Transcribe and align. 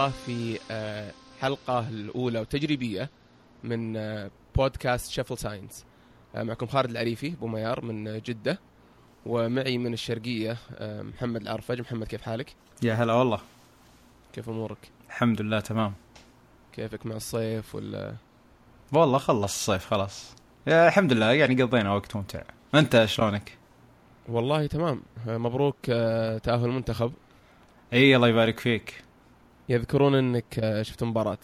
الله 0.00 0.12
في 0.26 0.58
آه، 0.70 1.12
حلقة 1.40 1.88
الأولى 1.88 2.40
وتجريبية 2.40 3.10
من 3.64 3.96
آه، 3.96 4.30
بودكاست 4.56 5.10
شفل 5.10 5.38
ساينس 5.38 5.84
آه، 6.34 6.42
معكم 6.42 6.66
خالد 6.66 6.90
العريفي 6.90 7.32
أبو 7.32 7.46
ميار 7.46 7.84
من 7.84 8.18
جدة 8.18 8.58
ومعي 9.26 9.78
من 9.78 9.92
الشرقية 9.92 10.56
محمد 10.80 11.42
العرفج 11.42 11.80
محمد 11.80 12.06
كيف 12.06 12.22
حالك؟ 12.22 12.54
يا 12.82 12.94
هلا 12.94 13.12
والله. 13.12 13.40
كيف 14.32 14.48
أمورك؟ 14.48 14.90
الحمد 15.08 15.40
لله 15.40 15.60
تمام. 15.60 15.94
كيفك 16.72 17.06
مع 17.06 17.16
الصيف 17.16 17.74
ولا؟ 17.74 18.14
والله 18.92 19.18
خلص 19.18 19.42
الصيف 19.42 19.86
خلاص. 19.86 20.34
يا 20.66 20.88
الحمد 20.88 21.12
لله 21.12 21.32
يعني 21.32 21.62
قضينا 21.62 21.94
وقت 21.94 22.16
ممتع. 22.16 22.42
أنت 22.74 23.04
شلونك؟ 23.04 23.58
والله 24.28 24.66
تمام. 24.66 25.02
مبروك 25.26 25.86
تأهل 26.42 26.64
المنتخب. 26.64 27.12
إي 27.92 28.16
الله 28.16 28.28
يبارك 28.28 28.60
فيك. 28.60 29.09
يذكرون 29.70 30.14
إنك 30.14 30.44
آه، 30.58 30.82
شفت 30.82 31.02
مباراة. 31.04 31.38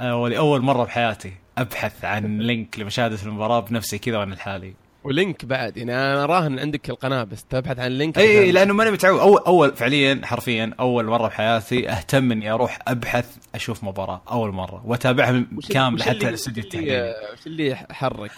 أنا 0.00 0.14
ولأول 0.14 0.60
مرة 0.62 0.84
بحياتي 0.84 1.32
أبحث 1.58 2.04
عن 2.04 2.38
link 2.38 2.78
لمشاهدة 2.78 3.18
المباراة 3.22 3.60
بنفسي 3.60 3.98
كذا 3.98 4.18
وأنا 4.18 4.34
لحالي. 4.34 4.74
و 5.04 5.12
link 5.12 5.44
بعد 5.44 5.76
يعني 5.76 5.94
أنا 5.94 6.26
راهن 6.26 6.58
عندك 6.58 6.90
القناة 6.90 7.24
بس 7.24 7.44
تبحث 7.44 7.78
عن 7.78 7.90
link. 7.90 8.18
إي 8.18 8.52
لأنه 8.52 8.74
ماني 8.74 8.90
متعود. 8.90 9.20
اول 9.20 9.40
أول 9.46 9.76
فعليا 9.76 10.20
حرفيا 10.24 10.70
أول 10.80 11.04
مرة 11.06 11.28
بحياتي 11.28 11.90
أهتم 11.90 12.32
إني 12.32 12.50
أروح 12.50 12.78
أبحث 12.88 13.36
أشوف 13.54 13.84
مباراة. 13.84 14.22
أول 14.30 14.52
مرة. 14.52 14.82
وأتابعها 14.84 15.44
كامل 15.70 16.02
حتى 16.02 16.28
الاستوديو 16.28 16.64
التحليلي 16.64 17.14
وش 17.32 17.46
اللي 17.46 17.76
حرك؟ 17.90 18.30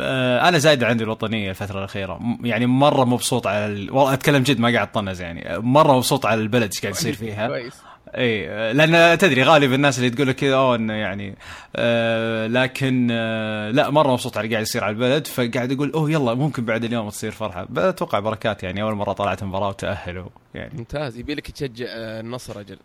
آه، 0.00 0.48
أنا 0.48 0.58
زايد 0.58 0.84
عندي 0.84 1.04
الوطنية 1.04 1.50
الفترة 1.50 1.78
الأخيرة. 1.78 2.20
يعني 2.42 2.66
مرة 2.66 3.04
مبسوط 3.04 3.46
على 3.46 3.66
ال... 3.66 3.90
والله 3.92 4.12
أتكلم 4.14 4.42
جد 4.42 4.58
ما 4.60 4.72
قاعد 4.72 4.92
طنز 4.92 5.20
يعني. 5.20 5.58
مرة 5.58 5.96
مبسوط 5.96 6.26
على 6.26 6.40
البلد 6.40 6.70
إيش 6.72 6.80
قاعد 6.80 6.94
يصير 6.94 7.14
فيها. 7.24 7.46
كويس. 7.46 7.82
اي 8.14 8.46
لأن 8.72 9.18
تدري 9.18 9.42
غالب 9.42 9.72
الناس 9.72 9.98
اللي 9.98 10.10
تقول 10.10 10.28
لك 10.28 10.34
كذا 10.36 10.54
أوه 10.54 10.76
إنه 10.76 10.92
يعني 10.92 11.34
آه 11.76 12.46
لكن 12.46 13.08
آه 13.10 13.70
لا 13.70 13.90
مرة 13.90 14.12
مبسوط 14.12 14.36
على 14.38 14.44
اللي 14.44 14.54
قاعد 14.54 14.66
يصير 14.66 14.84
على 14.84 14.92
البلد 14.92 15.26
فقاعد 15.26 15.72
أقول 15.72 15.92
أوه 15.92 16.10
يلا 16.10 16.34
ممكن 16.34 16.64
بعد 16.64 16.84
اليوم 16.84 17.08
تصير 17.08 17.30
فرحة. 17.30 17.68
أتوقع 17.76 18.18
بركات 18.18 18.62
يعني 18.62 18.82
أول 18.82 18.94
مرة 18.94 19.12
طلعت 19.12 19.44
مباراه 19.44 19.68
وتأهلوا 19.68 20.28
يعني. 20.54 20.78
ممتاز. 20.78 21.18
يبي 21.18 21.34
لك 21.34 21.50
تشجع 21.50 21.86
آه، 21.88 22.20
النصر 22.20 22.60
أجل. 22.60 22.78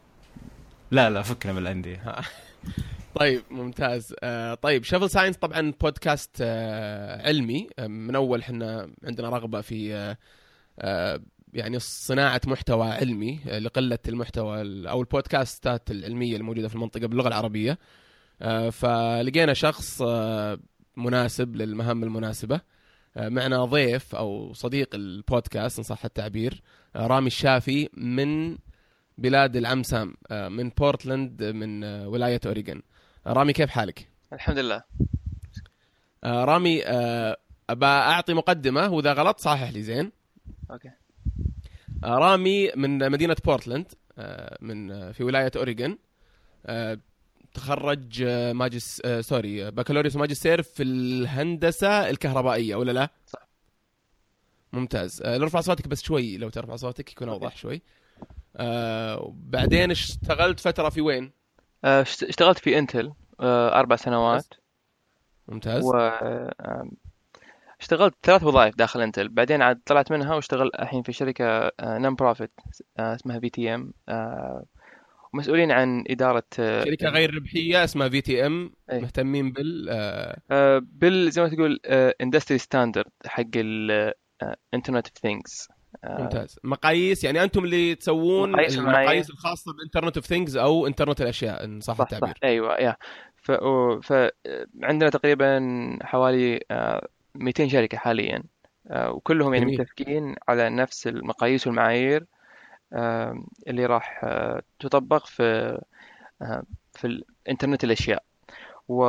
لا 0.91 1.09
لا 1.09 1.21
فكنا 1.21 1.53
من 1.53 1.59
الأندية. 1.59 2.15
طيب 3.15 3.41
ممتاز. 3.51 4.15
آه، 4.23 4.53
طيب 4.53 4.83
شفل 4.83 5.09
ساينس 5.09 5.37
طبعا 5.37 5.73
بودكاست 5.81 6.37
آه، 6.41 7.27
علمي. 7.27 7.67
آه، 7.79 7.87
من 7.87 8.15
أول 8.15 8.39
إحنا 8.39 8.89
عندنا 9.03 9.29
رغبة 9.29 9.61
في 9.61 10.15
آه، 10.79 11.19
يعني 11.53 11.79
صناعة 11.79 12.41
محتوى 12.47 12.87
علمي 12.91 13.39
آه، 13.47 13.59
لقلة 13.59 13.99
المحتوى 14.07 14.61
ال- 14.61 14.87
أو 14.87 15.01
البودكاستات 15.01 15.91
العلمية 15.91 16.37
الموجودة 16.37 16.67
في 16.67 16.75
المنطقة 16.75 17.07
باللغة 17.07 17.27
العربية. 17.27 17.77
آه، 18.41 18.69
فلقينا 18.69 19.53
شخص 19.53 20.01
آه، 20.01 20.59
مناسب 20.97 21.55
للمهام 21.55 22.03
المناسبة. 22.03 22.61
معنا 23.15 23.65
ضيف 23.65 24.15
أو 24.15 24.53
صديق 24.53 24.95
البودكاست 24.95 25.77
إن 25.77 25.83
صح 25.83 26.05
التعبير 26.05 26.61
رامي 26.95 27.27
الشافي 27.27 27.89
من 27.93 28.57
بلاد 29.17 29.55
العم 29.55 29.83
سام 29.83 30.13
من 30.31 30.69
بورتلاند 30.69 31.43
من 31.43 31.83
ولاية 31.83 32.39
أوريغون. 32.45 32.81
رامي 33.27 33.53
كيف 33.53 33.69
حالك؟ 33.69 34.07
الحمد 34.33 34.57
لله. 34.59 34.83
رامي 36.23 36.83
ابى 37.69 37.85
أعطي 37.85 38.33
مقدمة 38.33 38.89
وإذا 38.93 39.13
غلط 39.13 39.39
صحح 39.39 39.69
لي 39.69 39.81
زين. 39.81 40.11
أوكي. 40.71 40.89
رامي 42.03 42.71
من 42.75 43.11
مدينة 43.11 43.35
بورتلاند 43.45 43.85
آه، 44.17 44.57
من 44.61 44.91
آه، 44.91 45.11
في 45.11 45.23
ولاية 45.23 45.51
أوريغون 45.55 45.97
آه، 46.65 46.97
تخرج 47.53 48.23
آه، 48.27 48.53
ماجس 48.53 49.01
آه، 49.05 49.21
سوري 49.21 49.67
آه، 49.67 49.69
بكالوريوس 49.69 50.15
وماجستير 50.15 50.61
في 50.61 50.83
الهندسة 50.83 52.09
الكهربائية 52.09 52.75
ولا 52.75 52.91
لا؟ 52.91 53.09
صح. 53.27 53.47
ممتاز 54.73 55.21
آه، 55.21 55.37
لو 55.37 55.45
رفع 55.45 55.61
صوتك 55.61 55.87
بس 55.87 56.03
شوي 56.03 56.37
لو 56.37 56.49
ترفع 56.49 56.75
صوتك 56.75 57.11
يكون 57.11 57.29
أوضح 57.29 57.57
شوي 57.57 57.81
آه، 58.57 59.33
بعدين 59.35 59.91
اشتغلت 59.91 60.59
فترة 60.59 60.89
في 60.89 61.01
وين؟ 61.01 61.31
آه، 61.85 62.01
اشت- 62.01 62.23
اشتغلت 62.23 62.59
في 62.59 62.77
Intel 62.79 63.13
آه، 63.39 63.79
أربع 63.79 63.95
سنوات 63.95 64.45
ممتاز 65.47 65.83
و 65.85 65.91
اشتغلت 67.83 68.15
ثلاث 68.23 68.43
وظائف 68.43 68.75
داخل 68.75 69.01
Intel 69.01 69.29
بعدين 69.29 69.61
عاد 69.61 69.79
طلعت 69.85 70.11
منها 70.11 70.35
واشتغل 70.35 70.71
الحين 70.79 71.03
في 71.03 71.11
شركة 71.13 71.71
non-profit 71.81 72.51
اسمها 72.99 73.39
VTM 73.39 73.93
ومسؤولين 75.33 75.71
عن 75.71 76.03
إدارة 76.09 76.43
آه، 76.59 76.83
شركة 76.85 77.09
غير 77.09 77.35
ربحية 77.35 77.83
اسمها 77.83 78.09
VTM. 78.09 78.71
مهتمين 78.91 79.51
بال 79.51 79.87
آه، 79.89 80.37
آه، 80.51 80.81
بال 80.83 81.31
زي 81.31 81.41
ما 81.41 81.49
تقول 81.49 81.79
industry 82.21 82.57
standard 82.57 83.11
حق 83.25 83.43
ال 83.55 83.72
Internet 83.72 85.07
of 85.07 85.17
Things 85.21 85.67
ممتاز. 86.03 86.59
مقاييس 86.63 87.23
يعني 87.23 87.43
أنتم 87.43 87.63
اللي 87.63 87.95
تسوون 87.95 88.51
مقاييس. 88.51 88.77
المقاييس. 88.77 89.29
الخاصة 89.29 89.73
ب 89.73 89.78
Internet 89.78 90.17
of 90.17 90.25
Things 90.25 90.57
أو 90.57 90.87
انترنت 90.87 91.21
الأشياء 91.21 91.63
إن 91.65 91.79
صح 91.79 91.93
صح 91.93 92.01
التعبير. 92.01 92.27
صح 92.35 92.43
أيوه 92.43 92.77
yeah. 92.79 92.95
ف, 93.35 93.51
و- 93.51 94.01
ف 94.01 94.13
عندنا 94.83 95.09
تقريبا 95.09 95.59
حوالي 96.01 96.59
آه، 96.71 97.07
200 97.35 97.69
شركة 97.69 97.97
حاليا. 97.97 98.43
آه، 98.87 99.11
وكلهم 99.11 99.53
يعني. 99.53 99.77
متفقين 99.77 100.35
على 100.47 100.69
نفس 100.69 101.07
المقاييس 101.07 101.67
والمعايير 101.67 102.25
اللي 103.67 103.85
راح 103.85 104.21
آه، 104.23 104.61
تطبق 104.79 105.25
في 105.25 105.79
آه، 106.41 106.63
في 106.93 107.07
الإنترنت 107.07 107.83
الأشياء. 107.83 108.23
و 108.87 109.03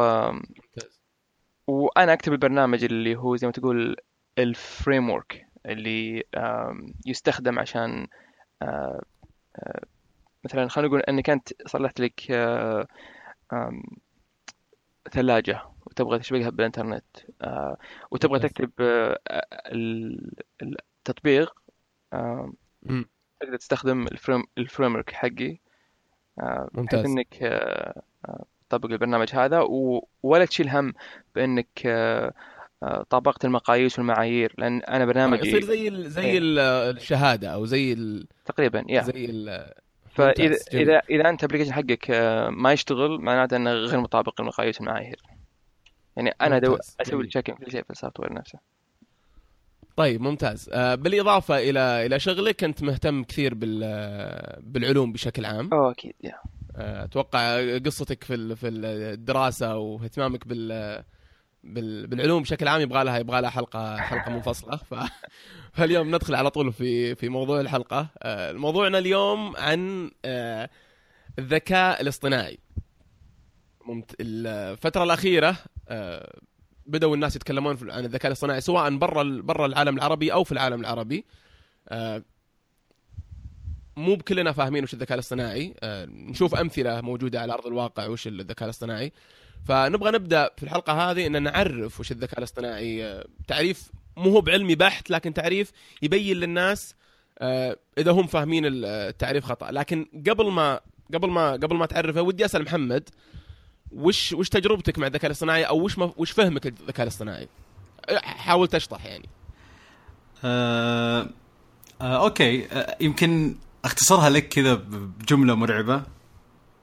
وأنا 1.67 2.13
أكتب 2.13 2.33
البرنامج 2.33 2.85
اللي 2.85 3.17
هو 3.17 3.37
زي 3.37 3.47
ما 3.47 3.53
تقول 3.53 3.97
ال 4.39 5.11
framework 5.11 5.47
اللي 5.67 6.25
يستخدم 7.07 7.59
عشان 7.59 8.07
مثلا 10.45 10.69
خلينا 10.69 10.89
نقول 10.89 11.01
إنك 11.01 11.31
أنت 11.31 11.49
صلحت 11.67 12.01
لك 12.01 12.31
آه، 12.31 12.87
وتبغى 16.01 16.19
تشبكها 16.19 16.51
بالإنترنت 16.51 17.05
آه، 17.43 17.77
وتبغى 18.11 18.35
ممتاز. 18.35 18.51
تكتب 18.51 18.71
آه، 18.81 19.19
ال- 19.67 20.33
التطبيق 20.63 21.55
مم. 22.83 23.05
تقدر 23.41 23.57
تستخدم 23.57 24.03
ال 24.07 24.12
frame 24.12 24.39
ال 24.39 24.45
framework 24.59 25.11
حقي 25.11 25.59
آه، 26.41 26.69
بحيث 26.73 26.79
ممتاز. 26.79 27.05
إنك 27.05 27.37
آه، 27.43 28.03
آه، 28.29 28.45
تطبق 28.69 28.91
البرنامج 28.91 29.29
هذا 29.35 29.61
ولا 30.23 30.45
تشيل 30.45 30.69
هم 30.69 30.95
بإنك 31.35 31.69
آه، 31.87 32.33
آه، 32.83 33.07
طبقت 33.11 33.45
المقاييس 33.45 33.99
والمعايير 33.99 34.55
لأن 34.59 34.83
أنا 34.83 35.05
برنامجي 35.05 35.49
يصير 35.49 35.65
زي 35.65 35.89
ال 35.89 36.11
زي 36.11 36.23
إيه. 36.25 36.39
ال- 36.39 36.59
الشهادة 36.97 37.49
أو 37.49 37.65
زي 37.65 37.93
ال 37.93 38.27
تقريبا 38.45 38.85
yeah 38.89 39.03
زي 39.03 39.25
ال 39.25 39.73
فإذا 40.11 40.49
ممتاز،. 40.49 40.69
إذا 40.75 41.03
إذا 41.11 41.29
أنت 41.29 41.45
ال 41.45 41.47
application 41.47 41.73
حقك 41.73 42.11
آه، 42.11 42.49
ما 42.49 42.73
يشتغل 42.73 43.19
معناته 43.21 43.57
أنه 43.57 43.71
غير 43.73 44.01
مطابق 44.01 44.41
للمقاييس 44.41 44.81
والمعايير 44.81 45.21
يعني 46.17 46.31
أنا 46.41 46.59
دو 46.59 46.79
أسوي 47.01 47.27
كل 47.27 47.71
شيء 47.71 47.83
في 47.83 47.91
ال 47.91 48.21
software 48.21 48.33
نفسه. 48.33 48.59
طيب 49.97 50.21
ممتاز. 50.21 50.71
آه، 50.73 50.95
بالإضافة 50.95 51.59
إلى 51.59 52.07
إلى 52.07 52.21
شغلك 52.21 52.65
انت 52.65 52.83
مهتم 52.83 53.25
كثير 53.25 53.55
بال 53.55 53.81
بالعلوم 54.63 55.13
بشكل 55.13 55.45
عام. 55.45 55.71
أوه 55.73 55.91
أكيد 55.91 56.15
يا 56.25 56.35
آه، 56.77 57.05
أتوقع 57.05 57.77
قصتك 57.79 58.25
في 58.25 58.57
في 58.57 58.69
الدراسة 58.69 59.77
واهتمامك 59.77 60.49
بال 60.49 61.03
بال- 61.65 62.07
بالعلوم 62.07 62.43
بشكل 62.43 62.69
عام 62.69 62.81
يبغى 62.81 63.05
لها 63.05 63.19
يبغى 63.19 63.41
لها 63.41 63.51
حلقه 63.51 63.97
حلقة 63.97 64.31
منفصلة. 64.31 64.77
ف... 64.77 64.95
فاليوم 65.77 66.15
ندخل 66.15 66.35
على 66.35 66.51
طول 66.51 66.73
في 66.73 67.15
في 67.15 67.29
موضوع 67.29 67.61
الحلقة. 67.61 68.09
آه، 68.19 68.53
موضوعنا 68.53 68.99
اليوم 68.99 69.57
عن 69.57 70.11
الذكاء 71.39 72.01
الاصطناعي. 72.03 72.59
ممت... 73.87 74.17
الفترة 74.21 75.05
الأخيرة 75.05 75.57
بدأوا 76.87 77.15
الناس 77.15 77.37
يتكلمون 77.37 77.91
عن 77.91 78.05
الذكاء 78.05 78.27
الاصطناعي 78.27 78.61
سواء 78.61 78.97
برا 78.97 79.41
برا 79.43 79.67
العالم 79.67 79.97
العربي 79.97 80.33
أو 80.33 80.45
في 80.45 80.53
العالم 80.53 80.81
العربي. 80.81 81.25
آه، 81.89 82.23
مو 83.97 84.15
بكلنا 84.15 84.53
فاهمين 84.53 84.83
وش 84.83 84.95
الذكاء 84.95 85.15
الاصطناعي. 85.15 85.75
آه، 85.81 86.05
نشوف 86.05 86.55
أمثلة 86.55 87.01
موجودة 87.01 87.41
على 87.41 87.53
أرض 87.53 87.67
الواقع 87.67 88.07
وش 88.07 88.27
الذكاء 88.27 88.65
الاصطناعي. 88.65 89.13
فنبغى 89.67 90.11
نبدأ 90.11 90.51
في 90.57 90.63
الحلقة 90.63 91.11
هذه 91.11 91.27
إن 91.27 91.43
نعرف 91.43 92.01
وش 92.01 92.13
الذكاء 92.13 92.39
الاصطناعي. 92.39 93.05
آه، 93.05 93.27
تعريف 93.49 93.91
مو 94.17 94.31
هو 94.31 94.41
بعلمي 94.41 94.75
بحت 94.75 95.11
لكن 95.11 95.35
تعريف 95.35 95.73
يبين 96.03 96.37
للناس 96.37 96.95
آه، 97.39 97.77
إذا 97.99 98.11
هم 98.13 98.27
فاهمين 98.27 98.67
ال- 98.67 98.85
التعريف 98.85 99.45
خطأ. 99.45 99.71
لكن 99.71 100.07
قبل 100.29 100.51
ما 100.51 100.81
قبل 101.15 101.31
ما 101.31 101.53
قبل 101.53 101.77
ما 101.77 101.87
تعرفه 101.87 102.23
ودي 102.23 102.45
أسأل 102.45 102.63
محمد 102.63 103.09
وش 103.95 104.33
وش 104.33 104.49
تجربتك 104.49 104.99
مع 104.99 105.07
الذكاء 105.07 105.27
الاصطناعي 105.27 105.65
أو 105.65 105.81
وش 105.81 105.99
وش 106.17 106.31
فهمك 106.31 106.67
للذكاء 106.67 107.03
الاصطناعي؟ 107.03 107.49
حاول 108.23 108.69
تشطح 108.69 109.05
يعني. 109.07 109.29
آه 110.45 111.29
آه 112.01 112.25
okay. 112.25 112.67
آه 112.73 112.97
يمكن 113.01 113.57
أختصرها 113.85 114.31
لك 114.31 114.49
كذا 114.49 114.75
بجملة 114.75 115.55
مرعبة. 115.55 116.03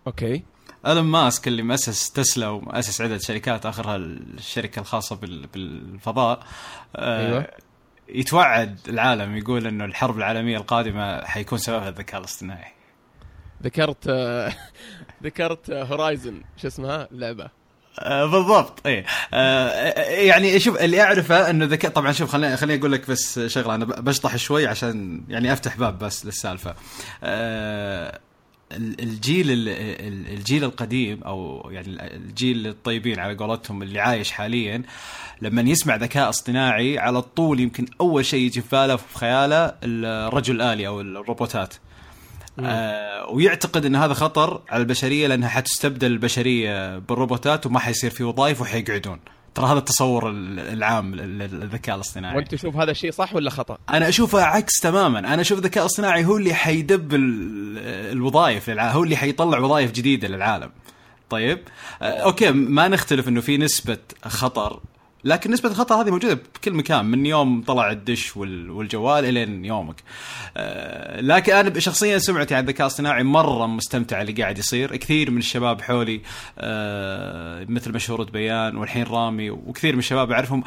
okay. 0.07 0.43
إلون 0.87 1.03
ماسك 1.05 1.47
اللي 1.47 1.63
مؤسس 1.63 2.11
تسلا 2.11 2.47
ومؤسس 2.47 3.01
عده 3.01 3.17
شركات 3.17 3.65
آخرها 3.65 3.95
الشركة 3.95 4.79
الخاصة 4.79 5.15
بال- 5.15 5.47
بالفضاء 5.47 6.43
آه، 6.95 7.27
أيوة. 7.27 7.47
يتوعد 8.09 8.79
العالم 8.89 9.37
يقول 9.37 9.67
إنه 9.67 9.85
الحرب 9.85 10.17
العالمية 10.17 10.57
القادمة 10.57 11.25
حيكون 11.25 11.57
سببها 11.57 11.89
الذكاء 11.89 12.19
الاصطناعي. 12.19 12.71
ذكرت 13.63 14.07
آه، 14.09 14.53
ذكرت 15.23 15.71
Horizon 15.71 16.41
شو 16.57 16.67
اسمها؟ 16.67 17.07
اللعبه 17.11 17.47
آه، 17.99 18.25
بالضبط 18.25 18.87
اي 18.87 19.05
آه، 19.33 19.91
يعني 20.03 20.59
شوف 20.59 20.77
اللي 20.81 21.01
أعرفه 21.01 21.49
إنه 21.49 21.65
ذكاء 21.65 21.91
طبعا 21.91 22.11
شوف 22.11 22.29
خليني 22.31 22.57
خليني 22.57 22.79
أقول 22.79 22.91
لك 22.91 23.09
بس 23.09 23.39
شغلة 23.39 23.75
أنا 23.75 23.85
بشطح 23.85 24.35
شوي 24.35 24.67
عشان 24.67 25.21
يعني 25.29 25.53
أفتح 25.53 25.77
باب 25.77 25.99
بس 25.99 26.25
للسالفة. 26.25 26.75
آه، 27.23 28.19
ال- 28.71 29.01
الجيل 29.01 29.51
ال- 29.51 29.69
ال- 29.69 30.33
الجيل 30.37 30.63
القديم 30.63 31.23
أو 31.23 31.69
يعني 31.71 31.87
الجيل 32.15 32.67
الطيبين 32.67 33.19
على 33.19 33.35
قولتهم 33.35 33.83
اللي 33.83 33.99
عايش 33.99 34.31
حاليا 34.31 34.83
لما 35.41 35.61
يسمع 35.61 35.95
ذكاء 35.95 36.29
اصطناعي 36.29 36.99
على 36.99 37.21
طول 37.21 37.59
يمكن 37.59 37.85
أول 38.01 38.25
شيء 38.25 38.45
يجي 38.45 38.61
في 38.61 38.67
باله 38.71 38.95
في 38.95 39.17
خياله 39.17 39.73
الرجل 39.83 40.55
الالي 40.61 40.87
أو 40.87 41.01
الروبوتات. 41.01 41.73
آه 42.59 43.29
ويعتقد 43.29 43.85
إن 43.85 43.95
هذا 43.95 44.13
خطر 44.13 44.61
على 44.69 44.81
البشرية 44.81 45.27
لأنها 45.27 45.49
حتستبدل 45.49 46.07
البشرية 46.11 46.97
بالروبوتات 46.97 47.65
وما 47.65 47.79
حيصير 47.79 48.09
في 48.11 48.23
وظائف 48.23 48.61
وحيقعدون. 48.61 49.19
ترى 49.55 49.65
هذا 49.65 49.77
التصور 49.77 50.29
ال- 50.29 50.59
العام 50.59 51.15
لل- 51.15 51.37
للذكاء 51.39 51.95
الاصطناعي. 51.95 52.35
وأنت 52.35 52.55
تشوف 52.55 52.75
هذا 52.75 52.91
الشيء 52.91 53.11
صح 53.11 53.35
ولا 53.35 53.49
خطأ؟ 53.49 53.77
أنا 53.89 54.09
أشوفه 54.09 54.41
عكس 54.43 54.73
تماما. 54.79 55.19
أنا 55.19 55.41
أشوف 55.41 55.59
الذكاء 55.59 55.83
الاصطناعي 55.83 56.25
هو 56.25 56.37
اللي 56.37 56.53
حيدب 56.53 57.13
ال- 57.15 58.11
الوظائف 58.11 58.69
للعالم 58.69 58.93
هو 58.95 59.03
اللي 59.03 59.15
حيطلع 59.15 59.59
وظائف 59.59 59.91
جديدة 59.91 60.27
للعالم. 60.27 60.69
طيب؟ 61.29 61.59
آه، 62.01 62.05
أوكي 62.05 62.51
ما 62.51 62.87
نختلف 62.87 63.27
إنه 63.27 63.41
في 63.41 63.57
نسبة 63.57 63.97
خطر 64.25 64.79
لكن 65.23 65.51
نسبة 65.51 65.69
الخطر 65.69 65.95
هذه 65.95 66.09
موجودة 66.11 66.33
بكل 66.33 66.73
مكان 66.73 67.05
من 67.05 67.25
يوم 67.25 67.61
طلع 67.63 67.91
الدش 67.91 68.37
وال- 68.37 68.69
والجوال 68.71 69.25
إلين 69.25 69.65
يومك. 69.65 69.95
آه، 70.57 71.21
لكن 71.21 71.53
أنا 71.53 71.79
شخصيا 71.79 72.17
سمعتي 72.17 72.55
عن 72.55 72.63
الذكاء 72.63 72.81
الاصطناعي 72.87 73.23
مرة 73.23 73.65
مستمتع 73.67 74.21
اللي 74.21 74.31
قاعد 74.33 74.57
يصير، 74.57 74.95
كثير 74.95 75.31
من 75.31 75.37
الشباب 75.37 75.81
حولي 75.81 76.21
آه، 76.59 77.65
مثل 77.69 77.93
مشهورة 77.93 78.23
بيان 78.23 78.77
والحين 78.77 79.03
رامي 79.03 79.49
وكثير 79.49 79.93
من 79.93 79.99
الشباب 79.99 80.31
أعرفهم 80.31 80.63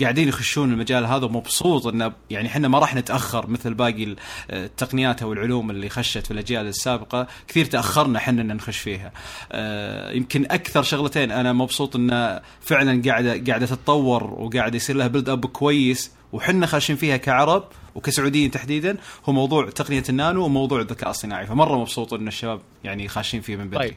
قاعدين 0.00 0.28
يخشون 0.28 0.72
المجال 0.72 1.06
هذا 1.06 1.24
ومبسوط 1.24 1.86
انه 1.86 2.12
يعني 2.30 2.48
إحنا 2.48 2.68
ما 2.68 2.78
راح 2.78 2.94
نتأخر 2.94 3.46
مثل 3.46 3.74
باقي 3.74 4.04
ال- 4.04 4.16
التقنيات 4.50 5.22
أو 5.22 5.32
العلوم 5.32 5.70
اللي 5.70 5.88
خشت 5.88 6.26
في 6.26 6.30
الأجيال 6.30 6.66
السابقة، 6.66 7.26
كثير 7.48 7.64
تأخرنا 7.64 8.18
إحنا 8.18 8.42
إن 8.42 8.56
نخش 8.56 8.78
فيها. 8.78 9.12
آه، 9.52 10.12
يمكن 10.12 10.44
أكثر 10.44 10.82
شغلتين 10.82 11.30
أنا 11.30 11.52
مبسوط 11.52 11.96
انه 11.96 12.40
فعلا 12.60 13.02
قاعدة 13.06 13.44
قاعدة 13.46 13.66
تتطور 13.66 14.24
وقاعد 14.24 14.74
يصير 14.74 14.96
لها 14.96 15.06
build 15.06 15.28
up 15.28 15.46
كويس 15.46 16.10
وحنا 16.32 16.66
خاشين 16.66 16.96
فيها 16.96 17.16
كعرب 17.16 17.64
وكسعوديين 17.94 18.50
تحديدا 18.50 18.96
هو 19.24 19.32
موضوع 19.32 19.70
تقنية 19.70 20.04
النانو 20.08 20.44
وموضوع 20.44 20.80
الذكاء 20.80 21.10
الصناعي. 21.10 21.46
فمرة 21.46 21.78
مبسوط 21.78 22.14
إن 22.14 22.28
الشباب 22.28 22.60
يعني 22.84 23.08
خاشين 23.08 23.40
فيه 23.40 23.56
من 23.56 23.68
بدري. 23.68 23.78
طيب. 23.88 23.94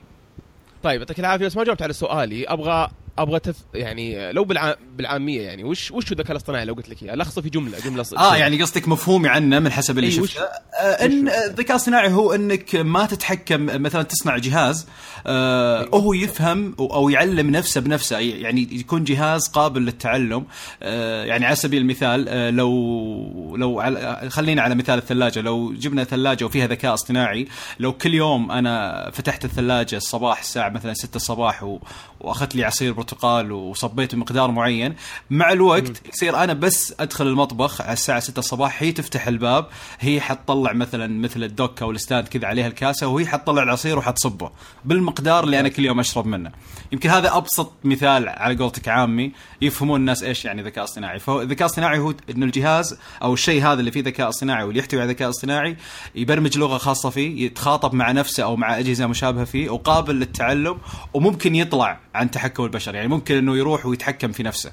طيب 0.83 1.01
يعطيك 1.01 1.19
العافية 1.19 1.45
بس 1.45 1.57
ما 1.57 1.63
جاوبت 1.63 1.81
على 1.81 1.93
سؤالي. 1.93 2.45
أبغى 2.47 2.89
أبغى 3.18 3.39
تث... 3.39 3.56
يعني 3.74 4.31
لو 4.31 4.44
بالع... 4.44 4.75
بالعامية 4.98 5.42
يعني 5.42 5.63
وش 5.63 5.92
وش 5.92 6.12
الذكاء 6.12 6.31
الاصطناعي 6.31 6.65
لو 6.65 6.74
قلت 6.74 6.89
لك 6.89 7.04
إياه؟ 7.04 7.15
لخصه 7.15 7.42
في 7.42 7.50
جملة 7.50 7.80
جملة 7.80 8.04
ص... 8.04 8.13
آه 8.13 8.36
يعني 8.36 8.62
قصدك 8.62 8.88
مفهومي 8.88 9.30
عنه 9.30 9.60
من 9.60 9.71
حسب 9.71 9.98
اللي 9.98 10.12
شفته؟ 10.12 10.42
آه 10.42 11.06
إن 11.06 11.30
الذكاء 11.30 11.75
الصناعي 11.75 12.12
هو 12.12 12.33
إنك 12.33 12.75
ما 12.75 13.06
تتحكم 13.06 13.65
مثلا 13.65 14.04
تصنع 14.04 14.38
جهاز 14.38 14.88
آه 15.27 15.80
أيوة. 15.81 15.95
هو 15.95 16.13
يفهم 16.13 16.75
أو 16.80 17.10
يعلم 17.10 17.50
نفسه 17.50 17.81
بنفسه 17.81 18.18
يعني 18.19 18.68
يكون 18.71 19.04
جهاز 19.04 19.48
قابل 19.48 19.81
للتعلم. 19.81 20.45
آه 20.83 21.24
يعني 21.24 21.45
على 21.45 21.56
سبيل 21.56 21.81
المثال 21.81 22.30
آه 22.30 22.50
لو 22.50 23.56
لو 23.56 23.80
على 23.80 24.30
خلينا 24.30 24.62
على 24.62 24.75
مثال 24.75 24.98
الثلاجة. 25.00 25.42
لو 25.42 25.74
جبنا 25.74 26.04
ثلاجة 26.04 26.45
وفيها 26.45 26.68
ذكاء 26.68 26.94
اصطناعي 26.94 27.48
لو 27.80 27.94
كل 27.94 28.13
يوم 28.13 28.51
أنا 28.51 29.09
فتحت 29.13 29.45
الثلاجة 29.45 29.95
الصباح 29.95 30.39
الساعة 30.39 30.69
مثلا 30.69 30.94
6 30.94 31.16
الصباح 31.16 31.63
و... 31.63 31.80
وأخذت 32.19 32.56
لي 32.56 32.63
عصير 32.63 32.94
برتقال 33.03 33.51
وصبيته 33.51 34.17
بمقدار 34.17 34.51
معين 34.51 34.95
مع 35.29 35.51
الوقت 35.51 36.07
يصير 36.13 36.44
أنا 36.44 36.53
بس 36.53 36.94
أدخل 37.00 37.27
المطبخ 37.27 37.81
على 37.81 37.94
الساعة 37.94 38.19
6 38.19 38.39
الصباح 38.39 38.83
هي 38.83 38.91
تفتح 38.91 39.27
الباب 39.27 39.67
هي 40.00 40.21
حتطلع 40.21 40.73
مثلا 40.73 41.19
مثل 41.21 41.44
الدوك 41.44 41.81
أو 41.81 41.91
الستاند 41.91 42.27
كذا 42.27 42.47
عليها 42.47 42.67
الكاسة 42.67 43.07
وهي 43.07 43.25
حتطلع 43.25 43.63
العصير 43.63 43.97
وحتصبه 43.97 44.51
بالمقدار 44.85 45.44
اللي 45.44 45.59
أنا 45.59 45.69
كل 45.69 45.85
يوم 45.85 46.00
أشرب 46.00 46.25
منه. 46.25 46.51
يمكن 46.91 47.09
هذا 47.09 47.38
أبسط 47.38 47.73
مثال 47.83 48.29
على 48.29 48.55
قولتك 48.55 48.88
عامي 48.88 49.31
يفهمون 49.61 49.99
الناس 49.99 50.23
إيش 50.23 50.45
يعني 50.45 50.61
ذكاء 50.61 50.83
اصطناعي. 50.83 51.19
فالذكاء 51.19 51.67
الاصطناعي 51.67 51.99
هو 51.99 52.13
انه 52.29 52.45
الجهاز 52.45 52.99
أو 53.21 53.33
الشيء 53.33 53.63
هذا 53.63 53.79
اللي 53.79 53.91
فيه 53.91 54.03
ذكاء 54.03 54.29
اصطناعي 54.29 54.63
واللي 54.63 54.79
يحتوي 54.79 55.01
على 55.01 55.11
ذكاء 55.11 55.29
اصطناعي 55.29 55.77
يبرمج 56.15 56.57
لغة 56.57 56.77
خاصة 56.77 57.09
فيه 57.09 57.45
يتخاطب 57.45 57.94
مع 57.94 58.11
نفسه 58.11 58.44
أو 58.44 58.56
مع 58.56 58.79
أجهزة 58.79 59.07
مشابهة 59.07 59.45
فيه 59.45 59.69
وقابل 59.69 60.16
للتعلم 60.16 60.78
وممكن 61.13 61.56
يطلع 61.56 61.99
عن 62.16 62.31
تحكم 62.31 62.63
البشر. 62.63 62.93
يعني 62.95 63.07
ممكن 63.07 63.35
إنه 63.35 63.57
يروح 63.57 63.85
ويتحكم 63.85 64.31
في 64.31 64.44
نفسه. 64.44 64.71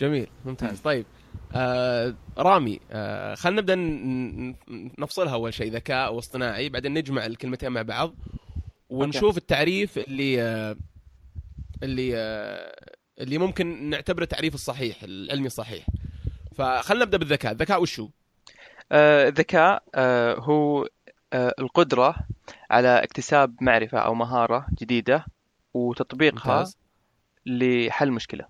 جميل 0.00 0.26
ممتاز. 0.44 0.80
طيب 0.80 1.06
آه 1.54 2.14
رامي 2.38 2.80
آه 2.90 3.34
خلينا 3.34 3.60
نبدأ 3.60 3.74
نفصلها 4.98 5.32
أول 5.32 5.54
شيء 5.54 5.72
ذكاء 5.72 6.14
واصطناعي 6.14 6.68
بعدين 6.68 6.94
نجمع 6.94 7.26
الكلمتين 7.26 7.72
مع 7.72 7.82
بعض 7.82 8.14
ونشوف 8.90 9.36
التعريف 9.36 9.98
اللي 9.98 10.42
آه 10.42 10.76
اللي 11.82 12.16
آه 12.16 12.96
اللي 13.20 13.38
ممكن 13.38 13.90
نعتبره 13.90 14.22
التعريف 14.22 14.54
الصحيح 14.54 15.02
العلمي 15.02 15.46
الصحيح. 15.46 15.86
فخلينا 16.56 17.04
نبدأ 17.04 17.18
بالذكاء. 17.18 17.52
الذكاء 17.52 17.82
وش 17.82 18.00
هو 18.00 18.08
آه، 18.92 19.28
الذكاء 19.28 19.82
آه، 19.94 20.34
هو 20.34 20.88
آه، 21.32 21.54
القدرة 21.58 22.16
على 22.70 23.04
اكتساب 23.04 23.54
معرفة 23.60 23.98
أو 23.98 24.14
مهارة 24.14 24.66
جديدة 24.80 25.24
وتطبيقها 25.74 26.58
ممتاز. 26.58 26.76
لحل 27.48 28.10
مشكلة. 28.12 28.48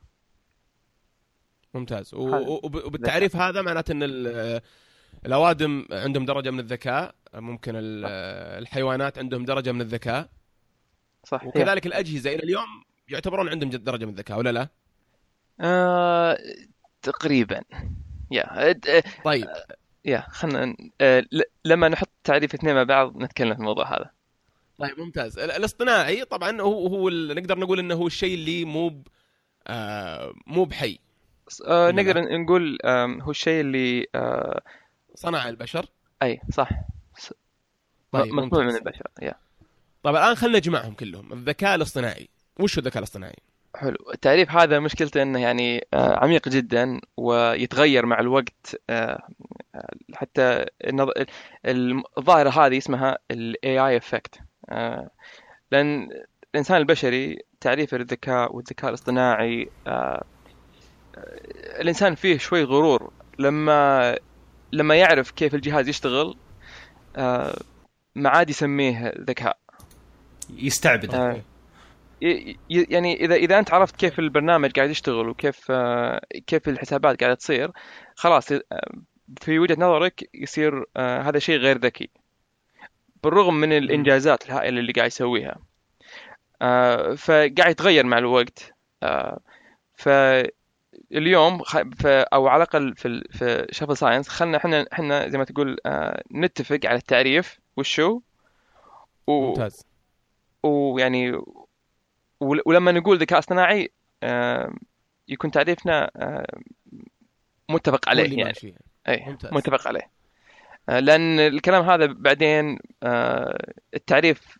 ممتاز. 1.74 2.14
و- 2.14 2.60
وبالتعريف 2.64 3.36
هذا 3.36 3.62
معناته 3.62 3.92
إن 3.92 4.02
ال- 4.02 4.60
الأوادم 5.26 5.86
عندهم 5.92 6.24
درجة 6.24 6.50
من 6.50 6.60
الذكاء 6.60 7.14
ممكن 7.34 7.76
ال- 7.76 8.04
الحيوانات 8.62 9.18
عندهم 9.18 9.44
درجة 9.44 9.72
من 9.72 9.80
الذكاء. 9.80 10.28
صح 11.24 11.42
هي. 11.42 11.48
وكذلك 11.48 11.86
الأجهزة 11.86 12.34
إلى 12.34 12.42
اليوم 12.42 12.84
يعتبرون 13.08 13.48
عندهم 13.48 13.70
درجة 13.70 14.04
من 14.04 14.10
الذكاء 14.12 14.38
ولا 14.38 14.52
لا؟ 14.52 14.68
آه، 15.60 16.38
تقريبا. 17.02 17.62
يا 18.30 18.72
طيب. 19.24 19.48
يا 20.04 20.20
خلينا 20.30 20.76
لما 21.64 21.88
نحط 21.88 22.08
تعريف 22.24 22.54
اثنين 22.54 22.74
مع 22.74 22.82
بعض 22.82 23.16
نتكلم 23.16 23.54
في 23.54 23.60
الموضوع 23.60 23.96
هذا. 23.96 24.10
طيب 24.78 25.00
ممتاز. 25.00 25.38
ال- 25.38 25.50
الاصطناعي 25.50 26.24
طبعا 26.24 26.60
هو 26.60 26.86
هو 26.86 27.08
نقدر 27.10 27.58
نقول 27.58 27.78
إنه 27.78 27.94
هو 27.94 28.06
الشيء 28.06 28.34
اللي 28.34 28.64
مو 28.64 28.88
ب- 28.88 29.06
آه 29.66 30.32
مو 30.46 30.64
بحي. 30.64 30.98
آه،. 31.66 31.90
نقدر 31.90 32.20
نقول 32.38 32.78
هو 33.20 33.30
الشيء 33.30 33.60
اللي 33.60 34.06
آه، 34.14 34.60
صنع 35.14 35.48
البشر. 35.48 35.86
أي 36.22 36.40
صح. 36.52 36.70
طيب 38.12 38.32
مصنوع 38.32 38.64
من. 38.64 38.74
البشر 38.76 39.06
يا. 39.22 39.34
طيب 40.02 40.16
الآن 40.16 40.34
خلينا 40.34 40.58
نجمعهم 40.58 40.94
كلهم. 40.94 41.32
الذكاء 41.32 41.74
الاصطناعي. 41.74 42.28
وش 42.60 42.74
هو 42.78 42.80
الذكاء 42.80 42.98
الاصطناعي؟ 42.98 43.36
حلو. 43.76 43.96
التعريف 44.14 44.50
هذا 44.50 44.78
مشكلته 44.80 45.22
إنه 45.22 45.40
يعني 45.42 45.86
عميق 45.94 46.48
جدا 46.48 47.00
ويتغير 47.16 48.06
مع 48.06 48.20
الوقت 48.20 48.76
حتى 50.14 50.66
النظ- 50.84 51.24
ال- 51.66 52.02
الظاهرة 52.18 52.50
هذه 52.66 52.78
اسمها 52.78 53.18
ال 53.30 53.54
AI 53.64 54.02
effect. 54.02 54.40
آه، 54.68 55.10
لأن 55.72 56.08
الإنسان 56.54 56.76
البشري 56.76 57.38
تعريفه 57.60 57.96
للذكاء 57.96 58.56
والذكاء 58.56 58.88
الاصطناعي 58.90 59.68
آه، 59.86 59.90
آه، 59.90 60.22
الإنسان 61.80 62.14
فيه 62.14 62.38
شوي 62.38 62.62
غرور 62.64 63.12
لما 63.38 64.16
لما 64.72 64.94
يعرف 64.96 65.30
كيف 65.30 65.54
الجهاز 65.54 65.88
يشتغل 65.88 66.36
ما 68.14 68.28
عاد 68.28 68.50
يسميه 68.50 69.12
ذكاء. 69.20 69.58
يستعبد 70.56 71.14
آه، 71.14 71.42
ي- 72.22 72.56
ي- 72.70 72.86
يعني 72.90 73.24
إذا 73.24 73.34
إذا 73.34 73.58
أنت 73.58 73.74
عرفت 73.74 73.96
كيف 73.96 74.18
البرنامج 74.18 74.72
قاعد 74.72 74.90
يشتغل 74.90 75.28
وكيف 75.28 75.72
كيف 76.46 76.68
الحسابات 76.68 77.20
قاعدة 77.20 77.34
تصير 77.34 77.70
خلاص 78.16 78.48
في 79.40 79.58
وجهة 79.58 79.74
نظرك 79.78 80.28
يصير 80.34 80.84
هذا 80.96 81.38
شيء 81.38 81.56
غير 81.58 81.78
ذكي. 81.78 82.10
بالرغم 83.28 83.54
من 83.54 83.72
الإنجازات 83.72 84.46
الهائلة 84.46 84.80
اللي 84.80 84.92
قاعد 84.92 85.06
يسويها 85.06 85.58
آه، 86.62 87.14
فقاعد 87.14 87.70
يتغير 87.70 88.06
مع 88.06 88.18
الوقت 88.18 88.72
آه، 89.02 89.40
ف 89.96 90.08
اليوم 91.12 91.62
خ... 91.62 91.78
ف... 91.78 92.06
أو 92.06 92.48
على 92.48 92.62
الأقل 92.62 92.94
في. 92.96 93.24
في 93.30 93.66
شفل 93.70 93.96
ساينس 93.96 94.28
خلنا 94.28 94.56
إحنا 94.56 94.86
إحنا 94.92 95.28
زي 95.28 95.38
ما 95.38 95.44
تقول 95.44 95.78
آه 95.86 96.22
نتفق 96.34 96.80
على 96.84 96.96
التعريف 96.96 97.58
وشو 97.76 98.20
و... 99.26 99.48
ممتاز 99.48 99.86
ويعني 100.62 101.32
ول- 102.40 102.62
ولما 102.66 102.92
نقول 102.92 103.18
ذكاء 103.18 103.38
اصطناعي 103.38 103.90
آه 104.22 104.74
يكون 105.28 105.50
تعريفنا 105.50 106.10
آه 106.16 106.46
متفق 107.68 108.08
عليه 108.08 108.22
يعني. 108.38 108.74
اي 109.08 109.24
ممتاز. 109.26 109.52
متفق 109.52 109.88
عليه 109.88 110.10
لأن 110.88 111.40
الكلام 111.40 111.84
هذا 111.84 112.06
بعدين 112.06 112.78
آه، 113.02 113.72
التعريف 113.94 114.58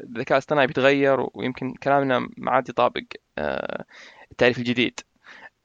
الذكاء 0.00 0.38
الاصطناعي 0.38 0.66
بيتغير 0.66 1.26
ويمكن 1.34 1.74
كلامنا 1.74 2.28
ما 2.36 2.50
عاد 2.50 2.68
يطابق 2.68 3.02
آه، 3.38 3.84
التعريف 4.32 4.58
الجديد. 4.58 5.00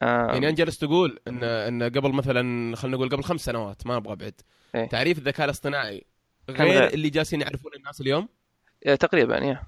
آه، 0.01 0.27
يعني 0.33 0.49
أنت 0.49 0.57
جالس 0.57 0.77
تقول 0.77 1.19
إن 1.27 1.43
إن 1.43 1.83
قبل 1.83 2.13
مثلا 2.13 2.75
خلينا 2.75 2.97
نقول 2.97 3.09
قبل 3.09 3.23
خمس 3.23 3.41
سنوات 3.41 3.87
ما 3.87 3.97
أبغى 3.97 4.13
أبعد 4.13 4.41
إيه. 4.75 4.85
تعريف 4.85 5.17
الذكاء 5.17 5.45
الاصطناعي 5.45 6.05
غير 6.49 6.67
غير. 6.67 6.93
اللي 6.93 7.09
جالسين 7.09 7.41
يعرفون 7.41 7.71
الناس 7.75 8.01
اليوم؟ 8.01 8.27
آه، 8.87 8.95
تقريبا 8.95 9.37
يا 9.37 9.63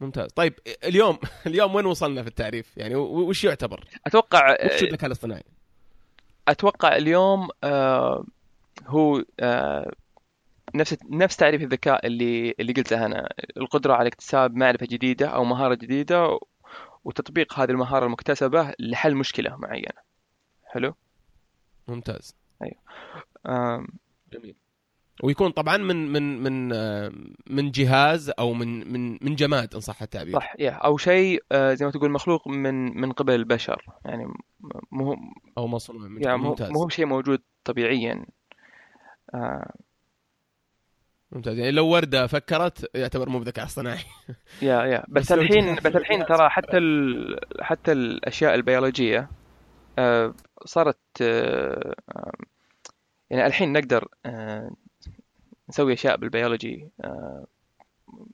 ممتاز. 0.00 0.30
طيب 0.30 0.54
اليوم 0.84 1.18
اليوم 1.46 1.74
وين 1.74 1.86
وصلنا 1.86 2.22
في 2.22 2.28
التعريف؟ 2.28 2.76
يعني 2.76 2.94
وش 2.94 3.44
يعتبر؟ 3.44 3.84
أتوقع 4.06 4.56
وش 4.64 4.82
الذكاء 4.82 5.06
الاصطناعي؟ 5.06 5.44
أتوقع 6.48 6.96
اليوم 6.96 7.48
آه، 7.64 8.24
هو 8.86 9.24
آه، 9.40 9.92
نفس 10.74 10.96
نفس 11.10 11.36
تعريف 11.36 11.62
الذكاء 11.62 12.06
اللي 12.06 12.54
اللي 12.60 12.72
قلته 12.72 13.06
أنا. 13.06 13.28
القدرة 13.56 13.94
على 13.94 14.08
اكتساب 14.08 14.54
معرفة 14.54 14.86
جديدة 14.86 15.26
أو 15.26 15.44
مهارة 15.44 15.74
جديدة 15.74 16.38
وتطبيق 17.04 17.58
هذه 17.58 17.70
المهارة 17.70 18.06
المكتسبة 18.06 18.74
لحل 18.78 19.14
مشكلة 19.14 19.56
معينة. 19.56 20.02
حلو؟ 20.64 20.94
ممتاز. 21.88 22.36
آم، 23.46 23.86
جميل. 24.32 24.54
ويكون 25.22 25.50
طبعا 25.50 25.76
من 25.76 26.12
من 26.12 26.42
من 26.42 26.72
آه، 26.72 27.12
من 27.46 27.70
جهاز 27.70 28.32
أو 28.38 28.52
من 28.54 28.92
من 28.92 29.18
من 29.22 29.34
جماد 29.34 29.74
إن 29.74 29.80
صح 29.80 30.02
التعبير. 30.02 30.34
صح 30.34 30.54
يا. 30.58 30.70
أو 30.70 30.96
شيء 30.96 31.42
آه، 31.52 31.74
زي 31.74 31.84
ما 31.84 31.90
تقول 31.90 32.10
مخلوق 32.10 32.48
من 32.48 33.00
من 33.00 33.12
قبل 33.12 33.34
البشر. 33.34 33.86
يعني 34.04 34.26
مو 34.90 35.16
أو 35.58 35.66
مصنوع 35.66 36.08
من 36.08 36.22
يعني 36.22 36.38
ممتاز 36.38 36.70
مو 36.70 36.88
شيء 36.88 37.06
موجود 37.06 37.42
طبيعيا. 37.64 38.26
آه، 39.34 39.72
ممتاز. 41.32 41.58
يعني 41.58 41.70
لو 41.70 41.88
وردة 41.88 42.26
فكرت 42.26 42.90
يعتبر 42.94 43.28
مو 43.28 43.38
بذكاء 43.38 43.64
اصطناعي. 43.64 44.04
يا 44.62 44.82
يا. 44.82 45.04
بس 45.08 45.32
الحين 45.32 45.74
بس 45.74 45.96
الحين 45.96 46.26
ترى 46.26 46.48
حتى 46.50 46.78
ال... 46.78 47.36
حتى 47.60 47.92
الأشياء 47.92 48.54
البيولوجية 48.54 49.28
آه، 49.98 50.34
صارت 50.64 50.98
آه، 51.22 51.94
آه، 52.08 52.32
يعني 53.30 53.46
الحين 53.46 53.72
نقدر 53.72 54.08
آه، 54.26 54.70
نسوي 55.68 55.92
أشياء 55.92 56.16
بالبيولوجي 56.16 56.88
آه، 57.00 57.46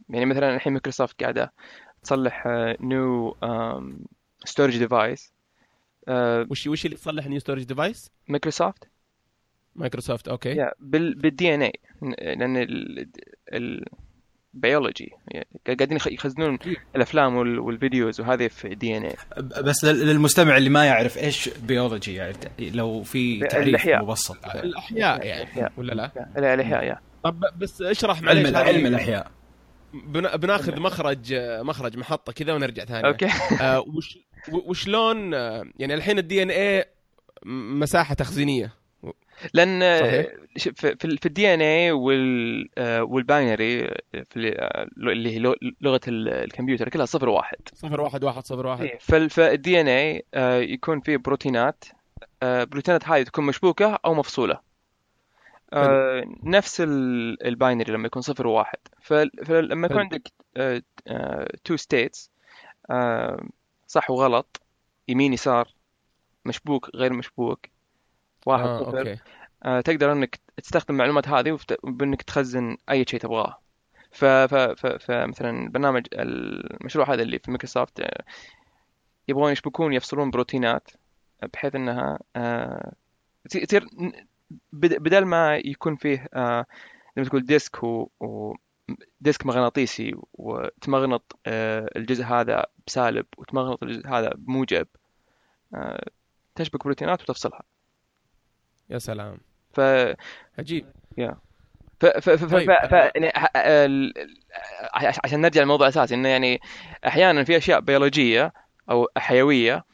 يعني 0.08 0.26
مثلا 0.26 0.54
الحين 0.54 0.72
مايكروسوفت 0.72 1.22
قاعدة 1.22 1.52
تصلح 2.02 2.44
new 2.80 3.36
storage 4.44 4.78
device 4.78 5.32
وش 6.50 6.66
وش 6.66 6.84
اللي 6.86 6.96
تصلح 6.96 7.26
new 7.26 7.38
storage 7.40 7.64
device 7.64 8.10
Microsoft. 8.28 8.88
Microsoft 9.78 10.28
okay. 10.28 10.48
yeah 10.48 10.72
بال 10.80 11.14
بال 11.14 11.54
DNA 11.54 11.72
لأن 12.18 12.56
ال 12.56 13.08
البيولوجي 14.54 15.12
يعني 15.28 15.46
قاعدين 15.66 15.96
يخ- 15.96 16.06
يخزنون 16.12 16.58
الأفلام 16.96 17.36
وال- 17.36 17.58
وال 17.58 17.74
videos 17.74 18.20
وهذه 18.20 18.48
في 18.48 18.74
DNA 18.74 19.14
بس 19.62 19.84
لل- 19.84 20.06
للمستمع 20.06 20.56
اللي 20.56 20.70
ما 20.70 20.84
يعرف 20.86 21.18
إيش 21.18 21.48
بيولوجي 21.48 22.14
يعني 22.14 22.36
لو 22.60 23.02
في 23.02 23.40
تعريف 23.40 23.68
الأحياء. 23.68 24.02
مبسط. 24.04 24.36
الأحياء 24.56 25.26
يعني 25.26 25.42
الأحياء. 25.42 25.72
ولا 25.76 25.92
لا؟ 25.94 26.10
الإحياء 26.54 26.84
yeah 26.84 27.00
طب 27.24 27.44
بس 27.58 27.82
اشرح 27.82 28.22
علم 28.22 28.56
علم 28.56 28.86
الأحياء. 28.86 29.30
بنا- 29.94 30.36
بناخذ 30.36 30.80
مخرج 30.80 31.34
مخرج 31.62 31.96
محطة 31.96 32.32
كذا 32.32 32.52
ونرجع 32.52 32.84
ثاني. 32.84 33.08
okay. 33.08 33.28
آه 33.60 33.80
وش 33.80 34.18
وشلون 34.52 35.34
آه، 35.34 35.64
يعني 35.78 35.94
الحين 35.94 36.18
ال 36.18 36.42
DNA 36.42 36.84
مساحة 37.46 38.14
تخزينية؟ 38.14 38.72
لأن 39.54 39.80
في 40.58 40.72
في 40.96 41.26
ال 41.26 41.54
DNA 41.54 41.90
وال 41.92 42.68
آه، 42.78 43.02
وال 43.02 43.23
binary 43.23 43.84
آه، 43.84 43.94
اللي 44.96 45.34
هي 45.34 45.38
لغ- 45.38 45.54
لغة 45.80 46.00
ال- 46.08 46.28
الكمبيوتر 46.28 46.88
كلها 46.88 47.06
صفر 47.06 47.28
واحد. 47.28 47.56
صفر 47.74 48.00
واحد 48.00 48.24
واحد 48.24 48.44
صفر 48.44 48.66
واحد. 48.66 48.90
فال- 49.00 49.30
فال 49.30 49.80
DNA 49.80 50.24
يكون 50.72 51.00
فيه 51.00 51.16
بروتينات 51.16 51.84
آه، 52.42 52.62
البروتينات 52.62 53.08
هذه 53.08 53.22
تكون 53.22 53.46
مشبوكة 53.46 53.98
أو 54.04 54.14
مفصولة. 54.14 54.60
آه، 55.72 56.24
نفس 56.42 56.80
ال- 56.80 57.46
ال 57.46 57.53
binary 57.53 57.92
لما 57.92 58.06
يكون 58.06 58.22
صفر 58.22 58.46
وواحد 58.46 58.78
فل- 59.00 59.30
فلما 59.44 59.86
يكون. 59.86 59.98
عندك 59.98 60.32
two 61.64 61.76
states 61.76 62.30
صح 63.86 64.10
وغلط 64.10 64.60
يمين 65.08 65.32
يسار 65.32 65.68
مشبوك 66.44 66.90
غير 66.94 67.12
مشبوك 67.12 67.66
واحد 68.46 68.64
آه، 68.64 68.82
صفر 68.82 68.98
okay. 68.98 69.18
آه، 69.64 69.80
تقدر 69.80 70.12
إنك 70.12 70.40
تستخدم 70.56 70.94
المعلومات 70.94 71.28
هذه 71.28 71.52
وفت- 71.52 71.86
بانك 71.86 72.22
تخزن 72.22 72.76
أي 72.90 73.04
شيء 73.08 73.20
تبغاه. 73.20 73.58
ف 74.12 74.24
ف 74.24 74.54
ف 74.54 74.86
فمثلا 74.86 75.50
البرنامج 75.64 76.06
المشروع 76.12 77.14
هذا 77.14 77.22
اللي 77.22 77.38
في 77.38 77.50
مايكروسوفت 77.50 78.00
آه، 78.00 78.22
يبغون 79.28 79.52
يشبكون 79.52 79.92
يفصلون 79.92 80.30
بروتينات 80.30 80.88
بحيث 81.52 81.74
إنها 81.74 82.18
آه، 82.36 82.92
تصير 83.50 83.86
بدل 84.72 85.24
ما 85.24 85.56
يكون 85.56 85.96
فيه 85.96 86.28
آه، 86.34 86.66
زي 87.16 87.22
ما 87.22 87.28
تقول 87.28 87.46
disk 87.46 87.82
و, 87.84 88.10
و 88.20 88.54
disk 89.20 89.46
مغناطيسي 89.46 90.14
وتمغنط 90.32 91.38
الجزء 91.46 92.24
هذا 92.24 92.66
بسالب 92.86 93.26
وتمغنط 93.38 93.82
الجزء 93.82 94.08
هذا 94.08 94.32
بموجب 94.36 94.86
تشبك 96.54 96.84
بروتينات 96.84 97.22
وتفصلها. 97.22 97.62
يا 98.90 98.98
سلام. 98.98 99.38
ف 99.72 99.80
عجيب. 100.58 100.86
ف 102.00 102.06
ف 102.06 102.30
ف, 102.30 102.52
طيب. 102.52 102.72
ف... 102.72 102.86
ف... 102.86 102.92
يعني 102.92 103.30
ح- 103.34 103.56
ال- 103.56 104.12
عش- 104.94 105.20
عشان 105.24 105.40
نرجع 105.40 105.60
للموضوع 105.60 105.86
الاساسي 105.86 106.14
إنه 106.14 106.28
يعني 106.28 106.60
أحيانا 107.06 107.44
في 107.44 107.56
أشياء 107.56 107.80
بيولوجية 107.80 108.52
أو 108.90 109.08
حيوية 109.16 109.84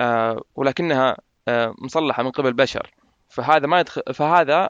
آه، 0.00 0.42
ولكنها 0.54 1.16
آه، 1.48 1.74
مصلحة 1.78 2.22
من 2.22 2.30
قبل 2.30 2.52
بشر 2.52 2.90
فهذا 3.28 3.66
ما 3.66 3.80
يدخل 3.80 4.02
فهذا 4.14 4.68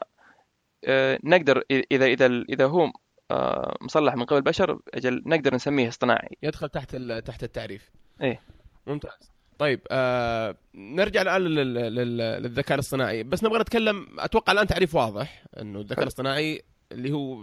آه، 0.85 1.19
نقدر 1.23 1.63
إذا 1.71 2.05
إذا 2.05 2.25
إذا 2.25 2.65
هو 2.65 2.91
آه، 3.31 3.77
مصلح 3.81 4.15
من 4.15 4.25
قبل 4.25 4.41
بشر 4.41 4.79
أجل 4.93 5.23
نقدر 5.25 5.55
نسميه 5.55 5.87
اصطناعي. 5.87 6.37
يدخل 6.43 6.69
تحت 6.69 6.95
تحت 7.25 7.43
التعريف. 7.43 7.89
إيه. 8.21 8.41
ممتاز. 8.87 9.34
طيب 9.59 9.81
آه 9.91 10.55
نرجع 10.75 11.21
الآن 11.21 11.41
لل- 11.41 11.73
لل- 11.73 12.17
للذكاء 12.43 12.75
الاصطناعي 12.75 13.23
بس 13.23 13.43
نبغى 13.43 13.59
نتكلم 13.59 14.07
أتوقع 14.19 14.53
الآن 14.53 14.67
تعريف 14.67 14.95
واضح 14.95 15.43
إنه 15.61 15.79
الذكاء. 15.81 16.03
الاصطناعي 16.03 16.61
اللي 16.91 17.11
هو 17.11 17.37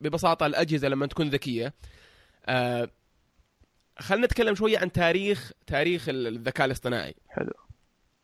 ببساطة 0.00 0.46
الأجهزة 0.46 0.88
لما 0.88 1.06
تكون 1.06 1.28
ذكية 1.28 1.74
آه 2.46 2.88
خلينا 3.98 4.26
نتكلم 4.26 4.54
شوية 4.54 4.78
عن 4.78 4.92
تاريخ 4.92 5.52
تاريخ 5.66 6.08
ال- 6.08 6.26
الذكاء 6.26 6.66
الاصطناعي 6.66 7.14
حلو. 7.28 7.52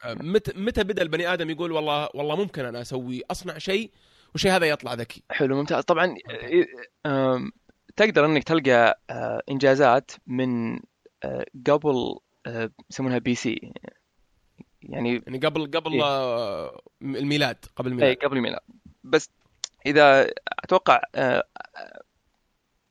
آه 0.04 0.14
متى 0.14 0.52
متى 0.56 0.84
بدأ 0.84 1.02
البني 1.02 1.32
آدم 1.32 1.50
يقول 1.50 1.72
والله 1.72 2.08
والله 2.14 2.36
ممكن 2.36 2.64
أنا 2.64 2.80
أسوي 2.80 3.22
أصنع 3.30 3.58
شيء 3.58 3.90
والشيء 4.32 4.50
هذا 4.52 4.66
يطلع 4.66 4.94
ذكي 4.94 5.22
حلو 5.30 5.56
ممتاز 5.56 5.82
طبعا 5.84 6.14
آه، 7.06 7.50
تقدر 7.96 8.26
إنك 8.26 8.44
تلقى 8.44 9.00
آه، 9.10 9.42
إنجازات 9.50 10.10
من 10.26 10.74
آه، 11.24 11.44
قبل 11.66 12.18
يسمونها 12.90 13.18
بي 13.18 13.34
سي. 13.34 13.72
يعني 14.82 15.22
يعني 15.26 15.38
قبل 15.38 15.70
قبل 15.70 15.92
إيه. 15.92 16.02
آه 16.04 16.80
الميلاد 17.02 17.56
قبل 17.76 17.88
اي 17.88 17.92
الميلاد. 17.92 18.16
قبل 18.16 18.36
الميلاد. 18.36 18.60
بس 19.04 19.30
إذا 19.86 20.30
أتوقع 20.64 21.00
آه، 21.14 21.44
آه، 21.76 22.00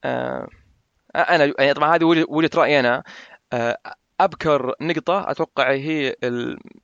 آه، 0.04 0.48
أنا 1.16 1.54
يعني 1.60 1.74
طبعا 1.74 1.96
هذه 1.96 2.04
وجهة 2.06 2.50
رأيي 2.56 2.80
أنا. 2.80 3.04
آه، 3.54 3.78
أبكر 4.20 4.76
نقطة 4.82 5.32
أتوقع 5.32 5.72
هي 5.72 6.16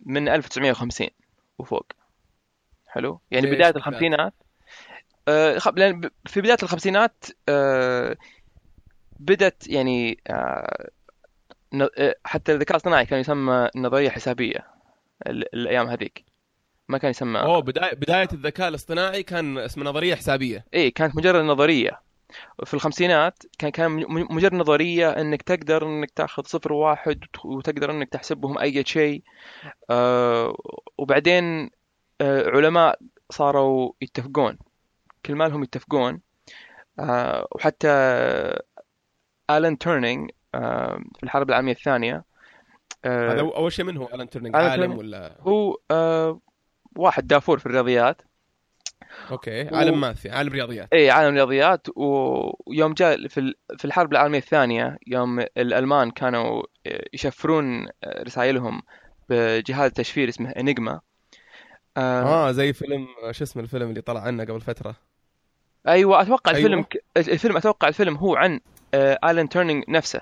من 0.05 0.27
1950 0.29 1.09
وفوق. 1.59 1.91
حلو؟ 2.88 3.21
يعني 3.31 3.51
بداية؟ 3.51 3.73
الخمسينات 3.75 4.33
آه، 5.27 5.59
لأن 5.75 6.09
في 6.25 6.41
بداية 6.41 6.57
الخمسينات 6.63 7.25
آه، 7.49 8.17
بدت 9.19 9.67
يعني 9.67 10.19
آه، 10.27 10.33
آه، 10.33 10.89
حتى 12.25 12.51
الذكاء 12.53 12.71
الاصطناعي 12.71 13.05
كان 13.05 13.19
يسمى 13.19 13.69
نظرية 13.75 14.09
حسابية 14.09 14.67
ال- 15.27 15.55
الأيام 15.55 15.88
هذيك. 15.88 16.25
ما 16.88 16.97
كان 16.97 17.09
يسمى 17.11 17.39
أوه 17.39 17.59
بدايه 17.59 17.93
بداية 17.95 18.27
الذكاء 18.33 18.67
الاصطناعي 18.67 19.23
كان 19.23 19.57
اسمه 19.57 19.83
نظرية 19.83 20.15
حسابية. 20.15 20.65
إيه 20.73 20.93
كانت 20.93 21.15
مجرد 21.15 21.43
نظرية. 21.43 22.01
في 22.65 22.73
الخمسينات 22.73 23.43
كان 23.59 23.69
كان 23.71 23.91
مجرد 24.09 24.53
نظرية 24.53 25.09
إنك 25.09 25.41
تقدر 25.41 25.85
إنك 25.88 26.11
تأخذ 26.11 26.43
صفر 26.43 26.73
وواحد 26.73 27.23
وت- 27.23 27.45
وتقدر 27.45 27.91
إنك 27.91 28.09
تحسبهم 28.09 28.57
أي 28.57 28.83
شيء. 28.85 29.23
آه، 29.89 30.55
وبعدين 30.97 31.69
آه، 32.21 32.49
علماء 32.49 32.99
صاروا 33.29 33.91
يتفقون. 34.01 34.57
كل 35.25 35.35
ما 35.35 35.47
لهم 35.47 35.63
يتفقون. 35.63 36.21
آه، 36.99 37.47
وحتى 37.51 37.88
آلان 39.49 39.77
تورينج 39.77 40.31
في 40.51 41.23
الحرب 41.23 41.49
العالمية 41.49 41.71
الثانية. 41.71 42.23
آه، 43.05 43.33
هذا 43.33 43.41
أول 43.41 43.71
شيء 43.71 43.85
من 43.85 43.97
هو 43.97 44.05
الان 44.13 44.29
تورينج 44.29 44.55
عالم. 44.55 44.97
ولا؟ 44.97 45.35
هو 45.41 45.77
آه، 45.91 46.39
واحد 46.97 47.27
دافور 47.27 47.59
في 47.59 47.65
الرياضيات. 47.65 48.21
okay 49.31 49.75
عالم 49.75 50.01
math 50.01 50.29
عالم 50.29 50.53
رياضيات. 50.53 50.87
اي 50.93 51.11
عالم 51.11 51.35
رياضيات. 51.35 51.87
و- 51.95 52.51
ويوم 52.69 52.93
جاء 52.93 53.27
في 53.27 53.53
في 53.77 53.85
الحرب 53.85 54.11
العالمية 54.11 54.37
الثانية 54.37 54.97
يوم 55.07 55.39
الألمان 55.39 56.11
كانوا 56.11 56.63
يشفرون 57.13 57.87
رسائلهم 58.05 58.81
بجهاز 59.29 59.91
تشفير 59.91 60.29
اسمه 60.29 60.49
Enigma 60.49 60.99
آه 61.97 62.23
آه 62.49 62.51
زي 62.51 62.73
فيلم 62.73 63.07
شو 63.31 63.43
اسمه 63.43 63.63
الفيلم 63.63 63.89
اللي 63.89 64.01
طلع 64.01 64.21
عنه 64.21 64.43
قبل 64.43 64.61
فترة؟ 64.61 64.95
أيوه 65.87 66.21
أتوقع 66.21 66.51
أيوة. 66.51 66.59
الفيلم 66.65 66.85
الفيلم 67.17 67.57
أتوقع 67.57 67.87
الفيلم 67.87 68.15
هو 68.15 68.35
عن 68.35 68.59
آه 68.93 69.19
الان 69.31 69.49
تورينج 69.49 69.83
نفسه. 69.87 70.21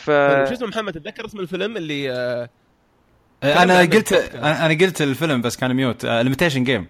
ف 0.00 0.10
طيب، 0.10 0.44
شو 0.46 0.52
اسمه 0.52 0.68
محمد 0.68 0.92
تتذكر 0.92 1.24
اسم 1.26 1.40
الفيلم 1.40 1.76
اللي 1.76 2.10
آه 2.12 2.48
أنا 3.42 3.80
قلت. 3.80 4.12
أنا 4.12 4.66
أنا 4.66 4.74
قلت 4.74 5.02
الفيلم 5.02 5.40
بس 5.40 5.56
كان 5.56 5.74
mute. 5.74 6.04
Imitation 6.06 6.64
Game 6.64 6.86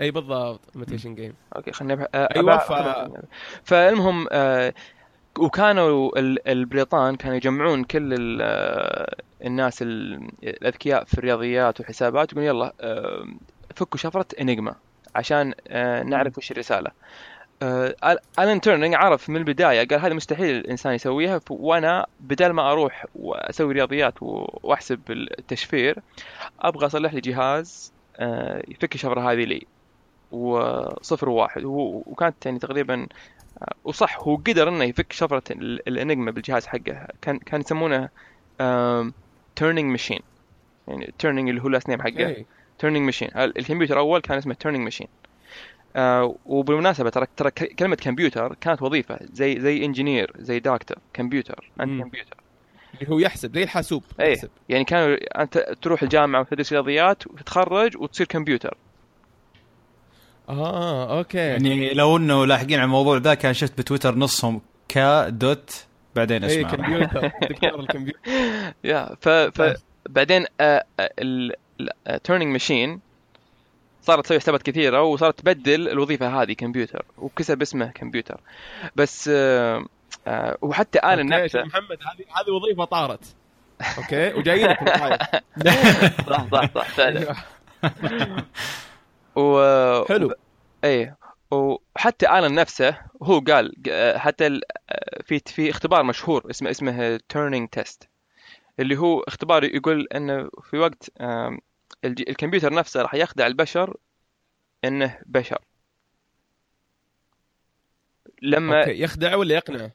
أي 0.00 0.10
بالضبط 0.10 0.60
Imitation 0.74 1.14
Game 1.14 1.34
okay 1.56 1.72
خليني 1.72 1.92
أبح... 1.92 2.06
آه، 2.14 2.28
أبح- 2.28 2.60
ف- 2.62 3.10
فالمهم 3.64 4.26
آه 4.32 4.74
وكانوا 5.38 6.18
ال- 6.18 6.48
البريطان 6.48 7.16
كانوا 7.16 7.36
يجمعون 7.36 7.84
كل 7.84 8.38
آه، 8.42 9.16
الناس 9.44 9.82
ال- 9.82 10.28
الأذكياء 10.42 11.04
في 11.04 11.18
الرياضيات 11.18 11.80
والحسابات 11.80 12.32
يقولون 12.32 12.48
يلا 12.56 12.72
آه، 12.80 13.24
فكوا 13.76 13.98
شفرة 13.98 14.26
انيجما 14.40 14.74
عشان 15.14 15.54
آه، 15.68 16.02
نعرف 16.02 16.38
وش 16.38 16.50
الرسالة. 16.50 16.90
آه، 17.62 17.94
الان 18.38 18.60
تورينج 18.60 18.94
عرف 18.94 19.28
من 19.30 19.36
البداية 19.36 19.88
قال 19.88 20.00
هذا 20.00 20.14
مستحيل 20.14 20.56
الإنسان 20.56 20.94
يسويها 20.94 21.40
وأنا 21.50 22.06
بدل 22.20 22.50
ما 22.50 22.72
أروح 22.72 23.06
وأسوي 23.14 23.72
رياضيات 23.74 24.14
وأحسب 24.20 25.00
التشفير 25.10 25.98
أبغى 26.60 26.86
أصلح 26.86 27.14
لي 27.14 27.20
جهاز 27.20 27.92
آه، 28.16 28.62
يفك 28.68 28.94
الشفره 28.94 29.32
هذه 29.32 29.44
لي 29.44 29.66
وصفر 30.32 31.28
وواحد 31.28 31.62
وكانت 31.64 32.46
يعني 32.46 32.58
تقريبا 32.58 33.06
آه، 33.62 33.74
وصح 33.84 34.18
هو 34.20 34.36
قدر 34.36 34.68
إنه 34.68 34.84
يفك 34.84 35.12
شفرة 35.12 35.42
ال- 35.50 35.88
الانجما 35.88 36.30
بالجهاز 36.30 36.66
حقه. 36.66 37.06
كان 37.22 37.38
كان 37.38 37.60
يسمونه 37.60 38.08
Turing 39.56 39.90
machine 39.90 40.20
يعني 40.88 41.12
Turing 41.18 41.48
اللي 41.48 41.62
هو 41.62 41.68
last 41.68 41.88
name 41.88 42.02
حقه 42.02 42.44
Turing 42.78 43.04
machine 43.04 43.28
الكمبيوتر 43.36 43.98
أول 43.98 44.20
كان 44.20 44.38
اسمه 44.38 44.54
Turing 44.54 44.84
machine 44.84 45.06
آه 45.96 46.36
وبالمناسبة 46.46 47.10
ترى 47.10 47.26
ترى 47.36 47.50
ك- 47.50 47.74
كلمة 47.78 47.96
كمبيوتر 47.96 48.54
كانت 48.60 48.82
وظيفة. 48.82 49.18
زي 49.32 49.60
زي 49.60 49.84
engineer 49.84 50.32
زي 50.38 50.60
دكتور 50.60 50.96
كمبيوتر 51.14 51.70
أنت. 51.80 52.02
كمبيوتر. 52.02 52.36
اللي 53.00 53.14
هو 53.14 53.18
يحسب 53.18 53.54
زي 53.54 53.62
الحاسوب. 53.62 54.02
إيه 54.20 54.32
يحسب. 54.32 54.48
يعني 54.68 54.84
كانوا 54.84 55.16
أنت 55.42 55.58
تروح 55.82 56.02
الجامعة 56.02 56.40
وتدرس 56.40 56.72
رياضيات 56.72 57.26
وتتخرج 57.26 57.96
وتصير 57.96 58.26
كمبيوتر. 58.26 58.76
آه 60.48 61.18
أوكي. 61.18 61.38
يعني 61.38 61.94
لو 61.94 62.16
إنه 62.16 62.46
لاحقين 62.46 62.74
على 62.78 62.84
الموضوع 62.84 63.16
ذا 63.16 63.34
كان 63.34 63.54
شفت 63.54 63.78
بتويتر 63.78 64.14
نصهم 64.14 64.60
كا 64.88 65.28
دوت 65.28 65.84
بعدين 66.16 66.44
اي 66.44 66.60
اسمع 66.60 66.70
كمبيوتر. 66.70 67.30
دكتور 67.50 67.80
الكمبيوتر. 67.80 68.20
يا 68.84 69.16
ف 69.20 69.28
ف 69.28 69.74
بعدين 70.08 70.46
التيرنينج 72.08 72.52
ماشين 72.52 73.00
صارت 74.02 74.24
تسوي 74.24 74.38
حسابات 74.38 74.62
كثيرة 74.62 75.02
وصارت 75.02 75.38
تبدل 75.38 75.88
الوظيفة 75.88 76.42
هذه 76.42 76.52
كمبيوتر 76.52 77.04
وكسب 77.18 77.62
اسمه 77.62 77.86
كمبيوتر. 77.90 78.40
بس 78.96 79.30
آه، 79.32 79.84
آه، 80.26 80.58
وحتى 80.62 80.98
الن 80.98 81.32
أوكي، 81.32 81.44
نفسه 81.44 81.62
محمد 81.62 81.98
هذه 82.02 82.24
هذه 82.40 82.50
وظيفة 82.50 82.84
طارت. 82.84 83.34
أوكي؟ 83.98 84.30
بالطاير. 84.84 85.18
صح 86.30 86.50
صح 86.52 86.74
صح 86.74 86.88
فعلا. 86.88 87.20
أيوه. 87.20 87.36
و... 89.36 90.04
حلو. 90.04 90.34
إيه. 90.84 91.16
وحتى 91.50 92.38
الن 92.38 92.54
نفسه 92.54 92.98
هو 93.22 93.38
قال 93.40 93.72
ق- 93.86 94.16
حتى 94.16 94.46
ال- 94.46 94.62
في 95.24 95.38
في 95.46 95.70
اختبار 95.70 96.02
مشهور 96.02 96.50
اسمه 96.50 96.70
اسمه 96.70 97.20
Turing 97.28 97.68
test 97.68 98.08
اللي 98.80 98.96
هو 98.98 99.20
اختبار 99.20 99.64
يقول 99.64 100.06
إنه 100.14 100.48
في 100.70 100.78
وقت 100.78 101.10
الكمبيوتر 102.04 102.74
نفسه 102.74 103.02
راح 103.02 103.14
يخدع 103.14 103.46
البشر 103.46 103.96
إنه 104.84 105.18
بشر. 105.26 105.58
لما 108.42 108.80
أوكي 108.80 109.02
يخدع 109.02 109.36
ولا 109.36 109.54
يقنع؟ 109.54 109.90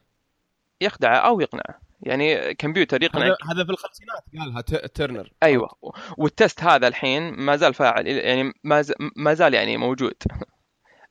يخدعه 0.80 1.16
أو 1.16 1.40
يقنعه. 1.40 1.80
يعني 2.02 2.54
كمبيوتر 2.54 3.02
يقنع 3.02 3.26
هذا 3.26 3.36
هذا 3.50 3.64
في 3.64 3.70
الخمسينات 3.70 4.24
قالها 4.38 4.60
تورينج 4.86 5.32
أيوه. 5.42 5.94
وال 6.18 6.33
test 6.33 6.62
هذا 6.62 6.88
الحين 6.88 7.32
ما 7.32 7.56
زال 7.56 7.74
فاعل 7.74 8.06
يعني 8.06 8.52
ما 9.16 9.34
زال 9.34 9.54
يعني 9.54 9.76
موجود. 9.76 10.14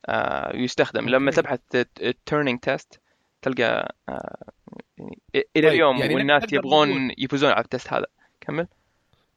آه، 0.09 0.55
يستخدم. 0.55 1.09
لما 1.09 1.29
أوكي. 1.29 1.41
تبحث 1.41 1.59
ال 2.01 2.10
Turing 2.10 2.59
test 2.59 3.01
تلقى 3.41 3.95
آه، 4.09 4.51
يعني 4.97 5.19
إلى 5.35 5.43
طيب، 5.55 5.65
اليوم 5.65 5.97
يعني 5.97 6.15
والناس 6.15 6.53
يبغون 6.53 7.11
يفوزون 7.17 7.51
على 7.51 7.63
ال 7.63 7.69
test 7.69 7.93
هذا. 7.93 8.05
كمل. 8.41 8.67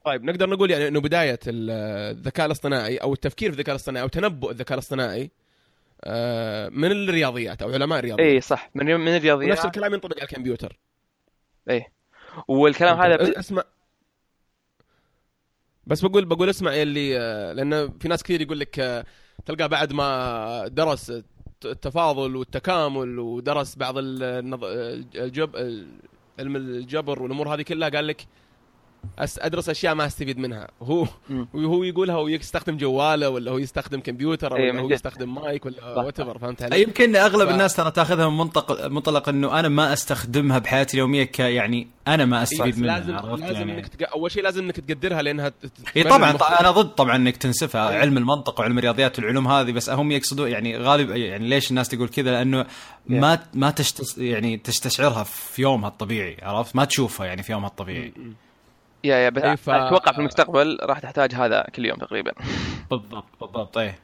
طيب 0.04 0.24
نقدر 0.24 0.50
نقول 0.50 0.70
يعني 0.70 0.88
إنه 0.88 1.00
بداية 1.00 1.38
ال- 1.46 1.70
الذكاء 2.16 2.46
الاصطناعي 2.46 2.96
أو 2.96 3.12
التفكير 3.12 3.50
في 3.50 3.56
الذكاء 3.56 3.74
الاصطناعي 3.74 4.02
أو 4.02 4.08
تنبؤ 4.08 4.50
الذكاء 4.50 4.74
الاصطناعي 4.78 5.30
آه، 6.04 6.68
من 6.68 6.92
الرياضيات 6.92 7.62
أو 7.62 7.70
علماء 7.72 7.98
الرياضيات؟ 7.98 8.28
اي 8.28 8.40
صح 8.40 8.70
من 8.74 8.86
من 8.86 9.16
الرياضيات. 9.16 9.64
الكلام 9.64 9.94
ينطبق 9.94 10.16
على 10.16 10.22
الكمبيوتر. 10.24 10.78
والكلام 12.48 13.00
هذا 13.00 13.16
ب- 13.16 13.20
أسمع. 13.20 13.62
بس 15.86 16.00
بقول 16.00 16.24
بقول 16.24 16.50
اسمع 16.50 16.72
يلي 16.72 17.18
آه، 17.20 17.52
لأن 17.52 17.98
في 17.98 18.08
ناس 18.08 18.22
كثير 18.22 18.40
يقول 18.40 18.60
لك 18.60 18.78
آه، 18.80 19.04
تلقى 19.46 19.68
بعد 19.68 19.92
ما 19.92 20.68
درس 20.68 21.12
التفاضل 21.64 22.36
والتكامل 22.36 23.18
ودرس 23.18 23.76
بعض 23.76 23.94
النظ... 23.98 24.64
الجب... 25.14 25.56
علم 26.38 26.56
الجبر 26.56 27.22
والأمور 27.22 27.54
هذه 27.54 27.62
كلها 27.62 27.88
قال 27.88 28.06
لك. 28.06 28.26
أدرس 29.38 29.68
أشياء 29.68 29.94
ما 29.94 30.06
أستفيد 30.06 30.38
منها. 30.38 30.68
هو 30.82 31.06
مم. 31.30 31.48
وهو 31.54 31.84
يقولها 31.84 32.16
ويستخدم 32.16 32.76
جواله 32.76 33.28
ولا 33.28 33.50
هو 33.50 33.58
يستخدم 33.58 34.00
كمبيوتر 34.00 34.56
إيه، 34.56 34.70
ولا 34.72 34.80
هو. 34.80 34.90
يستخدم 34.90 35.34
مايك 35.34 35.66
ولا 35.66 35.98
وات 35.98 36.20
فهمت 36.22 36.62
علي؟ 36.62 36.82
يمكن 36.82 37.16
أغلب 37.16 37.48
ف- 37.48 37.52
الناس 37.52 37.76
ترى 37.76 37.90
تأخذها 37.90 38.28
من 38.28 38.36
منطق 38.38 38.86
منطلق 38.86 39.28
إنه 39.28 39.60
أنا 39.60 39.68
ما 39.68 39.92
أستخدمها 39.92 40.58
بحياتي 40.58 40.94
اليومية 40.94 41.24
ك 41.24 41.38
يعني 41.38 41.88
أنا 42.08 42.24
ما 42.24 42.42
أستفيد 42.42 42.78
منها 42.78 42.98
لازم 42.98 43.14
عرفت 43.16 43.42
لازم 43.42 43.54
يعني؟ 43.68 43.72
إنك 43.78 43.88
تق... 43.88 44.10
أول 44.10 44.30
شيء 44.30 44.42
لازم 44.42 44.64
إنك 44.64 44.76
تقدرها 44.80 45.22
لأنها 45.22 45.52
اي 45.96 46.02
طبعا 46.04 46.30
أنا 46.60 46.70
ضد 46.70 46.88
طبعا 46.94 47.16
إنك 47.16 47.36
تنسفها 47.36 47.88
أيوة. 47.88 48.00
علم 48.00 48.16
المنطق 48.18 48.60
وعلم 48.60 48.78
الرياضيات 48.78 49.18
والعلوم 49.18 49.48
هذه 49.48 49.72
بس 49.72 49.90
هم 49.90 50.12
يقصدون 50.12 50.48
يعني 50.50 50.76
غالب 50.78 51.10
يعني 51.10 51.48
ليش 51.48 51.70
الناس 51.70 51.88
تقول 51.88 52.08
كذا؟ 52.08 52.30
لأنه 52.30 52.66
ما 53.06 53.38
ما 53.54 53.70
تشتص 53.70 54.18
يعني 54.18 54.56
تستشعرها 54.56 55.22
في 55.24 55.62
يومها 55.62 55.88
الطبيعي 55.88 56.36
عرفت؟ 56.42 56.76
ما 56.76 56.84
تشوفها 56.84 57.26
يعني 57.26 57.42
في 57.42 57.52
يومها 57.52 57.68
الطبيعي. 57.68 58.12
يا 59.04 59.16
يا 59.16 59.30
بس 59.30 59.42
إيه، 59.42 59.54
ف- 59.54 59.70
أتوقع 59.70 60.12
في 60.12 60.18
المستقبل 60.18 60.78
راح 60.82 60.98
تحتاج 60.98 61.34
هذا 61.34 61.66
كل 61.74 61.86
يوم 61.86 61.98
تقريبا. 61.98 62.32
بالضبط 62.90 63.24
بالضبط 63.40 63.78
إيه. 63.78 63.98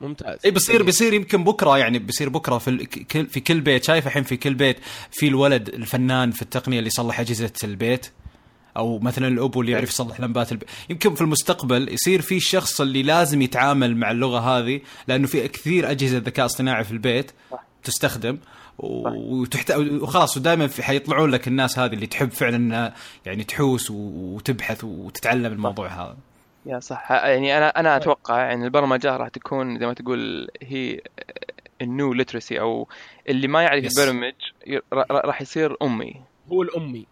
ممتاز. 0.00 0.38
اي 0.44 0.50
بيصير 0.50 0.82
بيصير 0.82 1.12
يمكن 1.12 1.44
بكرة 1.44 1.78
يعني 1.78 1.98
بيصير 1.98 2.28
بكرة 2.28 2.58
في 2.58 2.68
ال- 2.68 2.86
كل- 2.86 3.26
في 3.26 3.40
كل 3.40 3.60
بيت. 3.60 3.84
شايف 3.84 4.06
الحين 4.06 4.22
في 4.22 4.36
كل 4.36 4.54
بيت 4.54 4.76
في 5.10 5.28
الولد 5.28 5.68
الفنان 5.68 6.30
في 6.30 6.42
التقنية 6.42 6.78
اللي 6.78 6.86
يصلح 6.88 7.20
أجهزة 7.20 7.52
البيت؟ 7.64 8.06
أو 8.76 8.98
مثلا 8.98 9.28
الأبو 9.28 9.60
اللي 9.60 9.72
يعرف 9.72 9.88
يصلح 9.88 10.20
لمبات 10.20 10.52
البيت 10.52 10.68
يمكن 10.90 11.14
في 11.14 11.20
المستقبل 11.20 11.92
يصير 11.94 12.20
في 12.22 12.36
الشخص 12.36 12.80
اللي 12.80 13.02
لازم 13.02 13.42
يتعامل 13.42 13.96
مع 13.96 14.10
اللغة 14.10 14.38
هذه 14.40 14.80
لأنه 15.08 15.26
في 15.26 15.48
كثير 15.48 15.90
أجهزة 15.90 16.18
ذكاء 16.18 16.46
اصطناعي 16.46 16.84
في 16.84 16.90
البيت 16.92 17.30
صح. 17.50 17.64
تستخدم. 17.84 18.38
وتحت... 18.78 19.70
وخلاص 19.76 20.36
ودائما 20.36 20.68
حيطلعون 20.80 21.30
لك 21.30 21.48
الناس 21.48 21.78
هذه 21.78 21.92
اللي 21.92 22.06
تحب 22.06 22.30
فعلا 22.30 22.92
يعني 23.26 23.44
تحوس 23.44 23.90
وتبحث 23.90 24.84
وتتعلم 24.84 25.52
الموضوع 25.52 25.88
هذا. 25.88 26.16
يا 26.66 26.80
صح. 26.80 27.10
يعني 27.10 27.58
أنا 27.58 27.68
أنا 27.68 27.96
أتوقع 27.96 28.38
يعني 28.38 28.64
البرمجة 28.64 29.16
راح 29.16 29.28
تكون 29.28 29.78
زي 29.78 29.86
ما 29.86 29.92
تقول 29.94 30.48
هي 30.62 31.00
النيو 31.82 32.12
ليترسي 32.12 32.60
أو 32.60 32.88
اللي 33.28 33.48
ما 33.48 33.62
يعرف 33.62 33.84
Yes. 33.84 34.00
يبرمج 34.00 34.34
راح 35.02 35.42
يصير 35.42 35.76
أمي. 35.82 36.14
هو 36.52 36.62
الأمي. 36.62 37.06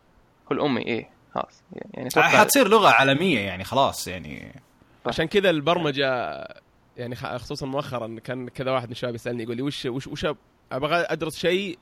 هو 0.52 0.56
الأمي 0.56 0.82
إيه. 0.86 1.08
خلاص. 1.34 1.62
يعني 1.94 2.08
أتوقع 2.08 2.28
حتصير 2.28 2.68
لغة 2.68 2.88
عالمية 2.88 3.40
يعني 3.40 3.64
خلاص 3.64 4.08
يعني. 4.08 4.52
عشان 5.06 5.24
كذا 5.26 5.50
البرمجة 5.50 6.06
يعني 6.96 7.14
خ- 7.16 7.36
خصوصا 7.36 7.66
مؤخرا 7.66 8.16
كان 8.24 8.48
كذا 8.48 8.70
واحد 8.70 8.86
من 8.86 8.92
الشباب 8.92 9.14
يسألني 9.14 9.42
يقول 9.42 9.56
لي 9.56 9.62
وش 9.62 9.86
وش 9.86 10.06
وش 10.06 10.26
أبغى 10.72 10.96
أدرس 10.96 11.36
شيء 11.38 11.78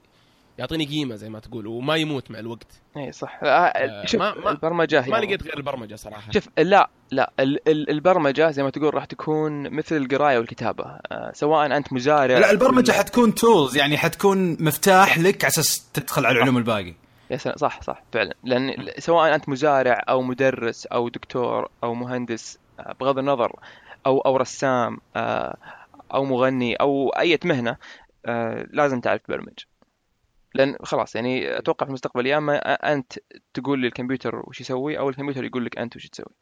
يعطيني 0.59 0.85
قيمة 0.85 1.15
زي 1.17 1.29
ما 1.29 1.39
تقول 1.39 1.67
وما 1.67 1.97
يموت 1.97 2.31
مع 2.31 2.39
الوقت. 2.39 2.67
اي 2.97 3.13
صح. 3.13 3.39
آه، 3.43 3.47
آه، 3.47 4.07
شوف 4.07 4.21
ما- 4.21 4.35
ما- 4.35 4.51
البرمجة 4.51 5.01
ما 5.01 5.07
يعني- 5.09 5.27
لقيت 5.27 5.43
غير 5.43 5.57
البرمجة 5.57 5.95
صراحة. 5.95 6.33
شوف 6.33 6.49
لا 6.59 6.91
لا 7.11 7.33
ال- 7.41 7.69
ال- 7.69 7.91
البرمجة 7.91 8.51
زي 8.51 8.63
ما 8.63 8.71
تقول 8.71 8.95
راح 8.95 9.05
تكون 9.05 9.71
مثل 9.71 9.97
القراية 9.97 10.39
والكتابة 10.39 10.85
آه، 11.13 11.33
سواء 11.35 11.67
أنت 11.77 11.93
مزارع 11.93 12.39
لا 12.39 12.51
البرمجة 12.51 12.91
ولا- 12.91 12.99
حتكون 12.99 13.35
تولز 13.35 13.77
يعني 13.77 13.99
حتكون 13.99 14.57
مفتاح 14.65 15.19
لك 15.19 15.45
على 15.45 15.51
أساس 15.51 15.91
تدخل 15.95 16.27
على 16.27 16.37
العلوم 16.37 16.57
الباقي. 16.59 16.95
يا 17.31 17.37
سلام 17.37 17.57
صح 17.57 17.83
صح 17.83 18.03
فعلا. 18.13 18.35
لأن 18.45 18.75
سواء 18.99 19.35
أنت 19.35 19.49
مزارع 19.49 20.03
أو 20.09 20.23
مدرس 20.23 20.87
أو 20.87 21.09
دكتور 21.09 21.69
أو 21.85 21.95
مهندس 21.95 22.59
آه، 22.81 22.95
بغض 23.01 23.19
النظر 23.19 23.53
أو 24.07 24.19
أو 24.19 24.37
رسام 24.37 24.99
آه، 25.17 25.57
أو 26.15 26.25
مغني 26.25 26.75
أو 26.75 27.09
أي 27.09 27.39
مهنة 27.45 27.77
لازم 28.73 29.01
تعرف 29.01 29.23
تبرمج. 29.23 29.59
لأن 30.55 30.77
خلاص 30.83 31.15
يعني 31.15 31.59
أتوقع 31.59 31.87
في 31.87 31.89
المستقبل 31.89 32.27
يا 32.27 32.39
إما 32.39 32.57
أنت 32.93 33.13
تقول 33.55 33.83
للكمبيوتر 33.83 34.43
وش 34.47 34.61
يسوي 34.61 34.99
أو 34.99 35.09
الكمبيوتر 35.09 35.45
يقول 35.45 35.65
لك 35.65 35.79
أنت 35.79 35.97
وش 35.97 36.09
تسوي. 36.09 36.35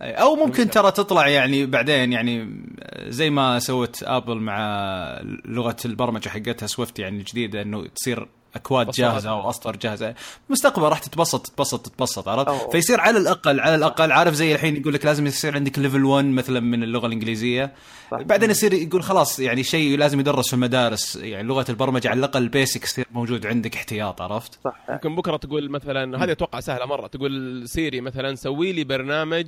أو 0.00 0.36
ممكن 0.36 0.70
ترى 0.70 0.90
تطلع 0.90 1.28
يعني 1.28 1.66
بعدين 1.66 2.12
يعني 2.12 2.62
زي 3.08 3.30
ما 3.30 3.58
سوت 3.58 4.02
ابل 4.02 4.36
مع 4.36 5.20
لغة 5.44 5.76
البرمجة 5.84 6.28
حقتها 6.28 6.66
سويفت 6.66 6.98
يعني 6.98 7.18
الجديدة 7.18 7.62
إنه 7.62 7.86
تصير 7.86 8.28
أكواد. 8.56 8.90
جاهزة 8.90 9.30
أو 9.30 9.50
أسطر 9.50 9.76
جاهزة 9.76 10.14
المستقبل 10.46 10.82
راح 10.82 10.98
تتبسط 10.98 11.46
تتبسط 11.46 11.86
تتبسط 11.86 12.28
عرفت. 12.28 12.72
فيصير 12.72 13.00
على 13.00 13.18
الأقل 13.18 13.60
على 13.60 13.74
الأقل 13.74 14.12
عارف 14.12 14.34
زي 14.34 14.54
الحين 14.54 14.76
يقول 14.76 14.94
لك 14.94 15.04
لازم 15.04 15.26
يصير 15.26 15.54
عندك 15.54 15.78
level 15.78 16.04
1 16.04 16.24
مثلا 16.24 16.60
من 16.60 16.82
اللغة 16.82 17.06
الإنجليزية 17.06 17.72
صح. 18.10 18.22
بعدين 18.22 18.50
يصير 18.50 18.72
يقول 18.72 19.02
خلاص 19.02 19.40
يعني 19.40 19.62
شيء 19.62 19.98
لازم 19.98 20.20
يدرس 20.20 20.48
في 20.48 20.54
المدارس 20.54 21.16
يعني 21.16 21.48
لغة 21.48 21.64
البرمجة 21.68 22.08
على 22.08 22.18
الأقل 22.18 22.42
ال 22.42 22.49
basic 22.49 22.84
يصير 22.84 23.06
موجود 23.10 23.46
عندك 23.46 23.74
احتياط 23.76 24.20
عرفت 24.22 24.58
صح 24.64 24.76
ممكن 24.90 25.16
بكرة 25.16 25.36
تقول 25.36 25.70
مثلا 25.70 26.24
هذه 26.24 26.32
أتوقع 26.32 26.60
سهلة 26.60 26.86
مرة 26.86 27.06
تقول 27.06 27.62
سيري 27.68 28.00
مثلا 28.00 28.34
سوي 28.34 28.72
لي 28.72 28.84
برنامج 28.84 29.46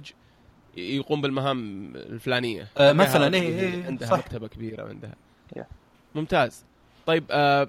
يقوم 0.77 1.21
بالمهام 1.21 1.92
الفلانية 1.97 2.68
آه، 2.79 2.92
مثلاً، 2.92 3.25
عندها- 3.25 3.40
إيه، 3.40 3.61
إيه، 3.61 3.85
عندها 3.87 4.09
صح. 4.09 4.18
مكتبة 4.18 4.49
كبيرة 4.49 4.85
وعندها 4.85 5.14
Yeah. 5.59 5.62
ممتاز 6.14 6.64
طيب 7.07 7.25
آه، 7.31 7.68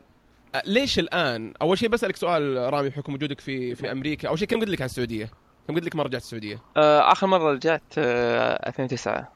ليش 0.65 0.99
الآن؟ 0.99 1.53
أول 1.61 1.77
شيء 1.77 1.89
بسألك 1.89 2.15
سؤال 2.15 2.73
رامي 2.73 2.89
بحكم 2.89 3.13
وجودك 3.13 3.39
في 3.41 3.75
في 3.75 3.91
أمريكا. 3.91 4.27
أول 4.29 4.39
شيء 4.39 4.47
كم 4.47 4.59
قلت 4.59 4.69
لك 4.69 4.81
عن 4.81 4.85
السعودية؟ 4.85 5.29
كم 5.67 5.75
قلت 5.75 5.85
لك 5.85 5.95
ما 5.95 6.03
رجعت 6.03 6.21
السعودية؟ 6.21 6.59
آه، 6.77 7.11
آخر 7.11 7.27
مرة 7.27 7.51
رجعت 7.51 7.81
آه، 7.97 8.67
2009 8.69 9.31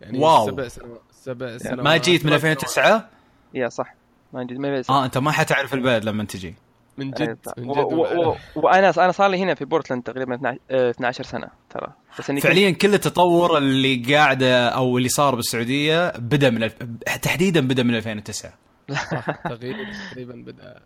يعني 0.00 0.18
واو. 0.18 0.46
سبع 0.46 0.68
سنوات 0.68 1.00
سبع 1.12 1.58
سنوات. 1.58 1.80
ما 1.84 1.96
جيت 1.96 2.24
من 2.26 2.38
سبع 2.38 2.50
2009 2.50 3.08
يا 3.54 3.68
صح. 3.68 3.94
ما 4.32 4.44
جيت 4.44 4.58
ما 4.58 4.82
آه 4.90 5.04
أنت 5.04 5.18
ما 5.18 5.30
حتعرف 5.32 5.74
البلد 5.74 6.04
لما 6.04 6.24
تجي. 6.24 6.54
من 6.98 7.10
جد. 7.10 7.38
من 7.58 7.72
جد 7.72 7.78
و- 7.78 8.28
و- 8.30 8.36
وأنا 8.56 8.92
أنا 8.98 9.12
صار 9.12 9.30
لي 9.30 9.38
هنا 9.38 9.54
في 9.54 9.64
بورتلاند 9.64 10.02
تقريبا 10.02 10.34
12 10.34 10.58
آه، 10.70 10.90
12 10.90 11.24
سنة 11.24 11.48
ترى. 11.70 11.86
بس 12.18 12.26
كنت- 12.30 12.38
فعليا 12.42 12.70
كل 12.70 12.94
التطور 12.94 13.58
اللي 13.58 14.14
قاعدة 14.14 14.68
أو 14.68 14.98
اللي 14.98 15.08
صار 15.08 15.34
بالسعودية 15.34 16.10
بدأ 16.18 16.50
من 16.50 16.62
الف... 16.62 16.74
تحديدا 17.22 17.60
بدأ 17.68 17.82
من 17.82 17.94
2009 17.94 18.52
تقريبا 19.44 19.92
تقريبا 20.10 20.34
بدأ 20.34 20.82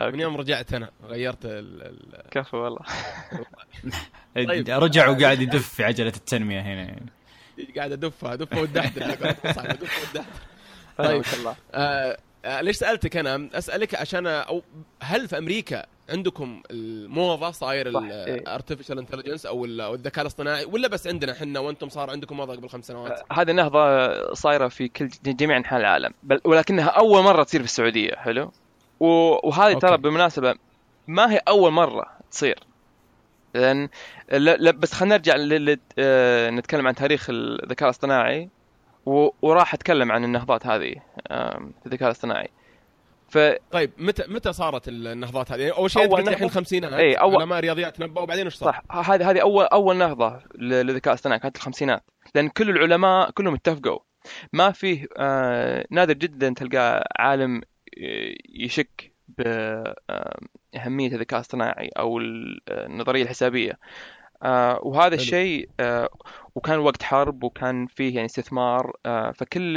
أوكي. 0.00 0.12
من 0.12 0.20
يوم 0.20 0.36
رجعت 0.36 0.72
أنا 0.74 0.90
غيرت 1.04 1.44
ال... 1.44 1.82
ال... 1.82 2.22
كفو 2.30 2.56
والله 2.56 2.80
طيب. 4.34 4.68
رجع 4.84 5.08
وقاعد 5.08 5.40
يدف 5.40 5.68
في 5.68 5.84
عجلة 5.84 6.12
التنمية 6.16 6.60
هنا 6.60 6.82
يعني. 6.82 7.12
قاعد 7.76 7.92
ادفها 7.92 8.32
ادفها 8.32 8.66
صح، 9.52 9.64
ادفها 9.64 10.00
ودحدر 10.10 10.24
طيب 10.98 11.06
طيب. 11.08 11.16
ما 11.16 11.22
شاء 11.22 11.38
الله 11.40 11.56
آه 11.74 12.18
آه 12.44 12.60
ليش 12.60 12.76
سألتك 12.76 13.16
أنا؟ 13.16 13.48
أسألك 13.54 13.94
عشان 13.94 14.26
أو 14.26 14.62
هل 15.02 15.28
في 15.28 15.38
أمريكا 15.38 15.86
عندكم 16.10 16.62
الموضة 16.70 17.50
صاير 17.50 17.86
إيه. 17.86 18.34
ال 18.34 18.40
artificial 18.40 18.98
intelligence 18.98 19.46
أو 19.46 19.64
ال- 19.64 19.80
أو 19.80 19.94
الذكاء 19.94 20.22
الاصطناعي 20.22 20.64
ولا 20.64 20.88
بس 20.88 21.06
عندنا 21.06 21.32
إحنا 21.32 21.60
وأنتم 21.60 21.88
صار 21.88 22.10
عندكم 22.10 22.40
وضع 22.40 22.54
قبل 22.54 22.68
خمس 22.68 22.86
سنوات؟ 22.86 23.22
هذه 23.32 23.50
النهضه 23.50 24.34
صايرة 24.34 24.68
في 24.68 24.88
كل 24.88 25.08
جميع 25.24 25.56
أنحاء 25.56 25.80
العالم 25.80 26.14
بل 26.22 26.40
ولكنها 26.44 26.86
أول 26.88 27.22
مرة 27.22 27.42
تصير 27.42 27.60
في 27.60 27.66
السعودية 27.66 28.14
حلو 28.14 28.52
وهذه. 29.00 29.78
ترى 29.78 29.96
بالمناسبه 29.98 30.54
ما 31.06 31.32
هي 31.32 31.40
أول 31.48 31.70
مرة 31.72 32.06
تصير 32.30 32.58
لأن 33.54 33.88
لا 34.32 34.56
لا 34.56 34.70
بس 34.70 34.92
خلينا 34.92 35.16
نرجع 35.16 35.34
آه، 35.98 36.50
نتكلم 36.50 36.86
عن 36.86 36.94
تاريخ 36.94 37.26
الذكاء 37.30 37.88
الاصطناعي 37.88 38.48
وراح 39.42 39.74
أتكلم 39.74 40.12
عن 40.12 40.24
النهضات 40.24 40.66
هذه 40.66 40.94
في 41.28 41.86
الذكاء 41.86 42.08
الاصطناعي 42.08 42.48
ف 43.28 43.38
طيب 43.72 43.90
متى 43.98 44.24
متى 44.28 44.52
صارت 44.52 44.88
النهضات 44.88 45.52
هذه؟ 45.52 45.60
يعني 45.60 45.72
أول 45.72 45.90
شيء 45.90 46.04
أول 46.04 46.20
الحين؟ 46.28 46.44
الخمسينات 46.46 46.92
إيه، 46.92 47.16
أول- 47.16 47.40
علماء 47.40 47.60
رياضيات 47.60 48.00
نبأوا 48.00 48.22
وبعدين 48.24 48.44
إيش 48.44 48.54
صار؟ 48.54 48.72
صح 48.90 49.10
هذه 49.10 49.30
هذه 49.30 49.40
اول 49.42 49.64
أول 49.64 49.96
نهضة 49.96 50.40
للذكاء 50.58 51.12
الاصطناعي 51.14 51.38
كانت 51.40 51.56
الخمسينات 51.56 52.04
لأن 52.34 52.48
كل 52.48 52.70
العلماء 52.70 53.30
كلهم 53.30 53.54
اتفقوا 53.54 53.98
ما 54.52 54.70
فيه 54.72 55.06
آه، 55.16 55.86
نادر 55.90 56.12
جدا 56.14 56.54
تلقى 56.56 57.08
عالم 57.18 57.56
آه، 58.02 58.34
يشك 58.48 59.12
بأهمية 59.28 61.08
الذكاء 61.12 61.38
الاصطناعي 61.40 61.88
أو 61.98 62.18
ال- 62.18 62.60
النظرية 62.70 63.22
الحسابية 63.22 63.78
آه، 64.42 64.80
وهذا. 64.82 65.14
الشيء 65.14 65.68
آه، 65.80 66.08
وكان 66.54 66.78
وقت 66.78 67.02
حرب 67.02 67.44
وكان 67.44 67.86
فيه 67.86 68.14
يعني 68.14 68.26
استثمار 68.26 68.92
آه، 69.06 69.30
فكل 69.30 69.76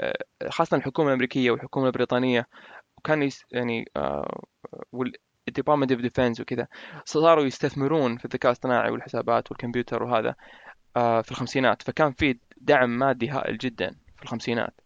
آه، 0.00 0.14
خاصة 0.48 0.76
الحكومة 0.76 1.08
الأمريكية 1.08 1.50
والحكومة 1.50 1.86
البريطانية 1.86 2.46
وكان 3.04 3.22
يس- 3.22 3.44
يعني 3.52 3.84
وال 4.92 5.09
Department 5.09 5.92
of 5.92 6.00
Defense 6.00 6.40
وكذا 6.40 6.66
صاروا 7.04 7.44
يستثمرون 7.44 8.16
في 8.16 8.24
الذكاء 8.24 8.50
الاصطناعي 8.52 8.90
والحسابات 8.90 9.50
والكمبيوتر 9.50 10.02
وهذا 10.02 10.34
آه، 10.96 11.20
في 11.20 11.30
الخمسينات. 11.30 11.82
فكان 11.82 12.12
في 12.12 12.38
دعم 12.56 12.98
مادي 12.98 13.28
هائل 13.28 13.58
جدا 13.58 13.90
في 14.16 14.22
الخمسينات. 14.22 14.80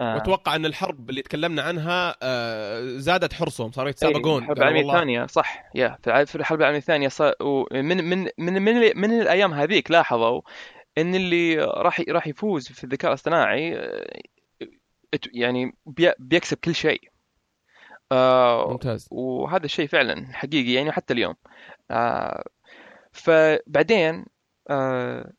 آه. 0.00 0.14
وأتوقع 0.14 0.56
أن 0.56 0.66
الحرب 0.66 1.10
اللي 1.10 1.22
تكلمنا 1.22 1.62
عنها 1.62 2.16
آه، 2.22 2.80
زادت 2.96 3.32
حرصهم 3.32 3.72
صاروا 3.72 3.90
يتسابقون. 3.90 4.42
الحرب 4.42 4.58
والله- 4.58 4.94
الثانية 4.94 5.26
صح 5.26 5.64
يا 5.74 5.98
في 6.24 6.36
الحرب 6.36 6.58
العالمية 6.60 6.78
الثانية 6.78 7.08
صار 7.08 7.34
ومن 7.40 8.04
من 8.04 8.28
من 8.38 8.62
من, 8.62 8.92
من 9.00 9.20
الأيام 9.20 9.52
هذيك 9.52 9.90
لاحظوا 9.90 10.40
إن 10.98 11.14
اللي 11.14 11.56
راح 11.56 12.00
راح 12.08 12.26
يفوز 12.26 12.68
في 12.68 12.84
الذكاء 12.84 13.10
الاصطناعي 13.10 13.76
آه، 13.78 14.06
يعني 15.32 15.72
بي- 15.86 16.12
بيكسب 16.18 16.56
كل 16.56 16.74
شيء. 16.74 17.00
آه، 18.12 18.70
ممتاز. 18.70 19.08
وهذا 19.10 19.64
الشيء 19.64 19.86
فعلا 19.88 20.26
حقيقي 20.32 20.72
يعني 20.72 20.92
حتى 20.92 21.14
اليوم. 21.14 21.34
آه، 21.90 22.44
فبعدين 23.12 24.26
آه، 24.70 25.32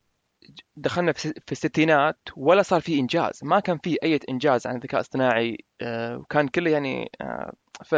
دخلنا 0.76 1.12
في 1.12 1.52
الستينات 1.52 2.18
ولا 2.36 2.62
صار 2.62 2.80
في 2.80 2.98
إنجاز. 2.98 3.40
ما 3.42 3.60
كان 3.60 3.78
في 3.78 3.98
أي 4.02 4.20
إنجاز 4.28 4.66
عن 4.66 4.76
الذكاء 4.76 5.00
الاصطناعي 5.00 5.58
آه، 5.80 6.16
وكان 6.16 6.48
كله 6.48 6.70
يعني 6.70 7.10
آه، 7.20 7.52
ف 7.84 7.94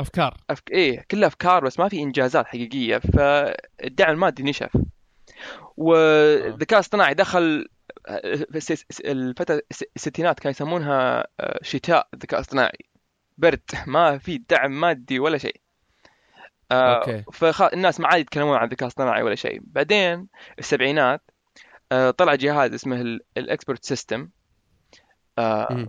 أفكار. 0.00 0.36
أفك... 0.50 0.70
إيه 0.70 1.04
كلها 1.10 1.28
أفكار 1.28 1.64
بس 1.64 1.80
ما 1.80 1.88
في 1.88 2.02
إنجازات 2.02 2.46
حقيقية. 2.46 2.98
فالدعم 2.98 4.10
المادي 4.10 4.42
نشف. 4.42 4.70
والذكاء 5.76 6.78
الاصطناعي 6.78 7.14
دخل 7.14 7.68
آه، 8.08 8.46
الفترة 9.04 9.62
الس- 9.70 9.84
الستينات 9.96 10.40
كانوا 10.40 10.50
يسمونها 10.50 11.26
آه، 11.40 11.58
شتاء 11.62 12.08
الذكاء 12.14 12.40
الاصطناعي 12.40 12.78
برد 13.38 13.62
ما 13.86 14.18
في 14.18 14.38
دعم 14.38 14.80
مادي 14.80 15.18
ولا 15.18 15.38
شيء. 15.38 15.60
أوكي. 16.72 17.24
فالناس 17.32 18.00
ما 18.00 18.08
عاد 18.08 18.20
يتكلمون 18.20 18.56
عن 18.56 18.64
الذكاء 18.64 18.82
الاصطناعي 18.82 19.22
ولا 19.22 19.34
شيء. 19.34 19.60
بعدين 19.62 20.28
السبعينات 20.58 21.30
آه، 21.92 22.10
طلع 22.10 22.34
جهاز 22.34 22.74
اسمه 22.74 23.18
ال 23.36 23.43
expert 23.43 23.84
system 23.84 24.28
مم. 25.38 25.88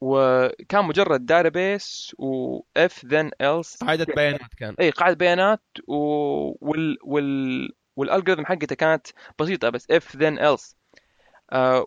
وكان 0.00 0.84
مجرد 0.84 1.26
database 1.26 2.14
و 2.18 2.47
if 2.47 3.04
then 3.04 3.30
else 3.40 3.76
قاعدة 3.76 4.06
بيانات 4.16 4.54
كان. 4.58 4.74
اي 4.80 4.90
قاعدة 4.90 5.14
بيانات 5.14 5.62
و... 5.88 5.94
وال 6.70 6.98
وال 7.02 7.72
وال 7.96 8.05
algorithm 8.05 8.46
حقته 8.46 8.74
كانت 8.74 9.06
بسيطة 9.38 9.68
بس 9.68 9.90
if 9.90 10.16
then 10.16 10.38
else 10.38 10.76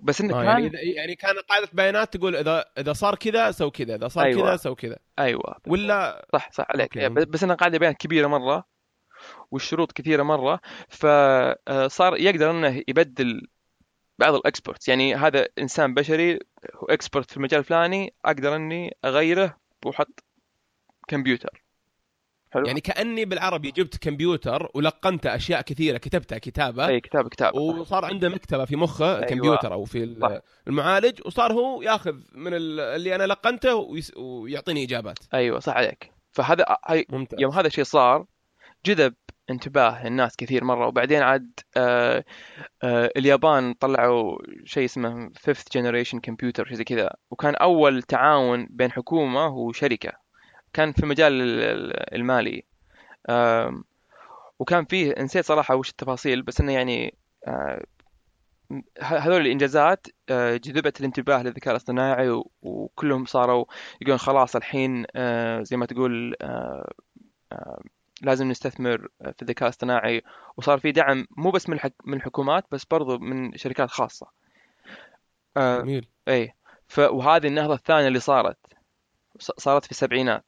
بس 0.01 0.21
انه 0.21 0.39
آه 0.39 0.43
كان 0.43 0.47
يعني 0.47 0.77
يعني 0.77 1.15
كان 1.15 1.35
قاعدة 1.49 1.67
بيانات 1.73 2.17
تقول 2.17 2.35
اذا 2.35 2.65
إذا 2.77 2.93
صار 2.93 3.15
كذا 3.15 3.51
سو 3.51 3.71
كذا 3.71 3.95
إذا 3.95 4.07
صار 4.07 4.23
أيوة. 4.23 4.41
كذا 4.41 4.55
سو 4.55 4.75
كذا. 4.75 4.97
أيوه. 5.19 5.55
ولا 5.67 6.27
صح 6.33 6.51
صح 6.51 6.65
عليك. 6.69 6.97
أوكي. 6.97 7.09
بس 7.09 7.23
بس 7.23 7.43
إنها 7.43 7.55
قاعدة 7.55 7.77
بيانات 7.77 7.97
كبيرة 7.97 8.27
مرة 8.27 8.67
والشروط 9.51 9.91
كثيرة 9.91 10.23
مرة 10.23 10.59
فصار 10.89 12.17
يقدر 12.17 12.51
إنه 12.51 12.83
يبدل 12.87 13.47
بعض 14.19 14.33
ال 14.33 14.40
experts 14.40 14.87
يعني 14.87 15.15
هذا 15.15 15.47
إنسان 15.59 15.93
بشري 15.93 16.39
هو 16.75 16.87
expert 16.89 17.31
في 17.31 17.37
المجال 17.37 17.59
الفلاني 17.59 18.13
أقدر 18.25 18.55
إني 18.55 18.97
أغيره 19.05 19.57
وأحط 19.85 20.23
كمبيوتر 21.07 21.62
حلو. 22.53 22.65
يعني 22.67 22.81
كأني 22.81 23.25
بالعربي 23.25 23.71
جبت 23.71 23.97
كمبيوتر 23.97 24.69
ولقنت 24.73 25.25
أشياء 25.25 25.61
كثيرة 25.61 25.97
كتبتها 25.97 26.37
كتابة. 26.37 26.87
إي 26.87 26.99
كتاب 26.99 27.27
كتاب 27.27 27.55
وصار 27.55 28.05
عنده 28.05 28.29
مكتبة 28.29 28.65
في 28.65 28.75
مخه 28.75 29.15
أيوة. 29.15 29.25
كمبيوتر 29.25 29.73
أو 29.73 29.85
في 29.85 30.15
صح. 30.21 30.27
ال- 30.27 30.41
المعالج 30.67 31.19
وصار 31.25 31.53
هو 31.53 31.81
ياخذ 31.81 32.15
من 32.35 32.53
ال- 32.53 32.79
اللي 32.79 33.15
أنا 33.15 33.23
لقنته 33.27 33.75
ويس- 33.75 34.17
ويعطيني 34.17 34.83
إجابات. 34.83 35.19
أيوه 35.33 35.59
صح 35.59 35.73
عليك. 35.73 36.11
فهذا 36.31 36.65
هاي 36.87 37.05
ممتاز. 37.09 37.41
يوم 37.41 37.51
هذا 37.51 37.67
الشيء 37.67 37.83
صار 37.83 38.25
جذب 38.85 39.13
انتباه 39.49 40.07
الناس 40.07 40.35
كثير 40.35 40.63
مرة. 40.63 40.87
وبعدين 40.87 41.21
عاد 41.21 41.51
آه 41.77 42.23
آه 42.83 43.09
اليابان 43.17 43.73
طلعوا 43.73 44.37
شيء 44.65 44.85
اسمه 44.85 45.29
fifth 45.29 45.77
generation 45.77 46.17
computer 46.29 46.67
شيء 46.67 46.73
زي 46.73 46.83
كذا. 46.83 47.09
وكان 47.31 47.55
أول 47.55 48.01
تعاون 48.03 48.67
بين 48.69 48.91
حكومة 48.91 49.47
وشركة. 49.47 50.22
كان 50.73 50.91
في 50.91 51.05
مجال 51.05 51.41
ال- 51.41 51.63
ال- 51.63 52.15
المالي. 52.15 52.63
وكان 54.59 54.85
فيه 54.85 55.15
نسيت 55.19 55.45
صراحة 55.45 55.75
وش 55.75 55.89
التفاصيل 55.89 56.41
بس 56.41 56.61
إنه 56.61 56.73
يعني 56.73 57.15
آه، 57.47 57.85
هذول 59.01 59.41
الإنجازات 59.41 60.07
آه، 60.29 60.57
جذبت 60.57 60.99
الانتباه 60.99 61.43
للذكاء 61.43 61.71
الاصطناعي 61.71 62.41
وكلهم 62.61 63.25
صاروا 63.25 63.65
يقولون 64.01 64.17
خلاص 64.17 64.55
الحين 64.55 65.05
آه، 65.15 65.61
زي 65.61 65.77
ما 65.77 65.85
تقول 65.85 66.35
لازم 68.21 68.49
نستثمر 68.49 69.07
في 69.21 69.41
الذكاء 69.41 69.63
الاصطناعي. 69.63 70.21
وصار 70.57 70.79
في 70.79 70.91
دعم 70.91 71.27
مو 71.37 71.51
بس 71.51 71.69
من. 71.69 71.79
من 72.05 72.17
الحكومات 72.17 72.65
بس 72.71 72.85
برضو 72.85 73.17
من 73.17 73.57
شركات 73.57 73.89
خاصة. 73.89 74.27
جميل. 75.57 76.07
اي. 76.27 76.53
وهذه 76.97 77.47
النهضة 77.47 77.73
الثانية 77.73 78.07
اللي 78.07 78.19
صارت. 78.19 78.57
صارت 79.39 79.85
في 79.85 79.91
السبعينات. 79.91 80.45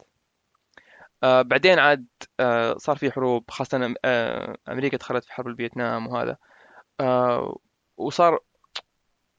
آه 1.25 1.41
بعدين 1.41 1.79
عاد 1.79 2.07
آه 2.39 2.77
صار 2.77 2.97
في 2.97 3.11
حروب 3.11 3.51
خاصة 3.51 3.95
آه 4.05 4.57
أمريكا 4.69 4.97
دخلت 4.97 5.25
في 5.25 5.33
حرب 5.33 5.47
الفيتنام 5.47 6.07
وهذا. 6.07 6.37
آه 6.99 7.59
وصار 7.97 8.39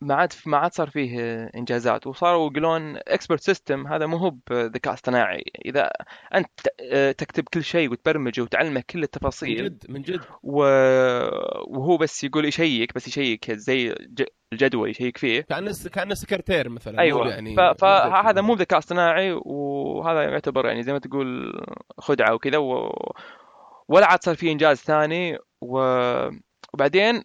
ما 0.00 0.14
عاد 0.14 0.32
ما 0.46 0.56
عاد 0.56 0.72
صار 0.72 0.90
فيه 0.90 1.44
إنجازات. 1.56 2.06
وصاروا 2.06 2.50
يقولون 2.50 2.96
expert 2.96 3.40
system 3.40 3.86
هذا 3.86 4.06
مو 4.06 4.16
هو 4.16 4.30
بذكاء 4.50 4.94
اصطناعي. 4.94 5.44
إذا 5.64 5.90
أنت 6.34 6.60
آه، 6.92 7.12
تكتب 7.12 7.44
كل 7.54 7.64
شيء 7.64 7.90
وتبرمجه 7.90 8.42
وتعلمه 8.42 8.82
كل 8.90 8.98
من 8.98 9.04
التفاصيل 9.04 9.64
جد 9.64 9.84
من 9.88 10.02
جد. 10.02 10.20
و... 10.42 10.62
وهو 11.66 11.96
بس 11.96 12.24
يقول 12.24 12.44
يشيك 12.44 12.94
بس 12.94 13.08
يشيك 13.08 13.52
زي. 13.52 13.94
الجدول 14.52 14.90
يشيك 14.90 15.18
فيه. 15.18 15.40
كانه 15.40 15.72
كأنه 15.92 16.14
سكرتير 16.14 16.68
مثلا 16.68 16.98
أيوه. 16.98 17.28
يعني. 17.28 17.56
فهذا 17.56 18.40
مو 18.40 18.54
ذكاء 18.54 18.78
اصطناعي 18.78 19.32
وهذا 19.44 20.22
يعتبر 20.22 20.66
يعني 20.66 20.82
زي 20.82 20.92
ما 20.92 20.98
تقول 20.98 21.52
خدعة 21.98 22.34
وكذا 22.34 22.58
و... 22.58 22.92
ولا 23.88 24.06
عاد 24.06 24.22
صار 24.22 24.34
في 24.34 24.52
إنجاز 24.52 24.76
ثاني. 24.76 25.38
و... 25.60 25.78
وبعدين 26.74 27.22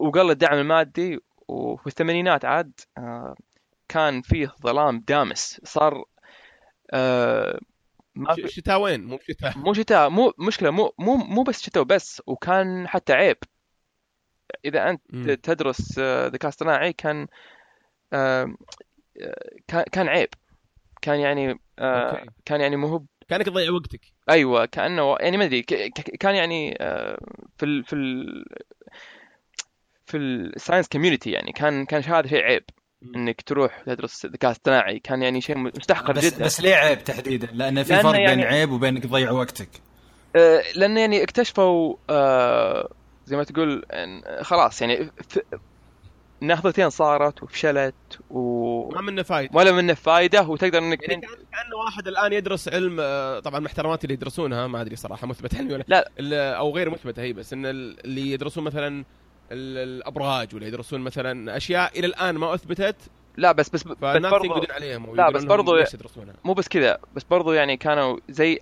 وقل 0.00 0.30
الدعم 0.30 0.58
المادي 0.58 1.20
وفي 1.48 1.86
الثمانينات 1.86 2.44
عاد 2.44 2.80
آه، 2.98 3.34
كان 3.88 4.22
فيه 4.22 4.52
ظلام 4.62 5.00
دامس 5.08 5.60
صار 5.64 6.04
آه، 6.92 7.60
ما 8.14 8.34
في 8.34 8.48
شتاء 8.48 8.80
وين 8.80 9.04
مو 9.04 9.18
شتاء 9.18 9.58
مو 9.58 9.72
شتاء 9.74 10.10
مو 10.10 10.32
مشكلة 10.38 10.70
مو 10.70 10.92
مو 10.98 11.16
مو 11.16 11.42
بس 11.42 11.62
شتاء 11.62 11.82
وبس 11.82 12.22
وكان 12.26 12.88
حتى 12.88 13.12
عيب 13.12 13.36
إذا 14.64 14.90
أنت 14.90 15.02
مم. 15.10 15.34
تدرس 15.34 15.98
آه، 15.98 16.26
ذكاء 16.26 16.48
اصطناعي 16.48 16.92
كان 16.92 17.26
آه، 18.12 18.54
آه، 19.22 19.50
كان 19.68 19.84
كان 19.92 20.08
عيب 20.08 20.28
كان 21.02 21.20
يعني 21.20 21.60
آه، 21.78 22.10
okay. 22.10 22.30
كان 22.44 22.60
يعني 22.60 22.76
مو 22.76 23.06
كأنك 23.28 23.46
تضيع 23.46 23.70
وقتك 23.72 24.00
أيوه 24.30 24.66
كأنه 24.66 25.16
يعني 25.20 25.36
ما 25.36 25.44
أدري 25.44 25.62
كان 26.20 26.34
يعني 26.34 26.76
آه، 26.80 27.18
في 27.58 27.66
ال 27.66 27.84
في 27.84 27.92
ال 27.92 28.44
في 30.06 30.16
ال 30.16 30.25
science 30.25 30.88
community 30.88 31.30
يعني 31.30 31.52
كان 31.52 31.84
كان 31.86 32.02
هذا 32.02 32.28
شيء 32.28 32.42
عيب. 32.44 32.64
إنك 33.16 33.42
تروح 33.42 33.82
تدرس 33.86 34.26
ذكاء 34.26 34.50
اصطناعي 34.50 34.98
كان 34.98 35.22
يعني 35.22 35.40
شيء 35.40 35.58
مستحقر 35.58 36.12
بس 36.12 36.24
جدا 36.34 36.44
بس 36.44 36.60
ليه 36.60 36.74
عيب 36.74 37.04
تحديدا؟ 37.04 37.48
لأن 37.52 37.82
في 37.82 37.92
لأنه 37.92 38.02
فرق 38.02 38.16
بين 38.16 38.28
يعني- 38.28 38.44
عيب 38.44 38.70
وبين 38.70 38.94
إنك 38.96 39.02
تضيع 39.04 39.30
وقتك 39.30 39.68
آه، 40.36 40.62
لأن 40.74 40.98
يعني 40.98 41.22
اكتشفوا 41.22 41.96
آه، 42.10 42.88
زي 43.26 43.36
ما 43.36 43.44
تقول 43.44 43.84
خلاص 44.42 44.82
يعني 44.82 45.10
نهضتين 46.40 46.90
صارت 46.90 47.42
وفشلت 47.42 47.94
و 48.30 48.88
ما 48.94 49.00
منه 49.00 49.22
فايدة 49.22 49.50
ولا 49.58 49.72
منه 49.72 49.94
فايدة 49.94 50.42
وتقدر 50.42 50.78
إنك 50.78 51.08
يعني 51.08 51.20
كان 51.20 51.30
كانه 51.30 51.76
واحد 51.84 52.08
الآن 52.08 52.32
يدرس 52.32 52.68
علم 52.68 52.96
آه، 53.00 53.40
طبعا 53.40 53.60
محترمات 53.60 54.04
اللي 54.04 54.14
يدرسونها 54.14 54.66
ما 54.66 54.80
أدري 54.80 54.96
صراحة 54.96 55.26
مثبت 55.26 55.54
علمي 55.54 55.74
ولا 55.74 55.84
لا. 56.18 56.52
أو 56.54 56.70
غير 56.76 56.90
مثبتة 56.90 57.22
هي 57.22 57.32
بس 57.32 57.52
إن 57.52 57.66
ال- 57.66 58.04
اللي 58.04 58.30
يدرسون 58.32 58.64
مثلا 58.64 59.04
ال- 59.52 59.78
الأبراج 59.88 60.54
ولا 60.54 60.66
يدرسون 60.66 61.00
مثلا 61.00 61.56
أشياء 61.56 61.98
إلى 61.98 62.06
الآن 62.06 62.34
ما 62.34 62.54
أثبتت 62.54 62.96
لا 63.36 63.52
بس 63.52 63.68
بس 63.68 63.82
بس 63.84 63.96
برضو 64.30 64.48
عليهم 64.70 65.16
لا، 65.16 65.30
بس 65.30 65.42
برضو- 65.48 65.72
مو 66.44 66.52
بس 66.54 66.68
كذا 66.68 66.98
بس 67.14 67.22
برضو 67.24 67.52
يعني 67.52 67.76
كانوا 67.76 68.18
زي 68.28 68.58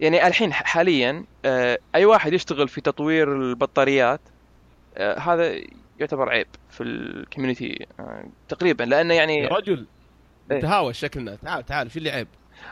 يعني 0.00 0.26
الحين 0.26 0.52
حاليا 0.52 1.24
آه، 1.44 1.78
أي 1.94 2.04
واحد 2.04 2.32
يشتغل 2.32 2.68
في 2.68 2.80
تطوير 2.80 3.36
البطاريات 3.36 4.20
آه، 4.96 5.18
هذا 5.18 5.60
يعتبر 6.00 6.28
عيب 6.28 6.46
في 6.70 6.82
الكوميونتي 6.82 7.86
آه، 8.00 8.24
تقريبا 8.48 8.84
لأنه 8.84 9.14
يا 9.14 9.18
يعني 9.18 9.46
رجل 9.46 9.86
إيه. 10.50 10.60
تهاوش 10.60 10.98
شكلنا 10.98 11.34
تعال 11.34 11.66
تعال 11.66 11.90
شو 11.90 11.98
اللي 11.98 12.10
عيب 12.10 12.28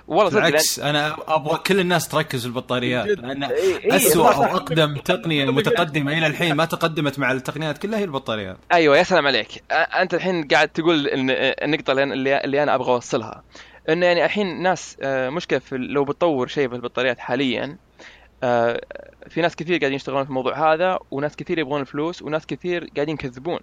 والله 0.08 0.30
صدق 0.30 0.40
بالعكس 0.40 0.80
أنا 0.80 1.16
أبغى 1.28 1.58
كل 1.58 1.80
الناس 1.80 2.08
تركز 2.08 2.40
في 2.40 2.46
البطاريات. 2.46 3.06
لأن 3.06 3.44
إيه، 3.44 3.78
إيه، 3.78 3.96
اسوء 3.96 4.24
صح، 4.24 4.36
أو. 4.36 4.44
أقدم 4.44 4.96
تقنية 4.96 5.50
متقدمة 5.50 6.18
إلى 6.18 6.26
الحين 6.26 6.54
ما 6.54 6.64
تقدمت 6.64 7.18
مع 7.18 7.32
التقنيات 7.32 7.78
كلها 7.78 7.98
هي 7.98 8.04
البطاريات 8.04 8.56
أيوه 8.72 8.98
يا 8.98 9.02
سلام 9.02 9.26
عليك 9.26 9.62
أنت 9.72 10.14
الحين 10.14 10.48
قاعد 10.48 10.68
تقول 10.68 11.06
إن 11.06 11.30
النقطة 11.30 11.90
اللي, 11.92 12.02
اللي 12.04 12.40
اللي 12.44 12.62
أنا 12.62 12.74
أبغى 12.74 12.92
أوصلها 12.92 13.42
انه 13.88 14.06
يعني 14.06 14.24
الحين 14.24 14.62
ناس 14.62 14.96
آه، 15.02 15.30
مشكلة 15.30 15.58
في 15.58 15.76
لو 15.76 16.04
بتطور 16.04 16.46
شيء 16.46 16.68
في 16.68 16.74
البطاريات 16.74 17.18
حاليا 17.18 17.76
في 19.28 19.40
ناس 19.42 19.56
كثير 19.56 19.78
قاعدين 19.78 19.96
يشتغلون 19.96 20.24
في 20.24 20.28
الموضوع 20.28 20.74
هذا 20.74 20.98
وناس 21.10 21.36
كثير 21.36 21.58
يبغون 21.58 21.80
الفلوس 21.80 22.22
وناس 22.22 22.46
كثير 22.46 22.90
قاعدين 22.96 23.14
يكذبون 23.14 23.60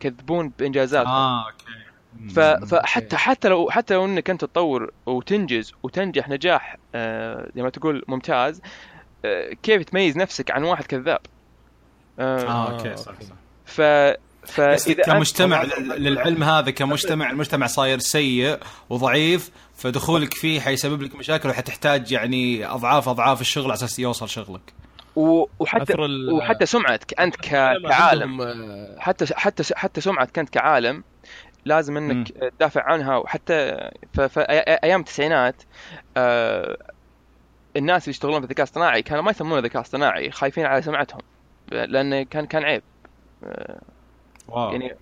يكذبون 0.00 0.52
بانجازاتهم 0.58 1.06
آه 1.06 1.46
okay. 1.46 1.82
ف... 2.28 2.40
فحتى 2.40 3.16
حتى 3.16 3.48
لو 3.48 3.70
حتى 3.70 3.94
لو 3.94 4.04
إنك 4.04 4.30
أنت 4.30 4.44
تطور 4.44 4.90
وتنجز 5.06 5.72
وتنجح 5.82 6.28
نجاح 6.28 6.76
آه، 6.94 7.50
زي 7.54 7.62
ما 7.62 7.70
تقول 7.70 8.04
ممتاز 8.08 8.62
آه، 9.24 9.52
كيف 9.62 9.82
تميز 9.84 10.16
نفسك 10.16 10.50
عن 10.50 10.64
واحد 10.64 10.84
كذاب؟ 10.84 11.20
آه، 12.18 12.42
آه 12.42 12.72
okay 12.72 12.96
صح 12.96 13.20
صح. 13.20 13.34
ف 13.64 13.80
فإذا 14.46 15.02
كمجتمع 15.02 15.62
لل- 15.62 15.88
للعلم 16.04 16.42
هذا 16.42 16.70
كمجتمع 16.70 17.30
المجتمع 17.30 17.66
صاير 17.66 17.98
سيء 17.98 18.58
وضعيف 18.90 19.50
فدخولك 19.76 20.34
فيه 20.34 20.60
حيسبب 20.60 21.02
لك 21.02 21.14
مشاكل 21.14 21.48
وحتحتاج 21.48 22.12
يعني 22.12 22.66
اضعاف 22.66 23.08
أضعاف 23.08 23.40
الشغل 23.40 23.64
على 23.64 23.74
أساس 23.74 23.98
يوصل 23.98 24.28
شغلك. 24.28 24.72
وحتى 25.58 25.92
وحتى 26.32 26.66
سمعتك 26.66 27.20
أنت 27.20 27.36
كعالم. 27.36 28.40
آه، 28.40 28.96
حتى 28.98 29.26
حتى 29.34 29.62
حتى 29.76 30.00
سمعتك 30.00 30.38
أنت 30.38 30.48
كعالم 30.48 31.04
لازم 31.64 31.96
إنك 31.96 32.28
تدافع 32.28 32.82
عنها. 32.82 33.16
وحتى 33.16 33.88
ف... 34.14 34.20
ف... 34.20 34.38
أي- 34.38 34.44
أيام 34.84 35.00
التسعينات 35.00 35.62
آه... 36.16 36.76
الناس 37.76 38.02
اللي 38.04 38.10
يشتغلون 38.10 38.38
في 38.40 38.44
الذكاء 38.44 38.64
الاصطناعي 38.64 39.02
كانوا 39.02 39.22
ما 39.22 39.30
يسمونه 39.30 39.60
ذكاء 39.62 39.82
اصطناعي 39.82 40.30
خايفين 40.30 40.66
على 40.66 40.82
سمعتهم 40.82 41.20
لأنه 41.72 42.22
كان 42.22 42.46
كان 42.46 42.64
عيب. 42.64 42.82
آه، 43.44 43.80
wow. 44.52 44.72
يعني 44.72 44.96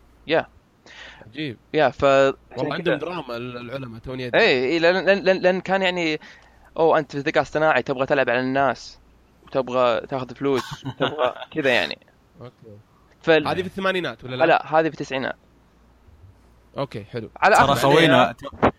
عجيب. 1.26 1.56
يا 1.74 1.88
ف 1.88 2.04
والله 2.04 2.74
عندهم 2.74 2.98
دراما 2.98 3.36
العلماء 3.36 4.00
توني 4.00 4.26
أدري. 4.26 4.40
اي 4.40 4.64
إي، 4.64 4.78
لأن 4.78 5.04
لأن 5.06 5.18
لأن, 5.18 5.36
لأن 5.36 5.60
كان 5.60 5.82
يعني 5.82 6.20
أو 6.76 6.96
أنت 6.96 7.12
في 7.12 7.18
الذكاء 7.18 7.42
الاصطناعي 7.42 7.82
تبغى 7.82 8.06
تلعب 8.06 8.30
على 8.30 8.40
الناس 8.40 8.98
وتبغى 9.46 10.00
تاخذ 10.00 10.34
فلوس 10.34 10.84
تبغى 10.98 11.34
كذا 11.54 11.70
يعني. 11.70 11.98
okay. 12.40 12.52
فال... 13.22 13.48
هذه 13.48 13.60
في 13.60 13.66
الثمانينات 13.66 14.24
ولا 14.24 14.36
لا؟ 14.36 14.44
لا 14.44 14.80
هذه 14.80 14.88
في 14.88 14.94
التسعينات. 14.94 15.36
okay 16.78 17.04
حلو. 17.04 17.30
على 17.36 17.54
ترى 17.54 17.64
اخر 17.64 17.74
خوينا 17.74 18.34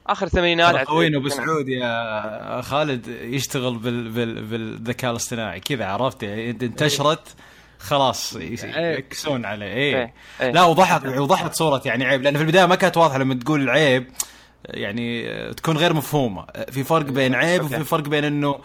آخر 0.08 0.26
الثمانينات 0.26 0.88
خوينا 0.88 1.18
أبو 1.18 1.30
سعود 1.30 1.70
يا 1.70 2.62
خالد 2.62 3.08
يشتغل 3.08 3.78
بال 3.78 4.10
بال 4.10 4.46
بالذكاء 4.46 5.12
الاصطناعي. 5.12 5.60
كذا 5.60 5.86
عرفت 5.86 6.24
يعني 6.24 6.50
انتشرت 6.50 7.36
خلاص 7.82 8.38
عيب. 8.38 9.00
يكسون 9.00 9.46
عليه. 9.46 9.66
إيه، 9.66 9.96
إيه 9.96 10.14
إيه. 10.42 10.52
لا 10.52 10.64
وضحت 10.64 11.06
وضحت 11.06 11.54
صورة 11.54 11.82
يعني 11.86 12.06
عيب 12.06 12.22
لأن 12.22 12.36
في 12.36 12.42
البداية 12.42 12.66
ما 12.66 12.76
كانت 12.76 12.98
واضحة 12.98 13.18
لما 13.18 13.34
تقول 13.34 13.62
العيب 13.62 14.08
يعني 14.66 15.34
تكون 15.54 15.78
غير 15.78 15.94
مفهومة. 15.94 16.46
في 16.72 16.84
فرق 16.84 17.06
بين 17.06 17.36
عيب. 17.36 17.64
وفي 17.64 17.84
فرق 17.84 18.04
بين 18.04 18.24
إنه 18.24 18.60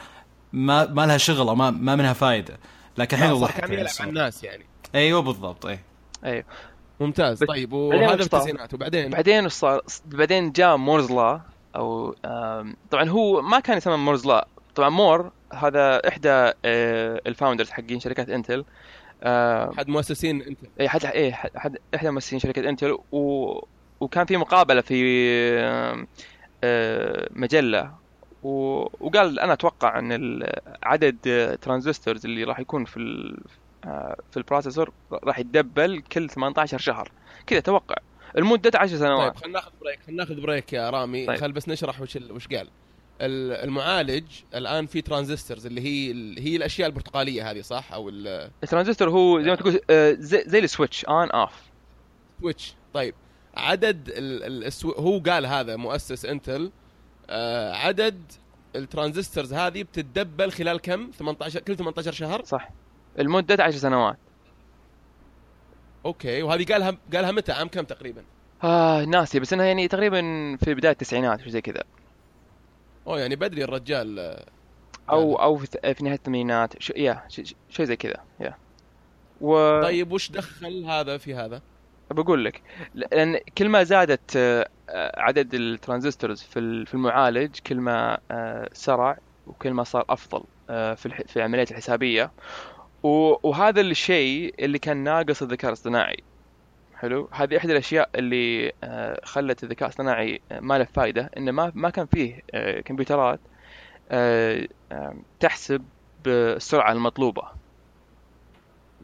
ما 0.52 0.86
ما 0.86 1.06
لها 1.06 1.16
شغل 1.16 1.48
أو 1.48 1.54
ما 1.54 1.70
ما 1.70 1.96
منها 1.96 2.12
فائده 2.12 2.58
لكن 2.98 3.16
الحين 3.16 3.32
وضحت 3.32 3.60
كان 3.60 3.60
يعني 3.60 3.72
يلعب 3.72 3.80
على 3.80 3.90
الصورة. 3.90 4.08
الناس 4.08 4.44
يعني. 4.44 4.64
أيوه 4.94 5.22
بالضبط 5.22 5.66
إيه. 5.66 5.82
أيوه. 6.24 6.44
ممتاز. 7.00 7.44
طيب 7.44 7.72
وهذا 7.72 8.16
في؟ 8.16 8.22
التسعينات 8.22 8.74
وبعدين؟ 8.74 9.10
بعدين 9.10 9.46
وش 9.46 9.52
صار؟ 9.52 9.82
بعدين 10.06 10.52
جاء 10.52 10.76
Moore's 10.76 11.12
Law 11.12 11.40
أو 11.76 12.14
طبعا 12.90 13.08
هو 13.08 13.42
ما 13.42 13.60
كان 13.60 13.76
يسمى 13.76 13.96
Moore's 13.96 14.26
Law 14.26 14.48
طبعا 14.74 14.88
Moore 14.88 15.30
هذا 15.52 16.08
إحدى 16.08 16.28
آه، 16.28 17.20
ال 17.26 17.31
founders 17.31 17.70
حقين 17.70 18.00
شركات 18.00 18.30
Intel 18.30 18.58
آه، 18.58 18.64
احد 19.22 19.88
مؤسسين 19.88 20.42
أنت؟ 20.42 20.58
اي 20.80 20.88
حد 20.88 21.04
اي 21.04 21.32
حد 21.32 21.78
إحدى 21.94 22.10
مؤسسين 22.10 22.38
شركة 22.38 22.68
Intel 22.68 22.98
و... 23.12 23.52
وكان 24.00 24.26
في 24.26 24.36
مقابلة 24.36 24.80
في 24.80 25.02
آه، 26.64 27.28
مجلة. 27.30 27.92
و... 28.42 28.50
وقال 29.00 29.40
أنا 29.40 29.52
أتوقع 29.52 29.98
أن 29.98 30.42
عدد 30.82 31.16
transistors 31.62 32.24
اللي 32.26 32.44
راح 32.44 32.60
يكون 32.60 32.84
في 32.84 32.96
ال... 32.96 33.38
آه، 33.84 34.16
في 34.30 34.36
ال 34.36 34.42
processor 34.42 34.92
راح 35.12 35.38
يتدبل 35.38 36.00
كل 36.12 36.28
18 36.30 36.78
شهر. 36.78 37.10
كذا 37.46 37.60
توقع. 37.60 37.96
المدة 38.38 38.70
10 38.78 38.96
سنوات. 38.98 39.32
طيب 39.32 39.36
خلينا 39.42 39.58
ناخذ 39.58 39.70
break. 39.80 39.98
خلينا 40.06 40.22
ناخذ 40.24 40.40
break 40.40 40.72
يا 40.72 40.90
رامي. 40.90 41.26
طيب. 41.26 41.36
خل 41.36 41.52
بس 41.52 41.68
نشرح 41.68 42.00
وش 42.00 42.16
وش 42.16 42.46
قال. 42.48 42.58
ال- 42.60 42.68
المعالج 43.20 44.24
الآن 44.54 44.86
في 44.86 45.02
transistors 45.02 45.66
اللي 45.66 45.80
هي 45.80 46.12
هي 46.38 46.56
الأشياء 46.56 46.88
البرتقالية 46.88 47.50
هذه 47.50 47.60
صح؟ 47.60 47.92
أو 47.92 48.08
ال- 48.08 48.50
الترانزستور 48.62 49.10
هو 49.10 49.40
زي 49.42 49.50
ما 49.50 49.56
تقول 49.56 49.80
آه، 49.90 50.12
زي, 50.12 50.42
زي 50.46 50.58
ال 50.58 50.65
switch 50.65 51.04
on 51.04 51.30
off 51.30 51.50
switch. 52.40 52.74
طيب 52.94 53.14
عدد 53.56 54.08
ال... 54.08 54.42
ال... 54.44 54.64
السو... 54.64 54.90
هو 54.90 55.18
قال 55.18 55.46
هذا 55.46 55.76
مؤسس 55.76 56.24
Intel 56.24 56.70
آه 57.30 57.72
عدد 57.74 58.22
ال 58.76 58.83
transistors 58.83 59.52
هذه 59.54 59.82
بتتدبل 59.82 60.52
خلال 60.52 60.80
كم؟ 60.80 61.10
18 61.18 61.60
كل 61.60 61.76
18 61.76 62.12
شهر؟ 62.12 62.44
صح. 62.44 62.68
المده 63.18 63.64
10 63.64 63.78
سنوات. 63.78 64.16
okay 66.06 66.42
وهذه 66.42 66.64
قالها 66.72 66.96
قالها 67.14 67.30
متى؟ 67.32 67.52
عام 67.52 67.68
كم 67.68 67.84
تقريبا؟ 67.84 68.22
آه 68.64 69.04
ناسي 69.04 69.40
بس 69.40 69.52
إنها 69.52 69.64
يعني 69.66 69.88
تقريبا 69.88 70.20
في 70.64 70.74
بداية 70.74 70.92
التسعينات 70.92 71.40
شيء 71.40 71.48
زي 71.48 71.60
كذا. 71.60 71.82
أوه 73.06 73.20
يعني 73.20 73.36
بدري 73.36 73.64
الرجال 73.64 74.18
آه، 74.18 74.44
أو 75.10 75.34
أو 75.36 75.56
في, 75.56 75.94
في 75.94 76.04
نهاية 76.04 76.16
الثمانينات 76.16 76.82
شو 76.82 76.92
يا 76.96 77.22
ش- 77.28 77.40
ش- 77.40 77.54
شيء 77.70 77.86
زي 77.86 77.96
كذا 77.96 78.16
يا. 78.40 78.54
و 79.40 79.82
طيب 79.82 80.12
وش 80.12 80.30
دخل 80.30 80.84
هذا 80.84 81.18
في 81.18 81.34
هذا؟ 81.34 81.62
بقول 82.10 82.44
لك 82.44 82.62
لأن 82.94 83.38
كل 83.58 83.68
ما 83.68 83.82
زادت 83.84 84.36
آه، 84.36 84.68
عدد 85.20 85.54
الترانزستورز 85.54 86.42
في 86.42 86.58
ال- 86.58 86.86
في 86.86 86.94
المعالج 86.94 87.58
كل 87.66 87.76
ما 87.76 88.18
آه، 88.30 88.68
سرع 88.72 89.18
وكل 89.46 89.70
ما 89.70 89.84
صار 89.84 90.04
أفضل 90.08 90.42
في 90.68 91.24
في 91.26 91.36
العمليات 91.36 91.70
الحسابية. 91.70 92.32
وهذا 93.02 93.80
الشيء 93.80 94.54
اللي 94.64 94.78
كان 94.78 94.96
ناقص 94.96 95.42
الذكاء 95.42 95.68
الاصطناعي. 95.68 96.16
حلو. 96.96 97.28
هذه 97.32 97.56
إحدى 97.56 97.72
الأشياء 97.72 98.10
اللي 98.14 98.72
آه، 98.84 99.20
خلت 99.24 99.64
الذكاء 99.64 99.88
الاصطناعي 99.88 100.40
آه، 100.52 100.60
ما 100.60 100.78
له 100.78 100.84
فائده 100.84 101.30
إنه 101.36 101.52
ما 101.52 101.72
ما 101.74 101.90
كان 101.90 102.06
فيه 102.06 102.42
آه، 102.54 102.80
كمبيوترات 102.80 103.40
تحسب 105.40 105.84
بالسرعه 106.24 106.92
المطلوبة. 106.92 107.42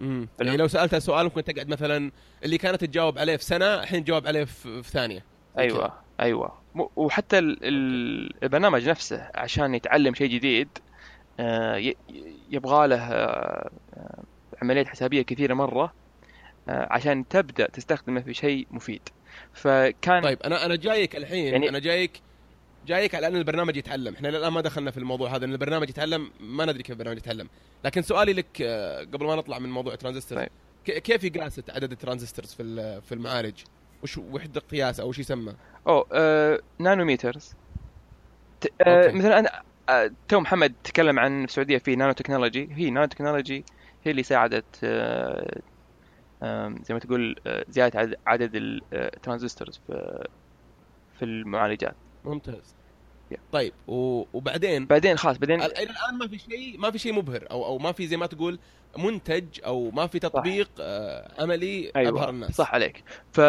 امم 0.00 0.28
يعني 0.40 0.57
لو 0.57 0.68
سالتها 0.68 0.98
سؤال 0.98 1.24
ممكن 1.24 1.44
تقعد 1.44 1.68
مثلا 1.68 2.12
اللي 2.44 2.59
كانت 2.59 2.85
تجاوب 2.85 3.18
عليه 3.18 3.37
في 3.37 3.44
سنة 3.44 3.74
الحين 3.74 4.05
تجاوب 4.05 4.26
عليه 4.26 4.44
في, 4.44 4.83
في 4.83 4.90
ثانية. 4.90 5.24
أيوه 5.59 5.92
أيوه. 6.20 6.52
وحتى 6.96 7.38
ال- 7.38 7.59
ال- 7.62 8.44
البرنامج 8.44 8.88
نفسه 8.88 9.31
عشان 9.35 9.74
يتعلم 9.74 10.14
شيء 10.14 10.31
جديد 10.31 10.68
يبغى 12.50 12.87
له 12.88 13.00
عمليات 14.62 14.88
حسابية 14.88 15.22
كثيرة 15.22 15.55
مرة 15.55 15.92
عشان 16.68 17.29
تبدأ 17.29 17.66
تستخدمه 17.68 18.20
في 18.20 18.35
شيء 18.35 18.66
مفيد. 18.70 19.09
فكان 19.53 20.22
طيب 20.22 20.42
أنا 20.42 20.66
أنا 20.66 20.77
جايك 20.77 21.16
الحين 21.16 21.44
يعني- 21.53 21.68
أنا 21.68 21.79
جايك 21.79 22.20
جايك 22.87 23.14
على 23.14 23.27
أن 23.27 23.37
البرنامج 23.37 23.77
يتعلم. 23.77 24.14
إحنا 24.14 24.29
الآن 24.29 24.53
ما 24.53 24.61
دخلنا 24.61 24.90
في 24.90 24.96
الموضوع 24.98 25.37
هذا 25.37 25.44
ان 25.44 25.53
البرنامج 25.53 25.88
يتعلم 25.90 26.31
ما 26.40 26.64
ندري 26.64 26.83
كيف 26.83 26.90
البرنامج 26.90 27.16
يتعلم. 27.18 27.48
لكن 27.85 28.03
سؤالي 28.03 28.33
لك 28.33 28.46
آه، 28.62 29.01
قبل 29.01 29.27
ما 29.27 29.37
نطلع 29.37 29.59
من 29.59 29.70
موضوع 29.70 29.94
ترانزستور 29.94 30.38
طيب. 30.38 30.48
كيف 30.98 31.25
يقاس 31.25 31.61
عدد 31.68 31.92
ال 31.92 31.98
transistors 31.98 32.55
في 32.55 33.01
في 33.01 33.12
المعالج؟ 33.14 33.55
وش 34.03 34.18
وحده 34.18 34.61
قياس 34.61 35.01
أو 35.01 35.09
وش 35.09 35.18
يسمى؟ 35.18 35.55
اوه 35.87 36.07
آه، 36.12 36.61
nanometers 36.79 37.55
ت- 38.61 38.72
آه،. 38.81 39.11
مثلا 39.12 39.38
أنا 39.38 39.62
آه، 39.88 40.11
تو 40.29 40.40
محمد 40.40 40.75
تكلم 40.85 41.18
عن 41.18 41.38
في 41.40 41.44
السعودية 41.53 41.79
في 41.79 41.96
نانو 41.96 42.12
تكنولوجي 42.12 42.68
هي 42.72 42.90
نانو 42.90 43.07
تكنولوجي 43.07 43.64
هي 44.05 44.11
اللي 44.11 44.22
ساعدت 44.22 44.64
آه، 44.85 45.61
زي 46.85 46.94
ما 46.94 47.00
تقول 47.00 47.37
آه، 47.46 47.64
زيادة 47.68 48.16
عدد- 48.26 48.81
ال 48.92 49.00
transistors 49.00 49.81
في 49.87 50.24
في 51.18 51.24
المعالجات. 51.24 51.94
ممتاز. 52.24 52.74
Yeah. 53.35 53.37
طيب 53.52 53.72
و- 53.88 54.24
وبعدين؟ 54.33 54.87
بعدين 54.87 55.16
خلاص 55.16 55.38
بعدين 55.38 55.62
ال- 55.62 55.76
إلى 55.78 55.90
الان 55.90 56.18
ما 56.18 56.28
في 56.28 56.38
شيء 56.38 56.78
ما 56.78 56.90
في 56.90 56.98
شيء 56.98 57.12
مبهر 57.12 57.44
أو 57.50 57.64
أو 57.66 57.78
ما 57.78 57.92
في 57.92 58.07
زي 58.07 58.16
ما 58.16 58.26
تقول 58.26 58.59
منتج 58.98 59.44
أو 59.66 59.90
ما 59.90 60.07
في 60.07 60.18
تطبيق 60.18 60.70
آه 60.81 61.42
عملي 61.42 61.92
أبهر 61.96 62.28
الناس. 62.31 62.50
صح 62.57 62.74
عليك. 62.74 63.05
ف 63.33 63.40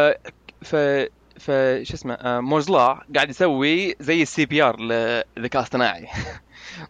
ف 0.61 0.75
ف 1.39 1.51
شو 1.81 1.93
اسمه 1.93 2.13
آه، 2.13 2.39
Moore's 2.39 2.71
Law 2.71 3.05
قاعد 3.15 3.29
يسوي 3.29 3.95
زي 3.99 4.21
ال 4.21 4.45
CPR 4.45 4.79
للذكاء 4.79 5.61
الاصطناعي 5.61 6.07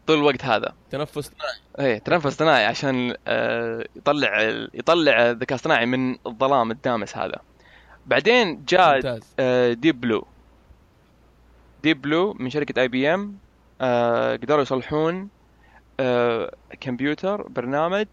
طول 0.07 0.17
الوقت 0.17 0.45
هذا. 0.45 0.73
تنفس 0.91 1.17
اصطناعي 1.17 1.55
إيه 1.79 1.97
تنفس 1.97 2.25
اصطناعي 2.25 2.65
عشان 2.65 3.15
آه، 3.27 3.85
يطلع 3.95 4.41
يطلع 4.73 5.29
الذكاء 5.29 5.55
الاصطناعي 5.55 5.85
من 5.85 6.17
الظلام 6.27 6.71
الدامس 6.71 7.17
هذا. 7.17 7.39
بعدين 8.05 8.65
جاء 8.65 9.19
آه، 9.39 9.73
Deep 9.73 10.01
Blue 10.01 10.27
Deep 11.83 12.01
Blue 12.01 12.33
من 12.33 12.49
شركة 12.49 12.81
IBM 12.81 13.37
قدروا 14.41 14.61
يصلحون 14.61 15.29
آه، 15.99 16.53
كمبيوتر 16.79 17.47
برنامج 17.47 18.07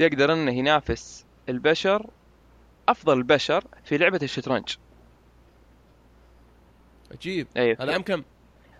يقدر 0.00 0.32
إنه 0.32 0.52
ينافس 0.52 1.24
البشر 1.48 2.06
أفضل 2.88 3.18
البشر 3.18 3.64
في 3.84 3.98
لعبة 3.98 4.20
الشطرنج. 4.22 4.76
عجيب. 7.12 7.46
إيه. 7.56 7.76
هذا 7.80 7.92
عام 7.92 8.02
كم؟ 8.02 8.22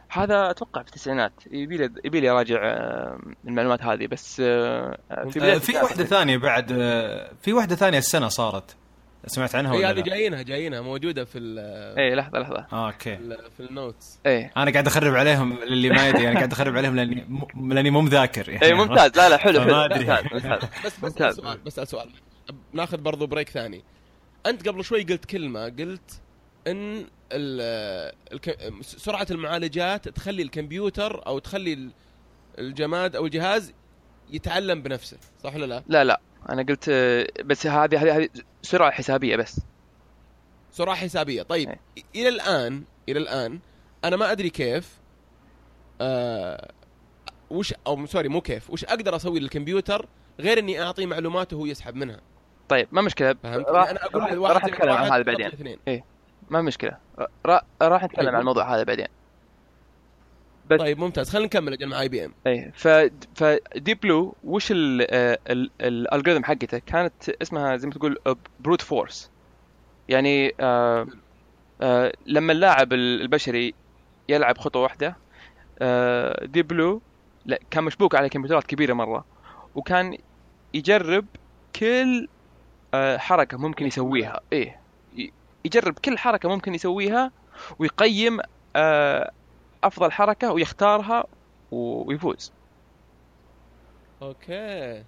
هذا 0.08 0.50
أتوقع 0.50 0.82
في 0.82 0.88
التسعينات. 0.88 1.32
يبي 1.50 1.76
لي 1.76 1.90
يبي 2.04 2.20
لي 2.20 2.30
أراجع 2.30 2.58
آه، 2.62 3.18
المعلومات 3.44 3.82
هذه 3.82 4.06
بس 4.06 4.40
آه، 4.44 4.98
في 5.30 5.42
آه، 5.54 5.58
في. 5.58 5.76
واحدة 5.76 6.04
ثانية 6.04 6.36
بعد 6.36 6.66
في 7.42 7.52
واحدة 7.52 7.76
ثانية 7.76 7.98
السنة 7.98 8.28
صارت. 8.28 8.76
سمعت 9.26 9.54
عنها 9.54 9.74
ولا 9.74 9.90
هذه 9.90 9.96
لا؟ 9.96 10.02
جايينها 10.02 10.42
جايينها 10.42 10.80
موجودة 10.80 11.24
في 11.24 11.38
ال 11.38 11.58
إيه 11.98 12.14
لحظة 12.14 12.38
لحظة. 12.38 12.66
آه، 12.72 12.86
okay. 12.86 13.16
في 13.16 13.22
ال- 13.22 13.50
في 13.56 13.60
ال 13.62 13.70
notes. 13.70 14.18
إيه. 14.26 14.52
أنا 14.56 14.70
قاعد 14.70 14.86
أخرب 14.86 15.14
عليهم 15.14 15.62
اللي 15.62 15.90
ما 15.90 16.08
يدري 16.08 16.28
أنا 16.28 16.36
قاعد 16.36 16.52
أخرب 16.52 16.76
عليهم 16.76 16.96
لأني 16.96 17.24
م- 17.54 17.72
لأني 17.72 17.90
مو 17.90 18.00
مذاكر 18.00 18.48
يعني. 18.48 18.64
إيه 18.64 18.74
ممتاز. 18.74 19.16
لا 19.16 19.28
لا 19.28 19.36
حلو 19.36 19.60
حلو. 19.60 19.74
ممتاز 19.74 20.24
ممتاز. 20.32 20.62
بس 20.84 21.00
بس. 21.04 21.36
سؤال 21.36 21.58
بسال 21.58 21.88
سؤال. 21.88 22.10
ناخذ 22.72 22.96
برضو 22.96 23.26
بريك 23.26 23.48
ثاني. 23.48 23.82
أنت 24.46 24.68
قبل 24.68 24.84
شوي 24.84 25.02
قلت 25.02 25.24
كلمة 25.24 25.64
قلت 25.64 26.20
إن. 26.70 27.06
سرعة 28.82 29.26
المعالجات 29.30 30.08
تخلي 30.08 30.42
الكمبيوتر 30.42 31.26
أو 31.26 31.38
تخلي 31.38 31.72
ال- 31.72 31.90
الجماد 32.58 33.16
أو 33.16 33.26
الجهاز 33.26 33.72
يتعلم 34.30 34.82
بنفسه 34.82 35.16
صح 35.44 35.54
ولا 35.54 35.66
لا؟ 35.66 35.82
لا 35.88 36.04
لا 36.04 36.20
أنا 36.48 36.62
قلت 36.62 36.90
بس 37.44 37.66
هذه 37.66 38.02
هذه 38.02 38.16
هذه 38.16 38.28
سرعة 38.62 38.90
حسابية 38.90 39.36
بس 39.36 39.60
سرعة 40.72 40.96
حسابية 40.96 41.42
طيب 41.42 41.68
إيه. 41.68 41.80
إلى 42.14 42.28
الآن 42.28 42.84
إلى 43.08 43.18
الآن 43.18 43.58
أنا 44.04 44.16
ما 44.16 44.32
أدري 44.32 44.50
كيف 44.50 44.98
آه 46.00 46.70
وش 47.50 47.74
أو 47.86 48.06
sorry 48.06 48.28
مو 48.28 48.40
كيف 48.40 48.70
وش 48.70 48.84
أقدر 48.84 49.16
أسوي 49.16 49.40
للكمبيوتر 49.40 50.06
غير 50.40 50.58
إني 50.58 50.82
اعطيه 50.82 51.06
معلومات 51.06 51.52
وهو 51.52 51.66
يسحب 51.66 51.94
منها 51.94 52.20
طيب 52.68 52.88
ما 52.92 53.02
مشكلة 53.02 53.36
فهمت؟ 53.42 53.66
راح 53.68 53.88
أنا 53.88 54.04
أقول 54.04 54.38
راح- 54.38 54.64
نتكلم 54.64 54.90
عن 54.92 55.12
هذا 55.12 55.22
بعدين 55.22 55.46
اثنين 55.46 55.78
ما 56.50 56.62
مشكلة. 56.62 56.96
را- 57.46 57.62
راح 57.82 58.04
نتكلم 58.04 58.24
طيب. 58.26 58.34
عن 58.34 58.40
الموضوع 58.40 58.74
هذا 58.74 58.82
بعدين. 58.82 59.06
بس- 60.70 60.78
طيب 60.80 60.98
ممتاز. 60.98 61.30
خلينا 61.30 61.46
نكمل 61.46 61.72
أجل 61.72 61.86
مع 61.88 62.00
IBM 62.00 62.32
إيه 62.46 62.72
ف 62.74 62.88
ف 63.34 63.47
Deep 63.47 64.00
Blue 64.00 64.34
وش 64.44 64.68
ال 64.72 64.89
algorithm 64.89 66.44
حقته؟ 66.44 66.78
كانت 66.78 67.28
اسمها 67.28 67.76
زي 67.76 67.86
ما 67.88 67.94
تقول 67.94 68.18
brute 68.60 68.82
force 68.82 69.30
يعني 70.08 70.54
آه 70.60 71.06
آه 71.82 72.12
لما 72.26 72.52
اللاعب 72.52 72.92
البشري 72.92 73.74
يلعب 74.28 74.58
خطوة 74.58 74.82
واحدة 74.82 75.16
آه 75.78 76.44
Deep 76.46 76.68
Blue 76.68 77.00
لا 77.46 77.58
كان 77.70 77.84
مشبوك 77.84 78.14
على 78.14 78.28
كمبيوترات 78.28 78.66
كبيرة 78.66 78.92
مرة 78.94 79.24
وكان 79.74 80.18
يجرب 80.74 81.24
كل 81.76 82.28
آه 82.94 83.16
حركة 83.16 83.58
ممكن 83.58 83.86
يسويها. 83.86 84.40
إيه. 84.52 84.80
يجرب 85.64 85.98
كل 85.98 86.18
حركة 86.18 86.48
ممكن 86.48 86.74
يسويها 86.74 87.30
ويقيم 87.78 88.38
آه 88.76 89.30
أفضل 89.84 90.12
حركة 90.12 90.52
ويختارها 90.52 91.24
ويفوز. 91.70 92.52
okay. 94.22 95.02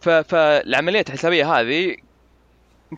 ف- 0.00 0.08
فالعمليات 0.08 1.08
الحسابية 1.08 1.52
هذه 1.60 1.96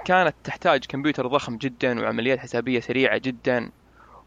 كانت 0.05 0.35
تحتاج 0.45 0.85
كمبيوتر 0.87 1.27
ضخم 1.27 1.57
جدا 1.57 2.01
وعمليات 2.01 2.39
حسابية 2.39 2.81
سريعة 2.81 3.19
جدا 3.19 3.71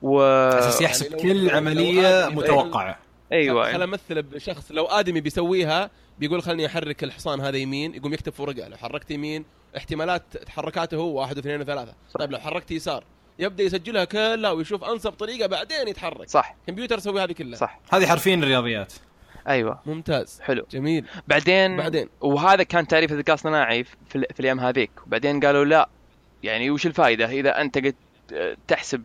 و 0.01 0.21
أساس 0.21 0.81
يحسب 0.81 1.11
يعني 1.11 1.21
كل 1.23 1.49
عملية 1.49 2.29
متوقعة. 2.29 2.99
أيوه. 3.31 3.73
خل. 3.73 3.81
أمثل 3.81 4.21
بشخص 4.21 4.71
لو 4.71 4.85
آدمي 4.85 5.21
بيسويها 5.21 5.89
بيقول 6.19 6.41
خلني 6.41 6.65
أحرك 6.65 7.03
الحصان 7.03 7.41
هذا 7.41 7.57
يمين 7.57 7.95
يقوم 7.95 8.13
يكتب 8.13 8.33
في 8.33 8.41
ورقه 8.41 8.67
لو 8.67 8.77
حركت 8.77 9.11
يمين 9.11 9.45
احتمالات 9.78 10.38
تحركاته 10.38 10.97
هو 10.97 11.20
واحد 11.20 11.38
واثنين 11.38 11.61
وثلاثة. 11.61 11.93
صح. 12.09 12.20
طيب 12.20 12.32
لو 12.32 12.39
حركت 12.39 12.72
يسار 12.72 13.03
يبدأ 13.39 13.63
يسجلها 13.63 14.05
كلها 14.05 14.51
ويشوف 14.51 14.84
أنسب 14.84 15.11
طريقة 15.11 15.47
بعدين 15.47 15.88
يتحرك. 15.88 16.30
صح. 16.30 16.55
كمبيوتر 16.68 16.97
يسوي 16.97 17.24
هذه 17.24 17.32
كلها. 17.32 17.57
صح. 17.59 17.80
هذه 17.93 18.05
حرفيا 18.05 18.36
الرياضيات 18.36 18.93
أيوه. 19.47 19.80
ممتاز. 19.86 20.41
حلو. 20.41 20.65
جميل. 20.72 21.05
بعدين 21.28 21.78
بعدين؟ 21.78 22.09
وهذا 22.22 22.63
كان 22.63 22.88
تعريف 22.88 23.11
الذكاء 23.11 23.34
الصناعي 23.34 23.84
في, 23.84 24.15
ال- 24.15 24.26
في 24.34 24.39
الأيام 24.39 24.59
هذيك. 24.59 24.91
وبعدين 25.07 25.39
قالوا 25.39 25.65
لا 25.65 25.89
يعني 26.43 26.70
وش 26.72 26.86
الفائده 26.86 27.26
إذا 27.26 27.61
أنت 27.61 27.78
قد 27.78 27.95
تحسب 28.68 29.03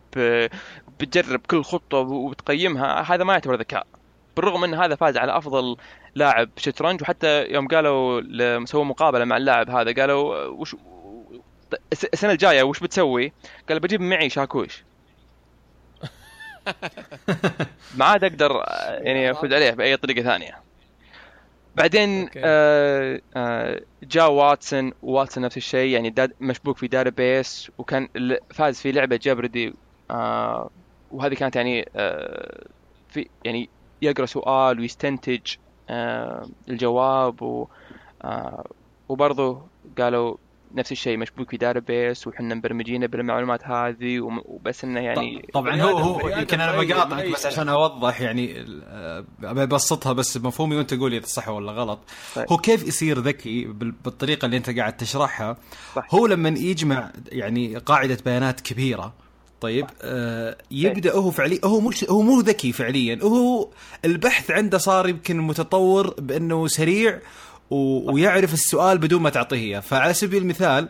بتجرب 0.99 1.41
كل 1.47 1.63
خطه 1.63 1.97
وبتقيمها 1.97 3.01
هذا 3.13 3.23
ما 3.23 3.33
يعتبر 3.33 3.55
ذكاء. 3.55 3.87
بالرغم 4.35 4.63
إن 4.63 4.73
هذا 4.73 4.95
فاز 4.95 5.17
على 5.17 5.37
أفضل 5.37 5.77
لاعب 6.15 6.51
شطرنج 6.57 7.01
وحتى 7.01 7.45
يوم 7.49 7.67
قالوا 7.67 8.65
سووا 8.65 8.83
مقابلة 8.83 9.25
مع 9.25 9.37
اللاعب 9.37 9.69
هذا 9.69 9.93
قالوا 9.93 10.45
وش 10.47 10.75
الس- 11.93 12.05
السنة 12.05 12.31
الجاية 12.31 12.63
وش 12.63 12.79
بتسوي؟ 12.79 13.33
قال 13.69 13.79
بجيب 13.79 14.01
معي 14.01 14.29
شاكوش 14.29 14.85
ما 17.97 18.05
عاد 18.05 18.23
أقدر 18.23 18.51
يعني 19.05 19.31
افوز 19.31 19.53
عليه 19.53 19.71
بأي 19.71 19.97
طريقة 19.97 20.23
ثانية 20.23 20.63
بعدين. 21.75 22.29
آه 22.37 23.21
آه 23.35 23.81
جاء 24.03 24.31
واتسون 24.31 24.91
واتسون 25.01 25.43
نفس 25.43 25.57
الشيء 25.57 25.93
يعني 25.93 26.09
قاعد 26.09 26.33
مشبوك 26.39 26.77
في 26.77 26.87
database 26.87 27.71
وكان 27.77 28.07
فاز 28.53 28.79
في 28.81 28.91
لعبة 28.91 29.15
Jeopardy 29.15 29.73
آه 30.11 30.69
وهذه 31.09 31.33
كانت 31.35 31.55
يعني 31.55 31.85
آه 31.95 32.63
في 33.07 33.29
يعني 33.45 33.71
يقرأ 34.01 34.25
سؤال 34.25 34.79
ويستنتج 34.79 35.41
الجواب 36.69 37.41
و 37.41 37.67
آه 38.23 38.65
وبرضه 39.09 39.61
قالوا 39.97 40.35
نفس 40.75 40.91
الشيء 40.91 41.17
مشبوك 41.17 41.49
في 41.49 41.57
database 41.57 42.27
وحنا 42.27 42.55
مبرمجينه 42.55 43.07
بالمعلومات 43.07 43.67
هذه 43.67 44.19
وبس 44.19 44.83
إنه 44.83 44.99
يعني 44.99 45.45
طبعا 45.53 45.71
بني 45.71 45.83
هو 45.83 45.97
هو 45.97 46.29
يمكن 46.29 46.61
أنا 46.61 46.81
بقاطعك. 46.81 47.31
بس 47.33 47.45
عشان 47.45 47.69
أوضح 47.69 48.21
يعني 48.21 48.65
آه، 48.87 49.25
أبسطها 49.43 50.13
بس 50.13 50.37
بمفهومي 50.37 50.75
وأنت 50.75 50.93
قول 50.93 51.13
إذا 51.13 51.25
صح 51.25 51.49
ولا 51.49 51.71
غلط 51.71 51.99
طيب. 52.35 52.45
هو 52.51 52.57
كيف 52.57 52.87
يصير 52.87 53.19
ذكي 53.19 53.65
بال- 53.65 53.91
بالطريقة 53.91 54.45
اللي 54.45 54.57
أنت 54.57 54.69
قاعد 54.69 54.97
تشرحها 54.97 55.57
صح. 55.95 56.15
هو 56.15 56.27
لما 56.27 56.49
يجمع 56.49 57.11
يعني 57.31 57.77
قاعدة 57.77 58.17
بيانات 58.25 58.61
كبيرة 58.61 59.13
طيب 59.63 59.85
آه 60.01 60.57
يبدأ 60.71 61.13
هو 61.13 61.31
فعليا 61.31 61.59
هو 61.65 61.79
مش 61.79 62.03
هو 62.03 62.21
مو 62.21 62.39
ذكي 62.39 62.71
فعليا 62.71 63.19
هو 63.23 63.69
البحث 64.05 64.51
عنده 64.51 64.77
صار 64.77 65.09
يمكن 65.09 65.37
متطور 65.39 66.13
بأنه 66.17 66.67
سريع 66.67 67.19
و... 67.69 68.11
ويعرف 68.11 68.53
السؤال 68.53 68.97
بدون 68.97 69.21
ما 69.21 69.29
تعطيه 69.29 69.57
إياه. 69.57 69.79
فعلى 69.79 70.13
سبيل 70.13 70.41
المثال 70.41 70.89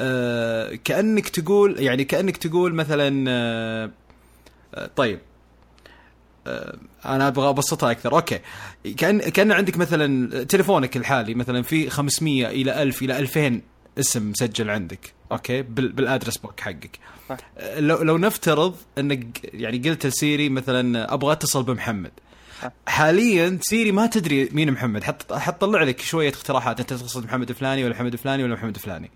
آه 0.00 0.74
كأنك 0.84 1.28
تقول 1.28 1.80
يعني 1.80 2.04
كأنك 2.04 2.36
تقول 2.36 2.74
مثلا 2.74 3.24
آه 3.28 3.90
آه، 4.74 4.90
طيب 4.96 5.18
آه، 6.46 6.76
أنا 7.06 7.28
أبغى 7.28 7.48
أبسطها 7.48 7.90
أكثر. 7.90 8.12
أوكي. 8.12 8.38
كان 8.96 9.18
كأن 9.20 9.52
عندك 9.52 9.76
مثلا 9.76 10.44
تليفونك 10.44 10.96
الحالي 10.96 11.34
مثلا 11.34 11.62
في 11.62 11.90
500 11.90 12.46
إلى 12.46 12.82
1000 12.82 13.02
إلى 13.02 13.18
2000 13.18 13.60
اسم 13.98 14.30
مسجل 14.30 14.70
عندك 14.70 15.12
أوكي؟ 15.32 15.62
بال- 15.62 15.92
بال 15.92 16.02
address 16.02 16.36
book 16.36 16.60
حقك. 16.60 16.98
صح. 17.28 17.36
لو 17.76 18.02
لو 18.02 18.18
نفترض 18.18 18.76
إنك 18.98 19.40
يعني 19.54 19.78
قلت 19.78 20.06
لسيري 20.06 20.48
مثلا 20.48 21.14
أبغى 21.14 21.32
اتصل 21.32 21.62
بمحمد. 21.62 22.10
صح. 22.62 22.72
حاليا 22.88 23.58
سيري 23.62 23.92
ما 23.92 24.06
تدري 24.06 24.48
مين 24.52 24.70
محمد 24.72 25.04
حت 25.04 25.32
حتطلع 25.32 25.82
لك 25.82 26.00
شوية 26.00 26.28
اقتراحات 26.28 26.80
أنت 26.80 26.90
تتصل 26.92 27.20
بمحمد 27.22 27.48
الفلاني 27.48 27.84
ولا 27.84 27.94
محمد 27.94 28.12
الفلاني 28.12 28.44
ولا 28.44 28.54
محمد 28.54 28.74
الفلاني 28.74 29.10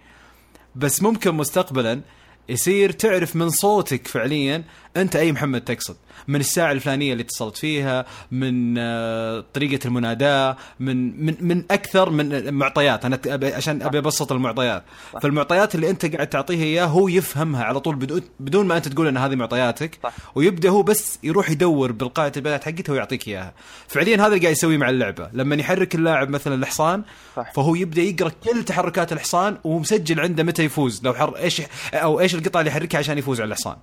بس 0.77 1.03
ممكن 1.03 1.35
مستقبلا 1.35 2.01
يصير 2.49 2.91
تعرف 2.93 3.37
من 3.37 3.51
صوتك 3.51 4.09
فعليا 4.09 4.65
أنت 4.97 5.17
أي 5.17 5.33
محمد 5.33 5.61
تقصد. 5.61 5.97
من 6.29 6.41
الساعة 6.41 6.73
الفلانية 6.73 7.13
اللي 7.13 7.23
اتصلت 7.23 7.57
فيها 7.57 8.07
من 8.31 8.75
آه، 8.79 9.45
طريقة 9.55 9.87
المناداة 9.87 10.57
من 10.81 11.25
من 11.27 11.37
من 11.41 11.65
أكثر 11.71 12.11
من 12.11 12.55
معطيات 12.55 13.05
أنا 13.05 13.21
أبي 13.27 13.55
عشان 13.55 13.83
أبي 13.83 13.99
أبسط 13.99 14.33
المعطيات. 14.33 14.85
فالمعطيات 15.23 15.75
اللي 15.75 15.91
أنت 15.91 16.15
قاعد 16.15 16.27
تعطيه 16.27 16.63
إياه 16.63 16.85
هو 16.85 17.09
يفهمها 17.09 17.65
على 17.65 17.81
طول 17.81 17.97
بدون 17.97 18.23
بدون 18.41 18.67
ما 18.67 18.77
أنت 18.77 18.89
تقول 18.89 19.07
إن 19.07 19.17
هذه 19.17 19.35
معطياتك. 19.35 19.99
صح. 20.03 20.13
ويبدأ 20.35 20.69
هو 20.71 20.83
بس 20.83 21.19
يروح 21.23 21.51
يدور 21.51 21.93
بالقاعدة 21.93 22.33
البيانات 22.37 22.65
حقته 22.65 22.93
ويعطيك 22.93 23.29
إياها. 23.29 23.53
فعليا 23.89 24.17
هذا 24.17 24.27
اللي 24.27 24.39
قاعد 24.41 24.53
يسويه 24.53 24.77
مع 24.77 24.91
اللعبة. 24.91 25.31
لما 25.33 25.57
يحرك 25.57 25.95
اللاعب 25.95 26.29
مثلا 26.31 26.55
الحصان 26.55 27.03
صح. 27.37 27.53
فهو 27.53 27.75
يبدأ 27.75 28.03
يقرأ 28.03 28.29
كل 28.45 28.65
تحركات 28.65 29.13
الحصان 29.13 29.59
ومسجل 29.65 30.21
عنده 30.21 30.43
متى 30.43 30.65
يفوز. 30.65 31.01
لو 31.05 31.15
حر 31.15 31.37
إيش 31.37 31.63
أو 31.95 32.21
إيش 32.21 32.35
القطعه 32.35 32.61
اللي 32.61 32.71
يحركها 32.71 32.99
عشان 32.99 33.19
يفوز 33.19 33.41
على 33.41 33.49
الحصان. 33.49 33.77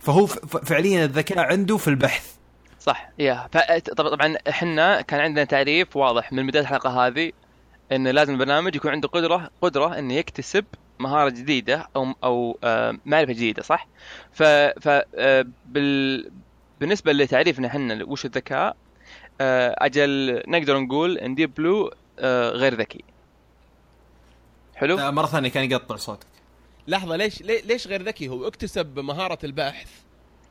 فهو 0.00 0.26
فعليا 0.26 1.04
الذكاء 1.04 1.38
عنده 1.38 1.76
في 1.76 1.88
البحث 1.88 2.34
صح 2.80 3.10
يا 3.18 3.48
طبعا 3.96 4.36
إحنا 4.48 5.00
كان 5.00 5.20
عندنا 5.20 5.44
تعريف 5.44 5.96
واضح 5.96 6.32
من 6.32 6.46
بداية 6.46 6.62
الحلقة 6.62 7.06
هذه 7.06 7.32
إن 7.92 8.08
لازم 8.08 8.32
البرنامج 8.32 8.76
يكون 8.76 8.90
عنده 8.90 9.08
قدرة 9.08 9.50
قدرة 9.62 9.98
إنه 9.98 10.14
يكتسب 10.14 10.64
مهارة 10.98 11.30
جديدة 11.30 11.88
أو 11.96 12.14
أو 12.24 12.58
آه، 12.64 12.98
معرفة 13.06 13.32
جديدة 13.32 13.62
صح؟ 13.62 13.88
ف 14.32 14.42
ف 14.80 14.88
آه، 15.14 15.46
بال 15.66 16.30
بالنسبة 16.80 17.12
لتعريفنا 17.12 17.68
إحنا 17.68 18.04
وش 18.04 18.24
الذكاء 18.24 18.76
آه، 19.40 19.76
أجل 19.78 20.42
نقدر 20.48 20.78
نقول 20.78 21.18
إن 21.18 21.34
ديب 21.34 21.54
بلو 21.54 21.90
غير 22.52 22.74
ذكي 22.74 23.04
حلو؟ 24.76 25.10
مرة 25.12 25.26
ثانية 25.26 25.48
كان 25.48 25.70
يقطع 25.70 25.96
صوتك 25.96 26.26
لحظة 26.90 27.16
ليش 27.16 27.42
ليش 27.42 27.86
غير 27.86 28.02
ذكي 28.02 28.28
هو؟ 28.28 28.46
اكتسب 28.48 28.98
مهارة 28.98 29.38
البحث. 29.44 29.88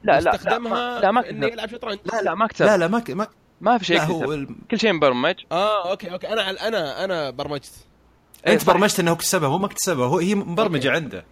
لا 0.03 0.19
لا 0.21 0.35
استخدمها 0.35 0.99
لا 0.99 1.11
ما 1.11 1.19
اكتسب 1.19 1.43
يلعب 1.43 1.69
شطرنج 1.69 1.99
لا 2.13 2.21
لا 2.21 2.35
ما 2.35 2.45
اكتسب 2.45 2.65
لا 2.65 2.77
لا 2.77 2.87
ما 2.87 2.99
ك- 2.99 3.11
ما, 3.11 3.27
ما 3.61 3.77
في 3.77 3.85
شيء 3.85 4.01
هو 4.01 4.33
ال- 4.33 4.47
كل 4.71 4.79
شيء 4.79 4.93
مبرمج. 4.93 5.35
آه 5.51 5.91
أوكي 5.91 6.11
أوكي. 6.11 6.27
أنا 6.27 6.67
أنا 6.67 7.03
أنا 7.03 7.29
برمجت. 7.29 7.71
إيه، 8.47 8.53
انت 8.53 8.61
صح. 8.61 8.67
برمجت 8.73 8.99
إنه 8.99 9.11
اكتسبها 9.11 9.49
هو 9.49 9.57
ما 9.57 9.65
اكتسبها 9.65 10.07
هو 10.07 10.17
هي 10.19 10.35
مبرمجة 10.35 10.91
عنده. 10.91 11.25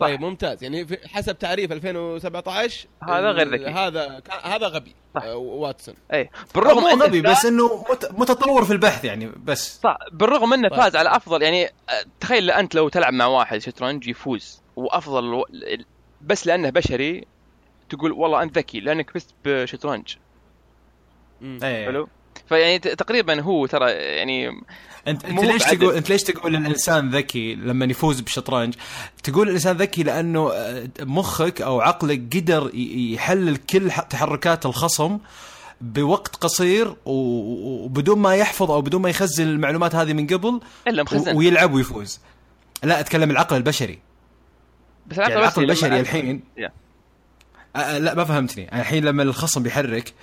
طيب 0.00 0.20
ممتاز 0.20 0.62
يعني 0.62 0.86
في 0.86 1.08
حسب 1.08 1.38
تعريف 1.38 1.72
2017 1.72 2.88
هذا 3.02 3.30
غير 3.30 3.48
ذكي. 3.54 3.66
هذا 3.66 4.22
هذا 4.42 4.66
غبي 4.66 4.94
صح. 5.14 5.22
آه، 5.22 5.36
واتسون 5.36 5.94
اي 6.12 6.30
بالرغم 6.54 6.86
إنه 6.86 7.04
غبي 7.04 7.20
بس 7.20 7.44
إنه 7.46 7.84
مت- 7.90 8.10
متطور 8.18 8.64
في 8.64 8.72
البحث 8.72 9.04
يعني 9.04 9.26
بس 9.26 9.80
صح 9.80 9.96
بالرغم 10.12 10.52
إنه 10.52 10.68
طيب. 10.68 10.80
فاز 10.80 10.96
على 10.96 11.16
أفضل 11.16 11.42
يعني 11.42 11.64
آه، 11.66 11.72
تخيل 12.20 12.50
أنت 12.50 12.74
لو 12.74 12.88
تلعب 12.88 13.12
مع 13.12 13.26
واحد 13.26 13.58
شطرنج 13.58 14.06
يفوز 14.08 14.62
وأفضل. 14.76 15.44
بس 16.22 16.46
لأنه 16.46 16.70
بشري 16.70 17.24
تقول 17.90 18.12
والله 18.12 18.42
أنت 18.42 18.58
ذكي 18.58 18.80
لأنك 18.80 19.10
فزت 19.10 19.34
بشطرنج. 19.44 20.16
إيه 21.42 21.84
حلو 21.86 22.08
فيعني 22.50 22.78
تقريبا 22.78 23.40
هو 23.40 23.66
ترى 23.66 23.90
يعني 23.90 24.48
انت 25.08 25.24
أنت 25.24 25.44
ليش. 25.44 25.62
تقول 25.62 25.94
أنت 25.94 26.10
ليش 26.10 26.22
تقول 26.22 26.56
إن 26.56 26.66
الإنسان 26.66 27.10
ذكي 27.10 27.54
لما 27.54 27.84
يفوز 27.84 28.20
بالشطرنج؟ 28.20 28.74
تقول 29.22 29.48
الإنسان 29.48 29.76
ذكي 29.76 30.02
لأنه 30.02 30.52
آه، 30.52 30.88
مخك 31.00 31.62
أو 31.62 31.80
عقلك 31.80 32.36
قدر 32.36 32.70
يحلل 32.74 33.56
كل 33.56 33.90
تحركات 33.90 34.66
الخصم 34.66 35.18
بوقت 35.80 36.36
قصير 36.36 36.94
وبدون 37.04 38.18
ما 38.18 38.36
يحفظ 38.36 38.70
أو 38.70 38.80
بدون 38.80 39.02
ما 39.02 39.10
يخزن 39.10 39.44
المعلومات 39.44 39.94
هذه 39.94 40.12
من 40.12 40.26
قبل 40.26 40.60
إلا 40.88 41.02
مخزن 41.02 41.36
ويلعب 41.36 41.72
ويفوز. 41.72 42.20
لا 42.82 43.00
أتكلم 43.00 43.30
العقل 43.30 43.56
البشري، 43.56 43.98
بس 45.06 45.18
يعني 45.18 45.34
العقل 45.34 45.62
البشري 45.62 46.00
الحين. 46.00 46.42
آه، 46.58 46.70
آه، 47.76 47.98
لا 47.98 48.14
ما 48.14 48.24
فهمتني 48.24 48.80
الحين 48.80 49.04
لما 49.04 49.22
الخصم 49.22 49.62
بيحرك 49.62 50.14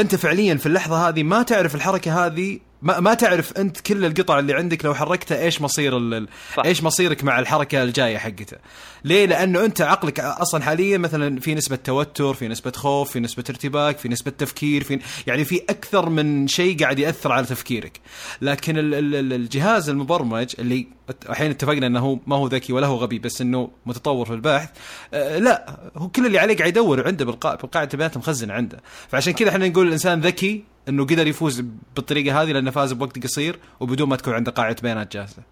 أنت 0.00 0.14
فعليا 0.14 0.54
في 0.54 0.66
اللحظة 0.66 1.08
هذه 1.08 1.22
ما 1.22 1.42
تعرف 1.42 1.74
الحركة 1.74 2.26
هذه 2.26 2.58
ما, 2.82 3.00
ما 3.00 3.14
تعرف 3.14 3.58
أنت 3.58 3.80
كل 3.80 4.04
القطع 4.04 4.38
اللي 4.38 4.54
عندك 4.54 4.84
لو 4.84 4.94
حركتها 4.94 5.38
إيش 5.38 5.62
مصير. 5.62 6.26
إيش 6.64 6.82
مصيرك 6.82 7.24
مع 7.24 7.38
الحركة 7.38 7.82
الجاية 7.82 8.18
حقته 8.18 8.56
ليه؟ 9.04 9.26
لأنه 9.26 9.64
أنت 9.64 9.80
عقلك 9.80 10.20
أصلا 10.20 10.62
حاليا 10.62 10.98
مثلا 10.98 11.40
في 11.40 11.54
نسبة 11.54 11.76
توتر 11.76 12.34
في 12.34 12.48
نسبة 12.48 12.72
خوف 12.72 13.10
في 13.10 13.20
نسبة 13.20 13.44
ارتباك 13.50 13.98
في 13.98 14.08
نسبة 14.08 14.30
تفكير 14.30 14.84
في 14.84 15.00
يعني 15.26 15.44
في 15.44 15.60
أكثر 15.70 16.08
من 16.08 16.48
شيء 16.48 16.78
قاعد 16.80 16.98
يأثر 16.98 17.32
على 17.32 17.46
تفكيرك. 17.46 18.00
لكن 18.42 18.78
ال- 18.78 18.94
ال- 18.94 19.14
ال- 19.14 19.32
الجهاز 19.32 19.88
المبرمج 19.88 20.54
اللي 20.58 20.86
الحين 21.28 21.50
اتفقنا 21.50 21.86
إنه 21.86 22.00
هو 22.00 22.18
ما 22.26 22.36
هو 22.36 22.46
ذكي 22.46 22.72
ولا 22.72 22.86
هو 22.86 22.96
غبي 22.96 23.18
بس 23.18 23.40
إنه 23.40 23.70
متطور 23.86 24.26
في 24.26 24.32
البحث 24.32 24.70
آه 25.14 25.38
لا 25.38 25.76
هو 25.96 26.08
كل 26.08 26.26
اللي 26.26 26.38
عليه 26.38 26.56
قاعد 26.56 26.68
يدور 26.68 27.06
عنده. 27.06 27.24
بالقاعدة 27.24 27.88
البيانات 27.92 28.16
مخزن 28.16 28.50
عنده. 28.50 28.80
فعشان 29.08 29.32
كذا 29.32 29.48
إحنا 29.48 29.68
نقول 29.68 29.86
الإنسان 29.86 30.20
ذكي 30.20 30.64
إنه 30.88 31.04
قدر 31.04 31.26
يفوز 31.26 31.60
بالطريقة 31.94 32.42
هذه 32.42 32.52
لأنه 32.52 32.70
فاز 32.70 32.92
بوقت 32.92 33.24
قصير 33.24 33.58
وبدون 33.80 34.08
ما 34.08 34.16
تكون 34.16 34.34
عنده 34.34 34.52
قاعدة 34.52 34.76
بيانات 34.82 35.12
جاهزة. 35.12 35.42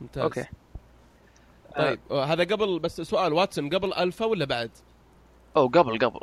ممتاز. 0.00 0.22
أوكي. 0.22 0.44
طيب 1.76 2.00
آه، 2.10 2.24
هذا 2.24 2.44
قبل 2.44 2.78
بس 2.78 3.00
سؤال 3.00 3.32
واتسون 3.32 3.68
قبل 3.68 3.94
ألفا 3.94 4.26
ولا 4.26 4.44
بعد؟ 4.44 4.70
أو 5.56 5.66
قبل 5.66 5.98
قبل 5.98 6.20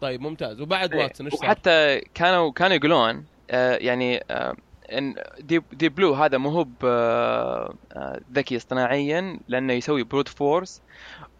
طيب 0.00 0.20
ممتاز 0.20 0.60
وبعد 0.60 0.94
إيه، 0.94 1.02
واتسون 1.02 1.26
إيش 1.26 1.34
صار؟ 1.34 1.48
وحتى 1.48 2.00
كانوا 2.14 2.52
كانوا 2.52 2.76
يقولون 2.76 3.24
آه، 3.50 3.76
يعني 3.76 4.24
آه، 4.30 4.56
إن 4.92 5.14
ديب, 5.38 5.64
ديب 5.72 5.94
بلو 5.94 6.14
هذا 6.14 6.38
مو 6.38 6.48
هو 6.48 6.66
آه، 6.84 7.74
آه، 7.92 8.20
ذكي 8.32 8.56
اصطناعيا 8.56 9.38
لأنه 9.48 9.72
يسوي 9.72 10.02
brute 10.02 10.28
force 10.28 10.82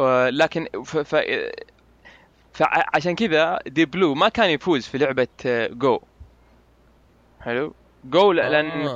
آه، 0.01 0.31
لكن 0.31 0.67
ف, 0.85 0.97
ف 0.97 1.25
فعشان 2.53 3.15
كذا 3.15 3.59
ديب 3.67 3.91
بلو 3.91 4.15
ما 4.15 4.29
كان 4.29 4.51
يفوز 4.51 4.87
في 4.87 4.99
لعبة 4.99 5.29
آه، 5.47 5.67
جو 5.67 6.01
حلو 7.41 7.75
جو 8.05 8.33
لأن 8.33 8.87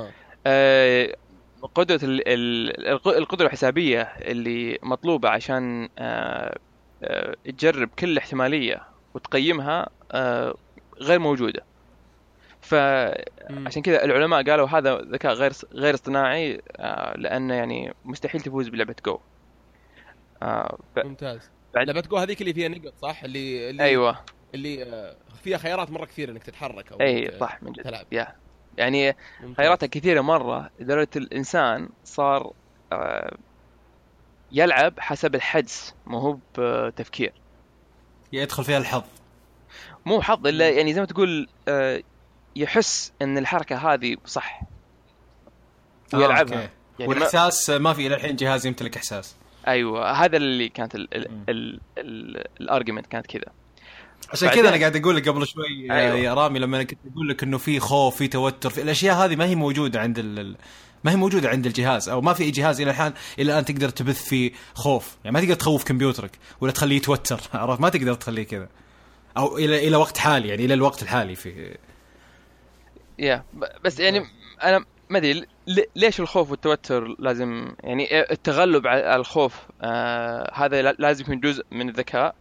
آه. 0.47 1.15
آه، 1.63 1.67
قدرة 1.67 1.99
ال- 2.03 2.27
ال- 2.27 2.87
الق- 2.87 3.07
القدرة 3.17 3.45
الحسابية 3.45 4.01
اللي 4.01 4.79
مطلوبة 4.83 5.29
عشان 5.29 5.89
آه، 5.99 6.57
آه، 7.03 7.35
تجرب 7.45 7.89
كل 7.99 8.17
احتمالية 8.17 8.83
وتقيمها 9.13 9.89
آه، 10.11 10.55
غير 11.01 11.19
موجودة. 11.19 11.65
فعشان. 12.61 13.81
كذا 13.83 14.05
العلماء 14.05 14.43
قالوا 14.43 14.67
هذا 14.67 14.95
ذكاء 15.01 15.33
غير 15.33 15.51
غير 15.73 15.93
اصطناعي 15.93 16.61
لأنه 17.15 17.53
يعني 17.53 17.93
مستحيل 18.05 18.41
تفوز 18.41 18.67
بلعبة 18.67 18.95
جو 19.05 19.19
ف- 20.41 20.99
ممتاز. 21.05 21.49
بعد- 21.73 21.87
لعبة 21.87 22.01
جو 22.01 22.17
هذيك 22.17 22.41
اللي 22.41 22.53
فيها 22.53 22.67
نقط 22.69 22.93
صح؟ 22.97 23.23
اللي 23.23 23.69
اللي 23.69 23.83
أيوه. 23.83 24.25
اللي 24.53 25.15
فيها 25.43 25.57
خيارات 25.57 25.91
مرة 25.91 26.05
كثير 26.05 26.29
إنك 26.31 26.43
تتحرك 26.43 26.91
أو 26.91 27.01
أي 27.01 27.31
صح 27.39 27.63
من 27.63 27.71
جد. 27.71 27.83
تلعب. 27.83 28.05
يا 28.11 28.27
يعني. 28.77 29.15
خياراتها 29.57 29.87
كثيرة 29.87 30.21
مرة 30.21 30.69
لدرجة 30.79 31.09
الإنسان 31.15 31.89
صار 32.03 32.53
آه، 32.91 33.37
يلعب 34.51 34.99
حسب 34.99 35.35
الحدس 35.35 35.95
مو 36.05 36.19
هو 36.19 36.37
بتفكير. 36.57 37.33
يدخل 38.33 38.63
فيها 38.63 38.77
الحظ. 38.77 39.03
مو 40.05 40.21
حظ 40.21 40.47
إلا 40.47 40.69
يعني 40.69 40.93
زي 40.93 40.99
ما 40.99 41.05
تقول 41.05 41.47
آه، 41.67 42.03
يحس 42.55 43.13
إن 43.21 43.37
الحركة 43.37 43.93
هذه 43.93 44.17
صح. 44.25 44.61
آه، 46.13 46.17
ويلعبها 46.17 46.41
أوكي. 46.41 46.55
يعني 46.55 46.69
ما 46.99 47.07
والإحساس 47.07 47.69
ما 47.69 47.93
في 47.93 48.07
إلى 48.07 48.15
الحين 48.15 48.35
جهاز 48.35 48.65
يمتلك 48.65 48.97
إحساس. 48.97 49.35
أيوه 49.67 50.11
هذا 50.11 50.37
اللي 50.37 50.69
كانت 50.69 50.95
ال 52.59 52.64
argument 52.64 53.07
كانت 53.07 53.25
كذا. 53.25 53.53
عشان 54.31 54.49
كذا 54.49 54.69
أنا 54.69 54.77
قاعد 54.77 54.95
أقول 54.95 55.15
لك 55.15 55.29
قبل 55.29 55.47
شوي 55.47 55.65
أيوة. 55.67 55.95
أيوة. 55.95 56.17
يا 56.17 56.33
رامي 56.33 56.59
لما 56.59 56.83
كنت 56.83 56.99
أقول 57.11 57.29
لك 57.29 57.43
إنه 57.43 57.57
في 57.57 57.79
خوف 57.79 58.15
في 58.15 58.27
توتر 58.27 58.69
في 58.69 58.81
الأشياء 58.81 59.15
هذه 59.15 59.35
ما 59.35 59.45
هي 59.45 59.55
موجودة 59.55 59.99
عند 60.01 60.19
ال... 60.19 60.55
ما 61.03 61.11
هي 61.11 61.15
موجودة 61.15 61.49
عند 61.49 61.65
الجهاز 61.65 62.09
أو 62.09 62.21
ما 62.21 62.33
في 62.33 62.43
أي 62.43 62.51
جهاز 62.51 62.81
إلى 62.81 62.91
الحين 62.91 63.13
إلى 63.39 63.51
الآن 63.51 63.65
تقدر 63.65 63.89
تبث 63.89 64.23
فيه 64.23 64.51
خوف. 64.73 65.17
يعني 65.23 65.33
ما 65.33 65.41
تقدر 65.41 65.53
تخوف 65.53 65.83
كمبيوترك 65.83 66.31
ولا 66.61 66.71
تخليه 66.71 66.95
يتوتر 66.95 67.39
عرفت؟ 67.53 67.81
ما 67.81 67.89
تقدر 67.89 68.13
تخليه 68.13 68.43
كذا. 68.43 68.67
أو 69.37 69.57
إلى 69.57 69.87
إلى 69.87 69.95
وقت 69.97 70.17
حالي 70.17 70.47
يعني 70.47 70.65
إلى 70.65 70.73
الوقت 70.73 71.03
الحالي 71.03 71.35
في 71.35 71.77
يا 73.19 73.43
بس 73.83 73.99
يعني 73.99 74.25
أنا 74.63 74.85
ما 75.09 75.17
أدري 75.17 75.45
ليش 75.95 76.19
الخوف 76.19 76.51
والتوتر 76.51 77.15
لازم 77.19 77.71
يعني 77.83 78.31
التغلب 78.31 78.87
على 78.87 79.15
الخوف 79.15 79.55
آه 79.81 80.51
هذا 80.53 80.81
لا- 80.81 80.95
لازم 80.99 81.23
يكون 81.23 81.39
جزء 81.39 81.65
من 81.71 81.89
الذكاء. 81.89 82.35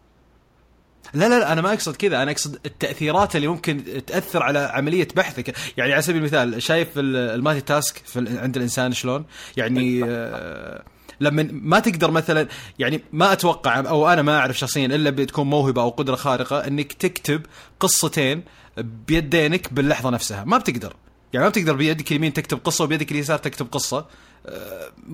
لا 1.15 1.29
لا 1.29 1.39
لا 1.39 1.53
أنا 1.53 1.61
ما 1.61 1.73
أقصد 1.73 1.97
كذا 1.97 2.23
أنا 2.23 2.31
أقصد 2.31 2.59
التأثيرات 2.67 3.37
اللي 3.37 3.47
ممكن 3.49 3.85
تأثر 4.07 4.43
على 4.43 4.59
عملية 4.59 5.09
بحثك. 5.17 5.55
يعني 5.77 5.93
على 5.93 6.03
سبيل 6.03 6.17
المثال 6.17 6.63
شايف 6.63 6.89
ال- 6.99 7.17
المالتي 7.17 7.61
تاسك 7.61 7.97
في 8.07 8.39
عند 8.39 8.57
الإنسان 8.57 8.93
شلون؟ 8.93 9.25
يعني 9.57 10.01
آه 10.05 10.83
لما 11.21 11.49
ما 11.53 11.79
تقدر 11.81 12.11
مثلا 12.11 12.49
يعني 12.79 13.01
ما 13.13 13.33
أتوقع 13.33 13.79
أو 13.81 14.09
أنا 14.09 14.23
ما 14.23 14.39
أعرف 14.39 14.59
شخصيا 14.59 14.87
إلا 14.87 15.11
بتكون 15.11 15.47
موهبة 15.51 15.83
أو 15.83 15.89
قدرة 15.89 16.17
خارقة 16.17 16.67
إنك 16.67 16.93
تكتب 16.93 17.43
قصتين 17.81 18.43
بيدينك 18.79 19.73
باللحظة 19.73 20.11
نفسها. 20.11 20.45
ما 20.45 20.59
بتقدر. 20.59 20.97
يعني 21.33 21.45
ما 21.45 21.51
بتقدر 21.51 21.73
بيدك 21.77 22.11
اليمين 22.11 22.33
تكتب 22.33 22.59
قصة 22.65 22.85
وبيدك 22.85 23.13
اليسار 23.13 23.39
تكتب 23.39 23.67
قصة. 23.73 24.07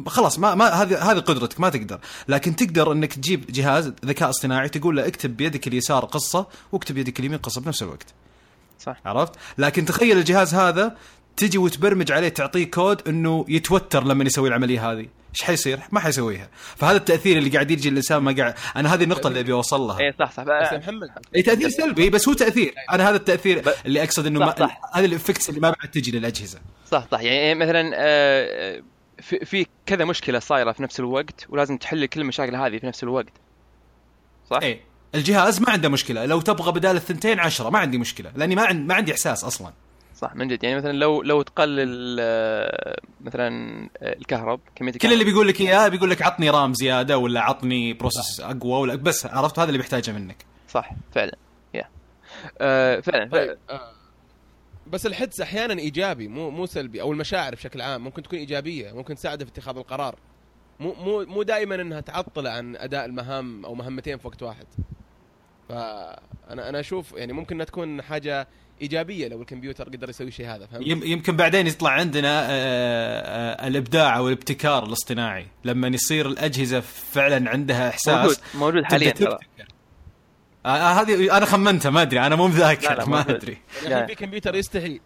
خلاص 0.07 0.39
ما 0.39 0.55
ما 0.55 0.69
هذه 0.69 1.13
هذه 1.13 1.19
قدرتك 1.19 1.61
ما 1.61 1.69
تقدر. 1.69 1.99
لكن 2.29 2.57
تقدر 2.57 2.93
إنك 2.93 3.15
تجيب 3.15 3.45
جهاز 3.49 3.93
ذكاء 4.05 4.31
اصطناعي 4.31 4.69
تقول 4.69 4.97
له 4.97 5.07
اكتب 5.07 5.37
بيدك 5.37 5.67
اليسار 5.67 6.05
قصة 6.05 6.47
واكتب 6.73 6.95
بيدك 6.95 7.21
اليمين 7.21 7.39
قصة 7.39 7.61
بنفس 7.61 7.83
الوقت. 7.83 8.15
صح. 8.79 9.01
عرفت؟ 9.05 9.33
لكن 9.59 9.85
تخيل 9.85 10.19
الجهاز 10.19 10.55
هذا 10.55 10.97
تجي 11.37 11.59
وتبرمج 11.59 12.13
عليه 12.13 12.29
تعطيه 12.29 12.71
كود 12.71 13.09
إنه 13.09 13.45
يتوتر 13.49 14.05
لما 14.05 14.25
يسوي 14.25 14.49
العملية 14.49 14.91
هذه. 14.93 15.07
إيش 15.31 15.43
حيصير؟ 15.43 15.81
ما 15.93 16.01
حيسويها. 16.01 16.49
فهذا 16.77 16.97
التأثير 16.97 17.39
اللي 17.39 17.51
قاعد 17.51 17.71
يجي 17.71 17.89
الإنسان 17.89 18.19
ما 18.19 18.33
قاعد 18.33 18.55
أنا 18.77 18.95
هذه 18.95 19.03
النقطة 19.05 19.29
اللي 19.29 19.41
أبي 19.41 19.53
أوصل 19.53 19.81
لها. 19.81 20.01
اي 20.01 20.15
صح 20.19 20.33
صح. 20.33 20.43
بس 20.43 20.73
محمد. 20.73 21.09
اي 21.37 21.43
تأثير 21.43 21.69
سلبي 21.69 22.11
بس 22.11 22.29
هو 22.29 22.35
تأثير. 22.35 22.75
أنا 22.93 23.09
هذا 23.09 23.17
التأثير 23.17 23.63
اللي 23.87 24.03
أقصد 24.03 24.27
إنه 24.27 24.41
صح، 24.41 24.47
ما 24.47 24.67
صح. 24.67 24.81
هذه 24.95 25.05
ال 25.05 25.10
effects 25.10 25.49
اللي 25.49 25.61
ما 25.61 25.71
بعد 25.71 25.91
تجي 25.91 26.11
للأجهزة. 26.11 26.59
صح 26.91 27.07
صح. 27.13 27.21
يعني 27.21 27.55
مثلا 27.55 27.91
آه، 27.95 28.83
في 29.21 29.45
في 29.45 29.67
كذا 29.87 30.05
مشكلة 30.05 30.39
صايرة 30.39 30.73
في 30.73 30.83
نفس 30.83 31.01
الوقت 31.01 31.47
ولازم 31.49 31.77
تحل 31.77 32.07
كل 32.07 32.21
المشاكل 32.21 32.57
هذه 32.57 32.79
في 32.79 32.87
نفس 32.87 33.03
الوقت. 33.03 33.33
صح؟ 34.51 34.59
اي 34.63 34.81
الجهاز 35.15 35.61
ما 35.61 35.71
عنده 35.71 35.89
مشكلة. 35.89 36.27
لو 36.27 36.41
تبغى 36.41 36.73
بدال 36.73 36.97
الثنتين 36.97 37.41
عشرة 37.41 37.71
ما 37.71 37.79
عندي 37.79 37.99
مشكلة. 37.99 38.33
لأني 38.37 38.55
ما 38.55 38.63
عندي 38.63 38.85
ما 38.85 38.95
عندي 38.95 39.13
إحساس 39.13 39.45
أصلا. 39.45 39.73
صح 40.17 40.35
من 40.35 40.49
جد. 40.49 40.65
يعني 40.65 40.77
مثلا 40.77 40.93
لو 40.93 41.23
لو 41.23 41.43
تقلل 41.43 42.17
آه، 42.21 43.01
مثلا 43.21 43.49
آه، 43.97 44.17
الكهرب 44.17 44.61
كمية 44.75 44.91
كل 44.91 44.97
الكهرب. 44.97 45.13
اللي 45.13 45.25
بيقول 45.25 45.49
لك 45.49 45.61
إياه 45.61 45.89
بيقول 45.89 46.11
لك 46.11 46.23
عطني 46.23 46.51
رام 46.51 46.75
زيادة 46.75 47.19
ولا 47.19 47.41
عطني 47.41 47.93
بروسس 47.93 48.41
أقوى 48.41 48.81
ولا 48.81 48.95
بس 48.95 49.27
عرفت؟ 49.27 49.59
هذا 49.59 49.69
اللي 49.69 49.79
بيحتاجه 49.79 50.11
منك. 50.11 50.45
صح 50.69 50.91
فعلا. 51.15 51.37
يا 51.75 51.89
آه، 52.61 53.01
فعلا. 53.01 53.31
طيب 53.31 53.59
آه، 53.71 53.93
بس 54.91 55.07
الحدس 55.07 55.41
أحيانا 55.41 55.79
إيجابي 55.81 56.29
مو 56.29 56.51
مو 56.51 56.67
سلبي 56.67 57.01
أو 57.03 57.13
المشاعر 57.13 57.55
بشكل 57.55 57.81
عام 57.81 58.05
ممكن 58.05 58.23
تكون 58.23 58.39
إيجابية 58.39 58.93
ممكن 58.93 59.15
تساعده 59.15 59.45
في 59.45 59.51
اتخاذ 59.51 59.77
القرار 59.77 60.17
مو 60.81 60.93
مو 60.95 61.25
مو 61.25 61.43
دائما 61.43 61.75
إنها 61.75 62.01
تعطل 62.01 62.47
عن 62.47 62.77
أداء 62.77 63.05
المهام 63.05 63.65
أو 63.65 63.75
مهمتين 63.75 64.19
في 64.19 64.27
وقت 64.27 64.43
واحد 64.43 64.67
فأنا 65.69 66.69
أنا 66.69 66.81
أشوف 66.81 67.13
يعني 67.13 67.33
ممكن 67.33 67.55
إنها 67.55 67.67
تكون 67.67 68.03
حاجة 68.03 68.49
إيجابية 68.83 69.29
لو 69.29 69.41
الكمبيوتر 69.43 69.85
قدر 69.89 70.09
يسوي 70.11 70.31
شيء 70.31 70.47
هذا 70.47 70.67
فهمت؟ 70.67 70.87
يم- 70.87 71.03
يمكن 71.05 71.37
بعدين 71.37 71.67
يطلع 71.67 71.91
عندنا 71.91 72.47
آه، 72.47 72.51
آه، 72.51 73.67
الإبداع 73.69 74.17
أو 74.17 74.29
الابتكار 74.29 74.85
الاصطناعي 74.87 75.47
لما 75.65 75.89
يصير 75.89 76.29
الأجهزة 76.29 76.81
فعلا 76.81 77.51
عندها 77.51 77.89
إحساس 77.89 78.15
موجود 78.15 78.37
موجود 78.55 78.85
حاليا 78.85 79.11
تبتكر. 79.11 79.39
آه، 80.67 80.69
آه، 80.69 81.01
هذه 81.03 81.37
أنا 81.37 81.47
خمنتها 81.47 81.91
ما 81.91 82.03
أدري 82.03 82.21
أنا 82.21 82.37
مو 82.37 82.47
مذاكر 82.49 83.09
ما. 83.09 83.21
أدري. 83.21 83.59
الحين 83.87 84.07
في 84.07 84.15
كمبيوتر 84.15 84.55
يستحي. 84.55 85.01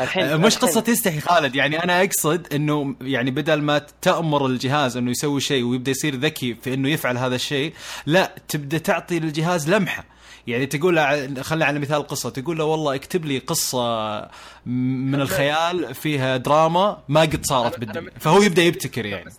الحين 0.00 0.24
آه، 0.24 0.36
مش 0.36 0.56
الحين- 0.56 0.68
قصة 0.68 0.84
يستحي 0.88 1.20
خالد 1.20 1.54
يعني 1.56 1.84
أنا 1.84 2.02
أقصد 2.02 2.52
إنه 2.54 2.94
يعني 3.00 3.30
بدل 3.30 3.62
ما 3.62 3.78
تأمر 4.02 4.46
الجهاز 4.46 4.96
إنه 4.96 5.10
يسوي 5.10 5.40
شيء 5.40 5.64
ويبدأ 5.64 5.90
يصير 5.90 6.14
ذكي 6.16 6.54
في 6.54 6.74
إنه 6.74 6.88
يفعل 6.88 7.18
هذا 7.18 7.34
الشيء 7.34 7.72
لا 8.06 8.34
تبدأ 8.48 8.78
تعطي 8.78 9.18
للجهاز 9.20 9.70
لمحة. 9.70 10.04
يعني 10.46 10.66
تقول 10.66 10.96
له 10.96 11.42
خلينا 11.42 11.64
على 11.64 11.78
مثال 11.78 12.06
قصة 12.06 12.30
تقول 12.30 12.58
له 12.58 12.64
والله 12.64 12.94
اكتب 12.94 13.24
لي 13.24 13.38
قصة 13.38 14.20
من 14.66 15.20
الخيال 15.20 15.94
فيها 15.94 16.36
دراما 16.36 17.02
ما 17.08 17.20
قد 17.20 17.46
صارت 17.46 17.78
بالدنيا. 17.80 18.10
فهو 18.20 18.42
يبدأ 18.42 18.62
يبتكر 18.62 19.06
يعني. 19.06 19.30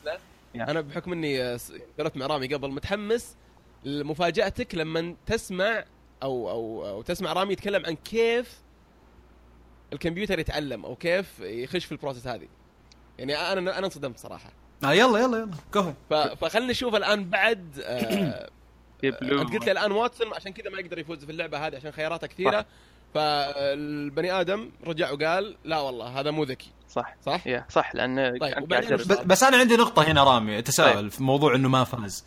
أنا 0.55 0.82
بحكم 0.82 1.11
إني 1.11 1.57
قرأت 1.99 2.17
مع 2.17 2.26
رامي 2.26 2.47
قبل 2.53 2.71
متحمس 2.71 3.26
لمفاجأتك 3.86 4.75
لما 4.75 5.15
تسمع 5.25 5.83
أو 6.23 6.49
أو 6.49 6.88
أو 6.89 7.01
تسمع 7.01 7.33
رامي 7.33 7.53
يتكلم 7.53 7.86
عن 7.86 7.95
كيف 7.95 8.59
الكمبيوتر 9.93 10.39
يتعلم 10.39 10.86
أو 10.86 10.95
كيف 10.95 11.39
يخش 11.39 11.86
في 11.86 11.91
ال 11.91 11.96
process 11.96 12.28
هذه 12.27 12.47
يعني 13.19 13.36
أنا 13.38 13.77
أنا 13.77 13.86
انصدمت 13.86 14.17
صراحة 14.19 14.49
آه 14.83 14.93
يلا 14.93 15.19
يلا 15.19 15.38
يلا 15.75 15.93
ف- 16.09 16.13
فخلنا 16.13 16.71
نشوف 16.71 16.95
الآن 16.95 17.29
بعد 17.29 17.79
آه 17.83 18.49
ديب 19.03 19.20
بلو. 19.20 19.41
انت 19.41 19.53
قلت 19.53 19.65
لي 19.65 19.71
الآن 19.71 19.91
واتسون 19.91 20.33
عشان 20.33 20.53
كذا 20.53 20.69
ما 20.69 20.79
يقدر 20.79 20.99
يفوز 20.99 21.25
في 21.25 21.31
اللعبة 21.31 21.67
هذه 21.67 21.75
عشان 21.75 21.91
خياراته 21.91 22.27
كثيرة 22.27 22.59
صح. 22.61 22.65
فالبني 23.13 24.31
آدم 24.31 24.71
رجع 24.88 25.11
وقال 25.11 25.57
لا 25.63 25.79
والله 25.79 26.19
هذا 26.19 26.31
مو 26.31 26.43
ذكي 26.43 26.71
صح 26.89 27.15
صح؟ 27.25 27.47
يا 27.47 27.65
صح 27.69 27.95
لأن 27.95 28.38
طيب، 28.39 28.53
كان 28.53 28.63
وبعدين 28.63 28.89
قاعد 28.89 28.99
وش 28.99 29.05
يجرب. 29.05 29.15
صار؟ 29.17 29.25
ب- 29.25 29.27
بس 29.27 29.43
أنا 29.43 29.57
عندي 29.57 29.75
نقطة 29.77 30.03
هنا 30.03 30.23
رامي 30.23 30.61
تساؤل 30.61 30.95
طيب. 31.01 31.07
في 31.11 31.23
موضوع 31.23 31.55
إنه 31.55 31.69
ما 31.69 31.83
فاز 31.83 32.25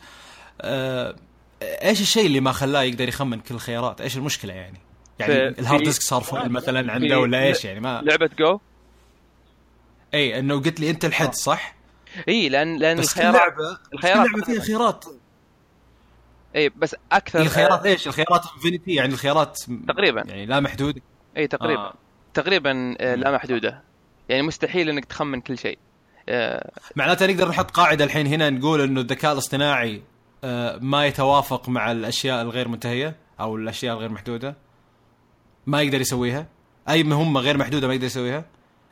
آه، 0.61 1.17
إيش 1.63 2.01
الشيء 2.01 2.27
اللي 2.27 2.41
ما 2.41 2.53
خلاه 2.53 2.83
يقدر 2.83 3.09
يخمن 3.09 3.41
كل 3.41 3.55
الخيارات؟ 3.55 4.01
إيش 4.01 4.17
المشكلة 4.17 4.53
يعني؟ 4.53 4.79
يعني 5.19 5.49
ال 5.49 5.55
hard 5.55 5.83
disk 5.83 6.03
صار 6.03 6.23
full 6.23 6.49
مثلا 6.49 6.93
عنده 6.93 7.19
ولا 7.19 7.45
إيش 7.45 7.65
يعني؟ 7.65 7.81
ما 7.81 8.01
لعبة 8.05 8.31
جو 8.39 8.59
إي 10.15 10.39
إنه 10.39 10.61
قلت 10.61 10.81
لي 10.81 10.91
أنت 10.91 11.05
الحد 11.05 11.35
صح؟ 11.35 11.75
إي 12.29 12.49
لأن 12.49 12.77
لأن 12.77 12.99
بس 12.99 13.05
الخيارات 13.05 13.41
لعبه 13.41 13.79
الخيارات 13.95 14.27
كل 14.27 14.33
لعبة 14.33 14.45
فيها 14.45 14.61
خيارات. 14.61 15.05
إي 16.57 16.69
بس 16.69 16.97
أكثر 17.13 17.41
الخيارات 17.41 17.87
إيش؟ 17.87 18.07
الخيارات 18.07 18.43
infinity 18.57 18.95
يعني 18.95 19.13
الخيارات 19.13 19.59
تقريبا. 19.89 20.25
يعني 20.29 20.47
لا 20.47 20.61
محدود 20.61 20.99
إي 21.37 21.47
تقريبا. 21.47 21.81
آه. 21.81 21.95
تقريبا 22.35 22.97
آه، 23.01 23.15
لا 23.15 23.31
محدودة. 23.31 23.83
يعني 24.29 24.43
مستحيل 24.43 24.89
إنك 24.89 25.05
تخمن 25.05 25.41
كل 25.41 25.59
شيء. 25.59 25.79
آه، 26.29 26.71
معناته 26.97 27.27
نقدر 27.27 27.49
نحط 27.49 27.71
قاعدة 27.71 28.05
الحين 28.05 28.27
هنا 28.27 28.51
نقول 28.51 28.81
إنه 28.81 29.01
الذكاء 29.01 29.33
الاصطناعي 29.33 29.95
آه، 29.97 30.03
ما 30.81 31.07
يتوافق 31.07 31.69
مع 31.69 31.93
الأشياء 31.93 32.43
الغير 32.43 32.69
منتهية 32.69 33.17
أو 33.41 33.57
الأشياء 33.57 33.95
الغير 33.95 34.11
محدودة. 34.11 34.57
ما 35.67 35.83
يقدر 35.83 36.01
يسويها. 36.01 36.47
أي 36.89 37.03
مهمه 37.03 37.41
غير 37.41 37.57
محدودة 37.59 37.87
ما 37.89 37.95
يقدر 37.95 38.07
يسويها. 38.07 38.45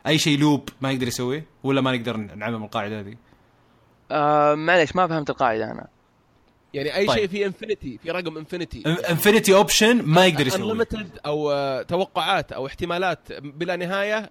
أي 0.07 0.17
شيء 0.17 0.39
loop 0.39 0.69
ما 0.81 0.91
يقدر 0.91 1.07
يسويه 1.07 1.45
ولا 1.63 1.81
ما 1.81 1.97
نقدر 1.97 2.17
نعمم 2.17 2.63
القاعدة 2.63 2.99
هذه. 2.99 3.15
آه 4.11 4.55
معليش 4.55 4.95
ما 4.95 5.07
فهمت 5.07 5.29
القاعدة 5.29 5.71
أنا. 5.71 5.87
يعني 6.73 6.95
أي 6.95 7.05
طيب. 7.05 7.17
شيء 7.17 7.27
في 7.27 7.45
infinity 7.45 7.97
في 8.03 8.11
رقم 8.11 8.37
infinity 8.37 8.83
infinity 9.09 9.55
option 9.55 10.01
ما 10.01 10.25
يقدر 10.25 10.47
يسويه. 10.47 10.63
unlimited 10.63 11.19
أو 11.25 11.51
آه، 11.51 11.81
توقعات 11.81 12.51
أو 12.51 12.67
احتمالات 12.67 13.19
بلا 13.41 13.75
نهاية 13.75 14.29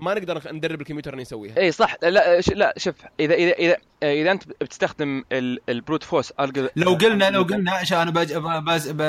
ما 0.00 0.14
نقدر 0.14 0.52
ندرب 0.52 0.80
الكمبيوتر 0.80 1.14
انه 1.14 1.22
يسويها 1.22 1.56
إي 1.58 1.72
صح. 1.72 1.96
لا 2.02 2.40
ش- 2.40 2.48
لا 2.50 2.74
شوف 2.76 2.94
اذا 3.20 3.34
اذا 3.34 3.52
اذا 3.52 3.76
إذا 4.02 4.30
أنت 4.32 4.48
بتستخدم 4.48 5.24
ال- 5.32 5.60
ال 5.68 5.74
brute 5.74 6.02
force 6.02 6.32
لو 6.76 6.94
قلنا 6.94 7.30
لو 7.30 7.42
قلنا 7.42 7.72
عشان 7.72 7.98
أنا 7.98 8.10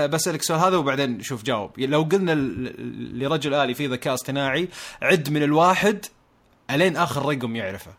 بسألك 0.07 0.39
السؤال 0.39 0.59
هذا 0.59 0.77
وبعدين 0.77 1.21
شوف 1.21 1.43
جاوب 1.43 1.79
لو 1.79 2.01
قلنا 2.01 2.31
ل- 2.31 3.19
لرجل 3.19 3.53
آلي 3.53 3.73
في 3.73 3.87
ذكاء 3.87 4.13
اصطناعي 4.13 4.69
عد 5.01 5.29
من 5.29 5.43
الواحد 5.43 6.05
ألين 6.71 6.97
آخر 6.97 7.25
رقم 7.25 7.55
يعرفه. 7.55 7.91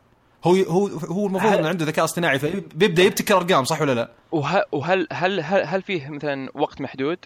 هو 0.45 0.55
هو 0.55 0.87
هو 0.87 1.27
المفروض 1.27 1.53
هل- 1.53 1.59
إنه 1.59 1.69
عنده 1.69 1.85
ذكاء 1.85 2.05
اصطناعي 2.05 2.39
فبيبدا 2.39 3.03
يبتكر 3.03 3.37
أرقام 3.37 3.65
صح 3.65 3.81
ولا 3.81 3.95
لا؟ 3.95 4.11
وه- 4.33 4.65
وهل 4.73 5.07
هل 5.13 5.41
هل 5.41 5.63
هل 5.67 5.83
فيه 5.83 6.09
مثلا 6.09 6.51
وقت 6.55 6.81
محدود؟ 6.81 7.19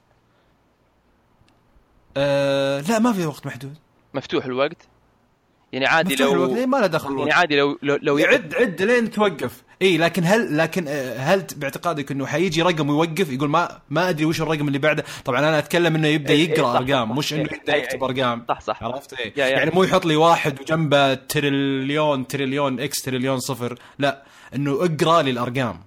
أه 2.16 2.80
لا 2.80 2.98
ما 2.98 3.12
في 3.12 3.26
وقت 3.26 3.46
محدود. 3.46 3.74
مفتوح 4.14 4.44
الوقت؟ 4.44 4.88
يعني 5.74 5.86
عادي 5.86 6.14
الوقت 6.14 6.34
لو 6.34 6.54
ليه 6.54 6.66
ما 6.66 6.76
له 6.76 6.86
دخل 6.86 7.18
يعني 7.18 7.32
عادي 7.32 7.56
لو 7.56 7.78
لو, 7.82 7.98
لو 8.02 8.18
يعد 8.18 8.54
عد 8.54 8.82
لين 8.82 9.10
توقف. 9.10 9.62
إي 9.82 9.98
لكن 9.98 10.24
هل 10.24 10.58
لكن 10.58 10.84
آه، 10.88 11.16
هل 11.18 11.44
باعتقادك 11.56 12.10
إنه 12.10 12.26
حيجي 12.26 12.62
رقم 12.62 12.90
ويوقف 12.90 13.32
يقول 13.32 13.48
ما 13.50 13.80
ما 13.90 14.08
أدري 14.08 14.24
وش 14.24 14.40
الرقم 14.40 14.68
اللي 14.68 14.78
بعده. 14.78 15.04
طبعا 15.24 15.38
أنا 15.38 15.58
أتكلم 15.58 15.94
إنه 15.94 16.08
يبدأ 16.08 16.32
إيه، 16.34 16.40
إيه، 16.46 16.50
يقرأ 16.50 16.72
صح، 16.72 16.80
أرقام 16.80 17.10
صح، 17.10 17.16
مش. 17.18 17.32
إنه 17.32 17.40
إيه، 17.42 17.54
يبدأ 17.58 17.74
إيه، 17.74 17.82
يكتب 17.82 18.04
إيه. 18.04 18.10
أرقام. 18.10 18.44
صح 18.48 18.60
صح. 18.60 18.82
عرفت؟ 18.82 19.12
إيه 19.20 19.32
يا. 19.36 19.46
يعني 19.46 19.70
مو 19.74 19.84
يحط 19.84 20.06
لي 20.06 20.16
واحد 20.16 20.60
وجنبه 20.60 21.14
تريليون 21.14 22.26
تريليون 22.26 22.80
x 22.80 23.02
تريليون 23.02 23.38
صفر. 23.40 23.78
لا 23.98 24.22
إنه 24.54 24.72
اقرأ 24.84 25.22
لي 25.22 25.30
الأرقام. 25.30 25.80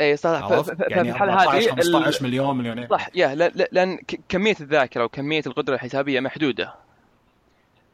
اي 0.00 0.16
صح. 0.16 0.48
ف- 0.48 0.70
في 0.70 0.76
يعني 0.88 1.10
الحالة 1.10 1.32
14 1.32 1.58
هذه 1.58 1.70
15 1.70 2.20
ال- 2.20 2.26
مليون 2.26 2.58
مليونين 2.58 2.86
صح 2.90 3.08
يا 3.14 3.34
لا 3.34 3.48
لا 3.54 3.68
لأن 3.72 3.98
كمية 4.28 4.56
الذاكرة 4.60 5.04
وكمية 5.04 5.42
القدرة 5.46 5.74
الحسابية 5.74 6.20
محدودة. 6.20 6.74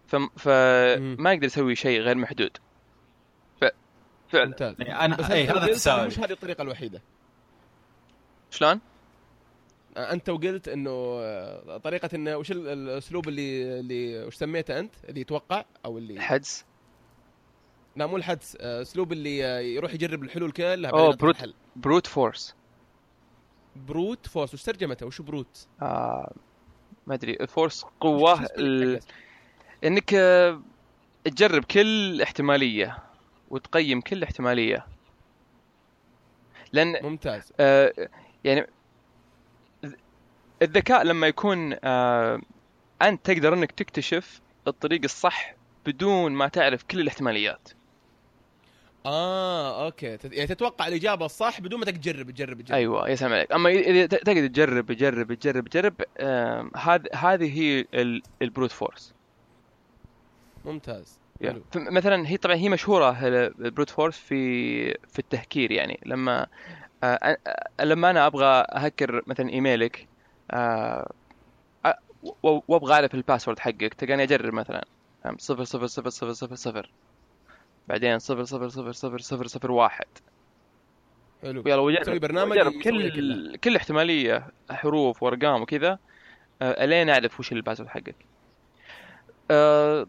فما 0.07 1.33
يقدر 1.33 1.45
يسوي 1.47 1.75
شيء 1.75 2.01
غير 2.01 2.17
محدود. 2.17 2.57
ف 3.61 3.65
فعلا 4.29 4.47
ممتاز. 4.47 4.75
يعني 4.79 5.05
أنا 5.05 5.17
بس 5.17 5.31
اي 5.31 5.45
هذا 5.45 5.65
التساؤل 5.65 6.07
مش 6.07 6.19
هذه 6.19 6.33
الطريقة 6.33 6.63
الوحيدة. 6.63 7.03
شلون؟ 8.51 8.81
أنت 9.97 10.29
وقلت 10.29 10.69
إنه 10.69 10.91
آه، 10.91 11.77
طريقة 11.77 12.09
إنه 12.15 12.37
وش 12.37 12.51
ال- 12.51 12.69
الأسلوب 12.69 13.29
اللي 13.29 13.81
اللي 13.81 14.25
وش 14.25 14.35
سميته 14.35 14.79
أنت؟ 14.79 14.95
اللي 15.09 15.21
يتوقع 15.21 15.65
أو 15.85 15.99
اللي 15.99 16.15
الحدس 16.15 16.65
لا 17.97 18.07
مو 18.07 18.17
الحدس. 18.17 18.57
آه، 18.61 18.83
أسلوب 18.83 19.13
اللي 19.13 19.47
آه، 19.47 19.59
يروح 19.59 19.95
يجرب 19.95 20.23
الحلول 20.23 20.51
كلها 20.53 20.75
يعطيك 20.77 21.21
بروت. 21.21 21.35
الحل. 21.37 21.55
بروت 21.77 22.07
فورس 22.07 22.55
بروت 23.77 24.27
فورس 24.27 24.55
وش 24.55 24.63
ترجمته؟ 24.63 25.07
وش 25.07 25.21
بروت 25.23 25.67
آه 25.83 26.33
ما 27.07 27.15
أدري. 27.15 27.47
force 27.47 27.85
قوة 28.01 28.45
ال... 28.59 29.01
إنك 29.85 30.15
آه، 30.15 30.61
تجرب 31.25 31.65
كل 31.65 32.23
احتمالية 32.23 32.99
وتقيم 33.51 34.01
كل 34.01 34.23
احتمالية. 34.23 34.87
لأن 36.73 37.03
ممتاز. 37.03 37.53
آه، 37.61 38.09
يعني 38.45 38.67
الذكاء 40.63 41.03
لما 41.05 41.27
يكون 41.27 41.77
آه، 41.85 42.41
أنت 43.03 43.27
تقدر 43.27 43.55
إنك 43.55 43.73
تكتشف 43.73 44.41
الطريق 44.69 45.01
الصح 45.05 45.55
بدون 45.87 46.33
ما 46.33 46.49
تعرف 46.49 46.83
كل 46.83 47.01
الاحتماليات. 47.01 47.69
آه 49.07 49.85
okay. 49.85 50.19
يعني 50.25 50.47
تتوقع 50.47 50.87
الإجابة 50.87 51.27
الصح 51.27 51.61
بدون 51.61 51.81
ما 51.81 51.87
تجرب 51.87 52.31
تجرب 52.31 52.61
تجرب. 52.61 52.77
أيوه 52.77 53.09
يا 53.09 53.15
سلام 53.15 53.33
عليك. 53.33 53.53
أما 53.53 53.71
إذا 53.71 54.07
تقدر 54.07 54.47
تجرب 54.47 54.93
تجرب 54.93 55.35
تجرب 55.35 55.69
تجرب 55.69 55.95
هذه 56.77 57.05
هذه 57.15 57.59
هي 57.61 57.87
ال- 57.95 58.23
ال 58.43 58.48
brute 58.48 58.73
force. 58.73 59.14
ممتاز. 60.65 61.19
ف- 61.73 61.77
مثلا 61.77 62.29
هي 62.29 62.37
طبعا 62.37 62.57
هي 62.57 62.69
مشهورة 62.69 63.27
ال 63.27 63.38
brute 63.38 63.91
force 63.91 64.19
في 64.19 64.93
في 64.93 65.19
التهكير 65.19 65.73
يعني. 65.73 66.01
لما 66.07 66.47
آه، 67.05 67.37
لما 67.81 68.11
أنا 68.11 68.27
أبغى 68.27 68.47
أهكر 68.47 69.23
مثلا 69.27 69.51
إيميلك 69.51 70.09
آه، 70.51 71.11
وأبغى 72.43 72.95
اعرف 72.95 73.15
ال 73.15 73.20
password 73.20 73.59
حقك 73.59 73.95
تلقاني 73.95 74.23
أجرب 74.23 74.55
مثلا؟ 74.55 74.85
صفر 75.39 75.65
صفر 75.65 75.87
صفر 75.87 76.09
صفر 76.09 76.33
صفر 76.33 76.55
صفر. 76.55 76.91
بعدين 77.89 78.19
صفر 78.19 78.45
صفر 78.45 78.69
صفر 78.69 78.93
صفر 78.93 79.19
صفر 79.19 79.47
صفر 79.47 79.71
واحد. 79.71 80.07
حلو. 81.43 81.63
ويلا 81.67 81.77
وجرب 81.77 82.21
برنامج 82.21 82.53
وجرب 82.53 82.73
يسويها 82.73 82.85
كلها. 82.85 83.11
كل 83.11 83.57
كل 83.57 83.77
احتمالية 83.77 84.47
حروف 84.71 85.23
وأرقام 85.23 85.63
وكذا 85.63 85.99
آه، 86.63 86.85
إلين 86.85 87.09
أعرف 87.11 87.41
وش 87.41 87.53
ال 87.53 87.57
password 87.57 87.89
حقك. 87.89 88.17
آه، 89.51 90.07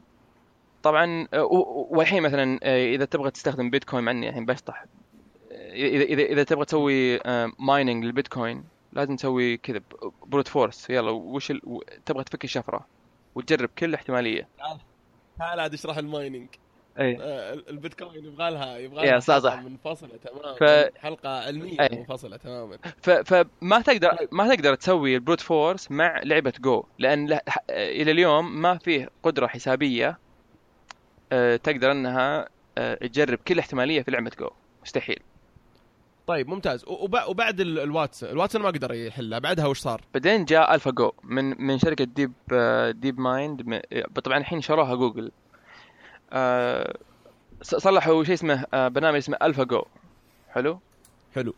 طبعا 0.85 1.27
و- 1.33 1.97
والحين 1.97 2.23
مثلا 2.23 2.59
آه، 2.63 2.93
إذا 2.95 3.05
تبغى 3.05 3.31
تستخدم 3.31 3.69
بيتكوين 3.69 4.03
مع 4.03 4.11
اني 4.11 4.29
الحين 4.29 4.45
بشطح 4.45 4.85
آه، 5.51 5.73
إذا 5.73 6.03
إذا 6.03 6.21
إذا 6.23 6.43
تبغى 6.43 6.65
تسوي 6.65 7.19
mining 7.59 8.05
للبيتكوين 8.05 8.63
لازم 8.93 9.15
تسوي 9.15 9.57
كذا 9.57 9.81
brute 10.25 10.47
force 10.47 10.89
يلا 10.89 11.11
وش 11.11 11.51
ال... 11.51 11.61
تبغى 12.05 12.23
تفك 12.23 12.43
الشفره 12.43 12.85
وتجرب 13.35 13.69
كل 13.77 13.93
احتمالية 13.93 14.47
تعال 15.39 15.59
عاد 15.59 15.73
اشرح 15.73 15.97
ال 15.97 16.04
mining 16.04 16.47
أي 16.99 17.17
البيتكوين 17.69 18.25
يبغى 18.25 18.51
لها 18.51 18.77
يبغى 18.77 19.05
لها 19.05 19.19
صح، 19.19 19.37
صح. 19.37 19.59
منفصلة 19.61 20.17
تماما 20.17 20.53
ف- 20.53 20.97
حلقة 20.97 21.29
علمية 21.45 21.79
أي. 21.81 21.89
منفصلة 21.97 22.37
تماما 22.37 22.77
ف... 23.01 23.09
فما 23.09 23.81
تقدر 23.81 24.17
ما 24.31 24.55
تقدر 24.55 24.75
تسوي 24.75 25.15
ال 25.15 25.20
brute 25.20 25.41
force 25.41 25.91
مع 25.91 26.21
لعبة 26.23 26.53
جو 26.59 26.83
لأن. 26.99 27.39
ح- 27.47 27.57
إلى 27.69 28.11
اليوم 28.11 28.61
ما 28.61 28.77
فيه 28.77 29.09
قدرة 29.23 29.47
حسابية 29.47 30.19
تقدر 31.63 31.91
انها 31.91 32.49
آه، 32.77 32.95
تجرب 32.95 33.37
كل 33.47 33.59
احتمالية 33.59 34.01
في 34.01 34.11
لعبة 34.11 34.31
جو. 34.39 34.49
مستحيل. 34.83 35.19
طيب 36.27 36.47
ممتاز. 36.47 36.85
وبعد 37.27 37.59
ال- 37.59 37.79
الواتس 37.79 38.23
الواتس 38.23 38.55
ما 38.55 38.67
قدر 38.67 38.93
يحلها. 38.93 39.39
بعدها 39.39 39.65
وش 39.67 39.79
صار؟ 39.79 40.01
بعدين 40.13 40.45
جاء 40.45 40.75
AlphaGo 40.75 41.11
من 41.23 41.61
من 41.67 41.77
شركة 41.79 42.03
Deep 42.03 42.33
آه، 42.53 42.91
DeepMind 42.91 43.81
طبعا 44.23 44.37
الحين 44.37 44.61
شروها 44.61 44.95
جوجل. 44.95 45.31
آه، 46.33 46.97
صلحوا 47.61 48.23
شيء 48.23 48.33
اسمه 48.33 48.65
آه، 48.73 48.87
برنامج 48.87 49.17
اسمه 49.17 49.37
AlphaGo 49.41 49.83
حلو؟ 50.49 50.79
حلو. 51.35 51.53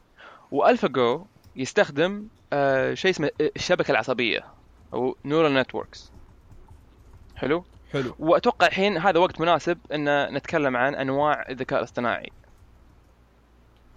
و 0.51 0.87
AlphaGo 0.87 1.25
يستخدم 1.55 2.27
آه، 2.53 2.93
شيء 2.93 3.11
اسمه 3.11 3.29
الشبكة 3.55 3.91
العصبية 3.91 4.45
أو 4.93 5.17
neural 5.25 5.53
networks 5.53 6.11
حلو؟ 7.35 7.63
حلو. 7.93 8.15
وأتوقع 8.19 8.67
الحين 8.67 8.97
هذا 8.97 9.19
وقت 9.19 9.41
مناسب 9.41 9.77
إن 9.93 10.33
نتكلم 10.33 10.77
عن 10.77 10.95
أنواع 10.95 11.49
الذكاء 11.49 11.79
الاصطناعي. 11.79 12.31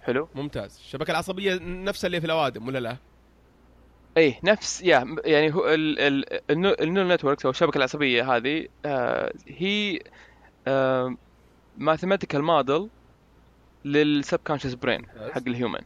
حلو؟ 0.01 0.27
ممتاز. 0.35 0.75
الشبكة 0.77 1.11
العصبية 1.11 1.59
نفسها 1.61 2.07
اللي 2.07 2.19
في 2.19 2.25
الأوادم 2.25 2.67
ولا 2.67 2.79
لا؟ 2.79 2.97
إيه 4.17 4.39
نفس 4.43 4.81
يا 4.81 5.15
يعني 5.25 5.53
هو 5.53 5.67
ال- 5.67 5.99
ال- 5.99 6.41
النو- 6.51 6.75
ال 6.81 6.85
neural 6.85 7.11
networks 7.11 7.45
أو 7.45 7.51
الشبكة 7.51 7.77
العصبية 7.77 8.35
هذه 8.35 8.67
آه 8.85 9.33
هي 9.47 9.99
ماثيماتيكال 11.77 12.43
موديل 12.43 12.89
للسبكونشس 13.85 14.73
برين 14.73 15.05
حق 15.09 15.41
الهيومن 15.47 15.79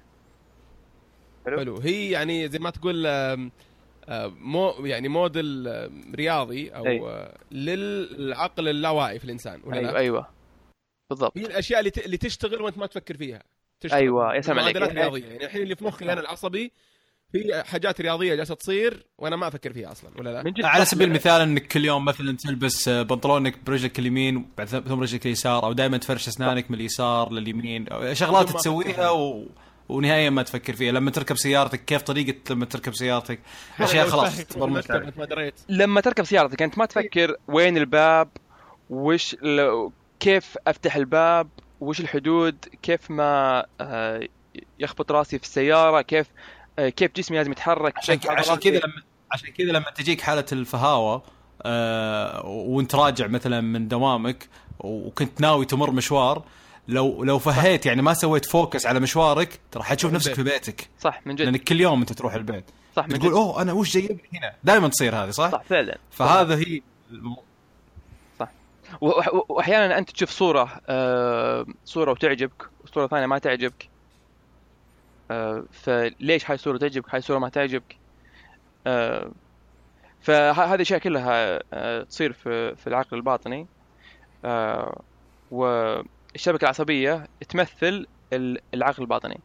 حلو. 1.46 1.58
حلو 1.60 1.78
هي 1.78 2.10
يعني 2.12 2.48
زي 2.48 2.60
ما 2.60 2.70
تقول 2.70 3.04
مو 4.40 4.70
يعني 4.86 5.08
موديل 5.08 5.68
آم، 5.68 6.12
رياضي 6.16 6.70
أو 6.70 6.86
أي. 6.86 7.00
آه، 7.02 7.38
للعقل 7.52 8.68
اللاواعي 8.68 9.20
في 9.20 9.26
الإنسان 9.26 9.62
ولا 9.64 9.78
أيوه 9.80 9.92
لا؟ 9.92 9.98
أيوه 10.00 10.28
بالضبط 11.10 11.38
هي 11.38 11.46
الأشياء 11.46 11.80
اللي 11.80 11.90
ت- 11.92 12.06
اللي 12.06 12.18
تشتغل 12.18 12.62
وأنت 12.62 12.78
ما 12.78 12.86
تفكر 12.86 13.18
فيها 13.18 13.44
تشتغل 13.80 14.00
أيوة، 14.00 14.36
يا 14.36 14.42
سلام 14.42 14.60
عليك. 14.60 14.78
معادلات 14.78 14.98
رياضيه 15.04 15.26
يعني 15.26 15.46
الحين 15.46 15.62
اللي 15.62 15.76
في 15.76 15.84
مخي 15.86 16.06
أنا 16.06 16.22
العصبي 16.22 16.72
في 17.32 17.64
حاجات 17.66 18.02
رياضية 18.02 18.36
جالسة 18.36 18.56
تصير 18.56 19.06
وأنا 19.18 19.36
ما 19.36 19.48
أفكر 19.48 19.74
فيها 19.74 19.92
أصلا 19.92 20.10
ولا 20.20 20.30
لا؟ 20.30 20.44
من 20.44 20.52
جد 20.52 20.66
على. 20.66 20.86
سبيل 20.86 21.08
المثال 21.08 21.42
إنك 21.42 21.68
كل 21.68 21.86
يوم 21.86 22.06
مثلا 22.06 22.38
تلبس 22.38 22.88
آه، 22.88 23.02
بنطلونك 23.02 23.60
برجلك 23.66 24.00
اليمين 24.00 24.46
بعد 24.58 24.68
ثم 24.68 25.00
رجلك 25.02 25.26
اليسار 25.26 25.64
أو 25.64 25.74
دائما 25.74 25.98
تفرش 25.98 26.28
أسنانك 26.28 26.72
من 26.72 26.78
اليسار 26.78 27.32
لليمين 27.32 27.88
أو 27.88 28.14
شغلات 28.14 28.50
تسويها 28.50 29.10
و... 29.10 29.46
ونهائيا 29.90 30.30
ما 30.30 30.44
تفكر 30.44 30.74
فيها. 30.74 30.92
لما 30.92 31.12
تركب 31.12 31.38
سيارتك 31.38 31.86
كيف 31.86 32.02
طريقة 32.02 32.36
لما 32.50 32.66
تركب 32.66 32.96
سيارتك؟ 32.96 33.40
أشياء 33.80 34.08
خلاص. 34.08 34.34
لما 35.70 36.02
تركب 36.02 36.24
سيارتك 36.24 36.62
أنت 36.62 36.78
ما 36.78 36.86
تفكر 36.86 37.36
وين 37.48 37.78
الباب 37.78 38.30
وش 38.90 39.36
لو- 39.42 39.92
كيف 40.20 40.58
أفتح 40.68 40.96
الباب 40.96 41.48
وش 41.82 42.00
الحدود 42.00 42.56
كيف 42.82 43.12
ما 43.12 43.66
آه، 43.82 44.28
يخبط 44.80 45.12
راسي 45.12 45.38
في 45.38 45.44
السيارة 45.44 46.02
كيف 46.02 46.28
آه، 46.80 46.90
كيف 46.90 47.12
جسمي 47.16 47.38
لازم 47.38 47.52
يتحرك 47.52 47.98
عشان 47.98 48.20
عشان 48.28 48.56
كذا 48.56 48.72
لما 48.80 49.02
عشان 49.32 49.50
كذا 49.50 49.68
لما 49.72 49.86
تجيك 49.96 50.22
حالة 50.22 50.46
الفهاوة 50.52 51.24
آه 51.64 52.46
وانت 52.46 52.96
راجع 52.96 53.28
مثلا 53.28 53.62
من 53.62 53.88
دوامك 53.88 54.50
وكنت 54.80 55.42
ناوي 55.42 55.66
تمر 55.66 55.92
مشوار 55.92 56.44
لو 56.88 57.24
لو 57.24 57.40
فهيت 57.40 57.86
يعني 57.86 58.02
ما 58.02 58.14
سويت 58.14 58.46
focus 58.46 58.86
على 58.86 59.00
مشوارك 59.00 59.60
ترى 59.72 59.84
حتشوف 59.84 60.14
نفسك 60.14 60.34
في 60.34 60.44
بيتك. 60.44 60.90
صح 61.00 61.22
من 61.28 61.36
جد. 61.36 61.46
لانك 61.46 61.64
كل 61.64 61.82
يوم 61.82 62.00
أنت 62.00 62.14
تروح 62.14 62.34
البيت. 62.34 62.66
صح 62.96 63.08
من 63.08 63.20
تقول 63.20 63.32
جد. 63.32 63.38
أوه 63.38 63.62
أنا 63.62 63.74
وش 63.74 63.94
جايبني 63.94 64.22
هنا؟ 64.34 64.54
دائما 64.64 64.88
تصير 64.88 65.16
هذه 65.16 65.30
صح؟ 65.30 65.52
صح 65.52 65.64
فعلا. 65.64 65.98
فهذا 66.12 66.56
هي 66.58 66.82
الم- 67.12 67.38
و- 69.02 69.08
و- 69.08 69.46
واحيانا 69.50 69.98
أنت 69.98 70.10
تشوف 70.12 70.30
صورة 70.30 70.82
آه، 70.88 71.66
صورة 71.86 72.12
وتعجبك 72.12 72.70
وصوره 72.84 73.08
ثانية 73.08 73.26
ما 73.26 73.38
تعجبك. 73.38 73.90
آه، 75.32 75.64
فليش 75.72 76.50
هاي 76.50 76.56
الصورة 76.56 76.78
تعجبك؟ 76.78 77.10
هاي 77.10 77.20
الصورة 77.20 77.40
ما 77.40 77.50
تعجبك. 77.50 77.96
آه، 78.88 79.32
فهذه 80.22 80.76
الاشياء 80.76 81.00
كلها 81.00 81.60
آه، 81.74 82.04
تصير 82.04 82.34
في 82.34 82.76
في 82.76 82.88
العقل 82.88 83.18
الباطني. 83.18 83.68
آه، 84.46 85.02
والشبكه 86.36 86.64
العصبية 86.64 87.28
تمثل 87.50 88.06
ال- 88.34 88.60
العقل 88.74 89.04
الباطني. 89.04 89.40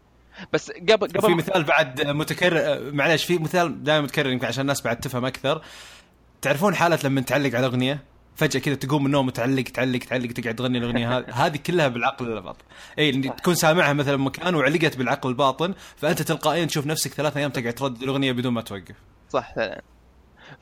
بس 0.52 0.70
قبل 0.70 1.08
في 1.10 1.18
قبل 1.18 1.34
مثال 1.34 1.64
بعد 1.64 2.06
متكرر 2.06 2.92
معلش 2.92 3.24
في 3.24 3.38
مثال 3.38 3.84
دائما 3.84 4.00
متكرر 4.02 4.30
يمكن 4.30 4.46
عشان 4.46 4.60
الناس 4.60 4.82
بعد 4.82 5.00
تفهم 5.00 5.24
أكثر. 5.24 5.62
تعرفون 6.42 6.74
حالة 6.74 6.98
لما 7.04 7.20
تعلق 7.20 7.54
على 7.54 7.66
أغنية؟ 7.66 8.02
فجأة 8.36 8.60
كذا 8.60 8.74
تقوم 8.74 9.00
من 9.00 9.06
النوم 9.06 9.26
وتعلق 9.26 9.62
تعلق 9.62 9.98
تعلق 9.98 10.32
تقعد 10.32 10.54
تغني 10.54 10.78
الأغنية 10.78 11.18
هذه. 11.18 11.24
هذه 11.46 11.56
كلها 11.56 11.88
بالعقل 11.88 12.36
الباطن. 12.36 12.64
إي 12.98 13.12
تكون 13.12 13.54
سامعها 13.54 13.92
مثلا 13.92 14.16
بمكان 14.16 14.54
وعلقت 14.54 14.96
بالعقل 14.96 15.28
الباطن 15.30 15.74
فأنت 15.96 16.22
تلقائيا 16.22 16.64
تشوف 16.64 16.86
نفسك 16.86 17.12
ثلاث 17.14 17.36
أيام 17.36 17.50
تقعد 17.50 17.72
تردد 17.74 18.02
الأغنية 18.02 18.32
بدون 18.32 18.52
ما 18.52 18.60
توقف. 18.62 18.94
صح 19.28 19.54
فعلا. 19.54 19.82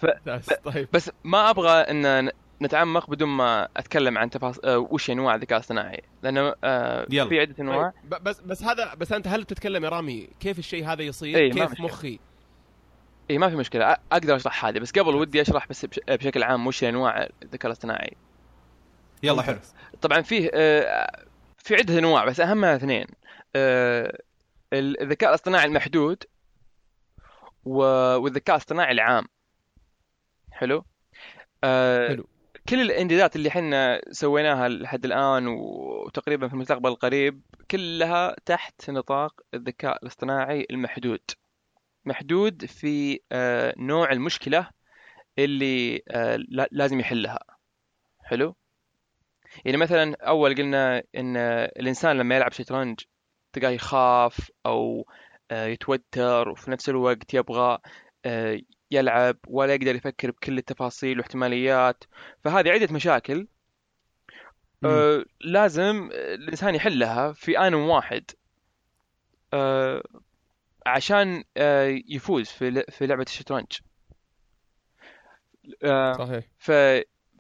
ممتاز. 0.02 0.46
طيب. 0.64 0.88
بس 0.92 1.10
ما 1.24 1.50
أبغى 1.50 1.70
إن 1.72 2.30
نتعمق 2.62 3.10
بدون 3.10 3.28
ما 3.28 3.68
أتكلم 3.76 4.18
عن 4.18 4.30
تفاصيل 4.30 4.64
آه، 4.64 4.78
وش 4.78 5.10
أنواع 5.10 5.34
الذكاء 5.34 5.58
الاصطناعي 5.58 6.02
لأنه 6.22 6.54
آه، 6.64 7.06
يلا. 7.10 7.28
في 7.28 7.40
عدة 7.40 7.54
أنواع 7.60 7.90
طيب، 7.90 8.10
ب- 8.14 8.22
بس 8.24 8.40
بس 8.40 8.62
هذا 8.62 8.94
بس 8.94 9.12
أنت 9.12 9.28
هل 9.28 9.44
تتكلم 9.44 9.84
يا 9.84 9.88
رامي 9.88 10.28
كيف 10.40 10.58
الشيء 10.58 10.86
هذا 10.86 11.02
يصير؟ 11.02 11.54
ما 11.58 11.64
كيف. 11.66 11.80
مخي؟ 11.80 12.08
اي 12.08 12.18
إيه، 13.30 13.38
ما 13.38 13.48
في 13.50 13.56
مشكلة 13.56 13.94
أ- 13.94 13.98
أقدر 14.12 14.36
أشرح 14.36 14.64
هذه 14.64 14.78
بس 14.78 14.92
قبل 14.92 15.14
ودي 15.14 15.40
أشرح 15.42 15.66
بس 15.68 15.84
بش- 15.84 16.00
بشكل 16.08 16.42
عام 16.42 16.66
وش 16.66 16.84
أنواع 16.84 17.28
الذكاء 17.42 17.66
الاصطناعي 17.66 18.16
يلا 19.22 19.42
حلو 19.42 19.58
طبعا 20.02 20.20
فيه 20.22 20.50
آه، 20.54 21.10
في 21.58 21.74
عدة 21.74 21.98
أنواع 21.98 22.24
بس 22.24 22.40
اهمها 22.40 22.76
اثنين 22.76 23.06
آه، 23.56 24.18
ال- 24.72 25.00
الذكاء 25.02 25.30
الاصطناعي 25.30 25.64
المحدود 25.66 26.24
و- 27.64 28.16
والذكاء 28.16 28.56
الاصطناعي 28.56 28.92
العام 28.92 29.24
حلو 30.52 30.84
آه، 31.64 32.08
حلو. 32.08 32.28
كل 32.68 32.80
الانجازات 32.80 33.36
اللي 33.36 33.48
إحنا 33.48 34.00
سويناها 34.10 34.68
لحد 34.68 35.04
الآن 35.04 35.46
وتقريبا 35.46 36.48
في 36.48 36.54
المستقبل 36.54 36.90
القريب 36.90 37.42
كلها 37.70 38.36
تحت 38.44 38.90
نطاق 38.90 39.40
الذكاء 39.54 40.02
الاصطناعي 40.02 40.66
المحدود. 40.70 41.20
محدود 42.04 42.64
في 42.64 43.20
آه، 43.32 43.74
نوع 43.78 44.12
المشكلة 44.12 44.68
اللي 45.38 46.02
آه، 46.10 46.36
لا- 46.48 46.68
لازم 46.70 47.00
يحلها. 47.00 47.38
حلو؟ 48.24 48.56
يعني 49.64 49.76
مثلا 49.76 50.16
أول 50.20 50.54
قلنا 50.54 51.02
إن 51.16 51.36
الإنسان 51.80 52.16
لما 52.18 52.36
يلعب 52.36 52.52
شطرنج 52.52 53.00
تلقاه 53.52 53.70
يخاف 53.70 54.50
أو 54.66 55.06
آه، 55.50 55.66
يتوتر 55.66 56.48
وفي 56.48 56.70
نفس 56.70 56.88
الوقت 56.88 57.34
يبغى 57.34 57.78
يلعب 58.90 59.36
ولا 59.46 59.74
يقدر 59.74 59.94
يفكر 59.94 60.30
بكل 60.30 60.58
التفاصيل 60.58 61.18
واحتماليات 61.18 62.04
فهذه 62.44 62.70
عدة 62.70 62.94
مشاكل. 62.94 63.46
آه، 64.84 65.24
لازم 65.40 66.08
الإنسان 66.12 66.74
يحلها 66.74 67.32
في 67.32 67.58
آن 67.58 67.74
واحد. 67.74 68.24
آه، 69.54 70.02
عشان 70.86 71.44
آه، 71.56 72.02
يفوز 72.08 72.48
في 72.48 72.82
في 72.82 73.06
لعبة 73.06 73.22
الشطرنج. 73.22 73.66
آه، 75.84 76.12
صحيح. 76.12 76.44
ف 76.58 76.72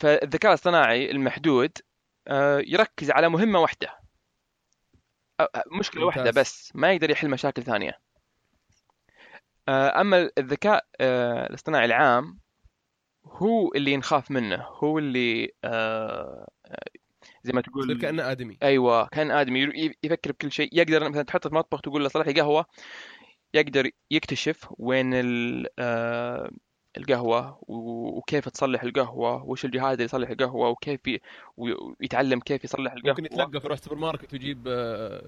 فالذكاء 0.00 0.50
الاصطناعي 0.50 1.10
المحدود 1.10 1.78
آه، 2.28 2.62
يركز 2.66 3.10
على 3.10 3.28
مهمة 3.28 3.58
واحدة. 3.60 3.98
مشكلة 5.78 6.04
واحدة. 6.04 6.30
بس 6.30 6.72
ما 6.74 6.92
يقدر 6.92 7.10
يحل 7.10 7.30
مشاكل 7.30 7.62
ثانية. 7.62 8.07
آه، 9.68 10.00
أما 10.00 10.30
الذكاء 10.38 10.84
آه، 11.00 11.46
الاصطناعي 11.46 11.84
العام 11.84 12.38
هو 13.24 13.72
اللي 13.74 13.96
نخاف 13.96 14.30
منه 14.30 14.56
هو 14.56 14.98
اللي 14.98 15.52
آه، 15.64 16.48
زي 17.42 17.52
ما 17.52 17.60
يصير 17.60 17.72
تقول 17.72 18.00
كأنه 18.00 18.30
آدمي. 18.30 18.58
أيوه 18.62 19.06
كان 19.06 19.30
آدمي. 19.30 19.92
يفكر 20.02 20.32
بكل 20.32 20.52
شيء. 20.52 20.68
يقدر 20.72 21.08
مثلا 21.08 21.22
تحطه 21.22 21.48
في 21.48 21.54
مطبخ 21.54 21.80
تقول 21.80 22.02
له 22.02 22.08
صلح 22.08 22.26
لي 22.26 22.40
قهوة 22.40 22.66
يقدر 23.54 23.90
يكتشف 24.10 24.66
وين 24.78 25.14
ال- 26.98 27.02
القهوة 27.10 27.58
و- 27.68 28.18
وكيف 28.18 28.48
تصلح 28.48 28.82
القهوة 28.82 29.44
وش 29.44 29.64
الجهاز 29.64 29.92
اللي 29.92 30.04
يصلح 30.04 30.30
القهوة 30.30 30.68
وكيف 30.68 31.00
ي- 31.08 31.20
ويتعلم 31.56 32.40
كيف 32.40 32.64
يصلح 32.64 32.94
ممكن 32.94 33.08
القهوه 33.08 33.26
يتلقى 33.46 33.64
يروح 33.64 33.78
سوبر 33.78 33.96
ماركت 33.96 34.32
ويجيب 34.32 34.64
آه، 34.68 35.22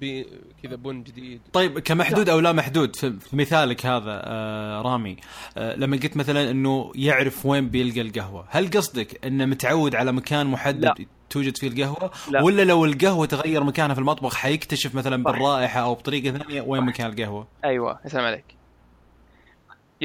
بي 0.00 0.26
كذا 0.62 0.76
بن 0.76 1.02
جديد 1.02 1.40
طيب 1.52 1.78
كمحدود 1.78 2.28
أو 2.28 2.40
لا 2.40 2.52
محدود 2.52 2.96
في 2.96 3.12
في 3.12 3.36
مثالك 3.36 3.86
هذا 3.86 4.22
آه 4.24 4.82
رامي 4.82 5.16
آه 5.56 5.74
لما 5.76 5.96
قلت 5.96 6.16
مثلا 6.16 6.50
إنه 6.50 6.92
يعرف 6.94 7.46
وين 7.46 7.68
بيلقى 7.68 8.00
القهوة 8.00 8.46
هل 8.50 8.70
قصدك 8.70 9.24
إنه 9.26 9.44
متعود 9.46 9.94
على 9.94 10.12
مكان 10.12 10.46
محدد 10.46 10.84
لا. 10.84 10.94
توجد 11.30 11.56
فيه 11.56 11.68
القهوة 11.68 12.10
لا. 12.30 12.42
ولا 12.42 12.62
لو 12.64 12.84
القهوة 12.84 13.26
تغير 13.26 13.64
مكانها 13.64 13.94
في 13.94 14.00
المطبخ 14.00 14.34
حيكتشف 14.34 14.94
مثلا. 14.94 15.22
بالرائحة 15.22 15.80
أو 15.80 15.94
بطريقة 15.94 16.38
ثانية 16.38 16.62
وين. 16.62 16.82
مكان 16.82 17.10
القهوة 17.12 17.46
أيوه 17.64 18.00
يا 18.04 18.08
سلام 18.08 18.24
عليك 18.24 18.44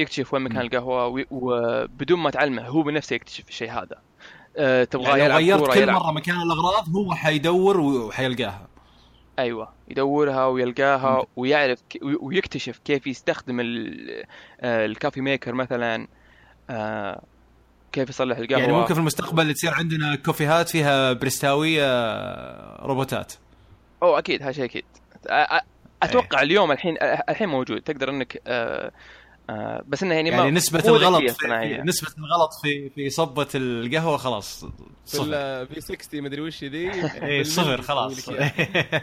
يكتشف 0.00 0.34
وين 0.34 0.42
مكان. 0.42 0.60
القهوة 0.60 1.26
وبدون 1.30 2.18
ما 2.18 2.30
تعلمه 2.30 2.68
هو 2.68 2.82
بنفسه 2.82 3.16
يكتشف 3.16 3.48
الشيء 3.48 3.70
هذا 3.70 4.00
أه 4.56 4.84
تبغاه 4.84 5.16
يعني 5.16 5.32
لو 5.32 5.38
يلعب 5.38 5.60
غيرت 5.60 5.74
كل 5.74 5.80
يلعب 5.80 6.02
مرة 6.02 6.12
مكان 6.12 6.42
الأغراض 6.42 6.88
هو 6.96 7.14
حيدور 7.14 7.80
وحيلقاها 7.80 8.68
أيوه 9.38 9.72
يدورها 9.88 10.46
ويلقاها. 10.46 11.26
ويعرف. 11.36 11.78
ويكتشف 12.20 12.78
كيف 12.78 13.06
يستخدم. 13.06 13.60
آه، 13.60 14.86
الكافي 14.86 15.20
ميكر 15.20 15.54
مثلا 15.54 16.08
آه، 16.70 17.22
كيف 17.92 18.08
يصلح 18.08 18.38
القهوة 18.38 18.60
يعني 18.60 18.72
ممكن 18.72 18.94
في 18.94 19.00
المستقبل 19.00 19.54
تصير 19.54 19.74
عندنا 19.74 20.16
كوفيهات 20.16 20.68
فيها 20.68 21.12
بريستاوية 21.12 21.84
آه، 21.84 22.86
روبوتات 22.86 23.32
أوه 24.02 24.18
أكيد 24.18 24.42
هذا 24.42 24.52
شيء 24.52 24.64
أكيد 24.64 24.84
أتوقع 26.02 26.42
اليوم 26.42 26.72
الحين 26.72 26.96
الحين 27.00 27.48
موجود 27.48 27.80
تقدر 27.80 28.10
إنك 28.10 28.42
آه، 29.50 29.82
بس 29.86 30.02
إنه 30.02 30.14
يعني, 30.14 30.28
يعني 30.28 30.42
ما 30.42 30.50
نسبة 30.50 30.82
الغلط 30.88 31.20
في 31.20 31.28
صناعية. 31.28 31.82
نسبة 31.82 32.08
الغلط 32.18 32.50
في 32.62 32.90
في 32.90 33.10
صبة 33.10 33.48
القهوة 33.54 34.16
خلاص 34.16 34.64
في 34.64 34.70
صفر 35.04 35.66
في 35.66 35.80
60 35.80 36.22
مدري 36.22 36.40
وش 36.40 36.64
ذي 36.64 36.90
اي 37.26 37.44
صفر 37.44 37.82
خلاص. 37.82 38.28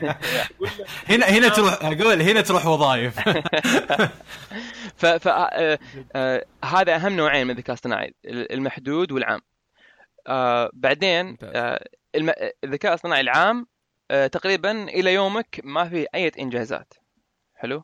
هنا 1.11 1.25
هنا 1.25 1.49
تروح 1.49 1.73
أقول 1.81 2.21
هنا 2.21 2.41
تروح 2.41 2.65
وظائف 2.65 3.19
ف, 4.99 5.05
ف 5.05 5.27
آه، 5.27 5.79
آه، 6.15 6.45
هذا 6.65 6.95
أهم 6.95 7.13
نوعين 7.13 7.47
من 7.47 7.51
الذكاء 7.51 7.69
الاصطناعي 7.69 8.13
المحدود 8.25 9.11
والعام 9.11 9.41
آه، 10.27 10.69
بعدين. 10.73 11.37
آه،. 11.43 11.85
الذكاء 12.63 12.91
الاصطناعي 12.91 13.21
العام 13.21 13.67
آه، 14.11 14.27
تقريبا 14.27 14.83
إلى 14.83 15.13
يومك 15.13 15.61
ما 15.63 15.89
في 15.89 16.07
أي 16.15 16.31
إنجازات 16.39 16.93
حلو 17.55 17.83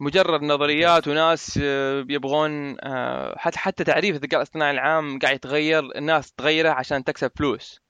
مجرد 0.00 0.42
نظريات 0.42 1.08
وناس 1.08 1.60
آه، 1.62 2.06
يبغون 2.08 2.76
آه، 2.80 3.34
حتى 3.38 3.58
حتى 3.58 3.84
تعريف 3.84 4.16
الذكاء 4.16 4.40
الاصطناعي 4.40 4.70
العام 4.70 5.18
قاعد 5.18 5.34
يتغير 5.34 5.96
الناس 5.96 6.32
تغيره 6.32 6.70
عشان 6.70 7.04
تكسب 7.04 7.30
فلوس. 7.36 7.80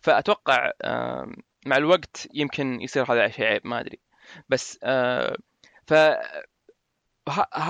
فأتوقع 0.00 0.70
مع 1.66 1.76
الوقت 1.76 2.28
يمكن 2.34 2.80
يصير 2.80 3.12
هذا 3.12 3.28
شيء 3.28 3.44
عيب 3.44 3.66
ما 3.66 3.80
أدري. 3.80 4.00
بس 4.48 4.78
آه، 4.82 5.36
ف 5.86 5.94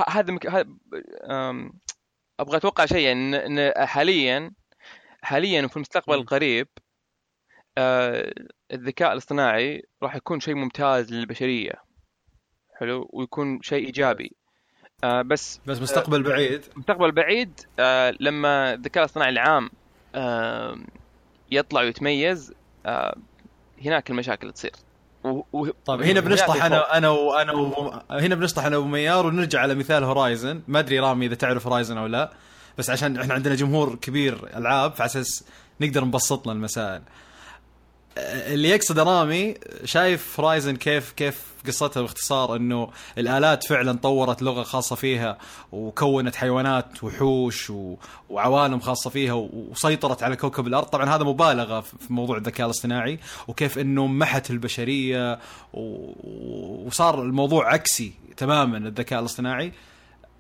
هذا 0.08 0.32
مك... 0.32 0.46
أبغى 2.40 2.56
أتوقع 2.56 2.86
شيء 2.86 3.12
ان 3.12 3.34
إن 3.34 3.86
حاليا 3.86 4.52
حاليا 5.22 5.64
وفي 5.64 5.76
المستقبل. 5.76 6.14
القريب 6.14 6.68
الذكاء 8.72 9.12
الاصطناعي 9.12 9.82
راح 10.02 10.16
يكون 10.16 10.40
شيء 10.40 10.54
ممتاز 10.54 11.12
للبشرية. 11.12 11.91
حلو 12.82 13.08
ويكون 13.12 13.62
شيء 13.62 13.86
إيجابي. 13.86 14.32
آه، 15.04 15.22
بس 15.22 15.60
بس 15.66 15.82
مستقبل 15.82 16.22
بعيد. 16.22 16.62
مستقبل 16.76 17.12
بعيد 17.12 17.60
آه، 17.78 18.14
لما 18.20 18.74
الذكاء 18.74 19.04
الاصطناعي 19.04 19.30
العام 19.30 19.70
آه، 20.14 20.78
يطلع 21.50 21.80
ويتميز 21.80 22.52
آه، 22.86 23.16
هناك 23.84 24.10
المشاكل 24.10 24.52
تصير. 24.52 24.72
و... 25.24 25.42
و... 25.52 25.70
طيب 25.86 26.02
هنا 26.02 26.20
بنشطح 26.20 26.64
أنا 26.64 26.96
أنا 26.98 27.08
وأنا 27.08 27.52
و... 27.52 28.00
هنا 28.10 28.34
بنشطح 28.34 28.64
أنا 28.64 28.76
وميار 28.76 29.26
ونرجع 29.26 29.60
على 29.60 29.74
مثال 29.74 30.04
Horizon 30.04 30.62
ما 30.68 30.78
أدري 30.78 31.00
رامي 31.00 31.26
إذا 31.26 31.34
تعرف 31.34 31.66
Horizon 31.66 31.98
أو 31.98 32.06
لا 32.06 32.32
بس 32.78 32.90
عشان 32.90 33.16
إحنا 33.16 33.34
عندنا 33.34 33.54
جمهور 33.54 33.94
كبير 33.94 34.56
ألعاب 34.56 34.92
فعلى 34.92 35.06
أساس 35.06 35.44
نقدر 35.80 36.04
نبسط 36.04 36.46
لنا 36.46 36.56
المسائل 36.56 37.02
اللي 38.18 38.68
يقصد 38.68 38.98
رامي 38.98 39.54
شايف 39.84 40.40
Horizon 40.40 40.76
كيف 40.76 41.12
كيف 41.12 41.52
قصتها 41.66 42.00
باختصار 42.00 42.56
إنه 42.56 42.90
الآلات 43.18 43.66
فعلا 43.66 43.92
طورت 43.92 44.42
لغة 44.42 44.62
خاصة 44.62 44.96
فيها 44.96 45.38
وكونت 45.72 46.36
حيوانات 46.36 47.04
وحوش 47.04 47.70
و... 47.70 47.96
وعوالم 48.30 48.80
خاصة 48.80 49.10
فيها. 49.10 49.32
وسيطرت 49.32 50.22
على 50.22 50.36
كوكب 50.36 50.66
الأرض 50.66 50.86
طبعا 50.86 51.16
هذا 51.16 51.24
مبالغة 51.24 51.80
في 51.80 52.12
موضوع 52.12 52.36
الذكاء 52.36 52.66
الاصطناعي 52.66 53.18
وكيف 53.48 53.78
إنه 53.78 54.06
محت 54.06 54.50
البشرية 54.50 55.38
و... 55.74 56.10
وصار 56.86 57.22
الموضوع 57.22 57.72
عكسي 57.72 58.12
تماما 58.36 58.78
الذكاء 58.78 59.20
الاصطناعي 59.20 59.72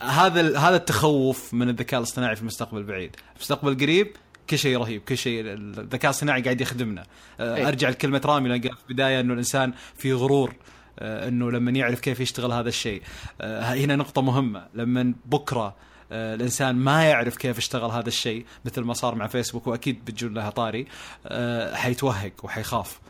هذا. 0.02 0.58
هذا 0.58 0.76
التخوف 0.76 1.54
من 1.54 1.68
الذكاء 1.68 2.00
الاصطناعي 2.00 2.36
في 2.36 2.42
المستقبل 2.42 2.78
البعيد 2.78 3.16
المستقبل 3.36 3.72
القريب 3.72 4.16
كل 4.52 4.58
شيء 4.58 4.78
رهيب 4.78 5.02
كل 5.02 5.16
شيء 5.16 5.40
الذكاء 5.40 6.10
الصناعي 6.10 6.42
قاعد 6.42 6.60
يخدمنا. 6.60 7.06
أه، 7.40 7.56
إيه. 7.56 7.68
أرجع 7.68 7.88
لكلمة 7.88 8.20
رامي 8.24 8.50
قال 8.50 8.62
في 8.62 8.90
البداية 8.90 9.20
إنه 9.20 9.32
الإنسان 9.32 9.72
في 9.96 10.12
غرور 10.12 10.54
أه، 10.98 11.28
إنه 11.28 11.50
لما 11.50 11.70
يعرف 11.70 12.00
كيف 12.00 12.20
يشتغل 12.20 12.52
هذا 12.52 12.68
الشيء. 12.68 13.02
أه، 13.40 13.62
هنا 13.62 13.96
نقطة 13.96 14.22
مهمة 14.22 14.68
لما 14.74 15.14
بكرة 15.24 15.76
أه، 16.12 16.34
الإنسان 16.34 16.76
ما 16.76 17.04
يعرف 17.04 17.36
كيف 17.36 17.58
يشتغل 17.58 17.90
هذا 17.90 18.08
الشيء 18.08 18.46
مثل 18.64 18.80
ما 18.80 18.92
صار 18.92 19.14
مع 19.14 19.26
فيسبوك 19.26 19.66
وأكيد 19.66 20.04
بتجون 20.04 20.34
لها 20.34 20.50
طاري 20.50 20.86
أه، 21.26 21.74
حيتوهق 21.74 22.32
وحيخاف. 22.42 23.00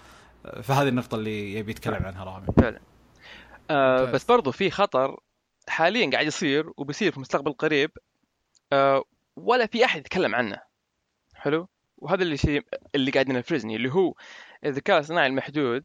أه، 0.47 0.61
فهذه 0.61 0.88
النقطة 0.88 1.14
اللي 1.14 1.55
يبي 1.55 1.70
يتكلم 1.70 2.03
عنها 2.03 2.24
رامي. 2.24 2.47
فعلا. 2.61 2.80
آه. 3.70 4.05
بس 4.05 4.24
برضو 4.24 4.53
في 4.53 4.70
خطر 4.70 5.16
حاليا 5.68 6.11
قاعد 6.11 6.26
يصير 6.26 6.70
وبيصير 6.76 7.11
في 7.11 7.16
المستقبل 7.16 7.51
القريب 7.51 7.90
آه 8.72 9.05
ولا 9.36 9.66
في 9.66 9.84
أحد 9.84 10.01
يتكلم 10.01 10.34
عنه. 10.34 10.72
حلو 11.43 11.68
وهذا 11.99 12.22
اللي 12.22 12.36
شيء 12.36 12.64
اللي 12.95 13.11
قاعد 13.11 13.28
ينرفزني 13.28 13.76
اللي 13.76 13.93
هو 13.93 14.14
الذكاء 14.64 14.97
الاصطناعي 14.97 15.26
المحدود 15.26 15.84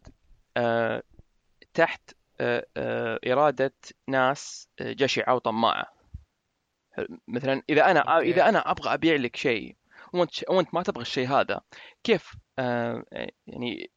آه 0.58 1.04
تحت 1.74 2.12
آه 2.40 2.66
آه 2.78 3.20
إرادة 3.28 3.74
ناس 4.08 4.70
آه، 4.80 4.94
جشعة 4.94 5.36
وطماعة؟ 5.36 5.86
مثلا 7.28 7.64
إذا 7.70 7.92
أنا 7.92 8.00
أوكي. 8.00 8.32
إذا 8.32 8.50
أنا 8.50 8.72
أبغى 8.72 8.94
أبيع 8.94 9.16
لك 9.16 9.36
شيء 9.36 9.76
وأنت 10.14 10.50
وأنت 10.50 10.74
ما 10.74 10.84
تبغى 10.84 11.02
الشيء 11.02 11.28
هذا 11.28 11.62
كيف 12.04 12.36
آه 12.60 13.04
يعني 13.48 13.92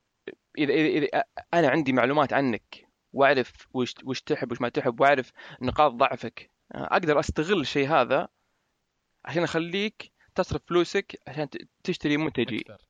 إذا 0.59 0.75
إذا, 0.75 0.89
إذا 0.99 1.25
أنا 1.55 1.69
عندي 1.69 1.93
معلومات 1.93 2.33
عنك 2.33 2.89
وأعرف 3.13 3.53
وش 3.75 3.95
وش 4.05 4.21
تحب 4.23 4.53
وش 4.53 4.61
ما 4.61 4.69
تحب 4.69 5.01
وأعرف 5.01 5.33
نقاط 5.63 5.93
ضعفك 5.93 6.51
أقدر 6.73 7.21
أستغل 7.21 7.61
الشيء 7.61 7.89
هذا 7.89 8.29
عشان 9.25 9.43
أخليك 9.43 10.13
تصرف 10.35 10.63
فلوسك 10.67 11.21
عشان 11.27 11.49
تشتري 11.85 12.17
منتجي. 12.17 12.61
أكثر. 12.61 12.85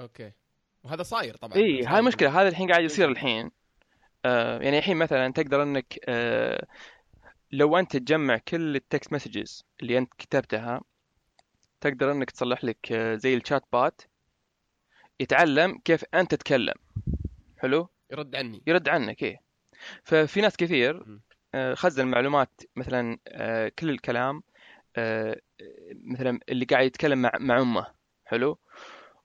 okay. 0.00 0.32
وهذا 0.84 1.02
صاير 1.02 1.36
طبعا. 1.36 1.56
اي 1.56 1.82
صاير. 1.82 1.96
هاي 1.96 2.02
مشكلة. 2.02 2.40
هذا 2.40 2.48
الحين 2.48 2.70
قاعد 2.70 2.84
يصير 2.84 3.08
الحين. 3.08 3.50
آه 4.24 4.58
يعني 4.58 4.78
الحين 4.78 4.96
مثلا 4.96 5.32
تقدر 5.32 5.62
إنك 5.62 5.98
آه 6.08 6.66
لو 7.52 7.78
أنت 7.78 7.96
تجمع 7.96 8.38
كل 8.48 8.76
ال 8.76 8.83
text 8.83 9.12
messages 9.12 9.64
اللي 9.80 9.98
أنت 9.98 10.14
كتبتها 10.18 10.80
تقدر 11.80 12.12
إنك 12.12 12.30
تصلح 12.30 12.64
لك 12.64 12.92
آه 12.92 13.14
زي 13.14 13.34
ال 13.34 13.64
chatbot 13.72 14.02
يتعلم 15.20 15.78
كيف 15.84 16.04
أنت 16.14 16.34
تتكلم. 16.34 16.74
حلو؟ 17.58 17.88
يرد 18.10 18.36
عني. 18.36 18.62
يرد 18.66 18.88
عنك 18.88 19.22
إيه. 19.22 19.40
ففي 20.04 20.40
ناس 20.40 20.56
كثير. 20.56 21.20
آه، 21.54 21.74
خزن 21.74 22.06
معلومات 22.06 22.60
مثلا 22.76 23.18
آه، 23.28 23.72
كل 23.78 23.90
الكلام 23.90 24.42
مثلا 26.04 26.40
اللي 26.48 26.64
قاعد 26.64 26.86
يتكلم 26.86 27.22
مع 27.22 27.30
مع 27.40 27.60
أمه. 27.60 27.86
حلو؟ 28.24 28.58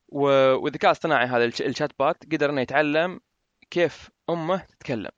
والذكاء 0.09 0.91
الاصطناعي 0.91 1.25
هذا 1.25 1.45
الش- 1.45 1.61
الشات 1.61 1.91
بات 1.99 2.23
قدر 2.31 2.49
إنه 2.49 2.61
يتعلم 2.61 3.19
كيف 3.71 4.09
أمه 4.29 4.57
تتكلم. 4.57 5.11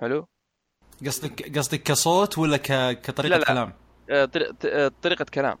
حلو؟ 0.00 0.28
قصدك 1.06 1.58
قصدك 1.58 1.82
كصوت 1.82 2.38
ولا 2.38 2.56
ك... 2.56 2.62
كطريقة 3.00 3.32
لا، 3.34 3.38
لا. 3.38 3.44
كلام؟ 3.46 3.72
آه، 4.10 4.28
آه، 4.64 4.92
طريقة 5.02 5.24
كلام. 5.34 5.58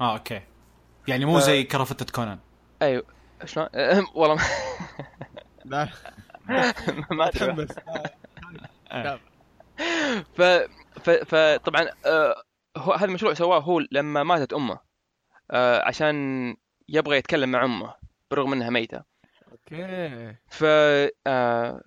آه 0.00 0.12
أوكي. 0.16 0.40
يعني 1.08 1.24
مو 1.24 1.36
آه. 1.36 1.40
زي 1.40 1.64
كرفتة 1.64 2.06
كونان. 2.12 2.38
أيوه. 2.82 3.04
شلون؟ 3.44 3.66
آه، 3.74 4.04
والله 4.14 4.34
ما- 4.36 4.42
لا. 5.64 5.88
ما 7.10 7.28
أدري. 7.28 7.38
تحمس 7.54 7.68
آه. 8.90 9.20
ف 10.36 10.42
ف 11.00 11.10
فطبعا 11.10 11.86
آه، 12.06 12.42
هو 12.76 12.92
هذا 12.92 13.04
المشروع 13.04 13.34
سواه 13.34 13.58
هو 13.60 13.80
لما 13.92 14.22
ماتت 14.22 14.52
أمه 14.52 14.78
آه، 15.50 15.82
عشان 15.88 16.56
يبغى 16.88 17.16
يتكلم 17.16 17.50
مع 17.50 17.64
أمه 17.64 17.94
بالرغم 18.30 18.52
إنها 18.52 18.70
ميتة. 18.70 19.02
okay. 19.52 20.34
ف 20.48 20.64
آه، 21.26 21.82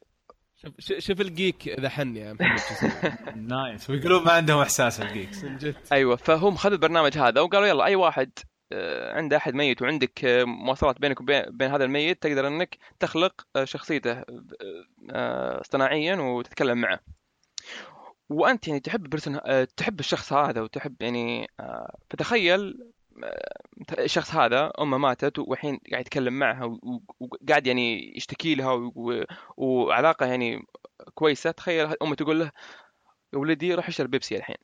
شوف 0.56 0.72
شوف- 1.00 1.22
ال 1.22 1.31
geek 1.31 1.68
إذا 1.68 1.90
حن 1.90 2.16
يا 2.16 2.34
محمد. 2.34 3.18
nice 3.36 3.90
ويقولون 3.90 4.24
ما 4.26 4.32
عندهم 4.32 4.62
إحساس 4.62 5.02
ال 5.02 5.09
geeks 5.09 5.44
من 5.44 5.58
جد. 5.58 5.76
أيوه 5.92 6.16
فهم 6.16 6.56
خذوا 6.56 6.76
البرنامج 6.76 7.18
هذا 7.18 7.42
وقالوا 7.42 7.68
يلا 7.68 7.86
أي 7.86 7.96
واحد 7.96 8.32
آه، 8.72 9.14
عنده 9.18 9.38
أحد 9.38 9.54
ميت 9.54 9.82
وعندك 9.82 10.26
آه، 10.26 10.44
مواصلات 10.44 11.00
بينك 11.02 11.22
وبين 11.22 11.44
بين 11.50 11.72
هذا 11.72 11.84
الميت 11.84 12.24
تقدر 12.24 12.48
إنك 12.48 12.78
تخلق 13.00 13.48
آه، 13.56 13.64
شخصيته 13.64 14.24
اصطناعيا 15.62 16.16
وتتكلم 16.16 16.78
معه. 16.82 17.00
وأنت 18.30 18.68
يعني 18.68 18.80
تحب 18.80 19.10
برسن 19.10 19.40
آه، 19.46 19.64
تحب 19.64 20.00
الشخص 20.00 20.34
هذا 20.34 20.62
وتحب 20.62 21.02
يعني 21.02 21.48
آه، 21.60 21.98
فتخيل 22.10 22.92
آه، 23.24 23.54
الشخص 24.00 24.36
هذا 24.36 24.72
أمه 24.80 24.98
ماتت 24.98 25.40
والحين 25.40 25.80
قاعد 25.92 26.02
يتكلم 26.02 26.40
معها 26.40 26.78
وقاعد 27.20 27.68
يعني 27.68 28.18
يشتكي 28.18 28.56
لها 28.56 28.72
و- 28.72 29.26
وعلاقة 29.58 30.26
يعني 30.26 30.66
كويسة 31.14 31.52
تخيل 31.52 31.96
أمه 32.02 32.16
تقول 32.16 32.40
له 32.40 32.52
يا 33.34 33.38
ولدي 33.40 33.74
روح 33.74 33.88
اشرب 33.88 34.10
بيبسي 34.12 34.38
الحين. 34.38 34.56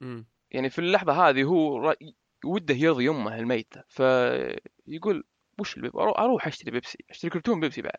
مم. 0.00 0.26
يعني 0.50 0.70
في 0.70 0.78
اللحظة 0.78 1.12
هذه 1.28 1.42
هو 1.44 1.78
ر- 1.90 1.96
وده 2.44 2.74
يرضي 2.74 3.08
أمه 3.08 3.36
الميتة 3.38 3.82
فيقول 3.88 5.24
وش 5.58 5.76
البيب 5.76 5.96
أروح 5.96 6.46
أشتري 6.46 6.70
بيبسي 6.70 6.98
أشتري 7.10 7.30
كرتون 7.30 7.60
بيبسي 7.60 7.82
بعد. 7.82 7.98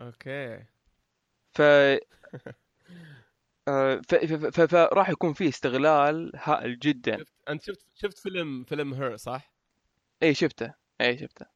okay. 0.00 0.64
ف- 1.54 1.98
فراح 4.68 5.08
يكون 5.08 5.32
فيه 5.32 5.48
استغلال 5.48 6.32
هائل 6.34 6.78
جدا 6.78 7.18
شفت 7.18 7.32
أنت 7.48 7.62
شفت 7.62 7.86
شفت 7.94 8.18
فيلم 8.18 8.64
فيلم 8.64 8.94
Her 8.94 9.16
صح؟ 9.16 9.54
اي 10.22 10.34
شفته 10.34 10.74
اي 11.00 11.18
شفته 11.18 11.46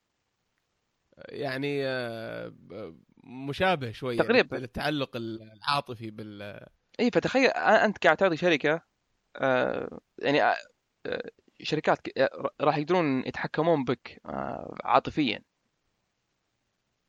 يعني 1.28 1.86
آه، 1.86 2.54
مشابه 3.24 3.92
شوية 3.92 4.18
تقريباً. 4.18 4.56
التعلق 4.56 5.16
العاطفي 5.16 6.10
بال 6.10 6.66
اي 7.00 7.10
فتخيل 7.10 7.46
أنت 7.50 7.98
قاعد 8.04 8.16
تعطي 8.16 8.36
شركة 8.36 8.82
آه، 9.36 10.00
يعني 10.18 10.42
آه، 10.42 10.56
آه، 11.06 11.30
شركات 11.62 11.98
آه، 12.18 12.50
راح 12.60 12.76
يقدرون 12.76 13.20
يتحكمون 13.26 13.84
بك 13.84 14.20
آه، 14.26 14.78
عاطفيا 14.84 15.42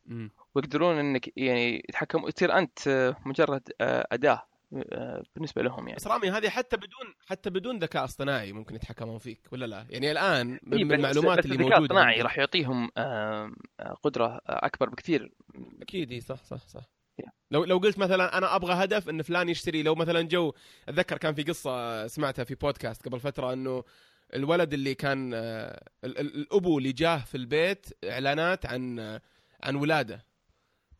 مم. 0.05 0.31
ويقدرون 0.57 0.97
إنك 0.97 1.37
يعني 1.37 1.75
يتحكم 1.89 2.29
تصير 2.29 2.57
أنت 2.57 2.87
آه، 2.87 3.15
مجرد 3.25 3.61
آه، 3.81 4.07
أداة 4.11 4.43
آه، 4.91 5.23
بالنسبة 5.35 5.61
لهم 5.61 5.87
يعني. 5.87 5.95
بس 5.95 6.07
رامي 6.07 6.29
هذه 6.31 6.49
حتى 6.49 6.77
بدون 6.77 7.13
حتى 7.27 7.49
بدون 7.49 7.79
ذكاء 7.79 8.03
اصطناعي 8.03 8.51
ممكن 8.53 8.75
يتحكمون 8.75 9.17
فيك 9.17 9.47
ولا 9.51 9.65
لا؟ 9.65 9.85
يعني 9.89 10.11
الآن 10.11 10.59
إيه، 10.73 10.83
من 10.83 10.87
بس- 10.87 10.93
المعلومات 10.95 11.45
اللي 11.45 11.55
الذكاء 11.55 11.69
موجودة 11.69 11.77
الاصطناعي 11.77 12.11
عندك- 12.13 12.23
راح 12.23 12.37
يعطيهم 12.37 12.89
آه، 12.97 13.51
أكبر 14.47 14.89
بكثير. 14.89 15.31
أكيد 15.81 16.11
إي، 16.11 16.21
صح 16.21 16.43
صح 16.43 16.67
صح. 16.67 16.81
Yeah. 17.21 17.29
لو 17.51 17.63
لو 17.63 17.77
قلت 17.77 17.97
مثلا 17.99 18.37
أنا 18.37 18.55
أبغى 18.55 18.73
هدف 18.73 19.09
إن 19.09 19.21
فلان 19.21 19.49
يشتري 19.49 19.83
لو 19.83 19.95
مثلا 19.95 20.21
جو 20.21 20.53
أتذكر 20.89 21.17
كان 21.17 21.33
في 21.33 21.43
قصة 21.43 22.07
سمعتها 22.07 22.43
في 22.43 22.55
بودكاست 22.55 23.05
قبل 23.07 23.19
فترة 23.19 23.53
إنه 23.53 23.83
الولد 24.33 24.73
اللي 24.73 24.95
كان 24.95 25.33
ال- 25.33 25.79
ال- 26.03 26.35
الأبو 26.35 26.77
اللي 26.77 26.91
جاه 26.91 27.17
في 27.17 27.35
البيت 27.37 27.85
إعلانات 28.05 28.65
عن 28.65 28.99
عن 29.63 29.75
ولادة. 29.75 30.25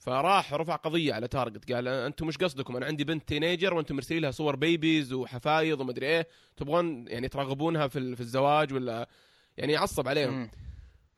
فراح 0.08 0.54
رفع 0.54 0.76
قضية 0.76 1.14
على 1.14 1.28
Target 1.28 1.72
قال 1.72 1.88
أنتم 1.88 2.28
مش 2.28 2.38
قصدكم 2.38 2.76
أنا 2.76 2.86
عندي 2.86 3.04
بنت 3.04 3.28
teenager 3.28 3.74
وأنتم 3.74 3.96
مرسلين 3.96 4.22
لها 4.22 4.32
صور 4.32 4.56
babies 4.56 5.14
وحفايض 5.14 5.82
ومدري 5.82 6.06
إيه 6.06 6.28
تبغون 6.58 7.08
يعني 7.08 7.28
ترغبونها 7.28 7.88
في 7.88 8.16
في 8.16 8.22
الزواج 8.22 8.74
ولا 8.74 9.10
يعني 9.58 9.74
يعصب 9.74 10.08
عليهم 10.08 10.34
مم. 10.34 10.52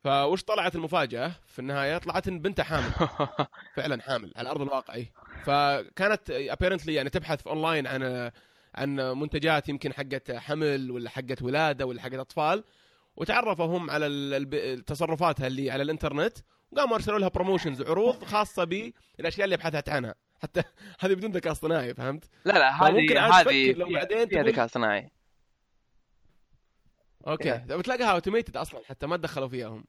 فوش 0.03 0.43
طلعت 0.43 0.75
المفاجأة 0.75 1.31
في 1.47 1.59
النهاية 1.59 1.97
طلعت 1.97 2.27
إن 2.27 2.39
بنته 2.39 2.63
حامل 2.63 2.91
فعلا 3.75 4.01
حامل 4.01 4.33
على 4.35 4.49
أرض 4.49 4.61
الواقع 4.61 4.93
إيه. 4.93 5.11
فكانت 5.43 6.29
apparently 6.29 6.93
يعني 6.93 7.09
تبحث 7.09 7.41
في 7.41 7.49
اونلاين 7.49 7.87
عن 7.87 8.31
عن 8.75 8.95
منتجات 8.95 9.69
يمكن 9.69 9.93
حقت 9.93 10.31
حمل 10.31 10.91
ولا 10.91 11.09
حقت 11.09 11.41
ولادة 11.41 11.85
ولا 11.85 12.01
حقت 12.01 12.13
أطفال 12.13 12.63
وتعرفوا 13.15 13.65
هم 13.65 13.89
على 13.89 14.83
تصرفاتها 14.87 15.47
اللي 15.47 15.71
على 15.71 15.83
الإنترنت 15.83 16.37
وقاموا 16.71 16.95
أرسلوا 16.95 17.19
لها 17.19 17.27
promotions 17.27 17.81
عروض 17.81 18.23
خاصة 18.23 18.63
بالأشياء 18.63 19.45
اللي 19.45 19.57
بحثت 19.57 19.89
عنها. 19.89 20.15
حتى 20.43 20.63
هذه 20.99 21.13
بدون 21.13 21.31
ذكاء 21.31 21.51
اصطناعي 21.51 21.93
فهمت؟ 21.93 22.29
لا 22.45 22.53
لا 22.53 22.83
هذه 22.83 22.97
هذه 23.39 23.73
لو 23.73 23.85
فيها- 23.87 23.99
بعدين 23.99 24.27
فيها 24.27 24.43
ذكاء 24.43 24.65
اصطناعي. 24.65 25.11
okay. 27.27 27.51
بتلاقيها 27.57 28.11
automated 28.11 28.57
أصلا 28.57 28.81
حتى 28.85 29.07
ما 29.07 29.17
تدخلوا 29.17 29.47
فيها 29.47 29.67
هم. 29.67 29.85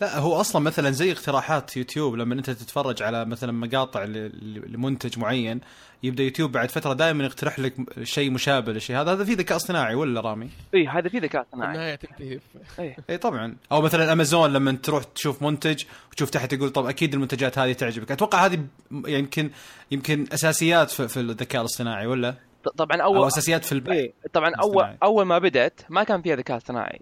لا 0.00 0.18
هو 0.18 0.40
أصلا 0.40 0.62
مثلا 0.62 0.90
زي 0.90 1.12
اقتراحات 1.12 1.76
يوتيوب 1.76 2.14
لما 2.14 2.34
أنت 2.34 2.50
تتفرج 2.50 3.02
على 3.02 3.24
مثلا 3.24 3.52
مقاطع 3.52 4.04
ل- 4.04 4.12
ل- 4.26 4.72
لمنتج 4.72 5.18
معين 5.18 5.60
يبدأ 6.02 6.22
يوتيوب 6.22 6.52
بعد 6.52 6.70
فترة 6.70 6.92
دائما 6.92 7.24
يقترح 7.24 7.58
لك 7.58 7.74
شيء 8.04 8.30
مشابه 8.30 8.72
للشيء 8.72 8.96
هذا 8.96 9.12
هذا 9.12 9.24
في 9.24 9.34
ذكاء 9.34 9.56
اصطناعي 9.56 9.94
ولا 9.94 10.20
رامي؟ 10.20 10.50
اي 10.74 10.86
هذا 10.86 11.08
في 11.08 11.18
ذكاء 11.18 11.42
اصطناعي. 11.42 11.72
النهاية 11.74 11.94
تنتهي. 11.94 12.38
في- 12.38 12.82
اي 12.82 12.96
اي 13.10 13.18
طبعا. 13.18 13.56
أو 13.72 13.80
مثلا 13.82 14.12
أمازون 14.12 14.52
لما 14.52 14.72
تروح 14.72 15.04
تشوف 15.04 15.42
منتج 15.42 15.84
وتشوف 16.12 16.30
تحت 16.30 16.52
يقول 16.52 16.70
طب 16.70 16.86
أكيد 16.86 17.14
المنتجات 17.14 17.58
هذه 17.58 17.72
تعجبك. 17.72 18.10
أتوقع 18.12 18.46
هذه 18.46 18.64
يمكن 18.92 19.50
يمكن 19.90 20.26
أساسيات 20.32 20.90
في, 20.90 21.08
في 21.08 21.20
الذكاء 21.20 21.60
الاصطناعي 21.60 22.06
ولا؟ 22.06 22.34
طبعا 22.76 23.02
أو 23.02 23.16
اول 23.16 23.26
أساسيات 23.26 23.64
في 23.64 23.72
البحث 23.72 23.92
إيه 23.96 24.12
طبعا 24.32 24.52
أول. 24.54 24.96
أول 25.02 25.24
ما 25.24 25.38
بدأت 25.38 25.80
ما 25.88 26.04
كان 26.04 26.22
فيها 26.22 26.36
ذكاء 26.36 26.56
اصطناعي. 26.56 27.00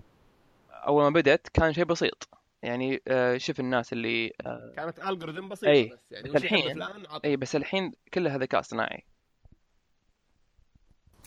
أول 0.87 1.03
ما 1.03 1.11
بدأت 1.11 1.49
كان 1.55 1.73
شيء 1.73 1.85
بسيط. 1.85 2.29
يعني 2.67 3.03
آه، 3.09 3.37
شوف 3.37 3.61
الناس 3.61 3.93
اللي 3.93 4.33
آه، 4.47 4.73
كانت 4.77 4.99
algorithm 4.99 5.49
بسيطة 5.49 5.71
أي. 5.71 5.85
بس 5.85 5.99
يعني 6.11 6.29
بس 6.31 6.45
الحين- 6.45 6.83
إي 7.25 7.37
بس 7.37 7.57
الحين 7.57 7.93
كلها 8.15 8.39
ذكاء 8.39 8.61
اصطناعي 8.61 9.05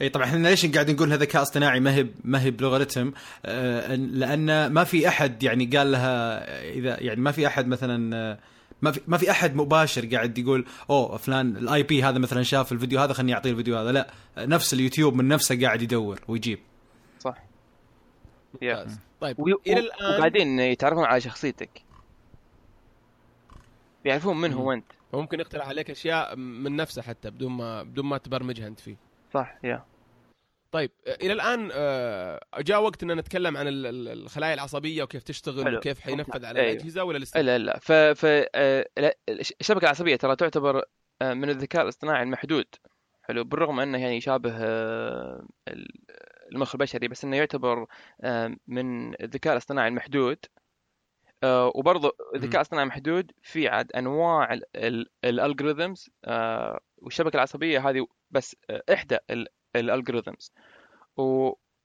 إي 0.02 0.10
طبعا 0.10 0.26
إحنا 0.26 0.48
ليش 0.48 0.66
قاعد 0.66 0.92
نقول 0.92 1.12
هذا 1.12 1.22
ذكاء 1.22 1.42
اصطناعي 1.42 1.80
ما 1.80 1.96
هي 1.96 2.08
ما 2.24 2.42
هي 2.44 2.52
ب 2.52 2.58
algorithm 2.58 3.12
آه 3.46 3.96
لأن 3.96 4.68
ما 4.68 4.84
في 4.84 5.08
أحد 5.08 5.44
يعني 5.44 5.66
قال 5.66 5.92
لها 5.92 6.44
إذا 6.72 7.04
يعني 7.04 7.22
ما 7.22 7.32
في 7.32 7.48
أحد 7.48 7.68
مثلا 7.68 7.98
ما 8.82 8.92
في 8.92 9.02
ما 9.08 9.18
في 9.18 9.32
أحد 9.32 9.56
مباشر 9.56 10.06
قاعد 10.06 10.38
يقول 10.38 10.66
أوه 10.90 11.18
فلان 11.18 11.58
ال 11.58 11.84
IP 11.84 12.04
هذا 12.04 12.18
مثلا 12.20 12.44
شاف 12.44 12.72
الفيديو 12.72 13.00
هذا 13.00 13.14
خليني 13.14 13.34
أعطيه 13.34 13.52
الفيديو 13.52 13.78
هذا 13.78 13.92
لا 13.92 14.08
نفس 14.38 14.74
اليوتيوب 14.74 15.14
من 15.16 15.28
نفسه 15.28 15.62
قاعد 15.62 15.82
يدور 15.82 16.20
ويجيب. 16.28 16.60
ممتاز. 18.54 19.00
طيب 19.22 19.40
وي- 19.40 19.56
إلى 19.68 19.76
و- 19.82 19.84
الان 19.84 20.16
وبعدين 20.18 20.60
يتعرفون 20.60 21.04
على 21.06 21.22
شخصيتك. 21.22 21.84
يعرفون 24.06 24.42
من 24.42 24.54
هو 24.54 24.72
أنت. 24.74 24.86
ممكن 25.14 25.40
يقترح 25.40 25.68
عليك 25.68 25.90
أشياء 25.90 26.36
من 26.36 26.76
نفسه 26.76 27.02
حتى 27.02 27.30
بدون 27.30 27.52
ما 27.52 27.84
بدون 27.84 28.06
ما 28.06 28.18
تبرمجها 28.18 28.68
أنت 28.68 28.80
فيه. 28.80 28.96
صح 29.34 29.58
يا. 29.64 29.86
طيب 30.72 30.92
إلى 31.08 31.34
الآن 31.34 31.70
آه، 31.74 32.40
جاء 32.60 32.84
وقت 32.84 33.04
إن 33.04 33.16
نتكلم 33.18 33.58
عن 33.58 33.68
ال- 33.68 33.86
ال- 33.86 34.08
الخلايا 34.24 34.54
العصبية 34.54 35.04
وكيف 35.04 35.24
تشتغل 35.24 35.64
حلو. 35.66 35.78
وكيف 35.78 36.00
حينفذ 36.00 36.46
على 36.46 36.60
أيوه. 36.60 36.72
الأجهزة 36.72 37.04
ولا 37.04 37.18
لسه؟ 37.18 37.42
لا 37.42 37.58
لا 37.58 37.80
ف 37.80 37.92
ف 37.92 38.26
آه، 38.56 38.86
الشبكة 39.30 39.84
العصبية 39.86 40.16
ترى 40.16 40.36
تعتبر 40.36 40.84
آه، 41.22 41.34
من 41.34 41.50
الذكاء 41.50 41.84
الاصطناعي 41.84 42.24
المحدود. 42.24 42.66
حلو 43.24 43.44
بالرغم 43.44 43.80
أنه 43.80 43.98
يعني 43.98 44.18
يشابه 44.18 44.52
ال- 45.68 45.92
المخ 46.52 46.76
البشري 46.76 47.08
بس 47.08 47.24
إنه 47.24 47.38
يعتبر 47.38 47.86
آه، 48.22 48.56
من 48.68 49.14
الذكاء 49.24 49.54
الاصطناعي 49.54 49.88
المحدود. 49.88 50.38
آه، 51.44 51.72
وبرضه 51.76 52.12
الذكاء 52.36 52.56
الاصطناعي 52.56 52.84
المحدود 52.84 53.32
في 53.42 53.68
عاد 53.68 53.92
أنواع 53.92 54.60
ال 55.26 55.33
algorithms 55.33 56.10
والشبكة 56.98 57.36
العصبية 57.36 57.90
هذه 57.90 58.08
بس 58.32 58.56
آه، 58.70 58.84
إحدى 58.94 59.18
ال 59.76 59.83
algorithms 59.83 60.54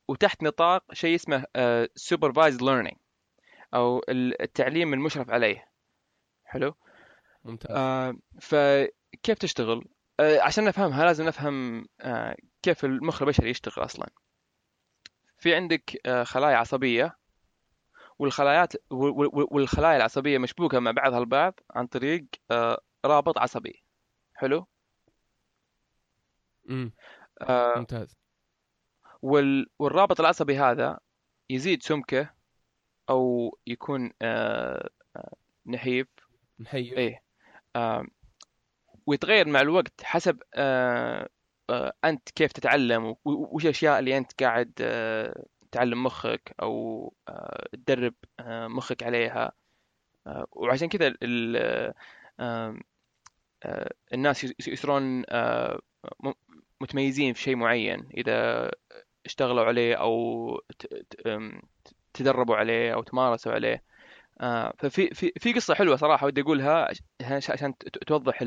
وتحت 0.08 0.42
نطاق 0.42 0.84
شيء 0.92 1.14
اسمه 1.14 1.46
supervised 1.94 2.62
learning 2.62 2.96
أو 3.74 4.00
التعليم 4.08 4.94
المشرف 4.94 5.30
عليه. 5.30 5.68
حلو؟ 6.44 6.74
ممتاز. 7.44 7.76
آه 7.76 8.16
فكيف 8.40 9.38
تشتغل؟ 9.38 9.84
آه 10.20 10.40
عشان 10.40 10.64
نفهمها 10.64 11.04
لازم 11.04 11.24
نفهم 11.24 11.86
آه 12.00 12.36
كيف 12.62 12.84
المخ 12.84 13.22
البشري 13.22 13.50
يشتغل 13.50 13.84
أصلا. 13.84 14.08
في 15.44 15.54
عندك 15.54 16.06
آه 16.06 16.24
خلايا 16.24 16.56
عصبية 16.56 17.16
والخلايات 18.18 18.72
وال- 18.90 19.12
وال- 19.12 19.46
والخلايا 19.50 19.96
العصبية 19.96 20.38
مشبوكة 20.38 20.78
مع 20.78 20.90
بعضها 20.90 21.18
البعض 21.18 21.60
عن 21.70 21.86
طريق 21.86 22.24
آه 22.50 22.80
رابط 23.04 23.38
عصبي. 23.38 23.82
حلو؟ 24.34 24.66
امم 26.70 26.92
آه 27.42 27.78
ممتاز. 27.78 28.16
وال... 29.22 29.66
والرابط 29.78 30.20
العصبي 30.20 30.58
هذا 30.58 30.98
يزيد 31.50 31.82
سمكة 31.82 32.34
أو 33.10 33.58
يكون 33.66 34.12
آه 34.22 34.90
نحيف. 35.66 36.06
نحيي 36.60 36.96
إيه. 36.96 37.22
آه 37.76 38.06
ويتغير 39.06 39.48
مع 39.48 39.60
الوقت 39.60 40.02
حسب 40.04 40.42
آه 40.54 41.28
أنت 42.04 42.30
كيف 42.30 42.52
تتعلم 42.52 43.16
وش 43.24 43.64
الاشياء 43.64 43.98
اللي 43.98 44.16
أنت 44.18 44.42
قاعد 44.42 44.72
آه 44.80 45.44
تعلم 45.72 46.02
مخك 46.04 46.54
أو 46.62 47.14
آه 47.28 47.66
تدرب 47.72 48.14
آه 48.40 48.66
مخك 48.68 49.02
عليها. 49.02 49.52
آه 50.26 50.46
وعشان 50.52 50.88
كذا 50.88 51.06
ال- 51.06 51.18
ال- 51.22 51.94
آه 52.40 52.76
آه 53.64 53.90
الناس 54.14 54.44
يصيرون 54.68 55.24
آه 55.28 55.80
متميزين 56.80 57.32
في 57.34 57.42
شيء 57.42 57.56
معين. 57.56 58.08
إذا 58.16 58.70
اشتغلوا 59.26 59.64
عليه 59.64 59.94
أو 59.96 60.60
تدربوا 62.14 62.56
عليه 62.56 62.94
أو 62.94 63.02
تمارسوا 63.02 63.52
عليه. 63.52 63.84
آه، 64.40 64.74
ففي 64.78 65.14
في 65.14 65.32
في 65.38 65.52
قصة 65.52 65.74
حلوة 65.74 65.96
صراحة 65.96 66.26
ودي 66.26 66.40
أقولها 66.40 66.88
عش- 67.22 67.50
عشان 67.50 67.74
توضح 68.06 68.38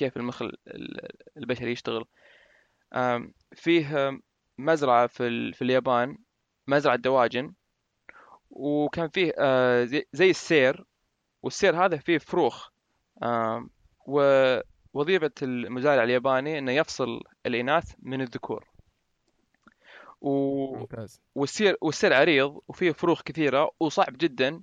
كيف 0.00 0.16
المخ 0.16 0.42
ال- 0.42 0.56
ال- 0.66 1.08
البشري 1.36 1.72
يشتغل. 1.72 2.04
فيه 3.54 4.20
مزرعة 4.58 5.06
في 5.06 5.26
ال- 5.26 5.54
في 5.54 5.62
اليابان 5.62 6.18
مزرعة 6.66 6.96
دواجن 6.96 7.52
وكان 8.50 9.08
فيه 9.08 9.32
آه، 9.38 9.84
زي- 9.84 10.06
السير 10.30 10.84
والسير 11.42 11.84
هذا 11.84 11.96
فيه 11.96 12.18
فروخ. 12.18 12.68
ووظيفة 14.06 15.30
المزارع 15.42 16.02
الياباني 16.02 16.58
إنه 16.58 16.72
يفصل 16.72 17.20
الإناث 17.46 17.92
من 17.98 18.20
الذكور. 18.20 18.66
و... 20.20 20.30
ممتاز. 20.76 21.20
والسير 21.34 21.76
والسير 21.80 22.12
عريض 22.14 22.60
وفيه 22.68 22.92
فروخ 22.92 23.22
كثيرة 23.22 23.70
وصعب 23.80 24.16
جدا 24.18 24.62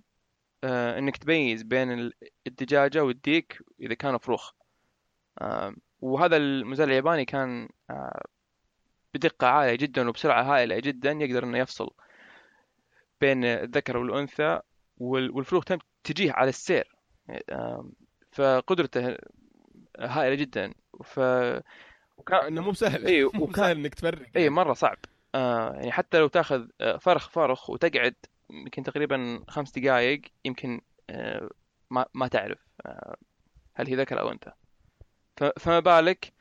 آه، 0.63 0.99
إنك 0.99 1.17
تميز 1.17 1.63
بين 1.63 1.91
ال- 1.91 2.13
الدجاجة 2.47 3.03
والديك 3.03 3.59
إذا 3.79 3.93
كانوا 3.93 4.19
فروخ. 4.19 4.51
وهذا 6.01 6.37
المزارع 6.37 6.89
الياباني 6.91 7.25
كان 7.25 7.69
آه، 7.89 8.25
بدقة 9.13 9.47
عالية 9.47 9.75
جدا 9.75 10.09
وبسرعة 10.09 10.43
هائلة 10.43 10.79
جدا 10.79 11.11
يقدر 11.11 11.43
إنه 11.43 11.57
يفصل 11.57 11.89
بين 13.21 13.45
الذكر 13.45 13.97
والأنثى 13.97 14.59
وال- 14.97 15.31
والفروخ 15.31 15.63
تم 15.65 15.77
تجيه 16.03 16.31
على 16.31 16.49
السير. 16.49 16.95
آه، 17.49 17.89
فقدرته 18.31 19.17
هائلة 19.99 20.35
جدا. 20.35 20.73
ف 21.03 21.19
وكان 22.17 22.45
إنه 22.47 22.61
مو 22.61 22.73
سهل. 22.73 23.05
اي 23.05 23.23
مو 23.33 23.43
وكان 23.43 23.53
سهل 23.55 23.77
إنك 23.77 23.95
تفرق. 23.95 24.27
اي 24.35 24.49
مرة 24.49 24.73
صعب. 24.73 24.97
آه 25.35 25.73
يعني 25.73 25.91
حتى 25.91 26.19
لو 26.19 26.27
تاخذ 26.27 26.67
آه، 26.81 26.97
فرخ 26.97 27.29
فرخ 27.29 27.69
وتقعد 27.69 28.15
يمكن 28.49 28.83
تقريبا 28.83 29.43
خمس 29.47 29.71
دقائق 29.71 30.21
يمكن 30.45 30.81
آه 31.09 31.49
ما 31.91 32.05
ما 32.13 32.27
تعرف 32.27 32.59
آه 32.85 33.15
هل 33.75 33.87
هي 33.87 33.95
ذكر 33.95 34.19
أو 34.19 34.31
أنثى. 34.31 34.51
فما 35.59 35.79
بالك 35.79 36.33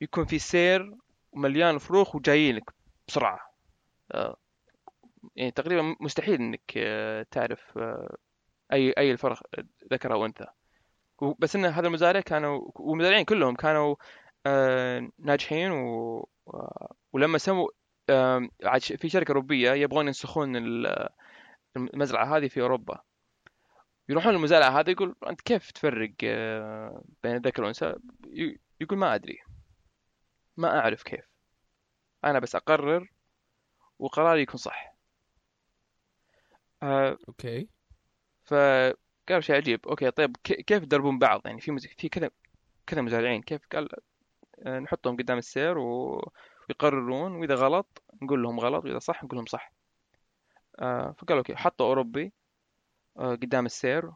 يكون 0.00 0.24
في 0.24 0.38
سير 0.38 0.94
ومليان 1.32 1.78
فروخ 1.78 2.14
وجايين 2.14 2.56
لك 2.56 2.70
بسرعة. 3.08 3.40
آه 4.12 4.36
يعني 5.36 5.50
تقريبا 5.50 5.96
مستحيل 6.00 6.34
إنك 6.34 6.72
آه 6.76 7.26
تعرف 7.30 7.78
آه 7.78 8.16
أي 8.72 8.94
أي 8.98 9.10
الفرخ 9.12 9.42
ذكر 9.92 10.12
أو 10.12 10.26
أنثى. 10.26 10.46
بس 11.38 11.56
إن 11.56 11.64
هذا 11.64 11.86
المزارع 11.86 12.20
كانوا 12.20 12.70
والمزارعين 12.74 13.24
كلهم 13.24 13.54
كانوا 13.54 13.96
ناجحين 15.18 15.70
و... 15.72 16.28
ولما 17.12 17.38
سووا 17.38 17.68
في 18.96 19.08
شركة 19.08 19.28
أوروبية 19.30 19.72
يبغون 19.72 20.06
ينسخون 20.06 20.56
ال- 20.56 21.08
المزرعة 21.76 22.36
هذه 22.36 22.48
في 22.48 22.60
أوروبا. 22.60 23.02
يروحون 24.08 24.32
للمزارع 24.32 24.68
هذا 24.80 24.90
يقول 24.90 25.14
أنت 25.26 25.40
كيف 25.40 25.70
تفرق 25.70 26.12
آه، 26.24 27.04
بين 27.22 27.36
الذكر 27.36 27.62
والأنثى 27.62 27.94
ي- 28.26 28.58
يقول 28.80 28.98
ما 28.98 29.14
أدري. 29.14 29.38
ما 30.56 30.78
أعرف 30.78 31.02
كيف. 31.02 31.24
أنا 32.24 32.38
بس 32.38 32.54
أقرر 32.56 33.12
وقراري 33.98 34.42
يكون 34.42 34.56
صح. 34.56 34.96
آه، 36.82 37.18
okay. 37.28 37.68
فقال 38.44 39.44
شيء 39.44 39.56
عجيب. 39.56 39.86
okay 39.88 40.10
طيب 40.10 40.36
كيف 40.44 40.82
يدربون 40.82 41.18
بعض؟ 41.18 41.42
يعني 41.46 41.60
في 41.60 41.70
مز... 41.70 41.86
في 41.86 42.08
كذا 42.08 42.30
كذا 42.86 43.00
مزارعين. 43.02 43.42
كيف؟ 43.42 43.66
قال 43.72 43.88
آه، 44.66 44.78
نحطهم 44.78 45.16
قدام 45.16 45.38
السير 45.38 45.78
و... 45.78 46.22
يقررون 46.70 47.32
وإذا 47.32 47.54
غلط 47.54 48.02
نقول 48.22 48.42
لهم 48.42 48.60
غلط 48.60 48.84
وإذا 48.84 48.98
صح 48.98 49.24
نقول 49.24 49.36
لهم 49.36 49.46
صح. 49.46 49.72
فقالوا 51.18 51.38
okay 51.38 51.56
حطوا 51.56 51.86
أوروبي. 51.86 52.32
قدام 53.16 53.66
السير 53.66 54.10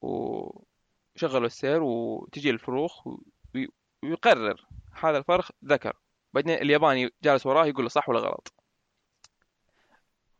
وشغلوا 0.00 1.46
السير 1.46 1.82
وتجي 1.82 2.50
الفروخ 2.50 3.06
وي- 3.54 3.68
ويقرر 4.04 4.66
هذا 4.92 5.18
الفرخ 5.18 5.50
ذكر. 5.64 5.96
بعدين 6.32 6.54
الياباني 6.54 7.10
جالس 7.22 7.46
وراه 7.46 7.66
يقول 7.66 7.84
له 7.84 7.88
صح 7.88 8.08
ولا 8.08 8.20
غلط. 8.20 8.54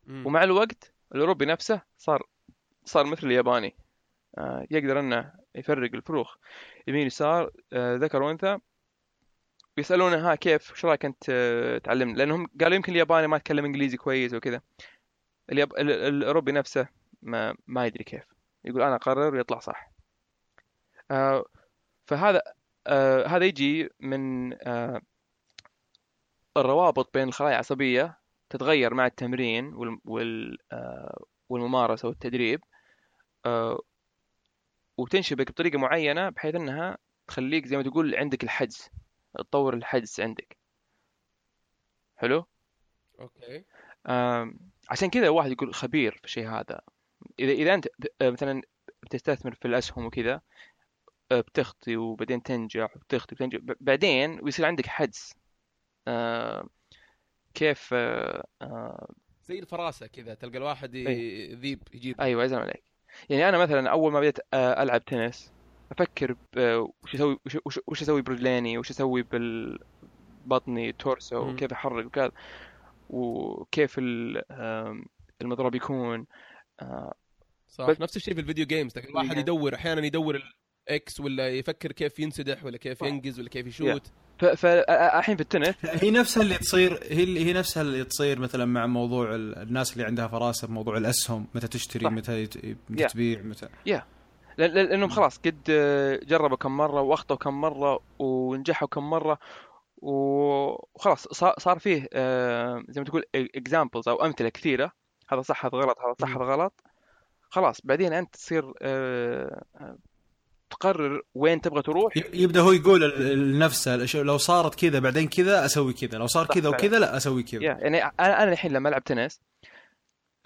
مم. 0.07 0.27
ومع 0.27 0.45
الوقت 0.45 0.93
الأوروبي 1.15 1.47
نفسه 1.47 1.83
صار 1.99 2.23
صار 2.85 3.07
مثل 3.07 3.27
الياباني. 3.27 3.77
آه، 4.39 4.67
يقدر 4.71 5.01
إنه 5.01 5.33
يفرق 5.55 5.95
الفروخ. 5.95 6.37
يمين 6.87 7.07
يسار 7.07 7.51
آه، 7.73 7.97
ذكر 7.97 8.23
وأنثى. 8.23 8.59
ويسالونه 9.77 10.31
ها 10.31 10.35
كيف 10.35 10.71
إيش 10.71 10.85
رأيك 10.85 11.05
أنت 11.05 11.25
آه، 11.31 11.79
تعلمنا؟ 11.79 12.17
لأنهم 12.17 12.47
قالوا 12.61 12.77
يمكن 12.77 12.93
الياباني 12.93 13.27
ما 13.27 13.37
يتكلم 13.37 13.65
إنجليزي 13.65 13.97
كويس 13.97 14.35
وكذا. 14.35 14.61
الأوروبي 15.51 16.53
نفسه 16.53 16.89
ما 17.23 17.55
ما 17.67 17.87
يدري 17.87 18.05
كيف. 18.05 18.25
يقول 18.65 18.83
أنا 18.83 18.95
أقرر 18.95 19.35
ويطلع 19.35 19.59
صح. 19.59 19.91
آه، 21.11 21.45
فهذا 22.07 22.43
آه، 22.87 23.27
هذا 23.27 23.45
يجي 23.45 23.89
من 24.01 24.53
آه، 24.69 25.01
الروابط 26.57 27.15
بين 27.15 27.29
الخلايا 27.29 27.53
العصبية 27.55 28.19
تتغير 28.51 28.95
مع 28.95 29.07
التمرين 29.07 29.75
وال... 29.75 29.99
وال... 30.05 30.59
آه، 30.73 31.25
والممارسة 31.49 32.09
والتدريب 32.09 32.61
آه، 33.47 33.81
وتنشبك 34.97 35.51
بطريقة 35.51 35.79
معينة 35.79 36.29
بحيث 36.29 36.55
إنها 36.55 36.99
تخليك 37.27 37.67
زي 37.67 37.77
ما 37.77 37.83
تقول 37.83 38.15
عندك 38.15 38.45
الحجز 38.45 38.89
تطور 39.39 39.75
الحجز 39.75 40.21
عندك. 40.21 40.57
حلو؟ 42.17 42.47
أوكي. 43.21 43.65
آم، 44.07 44.59
عشان 44.91 45.11
كذا 45.11 45.29
واحد 45.29 45.51
يقول 45.51 45.75
خبير 45.75 46.13
في 46.13 46.25
الشيء 46.25 46.49
هذا. 46.49 46.81
اذا 47.41 47.53
إذا 47.53 47.75
أنت 47.75 47.89
آه، 48.23 48.31
مثلا 48.31 48.63
بتستثمر 49.03 49.55
في 49.55 49.69
الأسهم 49.69 50.07
وكذا 50.07 50.41
آه، 51.33 51.41
بتخطي 51.41 51.97
وبعدين 51.97 52.43
تنجح 52.43 52.97
وبتخطي 52.97 53.35
وتنجح. 53.35 53.59
بعدين 53.81 54.41
ويصير 54.43 54.67
عندك 54.67 54.87
حجز 54.87 55.33
آه، 56.09 56.69
كيف 57.55 57.91
آه، 57.93 58.45
آه، 58.63 59.13
زي 59.45 59.59
الفراسة 59.59 60.07
كذا 60.07 60.35
تلقى 60.35 60.59
الواحد 60.59 60.95
ي- 60.95 61.09
أي. 61.09 61.55
ذيب 61.55 61.83
يجيب. 61.95 62.21
أيوه 62.21 62.45
يزن 62.45 62.59
عليك. 62.59 62.83
يعني 63.31 63.49
أنا 63.49 63.59
مثلا 63.59 63.91
أول 63.91 64.13
ما 64.13 64.21
بديت 64.21 64.39
ألعب 64.55 65.05
تنس 65.05 65.53
أفكر 65.93 66.37
وش 66.57 67.15
أسوي 67.15 67.39
وش, 67.87 68.03
أسوي 68.03 68.23
برجليني؟ 68.23 68.79
وش 68.79 68.91
أسوي 68.91 69.23
بالبطني 69.23 70.93
torso. 70.93 71.51
وكيف 71.51 71.73
أحرك؟ 71.73 72.07
وكذا. 72.07 72.33
وكيف 73.11 73.95
المضرب 75.43 75.75
يكون؟ 75.75 76.27
صح 77.69 77.87
بس- 77.87 78.01
نفس 78.01 78.17
الشيء 78.17 78.35
في 78.35 78.41
ال 78.41 78.45
video 78.45 78.67
games 78.67 78.93
تلقى 78.93 79.09
الواحد 79.09 79.27
games. 79.29 79.39
يدور 79.39 79.75
أحيانا 79.75 80.07
يدور 80.07 80.43
ال 80.89 81.05
X 81.05 81.21
ولا 81.21 81.49
يفكر 81.49 81.93
كيف 81.93 82.19
ينسدح 82.19 82.65
ولا 82.65 82.77
كيف. 82.79 83.03
ينقز 83.03 83.41
ولا 83.41 83.49
كيف 83.49 83.67
يشوت 83.67 84.03
فالحين 84.57 85.37
في 85.37 85.43
التنس 85.43 85.75
هي 86.05 86.11
نفسها 86.11 86.43
اللي 86.43 86.59
تصير 86.59 86.99
هي 87.03 87.25
اللي 87.25 87.45
هي 87.47 87.53
نفسها 87.53 87.81
اللي 87.83 88.05
تصير 88.05 88.39
مثلا 88.39 88.65
مع 88.65 88.87
موضوع 88.87 89.35
ال- 89.35 89.59
الناس 89.59 89.93
اللي 89.93 90.05
عندها 90.05 90.29
فراسة 90.29 90.69
بموضوع 90.69 90.97
الأسهم 90.97 91.47
متى 91.55 91.69
تشتري 91.69 92.05
صح. 92.05 92.11
متى 92.13 92.41
يا. 92.91 93.07
تبيع 93.07 93.43
متى 93.43 93.67
لأن- 93.67 94.61
لأنهم 94.61 95.09
خلاص 95.09 95.39
قد 95.39 95.61
جربوا 96.27 96.57
كم 96.57 96.77
مرة 96.77 97.01
وأخطوا 97.01 97.37
كم 97.37 97.61
مرة 97.61 98.01
ونجحوا 98.19 98.89
كم 98.89 99.11
مرة 99.11 99.39
وخلاص 99.99 101.29
صار 101.29 101.55
صار 101.59 101.79
فيه 101.79 102.09
آه، 102.13 102.83
زي 102.89 103.01
ما 103.01 103.07
تقول 103.07 103.25
اكزامبلز 103.35 104.09
أو 104.09 104.25
أمثلة 104.25 104.49
كثيرة 104.49 104.93
هذا 105.29 105.43
صح 105.43 105.67
هذا 105.67 105.79
غلط 105.79 105.97
هذا 105.99 106.15
صح. 106.21 106.37
هذا 106.37 106.45
غلط 106.45 106.81
خلاص 107.49 107.81
بعدين 107.85 108.13
أنت 108.13 108.35
تصير 108.35 108.73
آه، 108.83 109.65
آه، 109.77 109.99
تقرر 110.71 111.23
وين 111.35 111.61
تبغى 111.61 111.83
تروح. 111.83 112.13
يبدأ 112.17 112.61
هو 112.61 112.73
يقول 112.73 113.01
لنفسه 113.55 114.23
لو 114.23 114.39
صارت 114.39 114.75
كذا 114.75 114.99
بعدين 114.99 115.29
كذا 115.29 115.65
أسوي 115.65 115.93
كذا 115.93 116.19
لو 116.19 116.27
صار 116.27 116.47
كذا. 116.47 116.69
وكذا 116.69 116.99
لا 116.99 117.17
أسوي 117.17 117.43
كذا. 117.43 117.63
يعني 117.63 118.05
أنا 118.05 118.43
أنا 118.43 118.53
الحين 118.53 118.73
لما 118.73 118.89
ألعب 118.89 119.05
تنس 119.05 119.41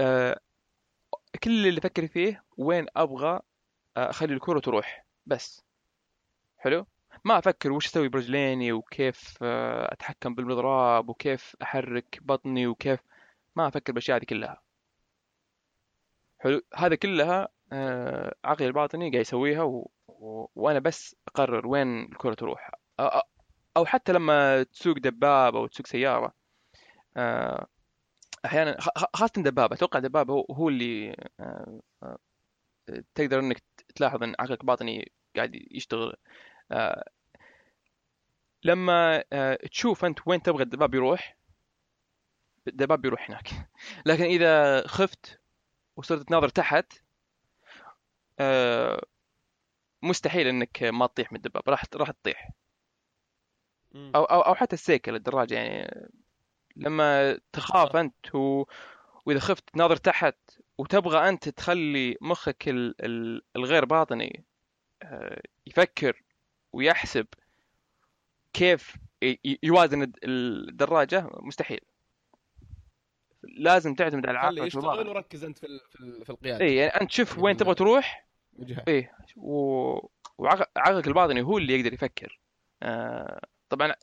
آه، 0.01 0.41
كل 1.45 1.67
اللي 1.67 1.79
أفكر 1.79 2.07
فيه 2.07 2.45
وين 2.57 2.87
أبغى 2.97 3.41
أخلي 3.97 4.35
الكرة 4.35 4.61
تروح 4.61 5.07
بس. 5.27 5.63
حلو؟ 6.59 6.87
ما 7.25 7.39
أفكر 7.39 7.73
وش 7.73 7.87
أسوي 7.87 8.09
برجليني 8.09 8.73
وكيف 8.73 9.43
أتحكم 9.43 10.35
بالمضراب 10.35 11.09
وكيف 11.09 11.57
أحرك 11.63 12.19
بطني 12.23 12.67
وكيف 12.67 13.01
ما 13.57 13.69
أفكر 13.69 13.93
بالأشياء 13.93 14.19
هذه 14.19 14.25
كلها. 14.25 14.63
حلو. 16.43 16.61
هذا 16.75 16.95
كلها 16.95 17.49
آه، 17.73 18.35
عقلي 18.45 18.67
الباطني 18.69 19.11
قاعد 19.11 19.21
يسويها 19.21 19.63
و... 19.63 19.91
و... 20.09 20.47
وأنا 20.55 20.79
بس 20.79 21.17
أقرر 21.29 21.67
وين 21.67 22.03
الكرة 22.05 22.35
تروح. 22.35 22.71
أو 23.77 23.85
حتى 23.87 24.13
لما 24.13 24.63
تسوق 24.63 24.99
دبابة 24.99 25.59
أو 25.59 25.67
تسوق 25.67 25.87
سيارة 25.87 26.35
آه، 27.17 27.67
أحيانا 28.45 28.81
خ- 28.81 28.99
خ- 28.99 29.17
خاصة 29.17 29.43
دبابة 29.43 29.75
أتوقع 29.77 29.99
دبابة 30.01 30.47
هو, 30.51 30.69
اللي 30.69 31.17
آه، 31.41 31.81
تقدر 33.15 33.39
إنك 33.39 33.63
تلاحظ 33.95 34.23
إن 34.23 34.35
عقلك 34.41 34.61
الباطني 34.61 35.13
قاعد 35.37 35.55
يشتغل. 35.71 36.17
لما 38.65 39.25
تشوف 39.71 40.05
أنت 40.05 40.19
وين 40.27 40.43
تبغى 40.43 40.63
الدباب 40.63 40.95
يروح 40.95 41.37
الدباب 42.69 43.01
بيروح 43.01 43.31
هناك. 43.31 43.49
لكن 44.07 44.25
إذا 44.25 44.87
خفت 44.87 45.42
وصرت 45.97 46.29
تناظر 46.29 46.49
تحت 46.49 46.93
آه، 48.39 49.03
مستحيل 50.03 50.47
إنك 50.47 50.83
ما 50.83 51.07
تطيح 51.07 51.33
من 51.33 51.37
الدباب 51.37 51.63
راح 51.69 51.85
راح 51.95 52.11
تطيح. 52.11 52.51
أو 54.15 54.25
أو 54.25 54.41
أو 54.41 54.55
حتى 54.55 54.75
السيكل 54.75 55.15
الدراجه 55.15 55.55
يعني 55.55 56.09
لما 56.77 57.39
تخاف. 57.53 57.97
أنت 57.97 58.35
و... 58.35 58.65
وإذا 59.27 59.41
خفت 59.41 59.71
تناظر 59.71 59.97
تحت 59.97 60.37
وتبغى 60.79 61.29
أنت 61.29 61.49
تخلي 61.49 62.17
مخك 62.21 62.69
ال... 62.69 63.05
ال... 63.05 63.43
الغير 63.57 63.85
باطني 63.85 64.45
آه، 65.03 65.43
يفكر 65.67 66.23
ويحسب 66.73 67.27
كيف 68.53 68.97
يوازن 69.63 70.03
الد- 70.03 70.19
الدراجة 70.25 71.31
مستحيل 71.33 71.81
لازم 73.43 73.95
تعتمد 73.95 74.27
على 74.27 74.39
خليه 74.39 74.49
عقلك 74.49 74.67
يشتغل 74.67 75.09
وركز 75.09 75.45
أنت 75.45 75.59
في 75.59 75.67
في 75.91 76.01
ال- 76.01 76.25
في 76.25 76.31
القيادة. 76.31 76.65
اي 76.65 76.77
يعني 76.77 76.91
أنت 77.01 77.11
شوف 77.11 77.39
وين 77.39 77.57
تبغى 77.57 77.75
تروح. 77.75 78.29
إيه 78.89 79.17
و... 79.37 79.57
وعقلك 80.39 81.07
الباطني 81.07 81.43
هو 81.43 81.59
اللي 81.59 81.79
يقدر 81.79 81.93
يفكر. 81.93 82.41
آه... 82.83 83.41
طبعا 83.69 83.95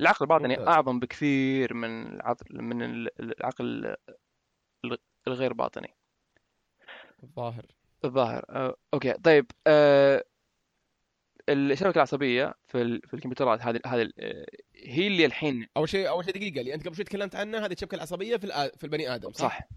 العقل 0.00 0.18
الباطني 0.22 0.48
ممتاز. 0.48 0.68
أعظم 0.68 1.00
بكثير 1.00 1.74
من 1.74 2.06
العقل 2.06 2.62
من 2.62 2.82
ال- 2.82 3.20
العقل 3.20 3.96
ال- 4.84 4.98
الغير 5.28 5.52
باطني. 5.52 5.94
الظاهر. 7.22 7.66
الظاهر. 8.04 8.44
آه... 8.48 8.76
أوكي 8.94 9.12
طيب 9.12 9.46
آه... 9.66 10.24
الشبكة 11.48 11.96
العصبية 11.96 12.54
في 12.66 12.82
ال... 12.82 13.00
في 13.08 13.14
الكمبيوترات 13.14 13.60
هذه 13.62 13.80
هذه 13.86 14.10
آه، 14.18 14.46
هي 14.76 15.06
اللي 15.06 15.26
الحين 15.26 15.66
أول 15.76 15.88
شيء 15.88 16.08
أول 16.08 16.24
شيء 16.24 16.34
دقيقة 16.34 16.60
اللي 16.60 16.74
أنت 16.74 16.86
قبل 16.86 16.96
شوي 16.96 17.04
تكلمت 17.04 17.34
عنها 17.34 17.66
هذه 17.66 17.72
الشبكة 17.72 17.94
العصبية 17.94 18.36
في 18.36 18.46
الآ- 18.46 18.76
في 18.78 18.84
البني 18.84 19.14
آدم 19.14 19.32
صح؟ 19.32 19.38
صح 19.58 19.68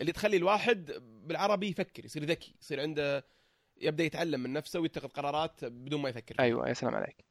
اللي 0.00 0.12
تخلي 0.12 0.36
الواحد 0.36 0.90
بالعربي 1.02 1.68
يفكر 1.68 2.04
يصير 2.04 2.24
ذكي 2.24 2.56
يصير 2.60 2.80
عنده 2.80 3.24
يبدأ 3.80 4.04
يتعلم 4.04 4.40
من 4.40 4.52
نفسه 4.52 4.80
ويتخذ 4.80 5.08
قرارات 5.08 5.64
بدون 5.64 6.02
ما 6.02 6.08
يفكر. 6.08 6.34
أيوه 6.40 6.68
يا 6.68 6.72
سلام 6.74 6.94
عليك 6.94 7.24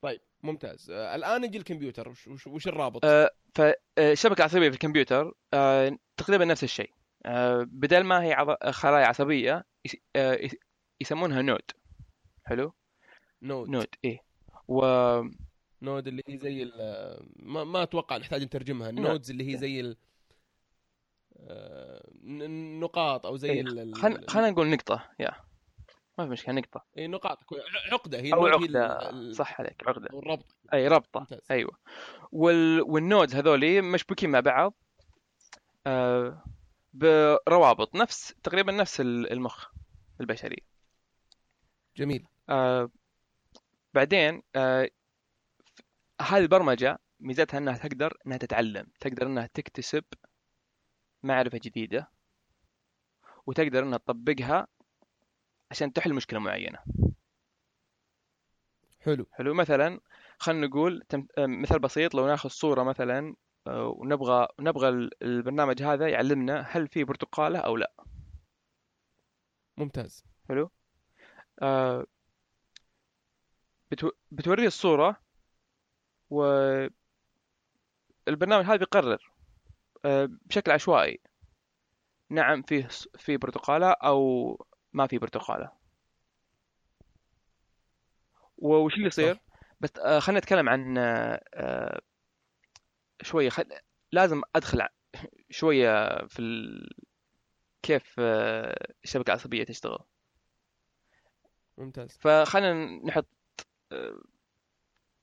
طيب 0.00 0.20
ممتاز 0.42 0.90
آه، 0.90 1.14
الآن 1.14 1.40
نجي 1.40 1.58
الكمبيوتر 1.58 2.08
وش, 2.08 2.28
وش, 2.28 2.46
وش 2.46 2.66
الرابط؟ 2.68 3.04
آه، 3.04 3.30
فالشبكة 3.54 4.38
العصبية 4.38 4.68
في 4.68 4.74
الكمبيوتر 4.74 5.32
آه، 5.54 5.98
تقريبا 6.16 6.44
نفس 6.44 6.64
الشيء 6.64 6.90
آه، 7.26 7.62
بدل 7.70 8.00
ما 8.04 8.22
هي 8.22 8.32
عض- 8.32 8.70
خلايا 8.70 9.06
عصبية 9.06 9.64
يس- 9.84 9.96
آه، 10.16 10.34
يس- 10.34 10.56
يسمونها 11.00 11.42
node 11.42 11.62
حلو؟ 12.44 12.72
node. 13.42 13.68
node 13.68 13.86
إيه. 14.04 14.18
و 14.68 14.80
node 15.82 16.06
اللي 16.08 16.22
هي 16.28 16.38
زي 16.38 16.62
ال- 16.62 17.28
ما, 17.36 17.64
ما 17.64 17.82
أتوقع 17.82 18.16
نحتاج 18.16 18.42
نترجمها. 18.42 18.90
node. 18.90 18.98
ال 19.04 19.08
nodes 19.08 19.30
اللي 19.30 19.52
هي 19.52 19.56
زي 19.56 19.80
ال 19.80 19.96
آه، 21.36 22.10
النقاط 22.24 23.26
أو 23.26 23.36
زي 23.36 23.50
إيه، 23.50 23.60
ال- 23.60 23.94
خلينا 24.28 24.50
نقول 24.50 24.70
نقطة 24.70 25.10
يا. 25.20 25.30
ما 26.18 26.24
في 26.24 26.30
مشكلة 26.30 26.54
نقطة. 26.54 26.84
اي 26.98 27.06
نقاط. 27.06 27.38
عقدة. 27.92 28.18
هي 28.18 28.32
ال 28.32 28.40
node 28.40 28.70
هي 28.76 28.86
ال- 29.10 29.36
صح 29.36 29.60
عليك 29.60 29.88
عقدة. 29.88 30.08
أو 30.12 30.18
الربط 30.18 30.56
أي 30.72 30.88
ربطة. 30.88 31.20
ممتاز. 31.20 31.40
أيوة. 31.50 31.78
وال... 32.32 32.82
وال 32.82 32.97
nodes 32.97 33.34
هذولي 33.34 33.80
مشبوكين 33.80 34.30
مع 34.30 34.40
بعض 34.40 34.74
آه، 35.86 36.44
بروابط 36.92 37.94
نفس 37.96 38.34
تقريبا 38.42 38.72
نفس 38.72 39.00
ال- 39.00 39.32
المخ 39.32 39.66
البشري. 40.20 40.62
جميل. 41.96 42.26
آه 42.48 42.90
بعدين 43.94 44.42
آه 44.56 44.88
هذه 46.22 46.38
البرمجة 46.42 46.98
ميزتها 47.20 47.58
إنها 47.58 47.76
تقدر 47.78 48.18
إنها 48.26 48.36
تتعلم 48.36 48.86
تقدر 49.00 49.26
إنها 49.26 49.46
تكتسب 49.54 50.04
معرفة 51.22 51.60
جديدة 51.62 52.10
وتقدر 53.46 53.82
إنها 53.82 53.98
تطبقها 53.98 54.66
عشان 55.70 55.92
تحل 55.92 56.14
مشكلة 56.14 56.38
معينة. 56.40 56.78
حلو. 59.00 59.26
حلو 59.32 59.54
مثلا 59.54 60.00
خلينا 60.38 60.66
نقول 60.66 61.02
تم- 61.08 61.26
آه، 61.38 61.46
مثال 61.46 61.78
بسيط 61.78 62.14
لو 62.14 62.26
ناخذ 62.26 62.48
صورة 62.48 62.82
مثلا 62.82 63.34
آه، 63.66 63.86
ونبغى 63.86 64.48
نبغى 64.60 64.88
ال- 64.88 65.22
البرنامج 65.22 65.82
هذا 65.82 66.08
يعلمنا 66.08 66.60
هل 66.60 66.88
في 66.88 67.04
برتقالة 67.04 67.58
أو 67.58 67.76
لا. 67.76 67.92
ممتاز. 69.76 70.24
حلو؟ 70.48 70.70
آه 71.62 72.06
بتو... 73.94 74.10
بتوريه 74.30 74.66
الصورة 74.66 75.16
والبرنامج 76.30 76.92
هذا 78.64 78.76
بيقرر 78.76 79.30
آه 80.04 80.28
بشكل 80.42 80.70
عشوائي. 80.72 81.20
نعم 82.30 82.62
فيه 82.62 82.88
في 83.18 83.36
برتقالة 83.36 83.90
أو 83.90 84.58
ما 84.92 85.06
في 85.06 85.18
برتقالة. 85.18 85.72
وش 88.58 88.94
اللي 88.94 89.06
يصير. 89.06 89.40
بس 89.80 89.90
آه 89.98 90.18
خلينا 90.18 90.40
نتكلم 90.40 90.68
عن 90.68 90.98
آه 90.98 92.00
شوية. 93.22 93.48
خل... 93.48 93.64
لازم 94.12 94.42
أدخل 94.56 94.80
ع- 94.80 94.88
شوية 95.50 96.26
في 96.26 96.38
ال... 96.38 96.90
كيف 97.82 98.14
الشبكة 99.04 99.28
العصبية 99.30 99.64
تشتغل. 99.64 100.04
ممتاز. 101.78 102.18
فخلينا 102.20 102.74
نحط 103.06 103.26
آه، 103.94 104.20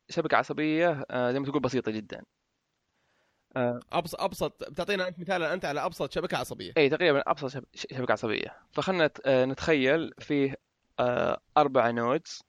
شبكة 0.10 0.38
عصبية 0.38 1.06
آه، 1.12 1.32
زي 1.32 1.40
ما 1.40 1.46
تقول 1.46 1.60
بسيطة 1.62 1.92
جدا. 1.92 2.24
ابسط 3.92 4.22
أبسط 4.22 4.70
بتعطينا 4.70 5.08
أنت 5.08 5.20
مثال 5.20 5.44
أنت 5.44 5.66
على 5.66 5.86
أبسط 5.86 6.12
شبكة 6.12 6.38
عصبية. 6.38 6.74
اي 6.78 6.90
تقريبا 6.90 7.24
أبسط 7.28 7.48
شب- 7.48 7.66
شبكة 7.76 8.12
عصبية. 8.12 8.58
فخلنا 8.72 9.06
نت- 9.08 9.22
آه، 9.26 9.46
نتخيل 9.46 10.14
فيه 10.20 10.56
آه، 11.00 11.42
أربعة 11.58 11.92
نودز 11.92 12.44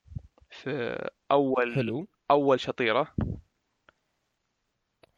في 0.51 1.09
أول 1.31 1.75
حلو. 1.75 2.07
أول 2.31 2.61
شطيرة. 2.61 3.15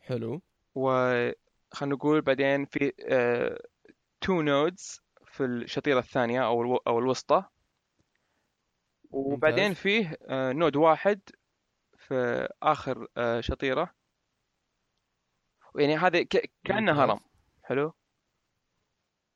حلو. 0.01 0.43
وخلنا 0.75 1.35
نقول 1.95 2.21
بعدين 2.21 2.65
في 2.65 2.93
two 4.21 4.43
nodes 4.43 5.01
في 5.27 5.45
الشطيرة 5.45 5.99
الثانية 5.99 6.47
أو 6.47 6.63
الو- 6.63 6.83
أو 6.87 6.99
الوسطى. 6.99 7.45
وبعدين. 9.15 9.75
فيه 9.75 10.17
آه، 10.23 10.53
node 10.53 10.77
واحد 10.77 11.21
في 11.99 12.49
آخر 12.63 13.07
آه، 13.17 13.41
شطيرة. 13.41 13.95
يعني 15.79 15.97
هذا 15.97 16.23
ك- 16.23 16.51
كأنه 16.65 16.93
ممتاز. 16.93 16.99
هرم 17.11 17.21
حلو؟ 17.63 17.95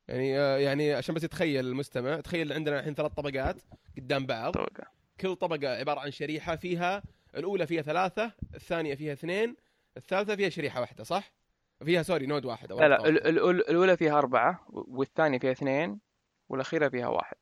يعني 0.09 0.39
آه، 0.39 0.59
يعني 0.59 0.95
عشان 0.95 1.15
بس 1.15 1.25
يتخيل 1.25 1.67
المستمع 1.67 2.21
تخيل 2.21 2.53
عندنا 2.53 2.79
الحين 2.79 2.95
ثلاث 2.95 3.13
طبقات 3.13 3.57
قدام 3.97 4.27
بعض. 4.27 4.53
طبقة. 4.55 4.87
كل 5.21 5.37
طبقة 5.37 5.69
عبارة 5.79 6.01
عن 6.01 6.11
شريحة 6.11 6.57
فيها 6.57 7.03
الأولى 7.35 7.67
فيها 7.67 7.83
ثلاثة 7.83 8.33
الثانية 8.55 8.95
فيها 8.95 9.13
اثنين 9.13 9.57
الثالثة 9.97 10.37
فيها 10.37 10.49
شريحة 10.49 10.81
واحدة 10.81 11.05
صح؟ 11.05 11.33
فيها 11.85 12.03
سوري 12.03 12.27
node 12.27 12.45
واحد 12.45 12.73
لا 12.73 12.77
لا 12.77 12.97
رابطة 12.97 13.09
ال- 13.09 13.15
واحدة. 13.15 13.29
ال- 13.31 13.39
ال- 13.51 13.71
الأولى 13.71 13.97
فيها 13.97 14.19
أربعة 14.19 14.65
والثانية 14.69 15.39
فيها 15.39 15.53
اثنين 15.53 16.01
والأخيرة 16.49 16.89
فيها 16.89 17.09
واحد. 17.09 17.37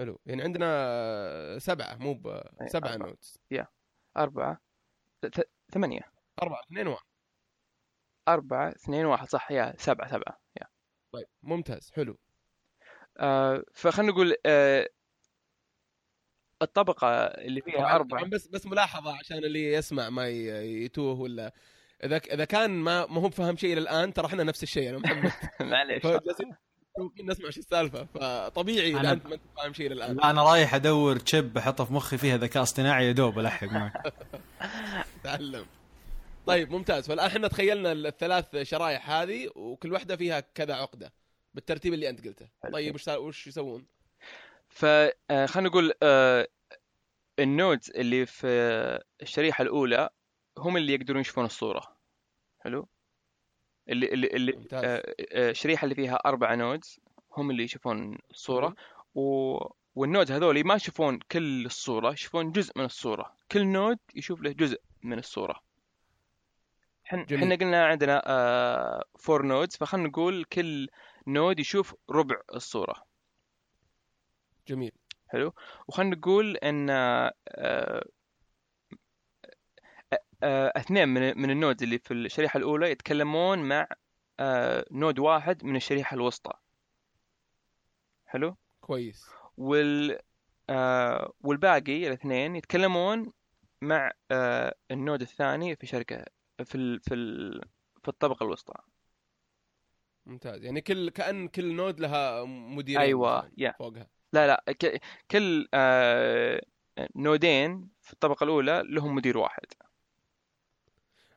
حلو. 0.00 0.20
يعني 0.26 0.42
عندنا 0.42 1.58
سبعة 1.58 1.94
مو 1.94 2.14
ب- 2.14 2.26
أي، 2.60 2.68
سبعة 2.68 2.92
أربعة. 2.92 3.06
nodes 3.06 3.38
أربعة. 4.16 4.60
ث- 5.26 5.42
ثمانية. 5.72 6.00
أربعة 6.42 6.60
اثنين 6.60 6.86
واحد. 6.86 7.04
أربعة 8.28 8.68
اثنين 8.70 9.06
واحد 9.06 9.28
صح. 9.28 9.50
يا 9.50 9.74
سبعة 9.78 10.08
سبعة. 10.10 10.40
يا. 10.60 10.66
طيب 11.12 11.26
ممتاز. 11.42 11.90
حلو. 11.92 12.18
آه 13.18 13.62
فخلنا 13.74 14.12
نقول 14.12 14.34
آه 14.46 14.88
الطبقة 16.62 17.08
اللي 17.24 17.60
فيها 17.60 17.94
أربعة. 17.94 18.24
بس 18.24 18.48
بس 18.48 18.66
ملاحظة 18.66 19.18
عشان 19.18 19.36
اللي 19.38 19.72
يسمع 19.72 20.10
ما 20.10 20.28
يتوه 20.28 21.20
ولا 21.20 21.52
إذا 22.04 22.16
إذا 22.16 22.44
كان 22.44 22.70
ما 22.70 23.06
ما 23.06 23.20
هو 23.20 23.30
فاهم 23.30 23.56
شيء 23.56 23.72
إلى 23.72 23.80
الآن 23.80 24.12
ترى 24.12 24.26
إحنا 24.26 24.44
نفس 24.44 24.62
الشيء 24.62 24.90
أنا 24.90 24.98
محمد. 24.98 25.32
معليش. 25.72 26.02
فجالسين 26.96 27.30
نسمع 27.30 27.46
إيش 27.46 27.58
السالفة. 27.58 28.04
فطبيعي 28.04 28.90
اذا 28.90 29.02
أنا- 29.02 29.06
انت 29.06 29.26
ما 29.26 29.34
أنت 29.34 29.42
فاهم 29.56 29.72
شيء 29.72 29.86
إلى 29.86 29.94
الان 29.94 30.16
لا 30.16 30.30
أنا 30.30 30.42
رايح 30.42 30.74
أدور 30.74 31.16
تشيب 31.16 31.58
أحطه 31.58 31.84
في 31.84 31.92
مخي 31.92 32.18
فيها 32.18 32.36
ذكاء 32.36 32.62
اصطناعي 32.62 33.06
يا 33.06 33.12
دوب 33.12 33.38
ألحق 33.38 33.66
معك. 33.66 34.14
تعلم. 35.24 35.66
طيب 36.46 36.70
ممتاز. 36.70 37.06
فالان 37.08 37.26
إحنا 37.26 37.48
تخيلنا 37.48 37.92
الثلاث 37.92 38.56
شرايح 38.62 39.10
هذه 39.10 39.50
وكل 39.56 39.92
واحدة 39.92 40.16
فيها 40.16 40.40
كذا 40.40 40.74
عقدة 40.74 41.12
بالترتيب 41.54 41.94
اللي 41.94 42.08
أنت 42.08 42.26
قلته. 42.26 42.48
حلو. 42.62 42.72
طيب 42.72 42.94
وش 42.94 43.08
وش 43.08 43.46
يسوون؟ 43.46 43.86
فخلنا 44.68 45.68
نقول 45.68 45.92
آه 46.02 46.48
ال 47.38 47.47
nodes 47.47 47.90
اللي 47.90 48.26
في 48.26 48.46
الشريحة 49.22 49.62
الأولى 49.62 50.08
هم 50.58 50.76
اللي 50.76 50.94
يقدرون 50.94 51.20
يشوفون 51.20 51.44
الصورة. 51.44 51.96
حلو؟ 52.60 52.88
اللي 53.90 54.06
اللي 54.06 54.26
اللي 54.26 54.52
ممتاز. 54.52 54.84
آه، 54.84 55.14
آه، 55.32 55.52
اللي 55.82 55.94
فيها 55.94 56.14
أربعة 56.26 56.54
nodes 56.54 57.00
هم 57.32 57.50
اللي 57.50 57.62
يشوفون 57.62 58.18
الصورة. 58.30 58.74
و... 59.14 59.56
وال 59.94 60.05
nodes 60.05 60.32
هذول 60.32 60.66
ما 60.66 60.74
يشوفون 60.74 61.18
كل 61.18 61.66
الصورة 61.66 62.12
يشوفون 62.12 62.52
جزء 62.52 62.72
من 62.76 62.84
الصورة. 62.84 63.32
كل 63.52 63.66
node 63.66 63.98
يشوف 64.14 64.42
له 64.42 64.52
جزء 64.52 64.80
من 65.02 65.18
الصورة. 65.18 65.60
إحنا 67.06 67.54
قلنا 67.54 67.86
عندنا 67.86 68.22
آه 68.26 69.04
four 69.18 69.46
nodes 69.46 69.76
فخلنا 69.76 70.08
نقول 70.08 70.44
كل 70.44 70.88
node 71.26 71.60
يشوف 71.60 71.94
ربع 72.10 72.36
الصورة. 72.54 72.94
جميل. 74.68 74.92
حلو. 75.28 75.54
وخلنا 75.88 76.16
نقول 76.16 76.56
إن 76.56 76.90
آه، 76.90 77.32
اثنين 80.42 81.08
من 81.08 81.38
من 81.38 81.50
ال 81.50 81.55
nodes 81.55 81.82
اللي 81.82 81.98
في 81.98 82.14
الشريحة 82.14 82.58
الأولى 82.58 82.90
يتكلمون 82.90 83.58
مع 83.58 83.88
آه، 84.40 84.84
node 84.90 85.18
واحد 85.18 85.64
من 85.64 85.76
الشريحة 85.76 86.14
الوسطى. 86.14 86.52
حلو؟ 88.26 88.56
كويس. 88.80 89.26
وال 89.56 90.18
آه، 90.70 91.32
والباقي 91.40 92.06
الاثنين 92.06 92.56
يتكلمون 92.56 93.32
مع 93.82 94.12
آه، 94.30 94.74
ال 94.90 94.96
node 94.96 95.20
الثاني 95.20 95.76
في 95.76 95.86
شريحة 95.86 96.24
في 96.64 96.74
ال... 96.74 97.00
في 97.00 97.14
ال... 97.14 97.60
في 98.02 98.08
الطبقة 98.08 98.44
الوسطى. 98.44 98.74
ممتاز. 100.26 100.64
يعني 100.64 100.80
كل 100.80 101.10
كأن 101.10 101.48
كل 101.48 101.74
نود 101.74 102.00
لها 102.00 102.44
مديرين 102.44 103.00
أيوة، 103.00 103.38
مثلاً 103.38 103.52
يا. 103.58 103.74
فوقها. 103.78 104.06
لا 104.32 104.46
لا. 104.46 104.64
كل 105.30 105.68
آه، 105.74 106.62
نودين 107.16 107.88
في 108.00 108.12
الطبقة 108.12 108.44
الأولى 108.44 108.82
لهم 108.86 109.14
مدير 109.14 109.38
واحد. 109.38 109.66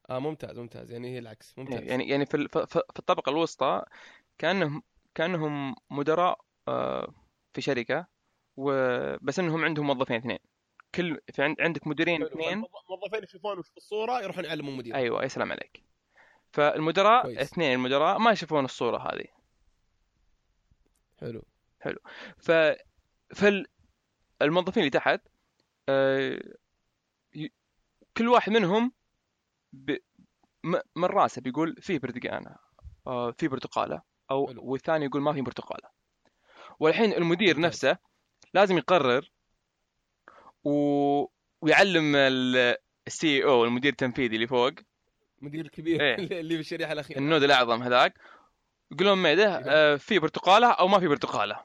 آه 0.10 0.20
ممتاز 0.20 0.60
ممتاز. 0.60 0.92
يعني 0.92 1.14
هي 1.14 1.20
العكس 1.20 1.58
ممتاز. 1.58 1.84
يعني 1.84 2.10
يعني 2.10 2.26
في 2.26 2.38
ال- 2.38 2.50
ف- 2.50 2.58
ف- 2.58 2.78
في 2.78 3.00
الطبقة 3.00 3.30
الوسطى 3.30 3.84
كأنهم 4.38 4.84
كأنهم 5.16 5.76
مدراء 5.90 6.40
آه، 6.68 7.14
في 7.54 7.62
شركة 7.62 8.08
وبس 8.58 9.40
إنهم 9.40 9.66
عندهم 9.66 9.88
موظفين 9.88 10.16
اثنين. 10.16 10.40
كل 10.96 11.20
في 11.34 11.44
عند 11.44 11.62
عندك 11.62 11.88
مديرين 11.88 12.18
حلو. 12.18 12.28
اثنين. 12.28 12.64
فالموظفين 12.88 13.24
يشوفون 13.24 13.62
في 13.62 13.78
الصورة 13.78 14.22
يروحون 14.22 14.46
يعلموا 14.46 14.72
المدير 14.72 14.96
أيوه 14.96 15.24
يسلم 15.26 15.52
عليك. 15.52 15.84
فالمدراء 16.52 17.22
كويس. 17.24 17.40
اثنين 17.40 17.74
المدراء 17.74 18.20
ما 18.20 18.32
يشوفون 18.32 18.66
الصورة 18.66 18.98
هذه. 18.98 19.26
حلو. 21.80 22.00
ف 22.38 22.52
فالموظفين 23.36 24.84
اللي 24.84 24.90
تحت 24.90 25.22
آه، 25.90 26.40
كل 28.18 28.28
واحد 28.28 28.52
منهم 28.52 28.92
ب... 29.74 29.98
من 30.95 31.06
راسه 31.06 31.41
بيقول 31.41 31.76
فيه 31.82 32.00
برتقانة 32.00 32.56
آه، 33.08 33.32
في 33.32 33.48
برتقالة 33.48 34.02
أو 34.32 34.48
حلو. 34.48 34.62
والثاني 34.64 35.06
يقول 35.06 35.22
ما 35.22 35.34
في 35.34 35.41
برتقالة. 35.41 35.90
والحين 36.80 37.14
المدير. 37.14 37.60
نفسه 37.60 37.98
لازم 38.54 38.78
يقرر 38.78 39.32
و... 40.64 40.72
ويعلم 41.62 42.16
ال 43.07 43.16
CEO 43.16 43.44
أو 43.44 43.66
المدير 43.66 43.91
التنفيذي 43.91 44.36
اللي 44.36 44.48
فوق. 44.48 44.74
مدير 45.41 45.68
كبير. 45.68 46.02
إيه. 46.02 46.16
اللي 46.40 46.54
في 46.54 46.60
الشريحة 46.60 46.94
الأخيرة. 46.94 47.18
ال 47.18 47.23
node 47.23 47.44
الأعظم 47.44 47.84
هذاك. 47.84 48.14
يقول 48.91 49.08
لهم 49.08 49.24
ميده 49.24 49.62
آه، 49.66 49.95
في 49.95 50.20
برتقالة 50.20 50.72
أو 50.72 50.88
ما 50.88 51.00
في 51.00 51.08
برتقالة. 51.08 51.60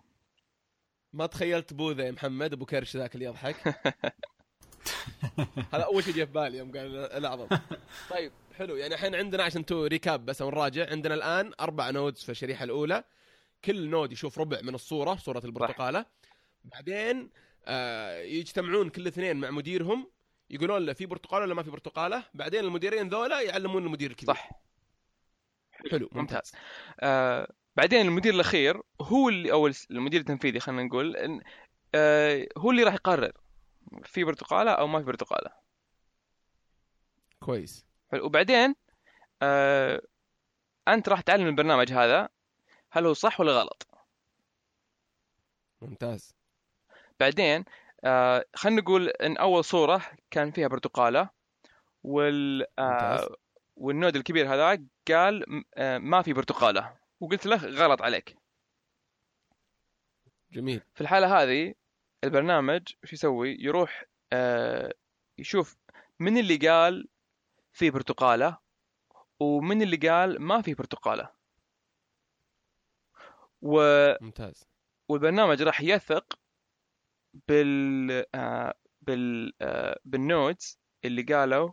ما 1.12 1.26
تخيلت 1.26 1.74
بوذا 1.74 2.05
يا 2.06 2.10
محمد 2.10 2.52
أبو 2.52 2.66
كرش 2.66 2.97
ذاك 2.97 3.14
اللي 3.14 3.26
يضحك. 3.26 3.56
هذا 5.72 5.84
أول 5.84 6.05
شيء 6.05 6.14
جاء 6.14 6.26
في 6.26 6.32
بالي 6.32 6.59
يوم 6.59 6.72
قال 6.72 6.96
الاعظم 6.96 7.46
طيب 8.10 8.32
حلو. 8.59 8.76
يعني 8.76 8.94
الحين 8.94 9.14
عندنا 9.14 9.42
عشان 9.42 9.66
to 9.66 9.86
recap 9.86 10.26
بس 10.26 10.42
نراجع 10.42 10.90
عندنا 10.90 11.14
الآن 11.14 11.52
أربع 11.60 11.90
nodes 11.90 12.22
في 12.22 12.28
الشريحة 12.28 12.64
الأولى. 12.64 13.05
كل 13.64 13.90
نود 13.90 14.12
يشوف 14.12 14.38
ربع 14.38 14.60
من 14.62 14.74
الصورة 14.74 15.14
صورة 15.14 15.42
البرتقالة. 15.44 16.06
بعدين 16.64 17.30
آه 17.66 18.18
يجتمعون 18.18 18.88
كل 18.90 19.06
اثنين 19.06 19.36
مع 19.36 19.50
مديرهم. 19.50 20.10
يقولون 20.50 20.86
له 20.86 20.92
في 20.92 21.06
برتقالة 21.06 21.44
ولا 21.44 21.55
ما 21.55 21.62
في 21.62 21.70
برتقالة. 21.70 22.24
بعدين 22.34 22.64
المديرين 22.64 23.09
ذولا 23.09 23.40
يعلمون 23.40 23.84
المدير 23.84 24.10
الكبير. 24.10 24.34
صح. 24.34 24.50
حلو 25.90 26.09
ممتاز. 26.12 26.52
آه 27.00 27.52
بعدين 27.76 28.06
المدير 28.06 28.34
الأخير 28.34 28.82
هو 29.00 29.28
اللي 29.28 29.52
أو 29.52 29.70
المدير 29.90 30.20
التنفيذي 30.20 30.60
خلينا 30.60 30.82
نقول 30.82 31.40
آه 31.94 32.48
هو 32.59 32.70
اللي 32.70 32.82
راح 32.82 32.94
يقرر. 32.94 33.32
في 34.05 34.24
برتقالة 34.24 34.70
أو 34.70 34.86
ما 34.86 34.98
في 34.98 35.05
برتقالة. 35.05 35.51
كويس. 37.40 37.86
حلو. 38.12 38.24
وبعدين 38.27 38.74
آه 39.43 40.02
أنت 40.89 41.09
راح 41.09 41.20
تعلم 41.20 41.47
البرنامج 41.47 41.93
هذا 41.93 42.28
هل 42.90 43.06
هو 43.06 43.12
صح 43.12 43.40
ولا 43.40 43.52
غلط؟ 43.52 43.89
ممتاز. 45.82 46.35
بعدين 47.20 47.65
آه 48.05 48.44
خلينا 48.55 48.81
نقول 48.81 49.09
إن 49.09 49.36
أول 49.36 49.65
صورة 49.65 50.02
كان 50.31 50.51
فيها 50.51 50.69
برتقالة 50.69 51.31
وال. 52.02 52.66
آه 52.78 53.36
والنود 53.77 54.16
الكبير 54.16 54.55
هذا 54.55 54.85
قال 55.09 55.65
آه 55.74 55.98
ما 55.98 56.23
في 56.23 56.32
برتقالة. 56.32 56.97
وقلت 57.20 57.47
له 57.47 57.56
غلط 57.56 58.02
عليك. 58.02 58.36
جميل. 60.52 60.82
في 60.94 61.01
الحالة 61.01 61.43
هذه 61.43 61.74
البرنامج 62.24 62.82
شو 63.04 63.14
يسوي؟ 63.14 63.56
يروح 63.60 64.04
آه 64.32 64.94
يشوف 65.38 65.76
من 66.18 66.38
اللي 66.38 66.56
قال 66.56 67.08
في 67.72 67.90
برتقالة 67.90 68.58
ومن 69.40 69.82
اللي 69.82 69.96
قال 69.96 70.42
ما 70.42 70.62
في 70.62 70.74
برتقالة 70.74 71.32
و... 73.62 73.80
ممتاز 74.20 74.64
والبرنامج 75.08 75.62
راح 75.62 75.80
يثق 75.80 76.38
بال 77.48 78.10
آه 78.34 78.74
بال 79.02 79.52
آه 79.62 80.00
بالنودز 80.04 80.78
اللي 81.04 81.22
قالوا 81.22 81.72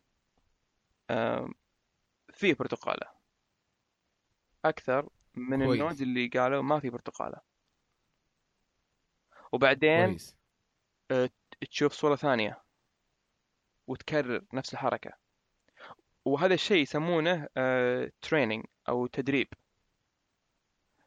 آه 1.10 1.50
في 2.34 2.54
برتقالة 2.54 3.12
أكثر 4.66 5.10
من. 5.36 5.62
النودز 5.62 6.02
اللي 6.02 6.28
قالوا 6.28 6.62
ما 6.62 6.80
في 6.80 6.90
برتقالة 6.90 7.42
وبعدين 9.52 10.06
كويس 10.08 10.36
تشوف 11.72 11.94
صورة 11.94 12.16
ثانية 12.16 12.62
وتكرر 13.88 14.42
نفس 14.54 14.74
الحركة 14.74 15.12
وهذا 16.26 16.54
الشيء 16.54 16.78
يسمونه 16.82 17.48
تريننج 18.22 18.66
أو 18.90 19.08
تدريب 19.08 19.48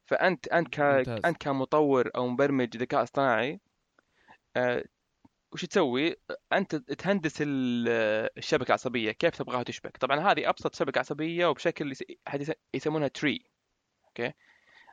فأنت 0.07 0.49
أنت 0.49 0.75
ك... 0.75 0.81
ممتاز. 0.81 1.25
أنت 1.25 1.37
كمطور 1.37 2.11
أو 2.17 2.29
مبرمج 2.29 2.77
ذكاء 2.77 3.03
اصطناعي 3.03 3.61
آه، 4.57 4.85
وش 5.53 5.65
تسوي؟ 5.65 6.17
أنت 6.53 6.75
تهندس 6.77 7.43
ال- 7.43 8.29
الشبكة 8.39 8.69
العصبية 8.69 9.13
كيف 9.13 9.37
تبغاها 9.37 9.63
تشبك 9.63 9.97
طبعا 9.97 10.21
هذه 10.21 10.49
أبسط 10.49 10.75
شبكة 10.75 10.99
عصبية 10.99 11.47
وبشكل 11.47 11.95
يسمونها 12.75 13.09
تري 13.09 13.45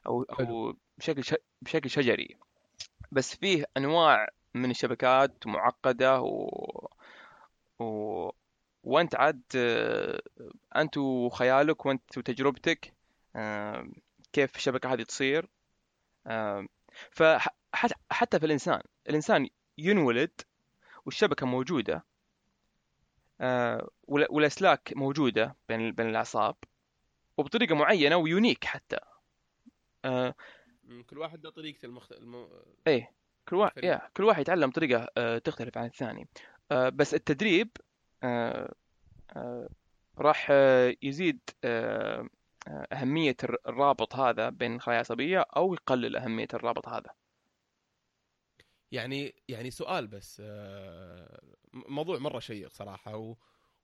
أو 0.08 0.24
أو 0.24 0.36
حلو. 0.36 0.80
بشكل 0.98 1.24
ش... 1.24 1.36
بشكل 1.62 1.90
شجري 1.90 2.38
بس 3.12 3.36
فيه 3.36 3.66
أنواع 3.78 4.28
من 4.54 4.72
الشبكات 4.72 5.48
معقدة 5.48 6.22
و... 6.22 6.50
و... 7.80 8.30
وأنت 8.84 9.16
عاد 9.16 9.42
آه، 9.56 10.22
أنت 10.76 10.98
وخيالك 10.98 11.86
وأنت 11.86 12.18
وتجربتك 12.18 12.94
آه، 13.36 13.88
كيف 14.34 14.56
الشبكة 14.56 14.94
هذه 14.94 15.04
تصير. 15.04 15.50
فحتى 17.12 18.40
في 18.40 18.46
الإنسان 18.46 18.82
الإنسان 19.10 19.50
ينولد 19.78 20.32
والشبكة 21.06 21.46
موجودة 21.46 22.06
آه، 23.42 23.90
وال- 24.04 24.28
والأسلاك 24.30 24.94
موجودة 24.96 25.56
بين 25.70 25.92
بين 25.92 26.10
الأعصاب 26.10 26.56
وبطريقة 27.38 27.76
معينة 27.76 28.16
ويونيك 28.18 28.66
حتى 28.66 28.98
آه، 30.06 30.36
كل 31.08 31.18
واحد 31.18 31.44
له 31.44 31.50
طريقته 31.50 31.86
المخت... 31.86 32.12
الم... 32.12 32.50
إيه 32.88 33.12
كل 33.50 33.56
واحد. 33.56 33.84
يا 33.84 34.10
كل 34.18 34.24
واحد 34.24 34.42
يتعلم 34.42 34.72
طريقة 34.72 35.08
آه، 35.18 35.38
تختلف 35.38 35.78
عن 35.78 35.86
الثاني. 35.86 36.28
آه، 36.72 36.90
بس 36.90 37.14
التدريب 37.14 37.70
آه، 38.24 38.74
راح 40.18 40.52
يزيد 41.02 41.40
أهمية 42.94 43.36
الر- 43.44 43.58
الرابط 43.68 44.16
هذا 44.16 44.50
بين 44.50 44.76
الخلايا 44.76 45.00
العصبية 45.00 45.40
أو 45.40 45.74
يقلل 45.74 46.16
أهمية 46.16 46.48
الرابط 46.54 46.88
هذا. 46.88 47.10
يعني 48.92 49.36
يعني 49.48 49.72
سؤال 49.72 50.08
بس 50.08 50.42
موضوع 51.74 52.20
مرة 52.20 52.40
شيق 52.40 52.70
صراحة 52.70 53.18
و... 53.18 53.36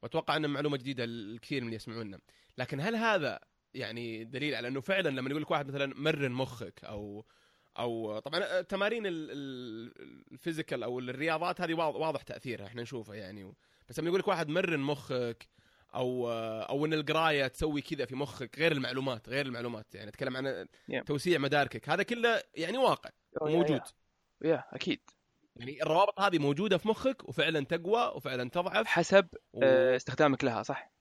وأتوقع 0.01 0.35
إنه 0.35 0.47
معلومة 0.47 0.77
جديدة 0.77 1.05
للكثير 1.05 1.61
من 1.61 1.65
اللي 1.67 1.75
يسمعونا. 1.75 2.19
لكن 2.57 2.79
هل 2.79 2.95
هذا 2.95 3.39
يعني 3.73 4.23
دليل 4.23 4.55
على 4.55 4.67
إنه 4.67 4.81
فعلا 4.81 5.09
لما 5.09 5.29
يقول 5.29 5.41
لك 5.41 5.51
واحد 5.51 5.67
مثلا 5.67 5.93
مرن 5.95 6.31
مخك 6.31 6.83
أو 6.83 7.25
أو 7.79 8.19
طبعا 8.19 8.61
تمارين 8.61 9.05
ال- 9.05 9.31
ال- 9.31 10.23
الفيزيكال 10.31 10.83
أو 10.83 10.99
الرياضات 10.99 11.61
هذه 11.61 11.73
واض- 11.73 11.95
واضح 11.95 12.21
تأثيرها 12.21 12.65
إحنا 12.67 12.81
نشوفها 12.81 13.15
يعني. 13.15 13.43
و... 13.43 13.55
بس 13.89 13.99
لما 13.99 14.07
يقول 14.07 14.19
لك 14.19 14.27
واحد 14.27 14.49
مرن 14.49 14.79
مخك 14.79 15.47
أو 15.95 16.31
أو 16.69 16.85
إن 16.85 16.93
القراية 16.93 17.47
تسوي 17.47 17.81
كذا 17.81 18.05
في 18.05 18.15
مخك 18.15 18.59
غير 18.59 18.71
المعلومات 18.71 19.29
غير 19.29 19.45
المعلومات 19.45 19.95
يعني 19.95 20.09
أتكلم 20.09 20.37
عن 20.37 20.65
Yeah. 20.91 21.03
توسيع 21.03 21.39
مداركك 21.39 21.89
هذا 21.89 22.03
كله 22.03 22.41
يعني 22.55 22.77
واقع 22.77 23.09
موجود. 23.41 23.81
يا 24.41 24.63
أكيد. 24.71 24.99
يعني 25.55 25.83
الروابط 25.83 26.19
هذه 26.19 26.39
موجودة 26.39 26.77
في 26.77 26.87
مخك 26.87 27.29
وفعلا 27.29 27.65
تقوى 27.65 28.11
وفعلا 28.15 28.49
تضعف. 28.49 28.87
حسب 28.87 29.27
و... 29.53 29.59
آه، 29.63 29.95
استخدامك 29.95 30.43
لها 30.43 30.63
صح؟ 30.63 30.91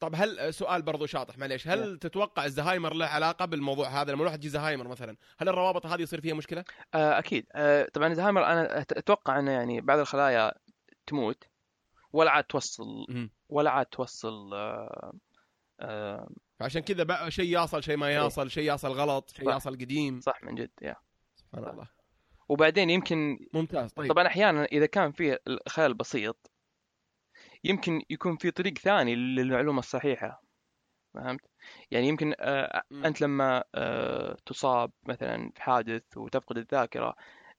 طب 0.00 0.12
هل 0.14 0.54
سؤال 0.54 0.82
برضو 0.82 1.06
شاطح 1.06 1.38
معليش. 1.38 1.68
هل 1.68 1.98
تتوقع 1.98 2.44
الزهايمر 2.44 2.94
له 2.94 3.06
علاقة 3.06 3.44
بالموضوع 3.44 3.88
هذا؟ 3.88 4.12
لما 4.12 4.20
الواحد 4.22 4.38
يجي 4.38 4.48
زهايمر 4.48 4.88
مثلا 4.88 5.16
هل 5.38 5.48
الروابط 5.48 5.86
هذه 5.86 6.02
يصير 6.02 6.20
فيها 6.20 6.34
مشكلة؟ 6.34 6.64
آه، 6.94 7.18
أكيد. 7.18 7.46
آه، 7.52 7.88
طبعا 7.94 8.08
الزهايمر 8.08 8.44
أنا 8.46 8.80
أت- 8.80 8.96
أتوقع 8.98 9.38
أنه 9.38 9.50
يعني 9.50 9.80
بعض 9.80 9.98
الخلايا 9.98 10.52
تموت 11.06 11.44
ولا 12.12 12.30
عاد 12.30 12.44
توصل 12.44 13.06
ولا 13.48 13.70
عاد 13.70 13.86
توصل 13.86 14.54
آه، 14.54 15.12
آه، 15.80 16.28
فعشان 16.60 16.82
كذا 16.82 17.02
بقى 17.02 17.30
شيء 17.30 17.62
يصل 17.62 17.82
شيء 17.82 17.96
ما 17.96 18.14
يصل 18.14 18.50
شيء 18.50 18.74
يصل 18.74 18.88
غلط 18.92 19.30
شيء. 19.30 19.56
يصل 19.56 19.74
قديم. 19.74 20.20
صح 20.20 20.42
من 20.44 20.54
جد 20.54 20.70
يا. 20.82 20.96
سبحان 21.36 21.64
الله. 21.70 21.88
وبعدين 22.48 22.90
يمكن 22.90 23.38
ممتاز 23.54 23.92
طيب. 23.92 24.12
طبعا 24.12 24.26
أحيانا 24.26 24.64
إذا 24.64 24.86
كان 24.86 25.12
فيه 25.12 25.40
الخيال 25.46 25.94
بسيط 25.94 26.49
يمكن 27.64 28.02
يكون 28.10 28.36
في 28.36 28.50
طريق 28.50 28.78
ثاني 28.78 29.14
للمعلومة 29.14 29.78
الصحيحة. 29.78 30.42
فهمت؟ 31.14 31.40
يعني 31.90 32.08
يمكن 32.08 32.34
آه،. 32.40 32.82
أنت 32.92 33.20
لما 33.20 33.64
آه، 33.74 34.36
تصاب 34.46 34.92
مثلا 35.06 35.50
في 35.54 35.62
حادث 35.62 36.16
وتفقد 36.16 36.58
الذاكرة 36.58 37.16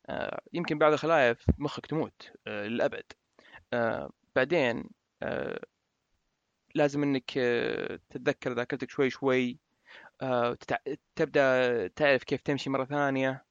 آه، 0.10 0.42
يمكن 0.54 0.78
بعض 0.78 0.94
الخلايا 0.94 1.34
في 1.34 1.52
مخك 1.58 1.86
تموت 1.86 2.32
للأبد. 2.48 3.04
بعدين 4.36 4.90
لازم 6.76 7.04
إنك 7.04 7.32
تتذكر 8.10 8.54
ذاكرتك 8.54 8.90
شوي 8.90 9.10
شوي 9.10 9.60
تبدأ 11.16 11.88
تعرف 11.88 12.24
كيف 12.24 12.42
تمشي 12.42 12.70
مرة 12.70 12.86
ثانية. 12.86 13.46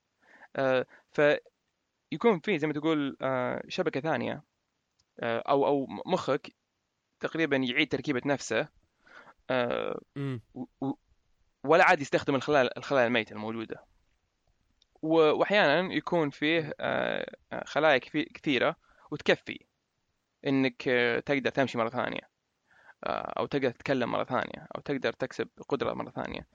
فيكون 1.12 2.40
في 2.40 2.58
زي 2.58 2.66
ما 2.66 2.72
تقول 2.72 3.16
شبكة 3.68 4.00
ثانية. 4.00 4.49
أو 5.22 5.66
أو 5.66 5.86
مخك 6.06 6.52
تقريبا 7.20 7.56
يعيد 7.56 7.88
تركيبة 7.88 8.22
نفسه 8.26 8.68
آه، 9.50 10.00
ولا 11.64 11.84
عاد 11.84 12.00
يستخدم 12.00 12.34
الخلايا 12.34 12.70
الخلايا 12.76 13.06
الميتة 13.06 13.32
الموجودة. 13.32 13.84
واحيانا 15.02 15.94
يكون 15.94 16.30
فيه 16.30 16.74
آه، 16.80 17.36
آه، 17.52 17.64
خلايا 17.64 17.98
كثيرة 18.34 18.76
وتكفي 19.10 19.58
إنك 20.46 20.88
آه، 20.88 21.20
تقدر 21.20 21.50
تمشي 21.50 21.78
مرة 21.78 21.88
ثانية 21.88 22.20
آه، 23.04 23.32
أو 23.38 23.46
تقدر 23.46 23.70
تتكلم 23.70 24.12
مرة 24.12 24.24
ثانية 24.24 24.68
أو 24.76 24.80
تقدر 24.80 25.12
تكسب 25.12 25.48
قدرة 25.68 25.94
مرة 25.94 26.10
ثانية. 26.10 26.46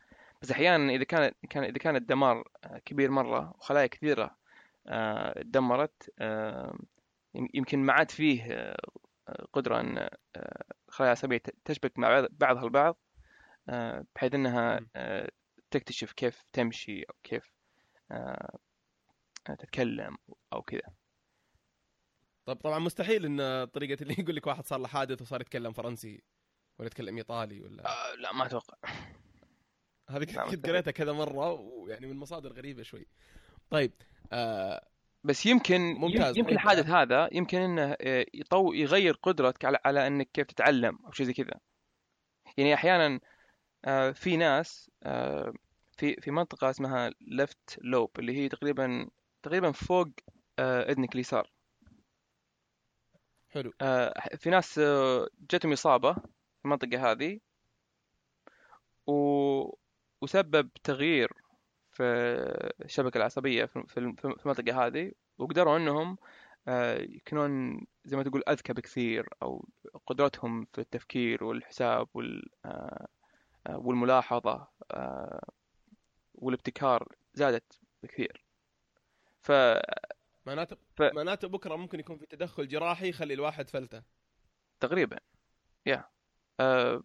بس 0.42 0.52
أحيانا 0.52 0.94
إذا 0.94 1.04
كان 1.04 1.32
كان 1.50 1.64
إذا 1.64 1.78
كان 1.78 1.96
الدمار 1.96 2.48
آه، 2.64 2.78
كبير 2.86 3.12
مرة 3.12 3.54
وخلايا 3.58 3.88
كثيرة 3.88 4.36
آه، 4.88 5.42
تدمرت 5.42 6.12
آه، 6.20 6.78
يمكن 7.54 7.80
ما 7.80 7.94
عاد 7.94 8.12
فيه 8.12 8.44
آه، 8.54 8.78
قدرة 9.54 9.80
إن 9.80 9.98
آه، 9.98 10.10
الخلايا 10.90 11.12
العصبيه 11.12 11.38
ت- 11.38 11.56
تشبك 11.66 12.00
مع 12.00 12.10
بعض- 12.10 12.28
بعضها 12.32 12.64
البعض 12.64 12.98
آه، 13.70 14.06
بحيث. 14.80 14.88
آه، 14.96 15.30
تكتشف 15.72 16.12
كيف 16.12 16.42
تمشي 16.54 17.04
أو 17.04 17.16
كيف 17.24 17.52
تتكلم 19.46 20.18
أو 20.54 20.62
كذا 20.62 20.94
طب 22.46 22.56
طبعا 22.56 22.80
مستحيل 22.80 23.26
إن 23.26 23.66
طريقة 23.66 24.02
اللي 24.04 24.16
يقول 24.20 24.36
لك 24.36 24.48
واحد 24.48 24.66
صار 24.66 24.80
له 24.80 24.88
حادث 24.88 25.22
وصار 25.22 25.42
يتكلم 25.42 25.74
فرنسي 25.74 26.24
ولا 26.80 26.88
يتكلم 26.88 27.18
إيطالي 27.18 27.62
ولا 27.62 27.86
آه، 27.86 28.16
لا 28.16 28.34
ما 28.34 28.46
أتوقع 28.46 28.78
هذه 30.10 30.24
كنت. 30.50 30.66
قريتها 30.66 30.92
كذا 30.92 31.12
مرة 31.14 31.52
ويعني 31.52 32.08
من 32.08 32.16
مصادر 32.16 32.54
غريبة 32.54 32.84
شوي 32.84 33.08
طيب 33.70 33.92
آه 34.32 34.88
بس 35.26 35.46
يمكن 35.46 35.82
ممتاز. 35.82 36.38
يمكن. 36.38 36.54
الحادث 36.54 36.90
هذا 36.90 37.30
يمكن 37.32 37.58
إنه 37.58 37.98
آه، 38.02 38.26
يطو 38.34 38.74
يغير 38.74 39.14
قدرتك 39.14 39.66
على 39.66 39.80
على 39.86 40.08
إنك 40.08 40.30
كيف 40.34 40.48
تتعلم 40.48 41.00
أو 41.06 41.12
شيء 41.12 41.26
زي 41.26 41.34
كذا 41.34 41.60
يعني 42.58 42.74
أحيانا 42.74 43.20
آه، 43.86 44.12
في 44.12 44.38
ناس 44.38 44.92
آه، 45.04 45.54
في 45.98 46.16
في 46.22 46.32
منطقة 46.32 46.70
اسمها 46.70 47.12
ليفت 47.22 47.80
لوب 47.82 48.20
اللي 48.20 48.38
هي 48.38 48.50
تقريبا 48.50 49.10
تقريبا 49.44 49.72
فوق 49.72 50.08
إذنك 50.60 51.16
اليسار 51.16 51.52
حلو 53.50 53.72
في 54.38 54.50
ناس 54.50 54.80
جتهم 55.52 55.72
إصابة 55.72 56.14
في 56.14 56.66
المنطقة 56.66 57.12
هذه 57.12 57.40
و... 59.08 59.14
وسبب 60.22 60.70
تغيير 60.84 61.45
في 61.96 62.04
الشبكة 62.86 63.18
العصبية 63.18 63.66
في 63.66 63.98
المنطقة 64.46 64.86
هذه 64.88 65.12
وقدروا 65.38 65.78
أنهم 65.78 66.18
آه، 66.68 66.98
يكونون 66.98 67.86
زي 68.06 68.18
ما 68.18 68.24
تقول 68.24 68.44
أذكى 68.50 68.74
بكثير 68.74 69.30
أو 69.44 69.68
قدرتهم 70.06 70.66
في 70.74 70.82
التفكير 70.82 71.44
والحساب 71.44 72.08
وال... 72.14 72.50
آه، 72.66 73.08
آه، 73.68 73.78
والملاحظة 73.78 74.68
آه، 74.92 75.50
والابتكار 76.34 77.16
زادت 77.34 77.80
بكثير. 78.04 78.46
ف 79.42 79.52
معناته 80.46 80.78
ف- 80.96 81.02
معناته 81.02 81.48
بكرة 81.48 81.76
ممكن 81.76 82.00
يكون 82.00 82.18
في 82.18 82.26
تدخل 82.26 82.68
جراحي 82.68 83.10
يخلي 83.10 83.34
الواحد 83.34 83.70
فلتة. 83.70 84.04
تقريبا 84.80 85.20
يا 85.86 86.10
آه، 86.60 87.04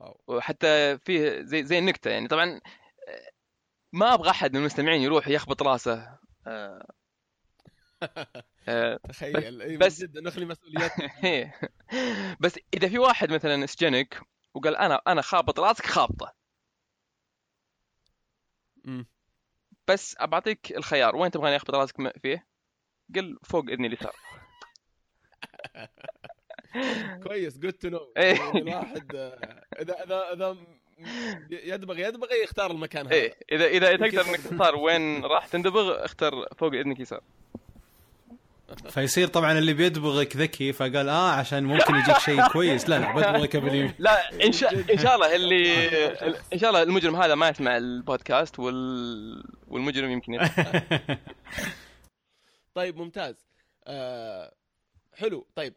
واو. 0.00 0.20
وحتى 0.26 0.98
فيه 0.98 1.40
زي 1.42 1.64
زي 1.64 1.78
النكتة 1.78 2.10
يعني. 2.10 2.28
طبعا 2.28 2.60
ما 3.92 4.14
أبغى 4.14 4.30
أحد 4.30 4.52
من 4.52 4.60
المستمعين 4.60 5.02
يروح 5.02 5.28
يخبط 5.28 5.62
راسه 5.62 6.18
آه، 6.46 6.86
آه، 8.68 8.96
تخيل 9.08 9.62
اي 9.62 9.76
بس- 9.76 10.02
نخلي 10.02 10.44
مسؤولياتنا 10.44 11.10
إيه. 11.24 11.60
بس 12.40 12.58
إذا 12.74 12.88
في 12.88 12.98
واحد 12.98 13.32
مثلا 13.32 13.66
سجنك 13.66 14.20
وقال 14.54 14.76
أنا 14.76 15.00
أنا 15.06 15.22
خابط 15.22 15.60
راسك 15.60 15.86
خابطه. 15.86 16.34
بس 19.88 20.16
بعطيك 20.20 20.72
الخيار 20.76 21.16
وين 21.16 21.30
تبغاني 21.30 21.56
أخبط 21.56 21.74
راسك 21.74 22.18
فيه؟ 22.22 22.46
قل 23.14 23.38
فوق 23.44 23.64
اذني 23.64 23.86
اليسار 23.86 24.12
كويس 27.22 27.58
good 27.58 27.72
to 27.72 27.88
know 27.88 28.12
إيه. 28.16 28.50
الواحد 28.50 29.14
آه، 29.14 29.64
إذا 29.80 30.04
إذا 30.04 30.32
إذا 30.32 30.56
يدبغ 31.50 31.98
يدبغ 31.98 32.32
يختار 32.44 32.70
المكان 32.70 33.06
هذا. 33.06 33.14
إيه 33.14 33.34
إذا 33.52 33.66
إذا 33.66 33.96
تقدر 33.96 34.28
إنك 34.28 34.40
تختار 34.40 34.76
وين 34.76 35.24
راح 35.24 35.46
تندبغ 35.46 36.04
اختر 36.04 36.48
فوق 36.56 36.74
إذنك 36.74 37.00
يسار. 37.00 37.20
فيصير 38.88 39.28
طبعا 39.28 39.58
اللي 39.58 39.74
بيدبغك 39.74 40.36
ذكي 40.36 40.72
فقال 40.72 41.08
آه 41.08 41.30
عشان 41.30 41.64
ممكن 41.64 41.94
يجيك 41.94 42.18
شيء 42.18 42.48
كويس. 42.48 42.88
لا 42.88 42.98
لا 42.98 43.12
بدبغك 43.14 43.56
باليمين 43.64 43.94
لا 43.98 44.44
إن 44.44 44.52
شاء 44.52 44.92
إن 44.92 44.98
شاء 44.98 45.14
الله 45.14 45.36
اللي 45.36 45.88
إن 46.52 46.58
شاء 46.58 46.70
الله 46.70 46.82
المجرم 46.82 47.16
هذا 47.16 47.34
ما 47.34 47.48
يسمع 47.48 47.76
البودكاست 47.76 48.58
وال... 48.58 49.44
والمجرم 49.68 50.10
يمكن 50.10 50.34
يسمع. 50.34 50.82
طيب 52.74 52.96
ممتاز. 52.96 53.46
آه 53.86 54.54
حلو. 55.14 55.46
طيب 55.54 55.74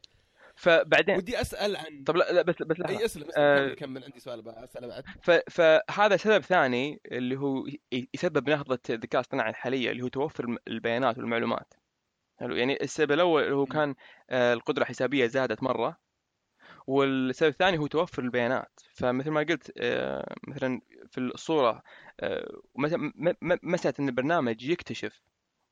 فبعدين 0.62 1.18
ودي 1.18 1.42
أسأل 1.42 1.76
عن 1.76 2.04
طب 2.04 2.16
لا, 2.18 2.32
لا 2.32 2.42
بس 2.42 2.56
بس 2.64 2.80
لحظة. 2.80 3.00
أي 3.00 3.06
اسلم 3.06 3.28
آه، 3.38 3.74
كمل 3.74 4.04
عندي 4.04 4.20
سؤال 4.20 4.48
أسأله 4.48 4.88
بعد. 4.88 5.04
ف... 5.22 5.32
فهذا 5.32 6.18
سبب 6.18 6.44
ثاني 6.44 7.02
اللي 7.12 7.38
هو 7.38 7.68
يسبب 8.14 8.50
نهضة 8.50 8.80
الذكاء 8.90 9.20
الاصطناعي 9.22 9.50
الحالية 9.50 9.92
اللي 9.92 10.04
هو 10.04 10.08
توفر 10.08 10.58
البيانات 10.68 11.18
والمعلومات. 11.18 11.74
حلو 12.40 12.56
يعني 12.56 12.84
السبب 12.84 13.12
الأول 13.12 13.44
اللي 13.44 13.56
هو 13.56 13.66
كان 13.66 13.96
آه، 14.30 14.54
القدرة 14.54 14.84
الحسابية 14.84 15.26
زادت 15.26 15.64
مرة 15.64 15.98
والسبب 16.88 17.50
الثاني 17.50 17.78
هو 17.78 17.88
توفر 17.88 18.22
البيانات. 18.22 18.80
فمثل 18.94 19.30
ما 19.30 19.40
قلت 19.40 19.72
آه، 19.78 20.36
مثلا 20.48 20.82
في 21.12 21.18
الصورة 21.18 21.84
آه، 22.20 22.62
مثلا 22.76 22.98
م- 22.98 23.14
م- 23.42 23.60
مسألة 23.64 23.96
أن 24.00 24.10
البرنامج 24.10 24.64
يكتشف 24.64 25.22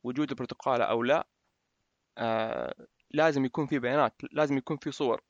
وجود 0.03 0.29
البروتوقال 0.29 0.81
أو 0.81 1.03
لا 1.03 1.27
لازم 3.11 3.45
يكون 3.45 3.67
في 3.67 3.79
بيانات 3.79 4.21
لازم 4.31 4.57
يكون 4.57 4.77
في 4.77 4.91
صور 4.91 5.21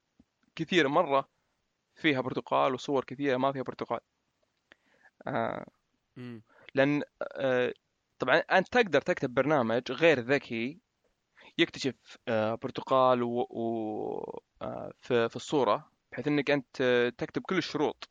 كثيرة 0.56 0.88
مرة 0.88 1.30
فيها 1.96 2.22
برتقال 2.22 2.74
وصور 2.74 3.04
كثيرة 3.04 3.38
ما 3.38 3.52
فيها 3.52 3.64
برتقال 3.64 4.00
آه،. 5.28 5.66
لأن 6.76 7.04
آه، 7.22 7.74
طبعا 8.20 8.38
أنت 8.38 8.68
تقدر 8.68 9.02
تكتب 9.02 9.34
برنامج 9.34 9.92
غير 9.92 10.20
ذكي 10.20 10.80
يكتشف 11.58 12.18
آه، 12.28 12.56
برتقال 12.56 13.24
و... 13.24 13.48
و... 13.50 14.42
آه، 14.62 14.92
في 15.00 15.30
في 15.30 15.36
الصورة 15.36 15.92
بحيث 16.12 16.28
إنك 16.28 16.52
أنت 16.52 16.82
آه، 16.82 17.10
تكتب 17.10 17.42
كل 17.42 17.58
الشروط 17.58 18.10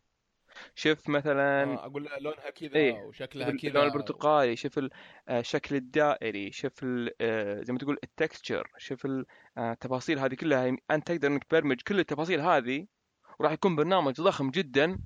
شوف 0.75 1.09
مثلا 1.09 1.63
آه 1.65 1.87
أقول 1.87 2.09
لونها 2.21 2.51
كذا 2.51 2.75
إيه. 2.77 2.93
وشكلها 2.93 3.51
كذا. 3.51 3.69
اللون 3.71 3.85
البرتقالي 3.87 4.57
شوف 4.57 4.79
ال- 4.79 4.91
آه، 5.29 5.41
الشكل 5.41 5.77
الدائري 5.77 6.53
شوف 6.53 6.85
آه، 7.21 7.63
زي 7.63 7.73
ما 7.73 7.79
تقول 7.79 7.99
التكستشر 8.05 8.69
شوف 8.79 9.07
آه، 9.07 9.73
التفاصيل 9.73 10.19
هذه 10.19 10.35
كلها. 10.35 10.67
يم- 10.67 10.79
أنت 10.91 11.07
تقدر 11.09 11.29
إنك 11.29 11.45
تبرمج 11.45 11.81
كل 11.83 11.99
التفاصيل 11.99 12.41
هذه 12.41 12.87
وراح 13.39 13.53
يكون 13.53 13.77
برنامج 13.77 14.21
ضخم 14.21 14.51
جدا 14.51 14.99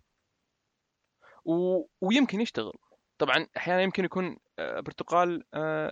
و... 1.44 1.84
ويمكن 2.00 2.40
يشتغل. 2.40 2.72
طبعا 3.18 3.46
أحيانا 3.56 3.82
يمكن 3.82 4.04
يكون 4.04 4.36
برتقال 4.58 5.44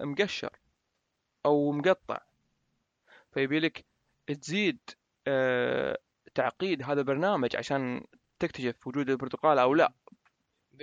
مقشر 0.03 0.51
أو 1.47 1.73
مقطع. 1.73 2.19
فيبي 3.33 3.61
لك 3.61 3.85
تزيد 4.27 4.79
تعقيد 6.35 6.83
هذا 6.83 7.01
البرنامج 7.01 7.57
عشان 7.57 8.05
تكتشف 8.41 8.87
وجود 8.87 9.11
البرتقال 9.11 9.59
أو 9.59 9.75
لا؟ 9.75 9.93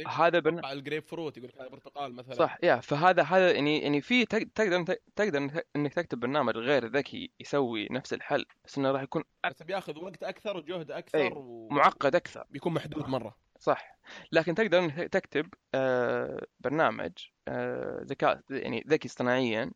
هذا 0.07 0.51
مع 0.51 0.71
الجريب 0.71 1.03
فروت 1.03 1.37
يقول 1.37 1.49
لك 1.49 1.61
هذا 1.61 1.67
برتقال 1.69 2.13
مثلا. 2.15 2.33
صح 2.35 2.57
يا 2.63 2.75
فهذا 2.75 3.23
هذا 3.23 3.51
يعني 3.51 3.79
يعني 3.81 4.01
في 4.01 4.25
تق- 4.25 4.47
تقدر 4.55 4.95
تقدر 5.15 5.61
إنك 5.75 5.93
تكتب 5.93 6.19
برنامج 6.19 6.57
غير 6.57 6.85
ذكي 6.85 7.31
يسوي 7.39 7.87
نفس 7.91 8.13
الحل 8.13 8.45
بس 8.65 8.77
إنه 8.77 8.91
راح 8.91 9.01
يكون 9.01 9.23
بس 9.49 9.63
بياخذ 9.63 9.97
وقت 10.03 10.23
أكثر 10.23 10.57
وجهد 10.57 10.91
أكثر 10.91 11.17
إيه. 11.17 11.33
وبيكون 11.33 11.77
معقد 11.77 12.15
أكثر. 12.15 12.45
محدود 12.65 13.07
مرة. 13.07 13.37
صح. 13.59 13.97
لكن 14.31 14.55
تقدر 14.55 14.79
إنك 14.79 14.95
تكتب 14.97 15.53
آه، 15.75 16.45
برنامج 16.59 17.11
آه، 17.47 18.01
ذكاء 18.03 18.41
يعني 18.49 18.83
ذكي 18.87 19.07
اصطناعيا 19.07 19.71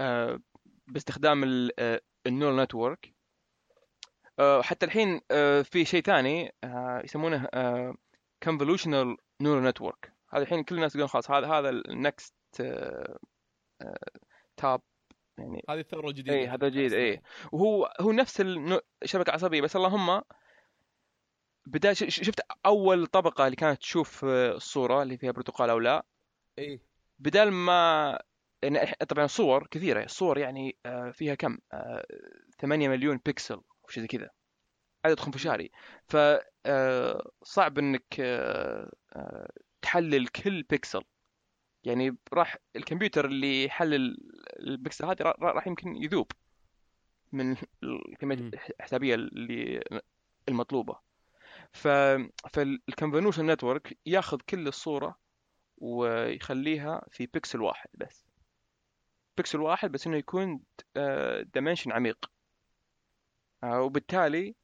آه، 0.00 0.40
باستخدام 0.86 1.68
آه، 1.78 2.00
ال 2.26 2.30
neural 2.30 2.56
network. 2.56 3.12
حتى 4.62 4.86
الحين 4.86 5.20
آه، 5.30 5.62
في 5.62 5.84
شيء 5.84 6.02
ثاني 6.02 6.54
آه، 6.64 7.00
يسمونه 7.04 7.48
convolutional 8.44 9.16
neural 9.42 9.72
network. 9.72 10.10
هذا 10.32 10.42
الحين 10.42 10.62
كل 10.64 10.74
الناس 10.74 10.94
يقولون 10.94 11.08
خلاص 11.08 11.30
هذا 11.30 11.46
هذا 11.46 11.68
ال 11.70 11.83
next 11.83 12.34
step 14.56 14.80
يعني 15.38 15.64
هذه 15.70 15.80
الثورة 15.80 16.08
الجديدة. 16.08 16.34
اي 16.36 16.46
هذا 16.48 16.68
جيد 16.68 16.92
اي 16.92 17.22
وهو 17.52 17.92
هو 18.00 18.12
نفس 18.12 18.42
الشبكه 19.02 19.28
العصبيه 19.28 19.60
بس 19.60 19.76
اللهم 19.76 20.22
ش- 21.92 22.04
شفت 22.26 22.40
أول 22.66 23.06
طبقة 23.06 23.44
اللي 23.46 23.56
كانت 23.56 23.78
تشوف 23.80 24.24
آه، 24.24 24.52
الصورة 24.52 25.02
اللي 25.02 25.16
فيها 25.16 25.30
برتقال 25.30 25.70
أو 25.70 25.78
لا؟ 25.78 26.04
اي 26.58 26.80
بدل 27.18 27.50
ما 27.50 28.18
يعني 28.62 28.78
طبعا 29.08 29.26
صور 29.26 29.66
كثيرة 29.66 30.04
الصور 30.04 30.38
يعني 30.38 30.76
آه، 30.86 31.10
فيها 31.10 31.34
كم؟ 31.34 31.58
آه، 31.72 32.04
8 32.60 32.88
مليون 32.88 33.20
بكسل 33.26 33.60
شيء 33.92 34.02
زي 34.02 34.06
كذا. 34.06 34.30
عدد 35.04 35.20
خنفشاري 35.20 35.70
فصعب 36.08 37.78
إنك 37.78 38.20
آه، 38.20 38.92
آه، 39.12 39.50
تحلل 39.82 40.28
كل 40.28 40.62
بكسل 40.62 41.02
يعني 41.84 42.16
راح 42.32 42.56
الكمبيوتر 42.76 43.24
اللي 43.24 43.64
يحلل 43.64 44.16
البكسل 44.60 45.04
هذه 45.04 45.16
را- 45.22 45.34
را- 45.40 45.52
راح 45.52 45.66
يمكن 45.66 45.96
يذوب 45.96 46.32
من 47.32 47.56
الكمية 47.82 48.36
مم. 48.36 48.50
الحسابية 48.54 49.14
اللي 49.14 49.84
المطلوبة. 50.48 50.98
ف 51.72 51.88
فال 52.52 52.66
convolution 52.66 53.46
network 53.50 53.98
ياخذ 54.06 54.38
كل 54.48 54.68
الصورة 54.68 55.18
ويخليها 55.76 57.06
في 57.10 57.26
بكسل 57.26 57.60
واحد 57.60 57.88
بس. 57.94 58.26
بكسل 59.38 59.60
واحد 59.60 59.92
بس 59.92 60.06
إنه 60.06 60.16
يكون 60.16 60.60
dimension 61.54 61.92
عميق. 61.92 62.18
آه، 62.24 62.41
وبالتالي 63.64 64.54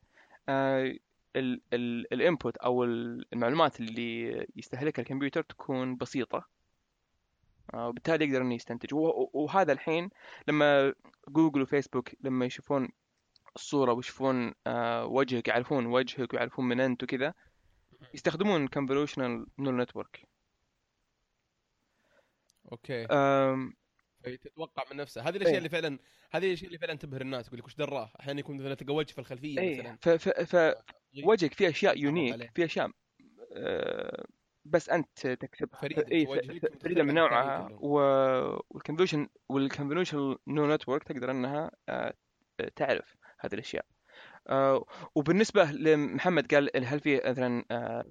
ال 2.13 2.20
input 2.20 2.57
أو 2.57 2.85
ال- 2.85 3.27
المعلومات 3.33 3.81
اللي 3.81 4.47
يستهلكها 4.57 5.03
الكمبيوتر 5.03 5.43
تكون 5.43 5.97
بسيطة. 5.97 6.49
آه، 7.75 7.89
وبالتالي 7.89 8.25
يقدر 8.25 8.43
إنه 8.43 8.55
يستنتج. 8.55 8.95
وه- 8.95 9.31
وهذا 9.33 9.73
الحين 9.73 10.11
لما 10.49 10.95
جوجل 11.29 11.63
وفيسبوك 11.63 12.11
لما 12.21 12.45
يشوفون 12.45 12.89
الصورة 13.57 13.93
ويشوفون 13.93 14.55
آه، 14.67 15.07
وجهك 15.07 15.49
يعرفون 15.49 15.87
وجهك 15.87 16.33
ويعرفون 16.35 16.65
من 16.69 16.81
أنت 16.81 17.03
وكذا 17.03 17.35
يستخدمون 18.15 18.69
convolutional 18.69 19.47
neural 19.61 19.87
network. 19.87 20.25
okay. 22.73 23.07
إيه، 24.29 24.37
تتوقع 24.37 24.85
من 24.91 24.97
نفسه. 24.97 25.23
هذه 25.23 25.37
الأشياء 25.37 25.53
إيه. 25.53 25.59
اللي 25.59 25.69
فعلا 25.69 25.99
هذه 26.31 26.47
الأشياء 26.47 26.67
اللي 26.67 26.79
فعلا 26.79 26.95
تبهر 26.95 27.21
الناس 27.21 27.47
يقول 27.47 27.59
لك 27.59 27.67
وش 27.67 27.75
دراه؟ 27.75 28.13
أحيانا 28.21 28.41
يكون 28.41 28.57
مثلا 28.57 28.75
تقوج 28.75 29.11
في 29.11 29.19
الخلفية 29.19 29.61
اي 29.61 29.81
مثلا. 29.81 29.99
ف 30.01 30.09
ف 30.09 30.29
ف 30.29 30.75
وجهك 31.25 31.55
فيه 31.55 31.69
أشياء. 31.69 31.99
unique 31.99 32.51
في 32.55 32.65
أشياء 32.65 32.91
آه، 33.57 34.25
بس 34.65 34.89
أنت 34.91 35.27
تكتبها 35.27 35.81
فريدة، 35.81 36.07
اي 36.13 36.27
وجهك 36.27 36.67
ف- 36.67 36.83
فريدة 36.83 37.03
من 37.03 37.15
نوعها 37.15 37.69
وال 37.81 38.03
convolution 38.03 39.29
وال 39.49 39.60
convolution 39.60 40.20
neu 40.20 40.37
network 40.47 41.05
تقدر 41.05 41.31
إنها 41.31 41.71
آه، 41.89 42.15
تعرف 42.77 43.17
هذه 43.41 43.55
الأشياء. 43.55 43.85
آه، 44.49 44.85
وبالنسبة 45.15 45.65
لمحمد 45.65 46.55
قال 46.55 46.85
هل 46.85 47.01
في 47.01 47.21
مثلا 47.25 47.65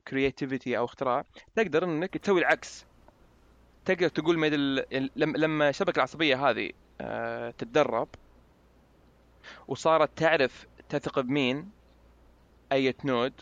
creativity 0.08 0.78
أو 0.77 0.85
اختراع؟ 0.85 1.26
تقدر 1.56 1.84
إنك 1.84 2.18
تسوي 2.18 2.39
العكس. 2.39 2.85
تقدر 3.88 4.08
تقول 4.08 4.40
ميد 4.40 4.54
ال- 4.54 5.10
لما 5.16 5.38
لما 5.38 5.70
الشبكه 5.70 5.98
العصبية 5.98 6.50
هذه 6.50 6.72
آه، 7.02 7.52
تتدرب 7.52 8.08
وصارت 9.68 10.10
تعرف 10.18 10.68
تثق 10.90 11.20
بمين 11.20 11.70
اية 12.72 12.96
node 13.06 13.34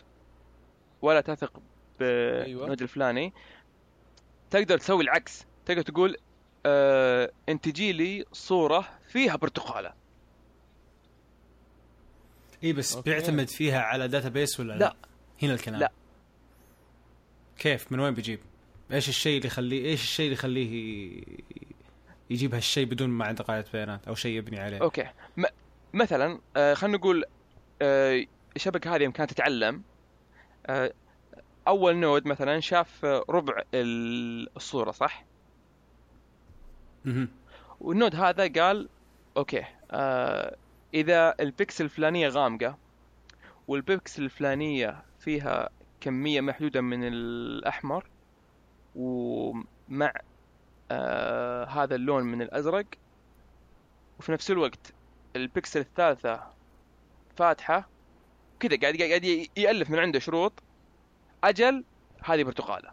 ولا 1.02 1.20
تثق 1.20 1.60
أيوة. 2.00 2.60
بال 2.60 2.67
node 2.67 2.82
الفلاني 2.82 3.32
تقدر 4.50 4.78
تسوي 4.78 5.02
العكس 5.04 5.44
تقدر 5.66 5.82
تقول 5.82 6.16
آه 6.66 7.30
أنت 7.48 7.68
جي 7.68 7.92
لي 7.92 8.24
صورة 8.32 8.88
فيها 9.08 9.36
برتقالة 9.36 9.92
اي 12.64 12.72
بس 12.72 12.96
okay. 12.96 13.10
بيعتمد 13.10 13.48
فيها 13.48 13.80
على 13.80 14.08
database 14.08 14.60
ولا 14.60 14.72
لا؟ 14.72 14.78
لا. 14.78 14.96
هنا 15.42 15.54
الكلام 15.54 15.80
لا. 15.80 15.92
كيف 17.58 17.92
من 17.92 18.00
وين 18.00 18.14
بيجيب؟ 18.14 18.40
إيش 18.92 19.08
الشيء 19.08 19.36
اللي 19.36 19.46
يخليه 19.46 19.84
إيش 19.90 20.02
الشيء 20.02 20.24
اللي 20.26 20.34
يخليه 20.34 21.22
يجيب 22.30 22.54
هالشيء 22.54 22.84
بدون 22.86 23.08
ما 23.10 23.24
عنده 23.24 23.44
قاعدة 23.44 23.66
بيانات 23.72 24.08
أو 24.08 24.14
شيء 24.14 24.36
يبني 24.38 24.60
عليه؟ 24.60 24.78
okay 24.78 25.06
م- 25.36 25.44
مثلا 25.94 26.40
آه 26.56 26.74
خلينا 26.74 26.96
نقول 26.96 27.24
آه 27.82 28.24
الشبكة 28.56 28.96
هذه 28.96 29.06
كانت 29.10 29.30
تتعلم 29.30 29.82
آه 30.66 30.92
أول 31.68 31.96
node 31.96 32.26
مثلا 32.28 32.60
شاف 32.60 33.04
ربع 33.04 33.62
ال- 33.74 34.48
الصورة 34.56 34.90
صح؟ 34.90 35.24
مهم. 37.04 37.28
وال 37.80 37.91
node 37.91 38.14
هذا 38.16 38.48
قال 38.62 38.88
okay 39.36 39.64
آه 39.90 40.56
إذا 40.94 41.34
البكسل 41.40 41.84
الفلانية 41.84 42.28
غامقة 42.28 42.78
والبكسل 43.68 44.22
الفلانية 44.22 45.02
فيها 45.20 45.68
كمية 46.00 46.40
محدودة 46.40 46.80
من 46.80 47.04
الأحمر 47.04 48.06
ومع 48.96 50.12
آه 50.90 51.64
هذا 51.64 51.94
اللون 51.94 52.22
من 52.22 52.42
الأزرق 52.42 52.86
وفي 54.18 54.32
نفس 54.32 54.50
الوقت 54.50 54.92
البكسل 55.36 55.80
الثالثة 55.80 56.40
فاتحة 57.36 57.88
كذا 58.60 58.76
قاعد 58.80 58.96
قاعد 58.96 59.24
يألف 59.56 59.90
من 59.90 59.98
عنده 59.98 60.18
شروط. 60.18 60.52
أجل 61.44 61.84
هذه 62.24 62.42
برتقالة. 62.42 62.90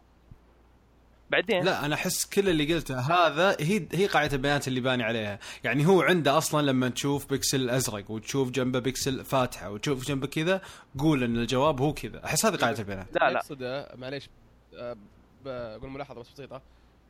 بعدين 1.29 1.63
لا 1.63 1.85
أنا 1.85 1.95
أحس 1.95 2.25
كل 2.25 2.49
اللي 2.49 2.73
قلته 2.73 2.99
هذا 2.99 3.57
هي 3.59 3.87
هي 3.91 4.07
قاعدة 4.07 4.35
البيانات 4.35 4.67
اللي 4.67 4.79
باني 4.79 5.03
عليها. 5.03 5.39
يعني 5.63 5.87
هو 5.87 6.01
عنده 6.01 6.37
أصلا 6.37 6.61
لما 6.71 6.89
تشوف 6.89 7.33
بكسل 7.33 7.69
أزرق 7.69 8.11
وتشوف 8.11 8.51
جنبه 8.51 8.79
بكسل 8.79 9.25
فاتحة 9.25 9.71
وتشوف 9.71 10.07
جنبه 10.07 10.27
كذا 10.27 10.61
قول 10.97 11.23
إن 11.23 11.37
الجواب 11.37 11.81
هو 11.81 11.93
كذا. 11.93 12.25
أحس 12.25 12.45
هذه 12.45 12.55
قاعدة 12.55 12.79
البيانات. 12.79 13.07
لا 13.13 13.19
لا. 13.19 13.31
يقصده 13.31 13.95
معليش 13.95 14.29
آه، 14.75 14.97
بقول 15.45 15.89
ملاحظة 15.89 16.19
بس 16.21 16.29
بسيطة. 16.31 16.61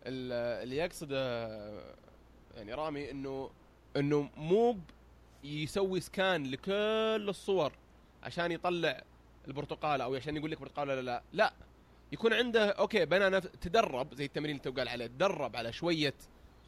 ال- 0.06 0.64
اللي 0.64 0.76
يقصده 0.78 1.48
يعني 2.56 2.74
رامي 2.74 3.12
إنه 3.12 3.50
إنه 3.98 4.30
مو 4.38 4.78
يسوي 5.44 6.00
سكان 6.00 6.52
لكل 6.52 7.26
الصور 7.30 7.72
عشان 8.24 8.52
يطلع 8.52 9.04
البرتقاله 9.48 10.04
أو 10.04 10.16
عشان 10.16 10.38
يقول 10.38 10.52
لك 10.52 10.60
برتقاله 10.60 10.94
ولا 10.94 11.02
لا. 11.02 11.24
لا. 11.34 11.54
يكون 12.12 12.34
عنده 12.34 12.70
أوكي 12.70 13.06
بنى 13.06 13.30
نف... 13.30 13.46
تدرب 13.46 14.14
زي 14.14 14.26
التمرين 14.26 14.52
اللي 14.56 14.64
تو 14.72 14.72
قال 14.80 14.88
عليه 14.90 15.08
تدرب 15.08 15.56
على 15.56 15.74
شوية 15.74 16.14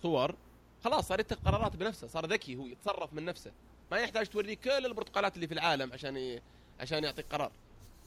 صور 0.04 0.36
خلاص 0.84 1.08
صار 1.08 1.20
يتخذ 1.20 1.42
قرارات 1.46 1.76
بنفسه 1.76 2.08
صار 2.08 2.26
ذكي 2.26 2.56
هو 2.56 2.66
يتصرف 2.66 3.14
من 3.14 3.26
نفسه. 3.26 3.52
ما 3.92 3.98
يحتاج 3.98 4.28
توريه 4.28 4.56
كل 4.56 4.86
البرتقالات 4.86 5.36
اللي 5.36 5.48
في 5.48 5.54
العالم 5.54 5.94
عشان 5.94 6.18
ي... 6.18 6.42
عشان 6.80 7.04
يعطيك 7.04 7.26
قرار. 7.32 7.52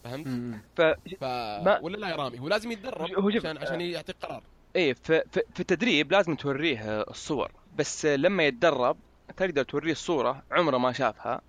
فهمت؟ 0.04 0.26
مم. 0.26 0.60
ف 0.76 0.80
ف... 1.20 1.24
ما- 1.64 1.78
ولا 1.82 1.96
لا 1.96 2.08
يا 2.08 2.16
رامي 2.16 2.38
هو 2.40 2.48
لازم 2.48 2.72
يتدرب 2.72 3.10
هو 3.18 3.30
شوف- 3.30 3.46
عشان 3.46 3.58
عشان 3.58 3.80
يعطيك 3.80 4.16
قرار 4.22 4.42
إيه 4.76 4.92
في, 4.92 5.22
في, 5.32 5.42
في 5.54 5.60
التدريب 5.60 6.12
لازم 6.12 6.34
توريه 6.34 7.00
الصور 7.00 7.50
بس 7.78 8.06
لما 8.06 8.42
يتدرب 8.46 8.96
تقدر 9.36 9.62
توريه 9.62 9.92
الصورة 9.92 10.42
عمره 10.50 10.78
ما 10.78 10.92
شافها 10.92 11.40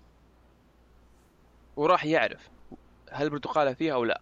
وراح 1.76 2.04
يعرف 2.04 2.48
هل 3.10 3.24
البرتقالة 3.26 3.72
فيها 3.74 3.94
أو 3.94 4.04
لا 4.04 4.20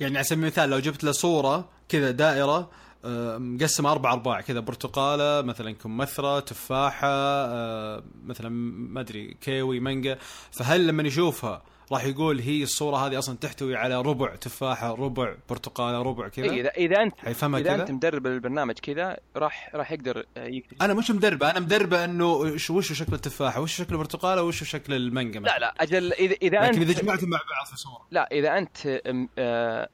يعني 0.00 0.16
على 0.16 0.24
سبيل 0.24 0.38
المثال 0.44 0.70
لو 0.70 0.78
جبت 0.78 1.04
له 1.04 1.12
صورة 1.12 1.68
كذا 1.88 2.10
دائرة 2.10 2.70
آه، 3.04 3.38
مقسمه 3.38 3.92
أربع 3.92 4.12
أرباع. 4.12 4.40
كذا 4.40 4.60
برتقالة 4.60 5.42
مثلا 5.42 5.72
كمثرى 5.72 6.40
تفاحة 6.40 7.08
آه، 7.08 8.02
مثلا 8.24 8.48
ما 8.48 9.00
أدري 9.00 9.36
كيوي 9.40 9.80
مانجا. 9.80 10.18
فهل 10.50 10.86
لما 10.86 11.02
يشوفها 11.02 11.62
راح 11.92 12.04
يقول 12.04 12.40
هي 12.40 12.62
الصورة 12.62 12.96
هذه 12.96 13.18
أصلا 13.18 13.36
تحتوي 13.36 13.76
على 13.76 14.00
ربع 14.02 14.34
تفاحة 14.36 14.94
ربع 14.94 15.34
برتقالة 15.48 16.02
ربع 16.02 16.28
كذا. 16.28 16.44
إيه 16.44 16.60
اذا 16.60 16.68
إذا 16.68 17.02
انت 17.02 17.18
حيفهمها 17.18 17.60
إذا 17.60 17.72
كذا؟ 17.72 17.82
أنت 17.82 17.90
مدرب 17.90 18.26
البرنامج 18.26 18.74
كذا 18.74 19.16
راح 19.36 19.70
راح 19.74 19.92
يقدر 19.92 20.24
يكتشف 20.36 20.82
أنا 20.82 20.94
مش 20.94 21.10
مدربة 21.10 21.50
أنا 21.50 21.60
مدربة 21.60 22.04
إنه 22.04 22.32
وش 22.32 22.70
وش 22.70 22.92
شكل 22.92 23.14
التفاحة؟ 23.14 23.60
وش 23.60 23.76
شكل 23.76 23.94
البرتقالة؟ 23.94 24.42
وش 24.42 24.64
شكل 24.64 24.94
المانجا 24.94 25.40
لا 25.40 25.58
لا 25.58 25.74
أجل 25.80 26.12
اذا 26.12 26.34
إذا 26.42 26.58
لكن 26.58 26.80
انت 26.80 26.90
إذا 26.90 27.00
جمعتهم 27.00 27.30
مع 27.30 27.38
بعض 27.38 27.66
في 27.66 27.76
صورة. 27.76 28.06
لا 28.10 28.28
إذا 28.32 28.58
أنت 28.58 29.00
آه، 29.38 29.88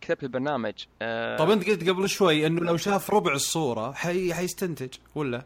كتبت 0.00 0.22
البرنامج 0.22 0.74
آه، 1.02 1.36
طب 1.36 1.50
أنت 1.50 1.70
قلت 1.70 1.88
قبل 1.88 2.08
شوي 2.08 2.46
إنه 2.46 2.60
لو 2.60 2.76
شاف 2.76 3.10
ربع 3.10 3.32
الصورة 3.32 3.92
حي 3.92 4.34
حيستنتج 4.34 4.94
ولا؟ 5.14 5.44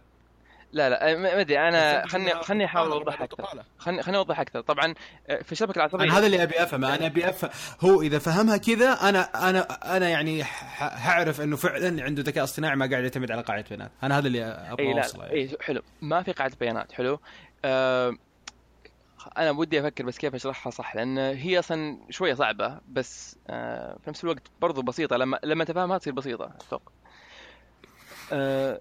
لا 0.72 0.90
لا 0.90 1.16
ما 1.16 1.40
أدري 1.40 1.58
أنا 1.68 2.06
خلني 2.06 2.34
خلني 2.34 2.64
أحاول 2.64 2.92
أوضح 2.92 3.22
أكثر. 3.22 3.62
خلني 3.78 4.02
خلني 4.02 4.16
أوضح 4.16 4.40
أكثر. 4.40 4.60
طبعا 4.60 4.94
آه، 5.28 5.42
في 5.42 5.52
الشبكة 5.52 5.76
العصبية 5.76 6.04
أنا 6.04 6.18
هذا 6.18 6.26
اللي 6.26 6.42
أبي 6.42 6.62
أفهمه. 6.62 6.94
أنا 6.94 7.06
أبي 7.06 7.28
افهم 7.28 7.50
هو 7.80 8.02
إذا 8.02 8.18
فهمها 8.18 8.56
كذا 8.56 8.92
أنا 8.92 9.48
أنا 9.48 9.60
أنا 9.96 10.08
يعني 10.08 10.44
حعرف 10.44 11.40
إنه 11.40 11.56
فعلا 11.56 12.02
عنده 12.04 12.22
ذكاء 12.22 12.44
اصطناعي 12.44 12.76
ما 12.76 12.90
قاعد 12.90 13.02
يعتمد 13.02 13.30
على 13.30 13.42
قاعدة 13.42 13.64
بيانات. 13.68 13.90
أنا 14.02 14.18
هذا 14.18 14.26
اللي 14.26 14.44
أبغى 14.44 14.88
إي 14.88 14.92
لا 14.94 15.02
أوصله 15.02 15.24
لا 15.24 15.32
يعني. 15.32 15.40
إي 15.40 15.56
حلو. 15.60 15.82
ما 16.02 16.22
في 16.22 16.32
قاعدة 16.32 16.56
بيانات 16.60 16.92
حلو. 16.92 17.20
آه 17.64 18.16
أنا 19.38 19.50
ودي 19.50 19.80
أفكر 19.80 20.04
بس 20.04 20.18
كيف 20.18 20.34
أشرحها 20.34 20.70
صح 20.70 20.96
لأن 20.96 21.18
هي 21.18 21.58
أصلا 21.58 21.98
شوية 22.10 22.34
صعبة 22.34 22.80
بس 22.88 23.36
آه 23.50 23.96
في 24.04 24.10
نفس 24.10 24.24
الوقت 24.24 24.42
برضو 24.60 24.82
بسيطة. 24.82 25.16
لما 25.16 25.38
لما 25.44 25.64
تفهمها 25.64 25.98
تصير 25.98 26.12
بسيطة 26.12 26.52
أتوقع. 26.68 26.92
آه 28.32 28.80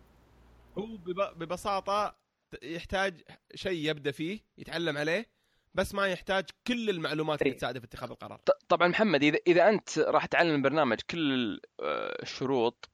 هو 0.78 0.98
بب... 0.98 1.40
ببساطة 1.40 2.16
يحتاج 2.64 3.22
شيء 3.56 3.90
يبدأ 3.90 4.12
فيه 4.12 4.40
يتعلم 4.58 4.98
عليه 4.98 5.26
بس 5.74 5.96
ما 5.96 6.08
يحتاج 6.08 6.46
كل 6.68 6.90
المعلومات 6.90 7.42
اللي 7.42 7.52
إيه. 7.52 7.58
تساعده 7.58 7.80
في 7.80 7.86
اتخاذ 7.86 8.10
القرار 8.10 8.42
طبعا 8.70 8.88
محمد 8.88 9.24
إذا 9.24 9.40
إذا 9.48 9.70
أنت 9.70 10.00
راح 10.00 10.26
تعلم 10.26 10.56
البرنامج 10.56 10.98
كل 11.10 11.60
آه، 11.80 12.22
الشروط 12.24 12.90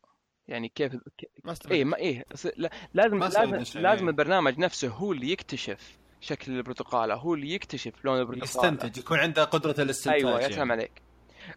يعني 0.47 0.69
كيف 0.69 0.95
ما 1.43 1.55
اي 1.71 1.83
ما 1.83 1.97
إيه 1.97 2.25
لا- 2.57 2.69
لازم 2.93 3.17
ما 3.17 3.25
لازم. 3.25 3.79
لازم 3.79 4.09
البرنامج 4.09 4.59
نفسه 4.59 4.87
هو 4.87 5.11
اللي 5.11 5.31
يكتشف 5.31 5.97
شكل 6.21 6.51
البرتقاله 6.51 7.15
هو 7.15 7.33
اللي 7.33 7.51
يكتشف 7.51 8.05
لون 8.05 8.19
البرتقاله 8.19 8.43
يستنتج 8.43 8.97
يكون 8.97 9.19
عنده 9.19 9.43
قدرة 9.43 9.81
الاستنتاج 9.83 10.19
أيوه 10.19 10.35
يا 10.35 10.39
يعني. 10.41 10.53
سلام 10.53 10.71
عليك 10.71 11.01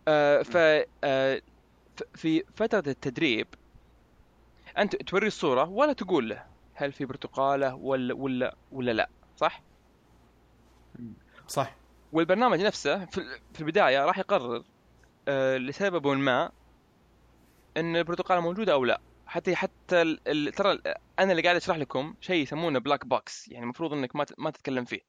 آه 0.08 0.42
ف 0.42 0.56
آه 1.04 1.42
في 2.14 2.42
فترة 2.54 2.84
التدريب 2.86 3.46
أنت 4.78 4.96
توري 4.96 5.26
الصورة 5.26 5.68
ولا 5.68 5.92
تقول 5.92 6.28
له 6.28 6.46
هل 6.74 6.92
في 6.92 7.04
برتقالة 7.04 7.74
ولا 7.74 8.14
ولا 8.14 8.56
ولا 8.72 8.90
لا 8.90 9.08
صح؟ 9.36 9.62
صح. 11.46 11.76
والبرنامج 12.12 12.60
نفسه 12.60 13.04
في 13.54 13.60
البداية 13.60 14.04
راح 14.04 14.18
يقرر 14.18 14.64
آه 15.28 15.56
لسبب 15.56 16.06
ما 16.06 16.52
إن 17.76 17.96
البرتقالة 17.96 18.40
موجودة 18.40 18.72
أو 18.72 18.84
لا. 18.84 19.00
حتى 19.26 19.56
حتى 19.56 20.02
ال- 20.02 20.52
ترى 20.52 20.78
أنا 21.18 21.32
اللي 21.32 21.42
قاعد 21.42 21.56
أشرح 21.56 21.76
لكم 21.76 22.14
شيء 22.20 22.42
يسمونه 22.42 22.78
black 22.78 23.06
box 23.06 23.48
يعني 23.48 23.64
المفروض 23.64 23.92
إنك 23.92 24.16
ما 24.16 24.26
ما 24.38 24.50
تتكلم 24.50 24.84
فيه. 24.84 25.00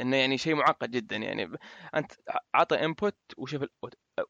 إنه 0.00 0.16
يعني 0.16 0.38
شيء 0.38 0.54
معقد 0.54 0.90
جدا 0.90 1.16
يعني 1.16 1.50
أنت 1.94 2.12
عطى 2.54 2.84
input 2.84 3.16
وشوف 3.36 3.64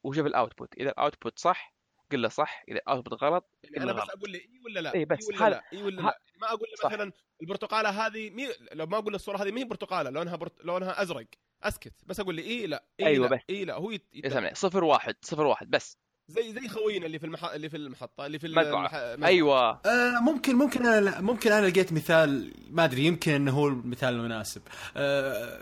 وشوف 0.04 0.26
ال 0.26 0.33
output 0.33 0.74
إذا 0.74 0.90
ال 0.90 0.97
output 0.97 1.38
صح 1.38 1.74
قل 2.12 2.22
له 2.22 2.28
صح 2.28 2.64
إذا 2.68 2.76
ال 2.78 2.85
output 2.85 3.22
غلط 3.22 3.50
يعني 3.64 3.76
أنا 3.76 3.84
له 3.84 3.92
بس 3.92 4.00
غلط 4.00 4.10
أقول 4.10 4.32
له 4.32 4.38
إي 4.38 4.60
ولا 4.64 4.80
لا 4.80 4.94
إيه 4.94 5.04
بس 5.06 5.18
اي 5.30 5.36
ولا 5.36 5.46
هذا- 5.46 5.50
لا 5.54 5.62
إي 5.72 5.82
ولا 5.82 5.96
لا 5.96 6.18
ما 6.40 6.46
أقول 6.48 6.68
له. 6.84 6.90
مثلا 6.90 7.12
البرتقالة 7.42 7.88
هذه 8.06 8.30
مي... 8.30 8.48
لو 8.72 8.86
ما 8.86 8.98
أقول 8.98 9.12
له 9.12 9.16
الصورة 9.16 9.42
هذه 9.42 9.50
ما 9.52 9.60
هي 9.60 9.64
برتقالة 9.64 10.10
لونها 10.10 10.36
برت... 10.36 10.64
لونها 10.64 11.02
أزرق 11.02 11.26
أسكت 11.62 11.92
بس 12.06 12.20
أقول 12.20 12.34
لي 12.34 12.42
إي 12.42 12.66
لا 12.66 12.84
إي 13.00 13.06
أيوة 13.06 13.28
لا 13.28 13.36
بس. 13.36 13.42
إي 13.50 13.64
لا 13.64 13.74
هو 13.74 13.90
يت... 13.90 14.06
عليك. 14.36 14.56
صفر 14.56 14.84
واحد 14.84 15.14
صفر 15.22 15.46
واحد 15.46 15.70
بس 15.70 15.98
زي 16.28 16.52
زي 16.52 16.68
خوينا 16.68 17.06
اللي 17.06 17.18
في 17.18 17.26
المح... 17.26 17.44
اللي 17.44 17.68
في 17.68 17.76
المحطة 17.76 18.26
اللي 18.26 18.38
في. 18.38 18.46
المح... 18.46 18.94
أيوه 19.24 19.70
آه 19.86 20.20
ممكن 20.22 20.54
ممكن 20.56 20.86
أنا 20.86 21.00
لا 21.00 21.20
ممكن 21.20 21.52
أنا 21.52 21.66
لقيت 21.66 21.92
مثال 21.92 22.52
ما 22.70 22.84
أدري 22.84 23.04
يمكن 23.04 23.32
انه 23.32 23.52
هو 23.52 23.68
المثال 23.68 24.14
المناسب 24.14 24.62
آه 24.96 25.58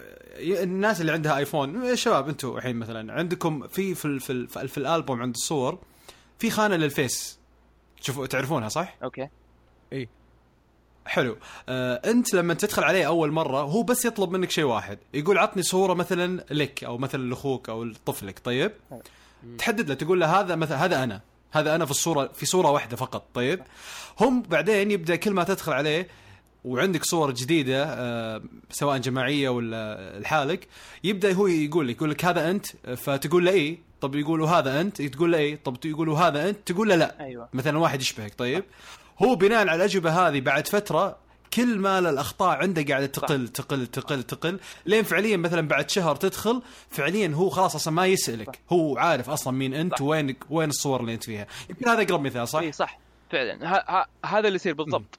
الناس 0.63 1.01
اللي 1.01 1.13
عندها 1.13 1.37
ايفون 1.37 1.85
يا 1.85 1.95
شباب 1.95 2.29
أنتم 2.29 2.57
الحين 2.57 2.77
مثلا 2.77 3.13
عندكم 3.13 3.69
في 3.69 3.95
في 3.95 4.19
في, 4.21 4.47
في, 4.47 4.69
في 4.69 4.79
الألبوم 4.79 5.23
عند 5.23 5.35
الصور 5.35 5.85
في 6.39 6.51
خانة 6.51 6.77
لل 6.77 6.95
face. 6.95 7.39
تشوفوا 8.01 8.27
تعرفونها 8.27 8.69
صح؟ 8.69 8.97
أوكي. 9.03 9.29
إي. 9.93 10.09
حلو. 11.07 11.37
آه 11.69 12.11
أنت 12.11 12.35
لما 12.35 12.55
تدخل 12.55 12.85
عليه 12.85 13.07
أول 13.07 13.33
مرة 13.33 13.61
هو 13.61 13.83
بس 13.83 14.05
يطلب 14.05 14.31
منك 14.31 14.51
شيء 14.51 14.65
واحد. 14.65 14.99
يقول 15.15 15.39
عطني 15.39 15.63
صورة 15.63 15.95
مثلا 15.95 16.45
لك 16.51 16.85
أو 16.85 16.99
مثلا 16.99 17.29
لأخوك 17.29 17.69
أو 17.69 17.85
لطفلك 17.85 18.39
طيب؟ 18.45 18.73
تحدد 19.59 19.89
له 19.89 19.95
تقول 19.95 20.21
له 20.21 20.41
هذا 20.41 20.55
مثلا 20.57 20.85
هذا 20.85 21.05
أنا. 21.05 21.21
هذا 21.53 21.75
أنا 21.75 21.85
في 21.85 21.91
الصورة 21.91 22.31
في 22.35 22.47
صورة 22.47 22.71
واحدة 22.71 22.97
فقط 22.97 23.27
طيب؟ 23.35 23.63
هم 24.21 24.43
بعدين 24.43 24.91
يبدأ 24.91 25.17
كل 25.17 25.31
ما 25.31 25.45
تدخل 25.45 25.73
عليه 25.73 26.09
وعندك 26.73 27.05
صور 27.05 27.31
جديدة 27.31 27.85
آه 27.85 28.43
سواء 28.71 28.99
جماعية 28.99 29.49
ولا 29.49 30.19
لحالك 30.21 30.69
يبدأ 31.05 31.33
هو 31.33 31.47
يقول 31.47 31.89
لك 31.89 31.97
يقول 31.97 32.11
لك 32.11 32.25
هذا 32.25 32.51
أنت؟ 32.51 32.67
فتقول 32.97 33.45
له 33.45 33.51
إيه؟ 33.53 33.79
طب 34.01 34.15
يقولوا 34.15 34.49
هذا 34.49 34.81
أنت؟ 34.81 35.03
تقول 35.03 35.33
له 35.33 35.39
إيه؟ 35.39 35.59
طب 35.65 35.77
يقولوا 35.85 36.19
هذا 36.19 36.49
أنت؟ 36.49 36.59
تقول 36.73 36.89
له 36.89 36.95
لا. 36.97 37.21
أيوه. 37.21 37.49
مثلا 37.53 37.79
واحد 37.79 38.01
يشبهك. 38.01 38.35
طيب؟ 38.39 38.65
هو 39.23 39.35
بناء 39.35 39.59
على 39.59 39.75
الأجوبة 39.75 40.11
هذه 40.29 40.41
بعد 40.41 40.67
فترة 40.69 41.17
كل 41.55 41.79
ما 41.79 41.99
الأخطاء 41.99 42.59
عنده 42.59 42.83
قاعدة 42.89 43.07
تقل 43.07 43.49
تقل 43.49 43.87
تقل 43.87 44.23
تقل 44.23 44.61
لين 44.87 45.03
فعليا 45.03 45.37
مثلا 45.37 45.69
بعد 45.69 45.91
شهر 45.91 46.17
تدخل 46.17 46.63
فعليا 46.91 47.29
هو 47.29 47.49
خلاص 47.49 47.75
أصلا 47.75 47.95
ما 47.95 48.07
يسألك. 48.07 48.59
هو 48.73 48.99
عارف 48.99 49.31
أصلا 49.31 49.53
مين 49.53 49.75
أنت. 49.75 50.01
وين 50.01 50.37
وين 50.51 50.69
الصور 50.69 51.01
اللي 51.01 51.15
أنت 51.15 51.25
فيها. 51.25 51.47
يمكن 51.71 51.89
هذا 51.89 52.03
اقرب 52.03 52.21
مثال 52.21 52.49
صح؟ 52.49 52.61
اي 52.61 52.73
صح. 52.73 52.99
فعلا. 53.31 53.75
ه- 53.77 53.85
ه- 54.03 54.07
هذا 54.27 54.47
اللي 54.47 54.57
يصير 54.57 54.75
بالضبط. 54.75 55.19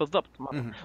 بالضبط. 0.00 0.30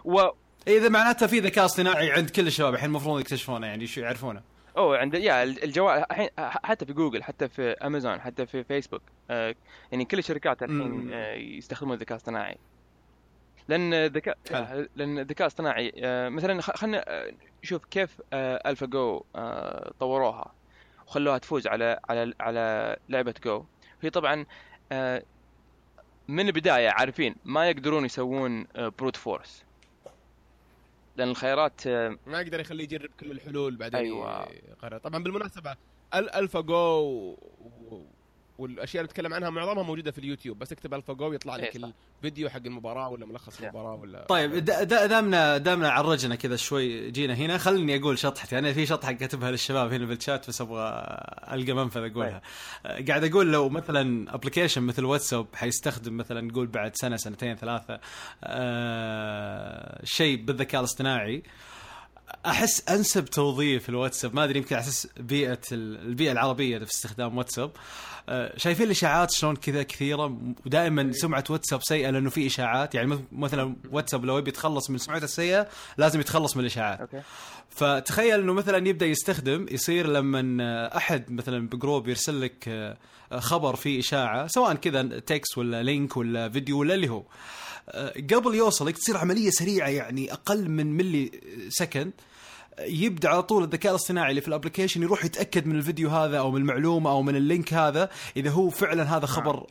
و 0.06 0.22
إذا 0.68 0.90
معناته 0.90 1.28
في 1.28 1.40
ذكاء 1.40 1.66
اصطناعي 1.66 2.12
عند 2.12 2.30
كل 2.30 2.48
الشباب 2.48 2.74
الحين 2.74 2.90
المفروض 2.90 3.20
يكتشفونه 3.20 3.68
يعني 3.68 3.88
شو 3.88 4.02
يعرفونه 4.02 4.42
أوه 4.78 4.98
عند 4.98 5.14
يا 5.14 5.44
الجوال 5.44 6.06
الحين 6.12 6.30
حتى 6.38 6.86
في 6.86 6.94
جوجل 6.94 7.24
حتى 7.24 7.48
في 7.50 7.72
أمازون 7.72 8.22
حتى 8.22 8.46
في 8.46 8.64
فيسبوك 8.64 9.02
آه 9.30 9.56
يعني 9.92 10.06
كل 10.06 10.20
الشركات 10.20 10.64
الحين. 10.64 11.14
آه 11.14 11.34
يستخدمون 11.34 11.94
الذكاء 11.94 12.16
الاصطناعي 12.18 12.58
لأن 13.68 13.94
الذكاء. 13.94 14.38
لأن 14.96 15.20
الذكاء 15.20 15.48
الاصطناعي 15.48 15.94
آه 15.98 16.30
مثلا 16.30 16.62
خلينا 16.62 17.06
نشوف 17.64 17.86
كيف 17.86 18.22
آه 18.34 18.70
ألفا 18.70 18.86
جو 18.86 19.24
آه 19.36 19.92
طوروها 20.00 20.52
وخلوها 21.08 21.38
تفوز 21.38 21.68
على 21.68 22.00
على 22.10 22.34
على 22.40 22.98
لعبة 23.10 23.34
جو 23.46 23.66
هي 24.02 24.10
طبعا 24.10 24.46
آه 24.92 25.24
من 26.28 26.48
البداية 26.48 26.90
عارفين 26.90 27.36
ما 27.46 27.70
يقدرون 27.70 28.06
يسوون 28.06 28.68
آه 28.76 28.94
brute 29.00 29.16
force 29.16 29.64
لأن 31.18 31.30
الخيارات 31.30 31.88
آه 31.88 32.18
ما 32.28 32.42
يقدر 32.42 32.60
يخليه 32.60 32.84
يجرب 32.84 33.10
كل 33.20 33.32
الحلول 33.32 33.76
بعدين 33.76 34.00
أيوة. 34.00 34.48
يقرر 34.70 34.98
طبعا 34.98 35.24
بالمناسبة 35.24 35.76
ال 36.16 36.62
AlphaGo. 36.62 37.38
والأشياء 38.58 39.02
اللي 39.02 39.10
نتكلم 39.12 39.34
عنها 39.34 39.50
معظمها 39.50 39.84
موجودة 39.84 40.12
في 40.12 40.18
اليوتيوب. 40.18 40.60
بس 40.60 40.72
اكتب 40.72 40.94
AlphaGo 40.94 41.34
يطلع 41.34 41.56
لك 41.56 41.76
إيه. 41.76 41.92
الفيديو 42.18 42.50
حق 42.50 42.62
المباراة 42.66 43.10
ولا 43.10 43.26
ملخص 43.26 43.58
Yeah. 43.60 43.64
المباراة 43.64 43.96
ولا 43.96 44.26
طيب 44.30 44.56
دا- 44.66 44.84
دا- 44.84 45.06
دامنا 45.06 45.58
دامنا 45.58 45.90
عرجنا 45.90 46.36
كذا 46.36 46.56
شوي 46.56 47.12
جينا 47.12 47.34
هنا. 47.34 47.58
خليني 47.58 47.98
أقول 48.00 48.18
شطحتي. 48.20 48.60
أنا 48.60 48.74
في 48.74 48.86
شطحة 48.86 49.12
كاتبها 49.12 49.52
للشباب 49.52 49.94
هنا 49.94 50.06
بالشات 50.06 50.48
بس 50.50 50.62
أبغى 50.62 50.90
ألقى 51.52 51.74
منفذ 51.74 52.12
أقولها. 52.12 52.42
آه، 52.86 53.02
قاعد 53.08 53.24
أقول 53.24 53.52
لو 53.52 53.70
مثلا 53.70 54.36
application 54.36 54.82
مثل 54.84 55.06
واتساب 55.06 55.46
حيستخدم 55.56 56.18
مثلا 56.18 56.42
نقول 56.42 56.68
بعد 56.68 56.92
سنة 56.96 57.18
سنتين 57.18 57.56
ثلاثة 57.56 58.00
آه 58.44 60.02
شيء 60.06 60.44
بالذكاء 60.46 60.80
الاصطناعي 60.82 61.44
أحس 62.46 62.90
أنسب 62.90 63.26
توظيف 63.26 63.90
الواتساب 63.90 64.36
ما 64.36 64.44
أدري 64.44 64.60
يمكن 64.60 64.76
على 64.76 64.84
أساس 64.84 65.08
بيئة 65.20 65.60
ال- 65.72 66.08
البيئة 66.08 66.32
العربية 66.32 66.78
في 66.78 66.92
استخدام 66.92 67.38
واتساب. 67.38 67.72
آه، 68.30 68.58
شايفين 68.58 68.86
الإشاعات 68.86 69.32
شلون 69.32 69.56
كذا 69.56 69.84
كثيرة؟ 69.84 70.38
ودائما 70.66 71.12
سمعة 71.14 71.44
واتساب 71.50 71.80
سيئة 71.84 72.10
لأنه 72.10 72.30
في 72.30 72.48
إشاعات 72.48 72.96
يعني 72.96 73.08
مث- 73.16 73.20
مثلا 73.32 73.76
واتساب 73.92 74.26
لو 74.26 74.38
يبي 74.38 74.50
يتخلص 74.50 74.90
من 74.90 74.98
سمعته 74.98 75.24
السيئة 75.24 75.68
لازم 75.98 76.20
يتخلص 76.20 76.56
من 76.58 76.62
الإشاعات. 76.62 77.00
أوكي. 77.00 77.22
فتخيل 77.70 78.40
إنه 78.40 78.54
مثلا 78.54 78.88
يبدأ 78.88 79.06
يستخدم 79.06 79.66
يصير 79.72 80.08
لما 80.08 80.98
أحد 80.98 81.32
مثلا 81.32 81.68
بجروب 81.70 82.08
يرسل 82.08 82.42
لك 82.42 82.66
آه، 82.68 82.98
خبر 83.40 83.76
فيه 83.76 84.00
إشاعة 84.00 84.48
سواء 84.48 84.74
كذا 84.74 85.04
text 85.20 85.58
ولا 85.58 85.84
link 85.84 86.18
ولا 86.18 86.50
فيديو 86.50 86.80
ولا 86.80 86.94
اللي 86.94 87.10
هو. 87.10 87.24
آه، 87.90 88.14
قبل 88.34 88.56
يوصلك 88.56 88.98
تصير 88.98 89.18
عملية 89.18 89.50
سريعة 89.50 89.88
يعني 89.90 90.34
أقل 90.34 90.70
من 90.70 90.98
millisecond. 90.98 92.12
يبدأ 92.80 93.30
على 93.30 93.44
طول 93.44 93.64
الذكاء 93.64 93.92
الاصطناعي 93.92 94.30
اللي 94.30 94.42
في 94.42 94.48
ال 94.48 94.52
application 94.52 95.04
يروح 95.04 95.26
يتأكد 95.26 95.68
من 95.68 95.76
الفيديو 95.76 96.10
هذا 96.10 96.40
أو 96.40 96.52
من 96.52 96.62
المعلومة 96.62 97.10
أو 97.12 97.22
من 97.22 97.36
ال 97.36 97.43
link 97.43 97.74
هذا 97.74 98.10
إذا 98.38 98.50
هو 98.50 98.70
فعلا 98.70 99.18
هذا 99.18 99.26
خبر 99.26 99.68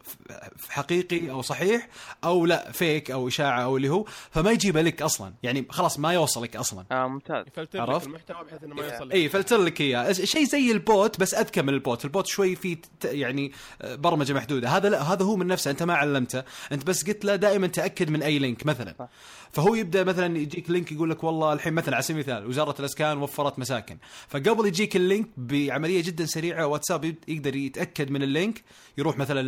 ف- 0.56 0.70
حقيقي 0.70 1.30
أو 1.30 1.42
صحيح 1.42 1.88
أو 2.24 2.46
لا 2.46 2.72
fake 2.72 3.10
أو 3.10 3.28
إشاعة 3.28 3.62
أو 3.64 3.76
اللي 3.76 3.88
هو 3.88 4.04
فما 4.30 4.50
يجيبه 4.50 4.82
لك 4.82 5.02
أصلا. 5.02 5.32
يعني 5.42 5.66
خلاص 5.70 5.98
ما 5.98 6.12
يوصلك 6.12 6.56
أصلا. 6.56 6.84
آه 6.92 7.06
ممتاز. 7.08 7.44
يفلتر 7.46 7.82
لك 7.82 7.88
عرفت؟ 7.88 8.06
المحتوى 8.06 8.36
بحيث 8.44 8.64
إنه 8.64 8.74
ما 8.74 8.82
يوصل 8.86 9.08
لك. 9.08 9.14
اي 9.14 9.28
فلتر 9.28 9.56
لك 9.62 9.80
إياه. 9.80 10.12
شيء 10.12 10.44
زي 10.44 10.70
ال 10.72 10.84
bot 10.84 11.20
بس 11.20 11.34
أذكى 11.34 11.62
من 11.62 11.68
ال 11.68 11.75
bot. 11.75 12.04
ال 12.04 12.10
bot 12.10 12.26
شوي 12.26 12.56
في 12.56 12.74
ت- 12.74 13.04
يعني 13.04 13.52
آه، 13.82 13.94
برمجة 13.94 14.32
محدودة. 14.32 14.68
هذا 14.68 14.88
لا 14.88 15.02
هذا 15.02 15.24
هو 15.24 15.36
من 15.36 15.46
نفسه. 15.46 15.70
أنت 15.70 15.82
ما 15.82 15.94
علمته. 15.94 16.42
أنت 16.72 16.86
بس 16.86 17.06
قلت 17.06 17.24
له 17.24 17.36
دائما 17.36 17.66
تأكد 17.66 18.10
من 18.10 18.22
أي 18.22 18.38
link 18.38 18.66
مثلا. 18.66 18.94
صح. 18.98 19.08
فهو 19.52 19.74
يبدأ 19.74 20.04
مثلا 20.04 20.38
يجيك 20.38 20.70
link 20.70 20.92
يقول 20.92 21.10
لك 21.10 21.24
والله 21.24 21.52
الحين 21.52 21.72
مثلا 21.72 21.94
على 21.94 22.02
سبيل 22.02 22.16
المثال 22.20 22.46
وزارة 22.46 22.74
الاسكان 22.94 23.18
وفرت 23.22 23.58
مساكن. 23.58 23.98
فقبل 24.28 24.66
يجيك 24.66 24.96
ال 24.96 25.03
link 25.03 25.28
بعملية 25.36 26.02
جدا 26.02 26.26
سريعة 26.26 26.66
واتساب 26.66 27.14
يقدر 27.28 27.56
يتأكد 27.56 28.10
من 28.10 28.22
ال 28.22 28.30
link 28.30 28.62
يروح 28.98 29.18
مثلا 29.18 29.42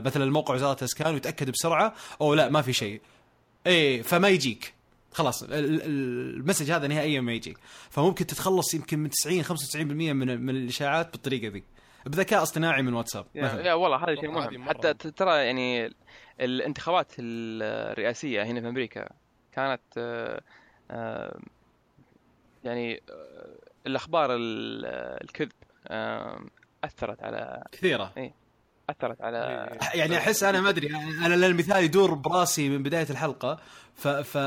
مثلا 0.00 0.24
الموقع 0.24 0.54
وزارة 0.54 0.78
الإسكان 0.78 1.14
ويتأكد 1.14 1.50
بسرعة 1.50 1.94
أو 2.20 2.34
لا 2.34 2.48
ما 2.48 2.62
في 2.62 2.72
شيء. 2.72 3.00
إيه 3.66 4.02
فما 4.02 4.28
يجيك. 4.28 4.74
خلاص 5.12 5.42
ال- 5.42 5.54
ال- 5.54 5.82
المسج 6.36 6.70
هذا 6.70 6.86
نهائيا 6.86 7.20
ما 7.20 7.32
يجيك. 7.32 7.58
فممكن 7.90 8.26
تتخلص 8.26 8.74
يمكن 8.74 8.98
من 8.98 9.10
90 9.10 9.42
95% 9.44 9.76
من 10.12 10.40
من 10.40 10.56
الإشاعات 10.56 11.12
بالطريقة 11.12 11.48
ذي. 11.52 11.64
بذكاء 12.06 12.42
اصطناعي 12.42 12.82
من 12.82 12.94
واتساب. 12.94 13.26
يا, 13.34 13.42
مثلا. 13.44 13.66
يا 13.66 13.74
والله 13.74 13.96
هذا 14.04 14.14
شيء 14.14 14.30
مهم. 14.30 14.68
حتى 14.68 14.94
ت- 14.94 15.06
ترى 15.06 15.36
يعني 15.46 15.90
الانتخابات 16.40 17.12
الرئاسية 17.18 18.42
هنا 18.42 18.60
في 18.60 18.68
أمريكا 18.68 19.08
كانت 19.52 19.80
آه، 19.98 20.40
آه، 20.90 21.38
يعني 22.64 23.02
آه، 23.10 23.56
الأخبار 23.86 24.34
ال- 24.36 24.84
الكذب 25.24 25.52
أثرت 26.84 27.22
على 27.22 27.64
كثيرة 27.72 28.12
أثرت 28.90 29.20
على. 29.20 29.68
يعني 29.94 30.16
أحس 30.18 30.42
أنا 30.42 30.60
ما 30.60 30.68
أدري 30.68 30.96
أنا 30.96 31.46
المثال 31.46 31.84
يدور 31.84 32.14
براسي 32.14 32.68
من 32.68 32.82
بداية 32.82 33.06
الحلقة 33.10 33.58
ف 33.94 34.08
ف 34.08 34.38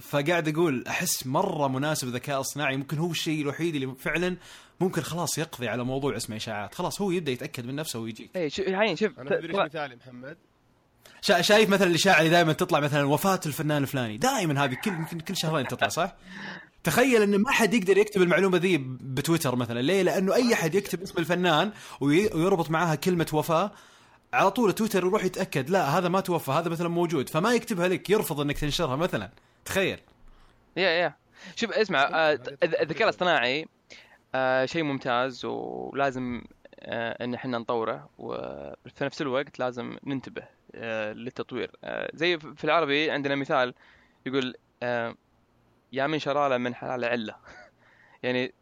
فقاعد 0.00 0.48
أقول 0.48 0.84
أحس 0.88 1.26
مرة 1.26 1.68
مناسب 1.68 2.08
الذكاء 2.08 2.36
الاصطناعي 2.36 2.76
ممكن 2.76 2.98
هو 2.98 3.10
الشيء 3.10 3.42
الوحيد 3.42 3.74
اللي 3.74 3.94
فعلا 3.98 4.36
ممكن 4.80 5.02
خلاص 5.02 5.38
يقضي 5.38 5.68
على 5.68 5.84
موضوع 5.84 6.16
اسمه 6.16 6.36
إشاعات 6.36 6.74
خلاص 6.74 7.00
هو 7.00 7.10
يبدأ 7.10 7.32
يتأكد 7.32 7.66
من 7.66 7.76
نفسه 7.76 7.98
ويجيك 7.98 8.36
إي 8.36 8.50
شوف 8.50 8.68
الحين 8.68 8.96
شوف 8.96 9.20
أنا 9.20 9.38
أدري 9.38 9.48
إيش 9.62 9.64
مثالي 9.66 9.96
محمد 9.96 10.36
شا- 11.20 11.40
شايف 11.42 11.68
مثلا 11.70 11.86
الإشاعة 11.88 12.18
اللي 12.18 12.30
دائما 12.30 12.52
تطلع 12.52 12.80
مثلا 12.80 13.04
وفاة 13.04 13.40
الفنان 13.46 13.82
الفلاني 13.82 14.16
دائما 14.16 14.64
هذه 14.64 14.74
كل 14.84 14.90
يمكن 14.90 15.20
كل 15.20 15.36
شهرين 15.36 15.66
تطلع 15.68 15.88
صح؟ 15.88 16.14
تخيل 16.88 17.22
ان 17.22 17.36
ما 17.36 17.50
حد 17.50 17.74
يقدر 17.74 17.98
يكتب 17.98 18.22
المعلومة 18.22 18.58
ذي 18.58 18.76
بتويتر 19.00 19.56
مثلا. 19.56 19.80
ليه؟ 19.82 20.02
لأنه 20.02 20.34
أي 20.34 20.54
أحد 20.54 20.74
يكتب 20.74 21.02
اسم 21.02 21.18
الفنان 21.18 21.72
وي- 22.00 22.34
ويربط 22.34 22.70
معاها 22.70 22.94
كلمة 22.94 23.26
وفاة 23.32 23.70
على 24.32 24.50
طول 24.50 24.72
تويتر 24.72 24.98
يروح 24.98 25.24
يتأكد 25.24 25.70
لا 25.70 25.98
هذا 25.98 26.08
ما 26.08 26.20
توفى 26.20 26.50
هذا 26.50 26.68
مثلا 26.70 26.88
موجود 26.88 27.28
فما 27.28 27.52
يكتبها 27.54 27.88
لك 27.88 28.10
يرفض 28.10 28.40
إنك 28.40 28.58
تنشرها 28.58 28.96
مثلا. 28.96 29.30
تخيل. 29.64 29.98
يا 30.76 30.88
يا. 30.90 31.14
شوف 31.56 31.72
اسمع 31.72 32.02
آه، 32.02 32.34
الذ- 32.34 32.80
الذكاء 32.80 33.02
الاصطناعي 33.04 33.66
آه، 34.34 34.64
شيء 34.66 34.82
ممتاز 34.82 35.44
ولازم 35.44 36.42
آه، 36.80 37.24
إن 37.24 37.34
إحنا 37.34 37.58
نطوره 37.58 38.08
وفي 38.18 39.04
نفس 39.04 39.22
الوقت 39.22 39.58
لازم 39.58 39.96
ننتبه 40.06 40.42
للتطوير. 41.12 41.70
زي 42.14 42.38
في 42.38 42.64
العربي 42.64 43.10
عندنا 43.10 43.34
مثال 43.34 43.74
يقول 44.26 44.54
يا 45.92 46.06
من 46.06 46.18
شراره 46.18 46.56
من 46.56 46.74
حلال 46.74 47.04
علة. 47.04 47.36
يعني 48.22 48.52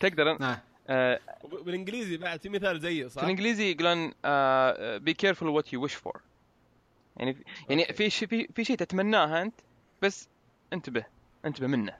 تقدر 0.00 0.38
نعم. 0.38 0.58
آه، 0.88 1.20
بالإنجليزي 1.64 2.16
بعد 2.16 2.40
في 2.40 2.48
مثال 2.48 2.80
زيه 2.80 3.06
صح؟ 3.06 3.22
الإنجليزي 3.22 3.70
يقولون 3.70 4.10
be 4.98 5.14
careful 5.24 5.60
what 5.62 5.66
you 5.66 5.88
wish 5.88 5.96
for. 6.04 6.18
يعني 7.16 7.36
يعني. 7.68 7.84
في 7.84 8.10
شيء 8.10 8.28
في, 8.28 8.48
في 8.54 8.64
شيء 8.64 8.76
تتمناه 8.76 9.42
أنت 9.42 9.54
بس 10.02 10.28
انتبه 10.72 11.04
انتبه 11.44 11.66
منه. 11.66 11.96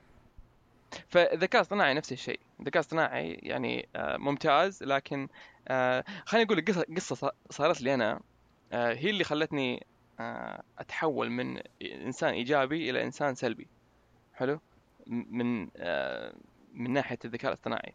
فالذكاء 1.09 1.61
الاصطناعي 1.61 1.93
نفس 1.93 2.11
الشيء. 2.11 2.39
الذكاء 2.59 2.81
الاصطناعي 2.81 3.31
يعني 3.33 3.87
آه، 3.95 4.17
ممتاز 4.17 4.83
لكن 4.83 5.27
آه 5.67 6.03
خليني 6.25 6.45
أقول 6.45 6.57
لك 6.57 6.69
قصه 6.71 6.85
قصة 6.95 7.15
ص- 7.15 7.31
صارت 7.55 7.81
لي 7.81 7.93
أنا. 7.93 8.19
آه 8.73 8.93
هي 8.93 9.09
اللي 9.09 9.23
خلتني 9.23 9.85
أتحول 10.79 11.29
من 11.29 11.61
إنسان 11.81 12.33
إيجابي 12.33 12.89
إلى 12.89 13.03
إنسان 13.03 13.35
سلبي. 13.35 13.67
حلو؟ 14.33 14.59
من 15.07 15.69
آه 15.77 16.33
من 16.73 16.93
ناحية 16.93 17.19
الذكاء 17.25 17.51
الاصطناعي. 17.51 17.93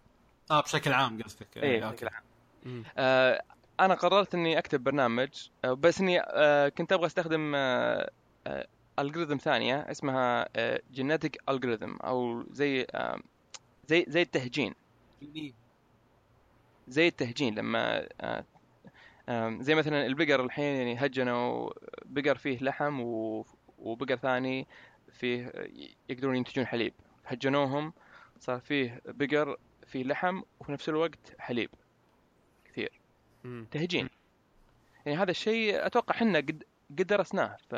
آه 0.50 0.60
بشكل 0.60 0.92
عام 0.92 1.22
قصدك. 1.22 1.56
إيه 1.56 1.84
أوكي. 1.86 1.94
بشكل 1.96 2.08
عام. 2.14 2.84
آه 2.98 3.42
أنا 3.80 3.94
قررت 3.94 4.34
إني 4.34 4.58
أكتب 4.58 4.84
برنامج 4.84 5.48
آه 5.64 5.72
بس 5.72 6.00
إني 6.00 6.20
آه 6.20 6.68
كنت 6.68 6.92
أبغى 6.92 7.06
أستخدم 7.06 7.52
آه 7.54 8.10
آه 8.46 8.66
algorithm 8.98 9.36
ثانية 9.36 9.76
اسمها 9.90 10.48
آه 10.56 10.80
genetic 10.92 11.38
algorithm 11.48 11.96
أو 11.96 12.44
زي 12.50 12.86
آه 12.94 13.20
زي 13.88 14.04
زي 14.08 14.22
التهجين. 14.22 14.74
زي 16.88 17.08
التهجين 17.08 17.54
لما 17.54 18.08
آه، 19.28 19.58
زي 19.60 19.74
مثلا 19.74 20.06
البقر 20.06 20.44
الحين 20.44 20.76
يعني 20.76 20.96
هجنوا 21.06 21.70
بقر 22.04 22.36
فيه 22.36 22.58
لحم 22.58 23.00
وبقر 23.78 24.16
ثاني 24.16 24.66
فيه 25.16 25.52
يقدرون 26.08 26.36
ينتجون 26.36 26.66
حليب. 26.66 26.94
هجنوهم 27.26 27.92
صار 28.40 28.60
فيه 28.60 29.00
بقر 29.04 29.56
فيه 29.86 30.04
لحم 30.04 30.42
وفي 30.60 30.72
نفس 30.72 30.88
الوقت 30.88 31.34
حليب. 31.38 31.70
كثير. 32.64 33.00
مم. 33.44 33.66
تهجين. 33.70 34.08
يعني 35.06 35.18
هذا 35.18 35.30
الشيء 35.30 35.86
أتوقع 35.86 36.14
إحنا 36.14 36.38
قد 36.38 36.64
قد 36.90 37.06
درسناه 37.06 37.56
ف 37.68 37.74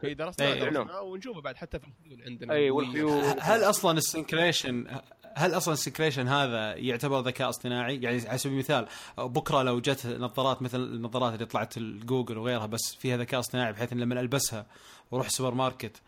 في 0.00 0.14
درسنا 0.14 0.46
إيه، 0.46 0.60
درسنا 0.60 1.00
ونشوفه 1.00 1.40
بعد 1.40 1.56
حتى 1.56 1.78
في 1.78 1.86
الخيول 1.86 2.22
عندنا. 2.22 2.54
أي. 2.54 2.70
والخيول 2.70 3.22
هل 3.40 3.62
أصلا 3.62 3.98
السنكريشن 3.98 5.00
هل 5.38 5.56
أصلا 5.56 5.74
السنكريشن 5.74 6.28
هذا 6.28 6.76
يعتبر 6.76 7.20
ذكاء 7.20 7.48
اصطناعي؟ 7.48 7.96
يعني 7.96 8.28
على 8.28 8.38
سبيل 8.38 8.52
المثال 8.52 8.86
بكرة 9.18 9.62
لو 9.62 9.80
جت 9.80 10.06
نظارات 10.06 10.62
مثل 10.62 10.80
النظارات 10.80 11.34
اللي 11.34 11.46
طلعت 11.46 11.76
الجوجل 11.76 12.38
وغيرها 12.38 12.66
بس 12.66 12.94
فيها 12.98 13.16
ذكاء 13.16 13.40
اصطناعي 13.40 13.72
بحيث 13.72 13.92
إن 13.92 13.98
لما 13.98 14.20
ألبسها 14.20 14.66
وأروح 15.10 15.28
سوبر 15.28 15.54
ماركت 15.54 16.02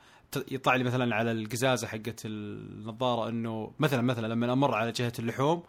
يطلع 0.50 0.74
لي 0.74 0.84
مثلا 0.84 1.14
على 1.14 1.32
القزازة 1.32 1.86
حقت 1.86 2.20
النظارة 2.24 3.28
إنه 3.28 3.72
مثلا 3.78 4.02
مثلا 4.02 4.26
لما 4.26 4.52
أمر 4.52 4.74
على 4.74 4.92
جهة 4.92 5.12
اللحوم. 5.18 5.62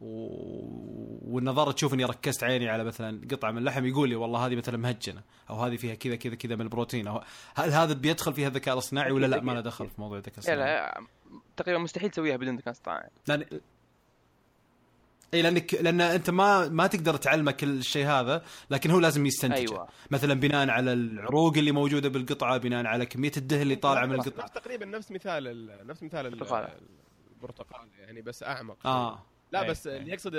والنظارة 0.00 1.72
تشوف 1.72 1.94
إني 1.94 2.04
ركزت 2.04 2.44
عيني 2.44 2.68
على 2.68 2.84
مثلا 2.84 3.20
قطعة 3.30 3.50
من 3.50 3.58
اللحم 3.58 3.86
يقول 3.86 4.08
لي 4.08 4.16
والله 4.16 4.46
هذه 4.46 4.56
مثلا 4.56 4.76
مهجنة 4.76 5.22
أو 5.50 5.56
هذه 5.56 5.76
فيها 5.76 5.94
كذا 5.94 6.16
كذا 6.16 6.34
كذا 6.34 6.54
من 6.54 6.60
البروتين 6.60 7.06
أو 7.08 7.22
هل 7.54 7.72
هذا 7.72 7.92
بيدخل 7.92 8.34
فيها 8.34 8.48
الذكاء 8.48 8.74
الاصطناعي 8.74 9.12
ولا 9.12 9.26
لا 9.26 9.40
ما 9.40 9.52
له 9.52 9.60
دخل 9.60 9.88
في 9.88 10.00
موضوع 10.00 10.18
الذكاء 10.18 10.44
لا 10.44 10.54
الاصطناعي؟ 10.54 11.00
لا 11.00 11.06
تقريبا 11.56 11.78
مستحيل 11.80 12.10
تسويها 12.10 12.36
بدون 12.36 12.56
ذكاء 12.56 12.70
اصطناعي 12.70 13.08
لأن 13.28 13.44
إي 15.34 15.42
لانك 15.42 15.74
لأن 15.74 16.00
أنت 16.00 16.30
ما 16.30 16.68
ما 16.68 16.86
تقدر 16.86 17.16
تعلمه 17.16 17.52
كل 17.52 17.68
الشيء 17.78 18.06
هذا 18.06 18.44
لكن 18.70 18.90
هو 18.90 18.98
لازم 19.00 19.26
يستنتجه 19.26 19.58
أيوة. 19.72 19.88
مثلا 20.10 20.34
بناء 20.34 20.68
على 20.70 20.92
العروق 20.92 21.56
اللي 21.56 21.72
موجودة 21.72 22.08
بالقطعة 22.08 22.56
بناء 22.58 22.86
على 22.86 23.06
كمية 23.06 23.32
الدهن 23.36 23.62
اللي 23.62 23.76
طالعة 23.76 24.06
من 24.06 24.16
نفس 24.16 24.26
القطعة 24.28 24.48
تقريبا 24.48 24.86
نفس 24.86 25.10
مثال 25.12 25.46
ال- 25.48 25.86
نفس 25.86 26.02
مثال. 26.02 26.26
البرتقال 27.34 27.88
يعني 27.98 28.22
بس 28.22 28.42
أعمق 28.42 28.86
آه 28.86 29.22
لا 29.52 29.62
إيه، 29.62 29.68
بس. 29.68 29.86
اللي 29.86 30.12
يقصد 30.12 30.32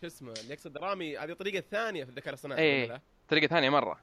شو 0.00 0.06
اسمه 0.06 0.32
اللي 0.40 0.52
يقصد 0.54 0.76
رامي 0.78 1.18
هذه 1.18 1.30
الطريقة 1.30 1.58
الثانية 1.58 2.04
في 2.04 2.10
الذكاء 2.10 2.28
الاصطناعي 2.28 2.86
لا؟ 2.86 3.00
طريقة 3.28 3.46
ثانية 3.46 3.70
مرة 3.70 4.00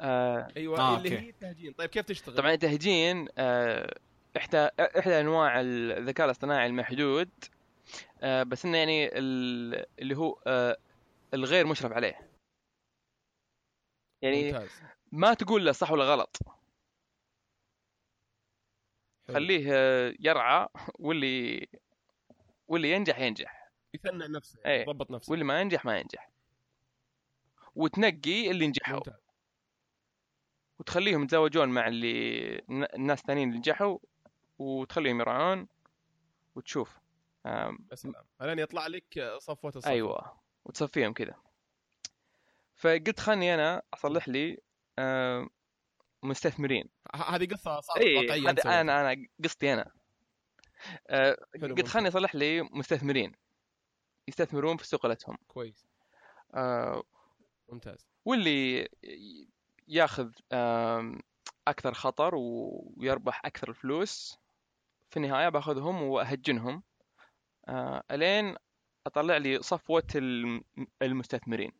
آه 0.00 0.48
أيوه 0.56 0.78
آه، 0.80 0.96
اللي 0.98 1.08
أوكي. 1.14 1.24
هي 1.26 1.30
التهجين 1.30 1.72
طيب 1.72 1.90
كيف 1.90 2.04
تشتغل؟ 2.06 2.34
طبعا 2.34 2.52
التهجين 2.52 3.28
آه، 3.38 3.94
احدى 4.36 4.68
إحدى 4.98 5.20
أنواع 5.20 5.60
الذكاء 5.60 6.26
الاصطناعي 6.26 6.66
المحدود 6.66 7.30
آه، 8.20 8.42
بس 8.42 8.64
إنه 8.64 8.78
يعني 8.78 9.18
ال- 9.18 9.86
اللي 9.98 10.16
هو 10.16 10.42
آه، 10.46 10.76
الغير 11.34 11.66
مشرف 11.66 11.92
عليه. 11.92 12.30
يعني 14.22 14.52
ممتاز. 14.52 14.70
ما 15.12 15.34
تقول 15.34 15.64
له 15.66 15.72
صح 15.72 15.90
ولا 15.90 16.04
غلط. 16.04 16.36
خليه 19.28 19.66
آه، 19.72 20.14
يرعى 20.20 20.68
واللي 20.98 21.68
واللي 22.68 22.90
ينجح 22.92 23.18
ينجح. 23.18 23.70
يثنى 23.94 24.28
نفسه 24.28 24.58
إيه. 24.66 24.82
يضبط 24.82 25.10
نفسه. 25.10 25.30
واللي 25.30 25.44
ما 25.44 25.60
ينجح 25.60 25.84
ما 25.84 25.98
ينجح. 25.98 26.30
وتنقي 27.74 28.50
اللي 28.50 28.66
نجحوا. 28.66 29.00
وتخليهم 30.78 31.22
يتزوجون 31.22 31.68
مع 31.68 31.88
اللي 31.88 32.48
الن- 32.58 32.94
الناس 32.94 33.20
الثانيين 33.20 33.48
اللي 33.48 33.58
نجحوا 33.58 33.98
وتخليهم 34.58 35.20
يرعون 35.20 35.68
وتشوف. 36.54 36.98
الين 38.42 38.58
يطلع 38.58 38.86
لك 38.86 39.36
صفوة 39.38 39.72
الصف 39.76 39.88
أيوه 39.88 40.40
وتصفيهم 40.64 41.12
كذا. 41.12 41.34
فقلت 42.74 43.20
خلني 43.20 43.54
أنا 43.54 43.82
أصلح 43.94 44.28
لي 44.28 44.58
مستثمرين. 46.22 46.88
هذه 47.14 47.46
قصة 47.46 47.80
صارت 47.80 48.00
اي 48.00 48.16
واقعيه 48.16 48.50
هذا. 48.50 48.80
أنا 48.80 49.12
أنا 49.12 49.26
قصتي 49.44 49.72
أنا. 49.72 49.92
آه، 51.06 51.36
قلت 51.62 51.88
خلني 51.88 52.08
أصلح 52.08 52.34
لي 52.34 52.62
مستثمرين. 52.62 53.32
يستثمرون 54.28 54.76
في 54.76 54.86
سوق 54.86 55.12
كويس. 55.46 55.86
آه 56.54 57.02
ممتاز. 57.68 58.06
واللي 58.24 58.88
ياخذ 59.88 60.32
آم، 60.52 61.20
أكثر 61.68 61.94
خطر 61.94 62.34
ويربح 62.34 63.44
أكثر 63.44 63.68
الفلوس 63.68 64.38
في 65.10 65.16
النهاية 65.16 65.48
باخذهم 65.48 66.02
وأهجنهم 66.02 66.82
آه، 67.68 68.02
إلين 68.10 68.56
أطلع 69.06 69.36
لي 69.36 69.62
صفوة 69.62 70.02
الم- 70.14 70.64
المستثمرين. 71.02 71.72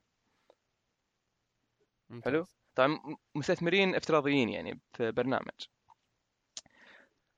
ممتاز. 2.10 2.32
حلو. 2.32 2.46
طبعا 2.74 3.16
مستثمرين 3.34 3.94
افتراضيين 3.94 4.48
يعني 4.48 4.80
في 4.92 5.12
برنامج. 5.12 5.50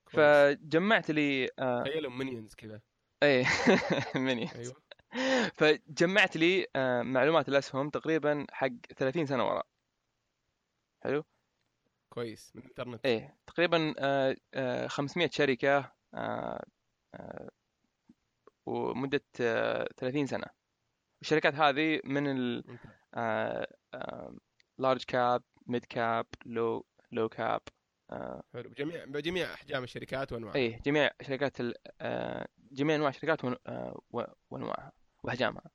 كويس. 0.04 0.16
فجمعت 0.16 1.10
لي 1.10 1.48
آه 1.58 1.82
تخيلهم 1.82 2.18
مينيونز 2.18 2.54
كذا. 2.54 2.80
إيه 3.22 3.44
مني 4.26 4.48
أيوه. 4.54 4.82
فجمعت 5.54 6.36
لي 6.36 6.66
آه 6.76 7.02
معلومات 7.02 7.48
الأسهم 7.48 7.90
تقريبا 7.90 8.46
حق 8.52 8.68
30 8.96 9.26
سنة 9.26 9.44
وراء. 9.46 9.66
حلو؟ 11.04 11.24
كويس 12.08 12.52
من 12.54 12.62
الإنترنت. 12.62 13.06
إيه 13.06 13.36
تقريبا 13.46 13.94
آه 13.98 14.36
آه 14.54 14.86
500 14.86 15.30
شركة 15.32 15.92
آه 16.14 16.64
آه 17.14 17.48
ومدة 18.66 19.24
آه 19.40 19.88
30 19.96 20.26
سنة. 20.26 20.46
الشركات 21.22 21.54
هذه 21.54 22.00
من 22.04 22.26
ال. 22.26 22.64
large 24.78 25.04
cap 25.04 25.42
mid 25.66 25.84
cap 25.84 26.26
low 26.46 26.86
low 27.12 27.28
cap 27.28 27.60
حلو. 28.52 28.70
بجميع 28.70 29.04
بجميع 29.04 29.54
أحجام 29.54 29.84
الشركات 29.84 30.32
وأنواعها. 30.32 30.56
إيه 30.56 30.80
جميع 30.82 31.10
شركات 31.22 31.60
ال- 31.60 31.74
آه، 32.00 32.48
جميع 32.72 32.96
أنواع 32.96 33.08
الشركات 33.08 33.44
آه، 33.66 34.00
وأنواعها 34.50 34.92
وأحجامها. 35.22 35.70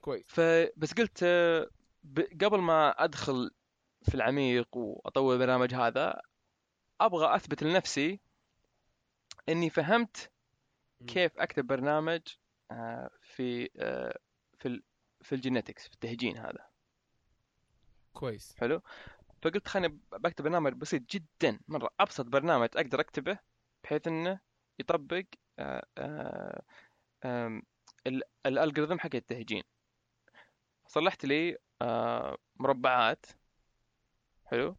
كويس. 0.00 0.26
فبس 0.28 0.94
قلت 0.94 1.20
آه، 1.22 1.66
قبل 2.42 2.58
ما 2.60 3.04
أدخل 3.04 3.50
في 4.02 4.14
العميق 4.14 4.76
وأطور 4.76 5.34
البرنامج 5.34 5.74
هذا 5.74 6.20
أبغى 7.00 7.36
أثبت 7.36 7.62
لنفسي 7.62 8.20
إني 9.48 9.70
فهمت. 9.70 10.30
كيف 11.06 11.38
أكتب 11.38 11.66
برنامج 11.66 12.20
آه، 12.70 13.10
في 13.20 13.70
آه، 13.76 14.18
في 14.58 14.82
في 15.22 15.34
الجينيتكس 15.34 15.88
في 15.88 15.94
التهجين 15.94 16.38
هذا. 16.38 16.66
كويس. 18.12 18.56
حلو؟ 18.58 18.82
فقلت 19.42 19.68
خليني 19.68 19.98
بكتب 20.12 20.44
برنامج 20.44 20.72
بسيط 20.72 21.02
جدا 21.10 21.60
مرة 21.68 21.90
أبسط 22.00 22.26
برنامج 22.26 22.68
أقدر 22.76 23.00
أكتبه 23.00 23.38
بحيث 23.84 24.06
إنه 24.06 24.40
يطبق 24.78 25.24
آه، 25.58 26.62
الالجوريثم 28.46 28.98
حق 28.98 29.14
التهجين. 29.14 29.62
صلحت 30.86 31.24
لي 31.24 31.58
مربعات. 32.56 33.26
حلو. 34.52 34.76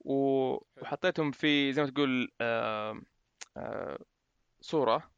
و- 0.00 0.58
وحطيتهم 0.82 1.32
في 1.32 1.72
زي 1.72 1.82
ما 1.82 1.90
تقول 1.90 2.32
آه، 2.40 3.02
صورة. 4.60 5.10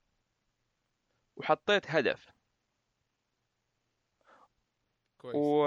وحطيت 1.37 1.91
هدف. 1.91 2.33
كويس. 5.19 5.35
و 5.37 5.67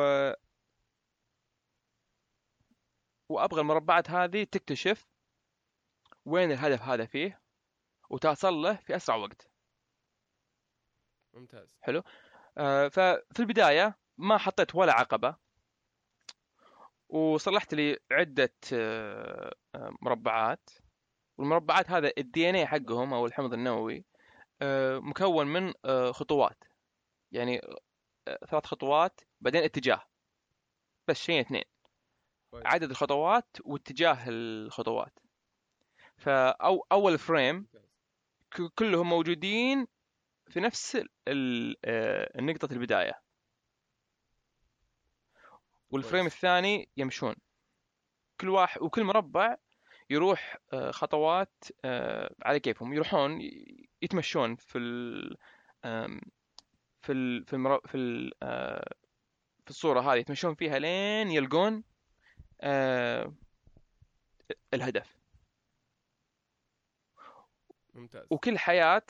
وأبغى 3.30 3.62
المربعات 3.62 4.10
هذه 4.10 4.44
تكتشف 4.44 5.08
وين 6.26 6.52
الهدف 6.52 6.82
هذا 6.82 7.06
فيه 7.06 7.42
وتصل 8.10 8.54
له 8.54 8.76
في 8.76 8.96
أسرع 8.96 9.16
وقت. 9.16 9.50
ممتاز. 11.34 11.78
آه، 12.58 12.88
ففي 12.88 13.40
البداية 13.40 13.98
ما 14.18 14.38
حطيت 14.38 14.76
ولا 14.76 14.94
عقبة. 14.94 15.49
وصلحت 17.10 17.74
لي 17.74 18.00
عدة 18.12 18.54
آه، 18.74 19.56
آه، 19.76 19.94
مربعات. 20.02 20.70
والمربعات 21.38 21.92
هذا 21.92 22.12
الدي 22.18 22.50
ان 22.50 22.56
اي 22.56 22.68
حقهم 22.68 23.14
أو 23.14 23.26
الحمض 23.26 23.54
النووي 23.54 24.06
آه، 24.62 25.00
مكون 25.00 25.48
من 25.48 25.74
خطوات. 26.12 26.64
يعني 27.32 27.62
ثلاث 28.50 28.66
خطوات 28.66 29.22
بعدين 29.42 29.64
اتجاه. 29.64 30.04
بس 31.08 31.22
شيء 31.22 31.42
اثنين. 31.42 31.64
عدد 32.54 32.90
الخطوات 32.90 33.58
واتجاه 33.66 34.18
الخطوات. 34.28 35.20
فأو 36.18 36.86
أول 36.92 37.18
فريم 37.18 37.68
كلهم 38.76 39.10
موجودين 39.10 39.88
في 40.50 40.60
نفس 40.60 40.96
نقطة 42.36 42.74
البداية. 42.74 43.29
والفريم. 45.92 46.26
الثاني 46.26 46.90
يمشون. 46.98 47.36
كل 48.42 48.50
واحد 48.50 48.82
وكل 48.82 49.04
مربع 49.04 49.56
يروح 50.10 50.58
آه، 50.74 50.92
خطوات 50.92 51.64
آه، 51.86 52.36
على 52.44 52.60
كيفهم. 52.60 52.94
يروحون 52.94 53.42
يتمشون 54.02 54.56
في 54.56 54.78
ال 54.78 55.38
في 57.02 57.12
ال 57.12 57.46
في 57.46 57.54
المر... 57.54 57.80
في 57.88 57.98
ال 57.98 58.34
آه، 58.44 58.94
في 59.64 59.70
الصورة 59.70 60.02
هذه. 60.02 60.18
يتمشون 60.20 60.56
فيها 60.56 60.80
لين 60.80 61.32
يلقون 61.32 61.84
الهدف. 64.74 65.20
ممتاز. 67.94 68.28
وكل 68.30 68.58
حياة 68.58 69.04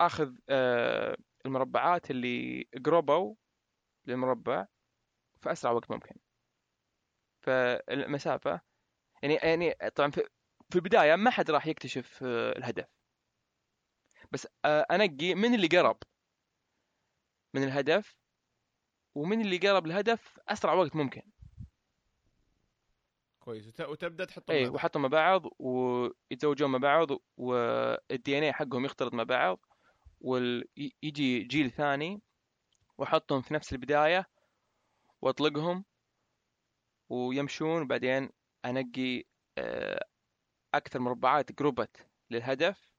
آخذ 0.00 0.32
آه، 0.48 1.16
المربعات 1.46 2.10
اللي 2.10 2.68
قربوا 2.84 3.34
للمربع 4.06 4.66
في 5.44 5.52
أسرع 5.52 5.70
وقت 5.72 5.90
ممكن. 5.90 6.14
فالمسافة 7.40 8.60
يعني 9.22 9.34
يعني 9.34 9.74
طبعا 9.94 10.10
في 10.10 10.22
في 10.70 10.76
البداية 10.76 11.16
ما 11.16 11.30
حد 11.30 11.50
راح 11.50 11.66
يكتشف 11.66 12.22
آه، 12.22 12.52
الهدف. 12.58 12.86
بس 14.32 14.48
آه، 14.64 14.86
أنقي 14.90 15.34
من 15.34 15.54
اللي 15.54 15.66
قرب. 15.66 15.96
من 17.54 17.62
الهدف 17.62 18.16
ومن 19.14 19.40
اللي 19.40 19.56
قرب 19.58 19.86
الهدف 19.86 20.38
أسرع 20.48 20.72
وقت 20.72 20.96
ممكن. 20.96 21.22
كويس. 23.40 23.66
وت- 23.66 23.80
وتبدأ 23.80 24.24
تحطهم 24.24 24.56
اي. 24.56 24.68
وحطهم 24.68 25.02
مع 25.02 25.08
بعض 25.08 25.42
ويتزوجون 25.58 26.70
مع 26.70 26.78
بعض 26.78 27.08
والدي 27.36 28.38
ان 28.38 28.42
اي 28.42 28.52
حقهم 28.52 28.84
يختلط 28.84 29.14
مع 29.14 29.22
بعض 29.22 29.66
ويجي 30.20 31.40
جيل 31.42 31.70
ثاني 31.70 32.22
وأحطهم 32.98 33.42
في 33.42 33.54
نفس 33.54 33.72
البداية 33.72 34.26
واطلقهم 35.24 35.84
ويمشون 37.08 37.82
وبعدين 37.82 38.30
انقي 38.64 39.24
آه، 39.58 40.04
أكثر 40.74 40.98
مربعات 41.00 41.58
قربت 41.58 42.06
للهدف 42.30 42.92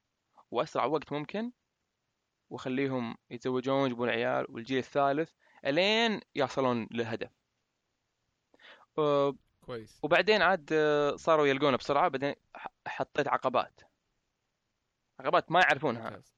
واسرع 0.51 0.85
وقت 0.85 1.11
ممكن 1.11 1.51
واخليهم 2.49 3.17
يتزوجون 3.29 3.85
يجيبون 3.85 4.09
عيال 4.09 4.45
والجيل 4.49 4.77
الثالث 4.77 5.31
الين 5.65 6.21
يصلون 6.35 6.87
للهدف. 6.91 7.31
كويس. 9.61 9.99
وبعدين 10.03 10.41
عاد 10.41 10.69
آه، 10.73 11.15
صاروا 11.15 11.47
يلقونه 11.47 11.77
بسرعة 11.77 12.07
بعدين 12.07 12.35
حطيت 12.87 13.27
عقبات. 13.27 13.81
عقبات 15.19 15.51
ما 15.51 15.59
يعرفونها. 15.59 16.09
ممتاز. 16.09 16.34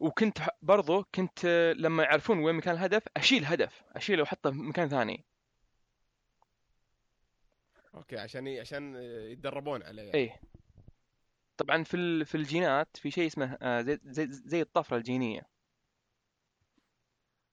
وكنت 0.00 0.38
برضو 0.62 1.04
كنت 1.14 1.44
آه، 1.44 1.72
لما 1.72 2.02
يعرفون 2.02 2.38
وين 2.38 2.54
مكان 2.54 2.74
الهدف 2.74 3.02
أشيل 3.16 3.44
هدف 3.44 3.82
أشيله 3.96 4.22
وأحطه 4.22 4.50
في 4.50 4.56
مكان 4.56 4.88
ثاني 4.88 5.24
okay 7.94 8.18
عشان 8.18 8.46
ي- 8.46 8.60
عشان 8.60 8.96
يتدربون 9.30 9.82
عليه 9.82 10.02
يعني. 10.02 10.14
إيه 10.18 10.40
طبعا 11.56 11.82
في 11.84 11.96
ال- 11.96 12.26
في 12.26 12.34
الجينات 12.34 12.96
في 12.96 13.10
شيء 13.10 13.26
اسمه 13.26 13.58
آه، 13.62 13.80
زي 13.80 13.98
زي 14.04 14.26
زي 14.30 14.60
الطفرة 14.60 14.96
الجينية 14.96 15.42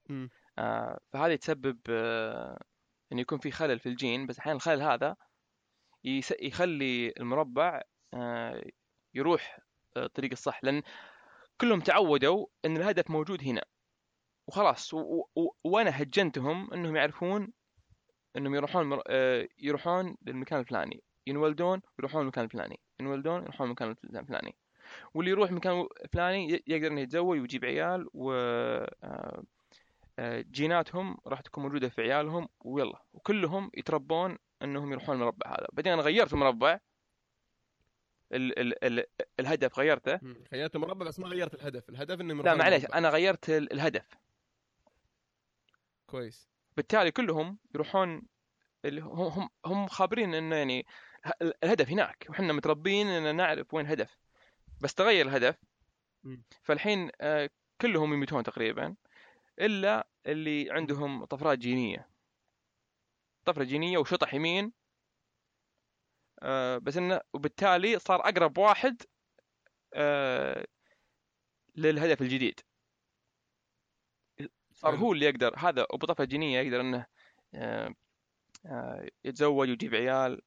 مم. 0.08 0.30
آه، 0.58 1.00
فهذه 1.12 1.34
تسبب 1.34 1.78
آه، 1.90 2.60
انه 3.12 3.20
يكون 3.20 3.38
في 3.38 3.50
خلل 3.50 3.78
في 3.78 3.88
الجين 3.88 4.26
بس 4.26 4.38
أحيانا 4.38 4.56
الخلل 4.56 4.82
هذا 4.82 5.16
يس- 6.04 6.34
يخلي 6.40 7.12
المربع 7.20 7.82
آه، 8.14 8.64
يروح 9.14 9.58
آه، 9.96 10.04
الطريق 10.06 10.30
الصح 10.32 10.64
لأن 10.64 10.82
كلهم 11.60 11.80
تعودوا 11.80 12.46
إن 12.64 12.76
الهدف 12.76 13.10
موجود 13.10 13.42
هنا. 13.42 13.62
وخلاص 14.48 14.94
و- 14.94 15.24
و- 15.36 15.54
وأنا 15.64 16.02
هجنتهم 16.02 16.72
إنهم 16.74 16.96
يعرفون 16.96 17.52
إنهم 18.36 18.54
يروحون 18.54 18.86
مر... 18.86 19.02
آه، 19.06 19.48
يروحون 19.58 20.16
للمكان 20.22 20.60
الفلاني. 20.60 21.02
ينولدون 21.26 21.80
يروحون 21.98 22.22
المكان 22.22 22.44
الفلاني. 22.44 22.80
ينولدون 23.00 23.42
يروحون 23.42 23.66
المكان 23.66 23.96
الفلاني. 24.14 24.56
واللي 25.14 25.30
يروح 25.30 25.50
مكان 25.52 25.88
فلاني 26.12 26.62
يقدر 26.66 26.86
إنه 26.86 27.00
يتزوج 27.00 27.40
ويجيب 27.40 27.64
عيال 27.64 28.06
و 28.14 28.32
آه، 28.32 29.42
آه، 30.18 30.40
جيناتهم 30.50 31.16
راح 31.26 31.40
تكون 31.40 31.64
موجودة 31.64 31.88
في 31.88 32.02
عيالهم 32.02 32.48
ويلا. 32.60 33.02
وكلهم 33.12 33.70
يتربون 33.74 34.38
إنهم 34.62 34.92
يروحون 34.92 35.16
المربع 35.16 35.46
هذا. 35.50 35.66
بعدين 35.72 35.92
أنا 35.92 36.02
غيرت 36.02 36.32
المربع 36.32 36.78
ال 38.32 38.58
ال 38.58 38.84
ال 38.84 39.06
الهدف 39.40 39.78
غيرته. 39.78 40.20
غيرت 40.52 40.76
مربع 40.76 41.06
بس 41.06 41.18
ما 41.18 41.28
غيرت 41.28 41.54
الهدف. 41.54 41.88
الهدف 41.90 42.20
إنه 42.20 42.42
لا 42.42 42.54
معليش 42.54 42.84
أنا 42.84 43.08
غيرت 43.08 43.50
ال- 43.50 43.72
الهدف. 43.72 44.06
كويس. 46.06 46.48
بالتالي 46.76 47.10
كلهم 47.10 47.58
يروحون 47.74 48.22
اللي 48.84 49.00
هم 49.00 49.20
هم 49.20 49.48
هم 49.66 49.86
خابرين 49.86 50.34
إنه 50.34 50.56
يعني 50.56 50.86
الهدف 51.64 51.88
هناك. 51.88 52.26
وحنا 52.30 52.52
متربين 52.52 53.06
ان 53.06 53.36
نعرف 53.36 53.74
وين 53.74 53.86
الهدف 53.86 54.16
بس 54.80 54.94
تغير 54.94 55.26
الهدف. 55.26 55.56
فالحين 56.62 57.10
آه، 57.20 57.50
كلهم 57.80 58.12
يموتون 58.14 58.42
تقريبا 58.42 58.94
إلا 59.58 60.08
اللي 60.26 60.70
عندهم 60.70 61.24
طفرات 61.24 61.58
جينية. 61.58 62.08
طفرة 63.44 63.64
جينية 63.64 63.98
وشطح 63.98 64.34
يمين 64.34 64.72
آه، 66.42 66.78
بس 66.78 66.96
إنه 66.96 67.20
وبالتالي 67.32 67.98
صار 67.98 68.20
أقرب 68.20 68.58
واحد 68.58 69.02
آه، 69.94 70.66
للهدف 71.76 72.22
الجديد. 72.22 72.60
صار. 74.72 74.96
هو 74.96 75.12
اللي 75.12 75.26
يقدر 75.26 75.54
هذا 75.58 75.86
وبطفره 75.92 76.24
جينية 76.24 76.60
يقدر 76.60 76.80
إنه 76.80 77.06
آه، 77.54 77.94
آه، 78.66 79.08
يتزوج 79.24 79.68
ويجيب 79.68 79.94
عيال. 79.94 80.42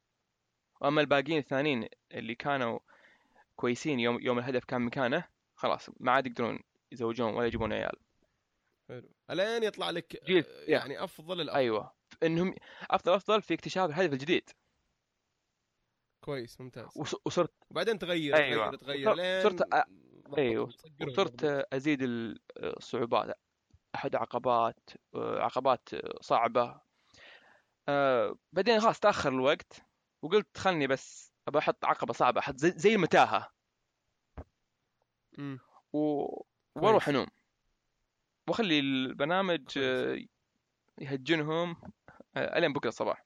وأما 0.82 1.02
الباقيين 1.02 1.38
الثانيين 1.38 1.88
اللي 2.12 2.36
كانوا 2.36 2.80
كويسين 3.56 4.00
يوم 4.00 4.22
يوم 4.22 4.40
الهدف 4.40 4.64
كان 4.66 4.82
مكانه 4.82 5.28
خلاص 5.56 5.90
ما 6.00 6.12
عاد 6.12 6.28
يقدرون 6.28 6.60
يزوجون 6.92 7.34
ولا 7.34 7.48
يجيبون 7.48 7.74
عيال. 7.74 7.96
حلو. 8.90 9.10
الين 9.30 9.64
يطلع 9.64 9.90
لك 9.90 10.26
جيل. 10.26 10.46
يعني 10.68 11.04
أفضل 11.04 11.42
الأفضل. 11.42 11.60
أيوه. 11.60 11.94
إنهم 12.24 12.56
أفضل 12.92 13.14
أفضل 13.14 13.42
في 13.42 13.54
اكتشاف 13.54 13.90
الهدف 13.90 14.14
الجديد. 14.14 14.50
كويس 16.22 16.62
ممتاز 16.62 16.90
وص- 16.98 17.22
وصرت 17.26 17.54
وبعدين 17.70 18.00
تغير 18.00 18.36
أيوة. 18.36 18.66
تغير 18.76 18.78
تغير 18.78 19.14
لين 19.14 19.44
صرت 19.44 19.62
أ- 19.76 19.88
أيوه 20.38 20.70
وصرت. 21.08 21.44
أزيد 21.74 22.02
ال- 22.02 22.40
الصعوبات 22.58 23.40
أحد 23.96 24.16
عقبات 24.16 24.90
عقبات 25.16 25.90
صعبة 26.22 26.82
آه، 27.90 28.36
بعدين 28.54 28.80
خلاص 28.82 29.00
تأخر 29.00 29.30
الوقت 29.30 29.82
وقلت 30.22 30.58
خلني 30.58 30.88
بس 30.88 31.34
أبى 31.48 31.60
أحط 31.60 31.86
عقبة 31.86 32.14
صعبة 32.14 32.40
أحط 32.40 32.56
زي, 32.56 32.72
زي 32.72 32.96
المتاهة. 32.96 33.52
و... 35.94 36.26
وأروح 36.76 37.10
أنوم 37.10 37.28
وأخلي 38.48 38.80
البرنامج. 38.80 39.78
آه، 39.78 40.20
يهجنهم 41.02 41.82
آه، 42.36 42.58
الين 42.58 42.74
بكرة 42.74 42.90
الصباح 42.90 43.26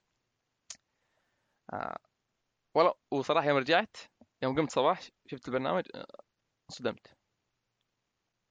آه، 1.73 1.97
والله 2.75 2.93
وصراحة 3.11 3.47
يوم 3.47 3.57
رجعت 3.57 3.97
يوم 4.43 4.55
قمت 4.55 4.71
صباح 4.71 5.01
شفت 5.27 5.47
البرنامج 5.47 5.83
آه، 5.95 6.07
انصدمت. 6.69 7.07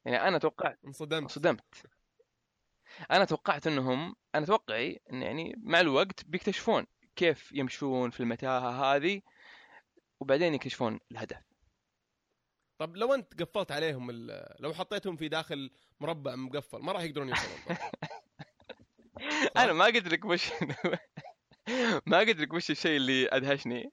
يعني 0.05 0.29
أنا 0.29 0.39
توقعت 0.39 0.79
انصدمت. 0.85 1.23
انصدمت. 1.23 1.87
أنا 3.11 3.25
توقعت 3.25 3.67
إنهم 3.67 4.17
أنا 4.35 4.47
توقعي 4.47 5.01
إن 5.13 5.23
يعني 5.23 5.55
مع 5.59 5.81
الوقت 5.81 6.25
بيكتشفون 6.27 6.87
كيف 7.17 7.53
يمشون 7.53 8.11
في 8.11 8.21
المتاهة 8.21 8.97
هذه 8.97 9.23
وبعدين 10.21 10.55
يكتشفون 10.55 11.01
الهدف. 11.13 11.43
طب 12.79 12.97
لو 12.97 13.15
أنت 13.15 13.43
قفلت 13.43 13.73
عليهم 13.73 14.11
لو 14.61 14.75
حطيتهم 14.75 15.17
في 15.17 15.29
داخل 15.29 15.71
مربع 16.01 16.35
مقفل 16.35 16.79
ما 16.79 16.93
راح 16.93 17.03
يقدرون 17.03 17.29
يوصلون. 17.29 17.59
أنا 19.57 19.73
ما 19.73 19.85
قلت 19.85 20.09
لك 20.09 20.25
وش 20.25 20.51
ما 22.07 22.19
قلت 22.19 22.41
لك 22.41 22.53
وش 22.53 22.71
الشيء 22.71 22.97
اللي 22.97 23.29
أدهشني؟ 23.29 23.91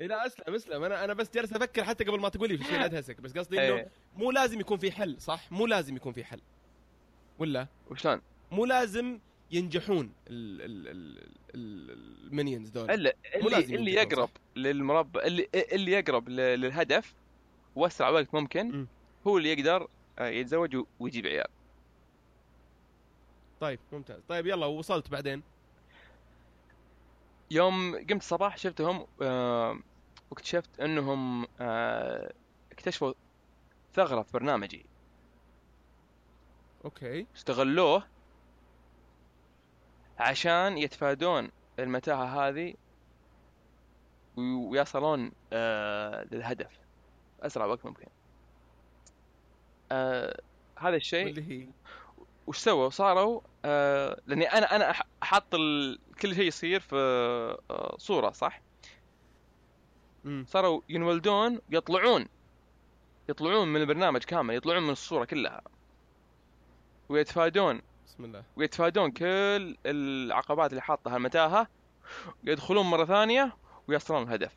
إيه 0.00 0.06
لا 0.06 0.26
أسلم 0.26 0.54
أسلم. 0.54 0.84
أنا 0.84 1.04
أنا 1.04 1.14
بس 1.14 1.30
جالس 1.34 1.52
أفكر 1.52 1.84
حتى 1.84 2.04
قبل 2.04 2.20
ما 2.20 2.28
تقول 2.28 2.48
لي 2.48 2.56
في 2.56 2.62
الشيء 2.62 2.74
اللي 2.76 2.86
ادهسك 2.98 3.20
بس 3.20 3.38
قصدي 3.38 3.56
إنه 3.68 3.76
إيه. 3.76 3.90
مو 4.16 4.30
لازم 4.30 4.60
يكون 4.60 4.78
في 4.78 4.92
حل 4.92 5.20
صح؟ 5.20 5.52
مو 5.52 5.66
لازم 5.66 5.96
يكون 5.96 6.12
في 6.12 6.24
حل. 6.24 6.40
ولا؟ 7.38 7.66
وشلون؟ 7.90 8.20
مو 8.50 8.64
لازم 8.64 9.18
ينجحون 9.50 10.12
ال- 10.28 10.62
ال- 10.62 10.88
ال- 10.88 11.18
ال- 11.54 12.26
المينيونز 12.26 12.68
دول. 12.68 12.90
إلا 12.90 13.14
اللي, 13.36 13.58
اللي 13.76 13.92
يقرب 13.92 14.30
للمربع 14.56 15.22
اللي 15.22 15.48
اللي 15.72 15.92
يقرب 15.92 16.28
للهدف 16.28 17.14
واسرع 17.76 18.08
وقت 18.08 18.34
ممكن 18.34 18.66
مم. 18.70 18.86
هو 19.26 19.38
اللي 19.38 19.52
يقدر 19.52 19.88
آه، 20.18 20.28
يتزوج 20.28 20.76
ويجيب 21.00 21.26
عيال. 21.26 21.46
طيب 23.60 23.78
ممتاز. 23.92 24.22
طيب 24.28 24.46
يلا 24.46 24.66
وصلت 24.66 25.10
بعدين. 25.10 25.42
يوم 27.52 27.94
قمت 27.96 28.12
الصباح 28.22 28.56
شفتهم 28.56 29.06
آه، 29.22 29.78
واكتشفت 30.30 30.80
انهم 30.80 31.46
آه، 31.60 32.32
اكتشفوا 32.72 33.12
ثغرة 33.94 34.22
في 34.22 34.32
برنامجي. 34.32 34.86
أوكي. 36.84 37.26
استغلوه 37.36 38.04
عشان 40.18 40.78
يتفادون 40.78 41.50
المتاهة 41.78 42.48
هذه 42.48 42.74
وي- 44.36 44.54
ويصلون 44.54 45.32
آه، 45.52 46.24
للهدف. 46.32 46.78
أسرع 47.40 47.64
وقت 47.66 47.86
ممكن. 47.86 48.06
آه، 49.92 50.40
هذا 50.78 50.96
الشيء 50.96 51.26
واللي 51.26 51.50
هي؟ 51.64 51.68
وش 52.46 52.58
سووا؟ 52.58 52.90
صاروا 52.90 53.40
آه 53.64 54.20
لأني 54.26 54.44
أنا 54.46 54.76
أنا 54.76 54.94
أحط 55.22 55.54
ال... 55.54 55.98
كل 56.22 56.34
شيء 56.34 56.44
يصير 56.46 56.80
في 56.80 56.96
آه 57.70 57.96
صورة 57.98 58.30
صح؟ 58.30 58.60
مم. 60.24 60.44
صاروا 60.48 60.80
ينولدون 60.88 61.60
يطلعون 61.70 62.26
يطلعون 63.28 63.68
من 63.68 63.80
البرنامج 63.80 64.24
كامل 64.24 64.54
يطلعون 64.54 64.82
من 64.82 64.90
الصورة 64.90 65.24
كلها 65.24 65.62
ويتفادون 67.08 67.82
بسم 68.06 68.24
الله 68.24 68.44
ويتفادون 68.56 69.10
كل 69.10 69.76
العقبات 69.86 70.70
اللي 70.70 70.82
حاطها 70.82 71.16
المتاهه 71.16 71.66
يدخلون 72.44 72.86
مرة 72.86 73.04
ثانية 73.04 73.56
ويصلون 73.88 74.22
الهدف 74.22 74.54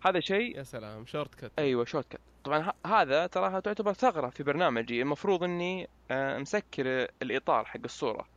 هذا 0.00 0.20
شيء 0.20 0.56
يا 0.58 0.62
سلام 0.62 1.06
shortcut 1.06 1.52
أيوه 1.58 1.84
shortcut 1.84 2.20
طبعا 2.44 2.72
هذا 2.86 3.26
تراها 3.26 3.60
تعتبر 3.60 3.92
ثغرة 3.92 4.28
في 4.28 4.42
برنامجي 4.42 5.02
المفروض 5.02 5.44
إني 5.44 5.88
آه، 6.10 6.38
مسكر 6.38 7.08
الإطار 7.22 7.64
حق 7.64 7.80
الصورة. 7.84 8.35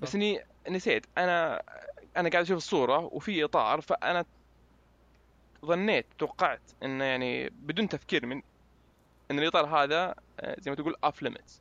بس 0.00 0.14
إني 0.14 0.44
نسيت. 0.68 1.06
أنا 1.18 1.62
أنا 2.16 2.28
قاعد 2.28 2.44
أشوف 2.44 2.56
الصورة 2.56 2.98
وفي 2.98 3.44
إطار 3.44 3.80
فأنا 3.80 4.24
ظنيت 5.64 6.06
توقعت 6.18 6.60
انه 6.82 7.04
يعني 7.04 7.48
بدون 7.50 7.88
تفكير 7.88 8.26
من 8.26 8.42
إن 9.30 9.38
الإطار 9.38 9.66
هذا 9.66 10.14
آه، 10.40 10.56
زي 10.60 10.70
ما 10.70 10.76
تقول 10.76 10.94
off 11.04 11.22
limits. 11.22 11.60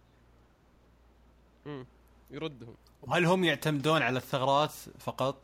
يردهم. 2.31 2.75
وهل 3.01 3.25
هم 3.25 3.43
يعتمدون 3.43 4.01
على 4.01 4.17
الثغرات 4.17 4.71
فقط؟ 4.99 5.43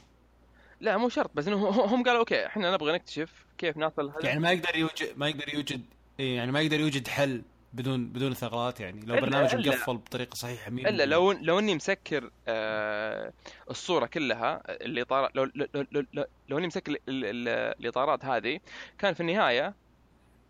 لا 0.81 0.97
مو 0.97 1.09
شرط 1.09 1.31
بس 1.33 1.47
إنه 1.47 1.69
هم 1.69 2.03
قالوا 2.03 2.19
أوكي 2.19 2.45
إحنا 2.45 2.71
نبغى 2.73 2.93
نكتشف 2.93 3.45
كيف 3.57 3.77
نصل 3.77 4.13
يعني 4.23 4.39
ما 4.39 4.51
يقدر 4.51 4.75
يوجد 4.75 5.17
ما 5.17 5.27
يقدر 5.27 5.53
يوجد 5.53 5.85
إيه 6.19 6.35
يعني 6.35 6.51
ما 6.51 6.61
يقدر 6.61 6.79
يوجد 6.79 7.07
حل. 7.07 7.41
بدون 7.73 8.07
بدون 8.09 8.33
ثغرات 8.33 8.79
يعني. 8.79 9.01
لو 9.05 9.15
برنامج 9.21 9.49
إلا- 9.49 9.67
مقفل 9.67 9.97
بطريقة 9.97 10.35
صحيحة 10.35 10.71
مين 10.71 10.87
إلا 10.87 11.05
لو 11.05 11.31
لو 11.31 11.59
إني 11.59 11.75
مسكر 11.75 12.29
آه 12.47 13.33
الصورة 13.69 14.05
كلها 14.05 14.61
الاطار 14.69 15.31
لو 15.35 15.43
لو, 15.55 15.67
لو, 15.73 15.85
لو, 15.91 16.03
لو, 16.13 16.25
لو 16.49 16.57
إني 16.57 16.67
مسكر 16.67 16.91
ال- 16.91 16.99
ال- 17.09 17.75
الإطارات 17.79 18.25
هذه 18.25 18.59
كان 18.97 19.13
في 19.13 19.19
النهاية 19.19 19.73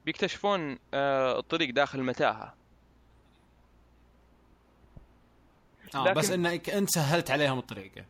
بيكتشفون 0.05 0.77
آه 0.93 1.39
الطريق 1.39 1.73
داخل 1.73 1.99
المتاهه 1.99 2.53
آه 5.95 6.03
لكن- 6.05 6.13
بس 6.13 6.31
إنك 6.31 6.69
أنت 6.69 6.89
سهلت 6.89 7.31
عليهم 7.31 7.59
الطريقة. 7.59 8.05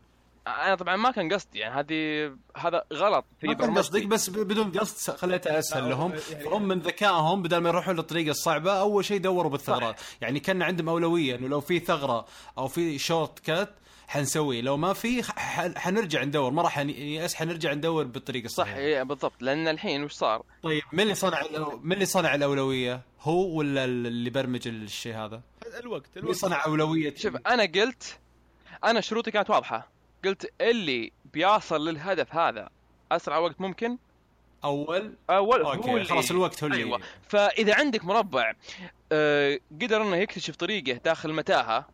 أنا 0.66 0.76
طبعا 0.76 0.96
ما 0.96 1.12
كان 1.12 1.34
قصدي 1.34 1.60
يعني 1.60 1.80
هذه 1.80 2.32
هذا 2.58 2.84
غلط 2.94 3.26
في 3.42 3.48
ما 3.48 3.54
كان. 3.54 3.78
قصدك 3.78 4.06
بس 4.06 4.30
بدون 4.30 4.72
قصد 4.72 5.16
خليتها 5.18 5.60
اسهل 5.60 5.90
لهم. 5.90 6.12
يعني- 6.32 6.44
فهم 6.44 6.68
من 6.68 6.80
ذكائهم 6.80 7.42
بدل 7.44 7.58
ما 7.58 7.70
يروحون 7.70 7.96
للطريقة 7.96 8.32
الصعبة 8.32 8.80
أول 8.80 9.06
شيء 9.06 9.20
دوروا 9.20 9.52
بالثغرات. 9.52 10.02
يعني 10.22 10.40
كان 10.40 10.62
عندهم 10.62 10.90
أولوية 10.90 11.36
إنه 11.36 11.48
لو 11.48 11.62
في 11.62 11.80
ثغرة 11.80 12.26
أو 12.58 12.68
في 12.68 12.98
shortcut 12.98 13.70
حنسويه. 14.08 14.62
لو 14.62 14.78
ما 14.78 14.94
في 14.94 15.24
ح- 15.24 15.40
ح- 15.40 15.78
حنرجع 15.78 16.24
ندور. 16.24 16.52
ما 16.52 16.62
راح 16.62 16.80
نيأس 16.80 17.36
حنرجع 17.36 17.74
ندور 17.74 18.04
بالطريقة 18.04 18.48
صح 18.48 18.52
الصحيحة. 18.64 18.78
إيه 18.80 19.04
بالضبط. 19.04 19.34
لأن 19.42 19.68
الحين 19.68 20.04
وش 20.04 20.12
صار؟ 20.14 20.44
طيب 20.64 20.82
من 20.94 21.00
اللي 21.00 21.16
صنع 21.16 21.42
من 21.84 21.94
اللي 21.94 22.06
صنع 22.06 22.36
الأولوية؟ 22.36 23.02
هو 23.22 23.58
ولا 23.58 23.86
اللي 23.86 24.30
برمج 24.30 24.68
الشيء 24.68 25.16
هذا؟ 25.16 25.42
الوقت 25.80 26.06
اللي 26.16 26.24
الوقت. 26.24 26.36
صنع 26.38 26.66
أولوية 26.66 27.14
شوف 27.16 27.36
أنا 27.48 27.64
قلت 27.64 28.20
أنا 28.84 29.02
شروطي 29.02 29.32
كانت 29.32 29.50
واضحة. 29.50 29.90
قلت 30.26 30.52
اللي 30.62 31.12
بيصل 31.34 31.88
للهدف 31.90 32.36
هذا 32.36 32.70
أسرع 33.12 33.38
وقت 33.38 33.62
ممكن؟ 33.62 33.98
أول؟ 34.64 35.14
أول 35.30 35.62
هو 35.62 35.74
okay 35.74 35.92
اللي. 35.94 36.06
خلاص 36.06 36.32
الوقت 36.32 36.64
هو 36.64 36.68
اللي 36.68 36.84
أيوه. 36.84 37.00
فإذا 37.30 37.76
عندك 37.76 38.06
مربع 38.06 38.54
آه، 39.12 39.60
قدر 39.82 40.02
إنه 40.02 40.16
يكتشف 40.16 40.56
طريقه 40.56 40.94
داخل 41.06 41.30
المتاهه 41.30 41.88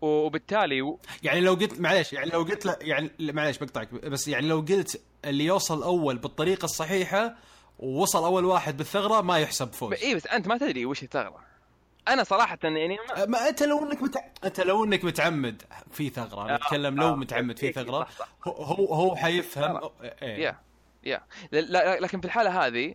وبالتالي 0.00 0.82
و- 0.82 0.98
يعني 1.22 1.40
لو 1.40 1.54
قلت 1.54 1.80
معليش 1.80 2.12
يعني 2.12 2.30
لو 2.30 2.42
قلت 2.42 2.66
له 2.66 2.76
يعني 2.80 3.10
معليش 3.20 3.58
بقطعك 3.58 3.92
بس 3.94 4.28
يعني 4.28 4.48
لو 4.48 4.60
قلت 4.60 5.02
اللي 5.24 5.44
يوصل 5.44 5.82
أول 5.82 6.18
بالطريقة 6.18 6.64
الصحيحة 6.64 7.36
ووصل 7.78 8.24
أول 8.24 8.44
واحد 8.44 8.76
بالثغرة 8.76 9.20
ما 9.20 9.38
يحسب 9.38 9.72
فوز. 9.72 9.92
اي 9.92 10.14
بس 10.14 10.26
أنت 10.26 10.48
ما 10.48 10.58
تدري 10.58 10.86
وش 10.86 11.02
الثغرة. 11.02 11.40
أنا 12.08 12.24
صراحة 12.24 12.58
يعني 12.62 12.98
ما... 13.08 13.26
ما 13.26 13.48
أنت 13.48 13.62
لو 13.62 13.78
إنك 13.78 14.02
متع... 14.02 14.20
أنت 14.44 14.60
لو 14.60 14.84
إنك 14.84 15.04
متعمد 15.04 15.62
في 15.90 16.10
ثغرة 16.10 16.44
أنا 16.44 16.52
آه، 16.52 16.56
اتكلم 16.56 16.96
لو 16.96 17.08
آه، 17.08 17.16
متعمد 17.16 17.58
في 17.58 17.66
إيه، 17.66 17.72
ثغرة 17.72 18.04
صح، 18.04 18.10
صح. 18.10 18.28
هو 18.46 18.94
هو 18.94 19.16
حيفهم. 19.16 19.90
إيه. 20.02 20.44
يا 20.44 20.60
يا 21.04 21.22
لكن 22.00 22.20
في 22.20 22.26
الحالة 22.26 22.66
هذه 22.66 22.94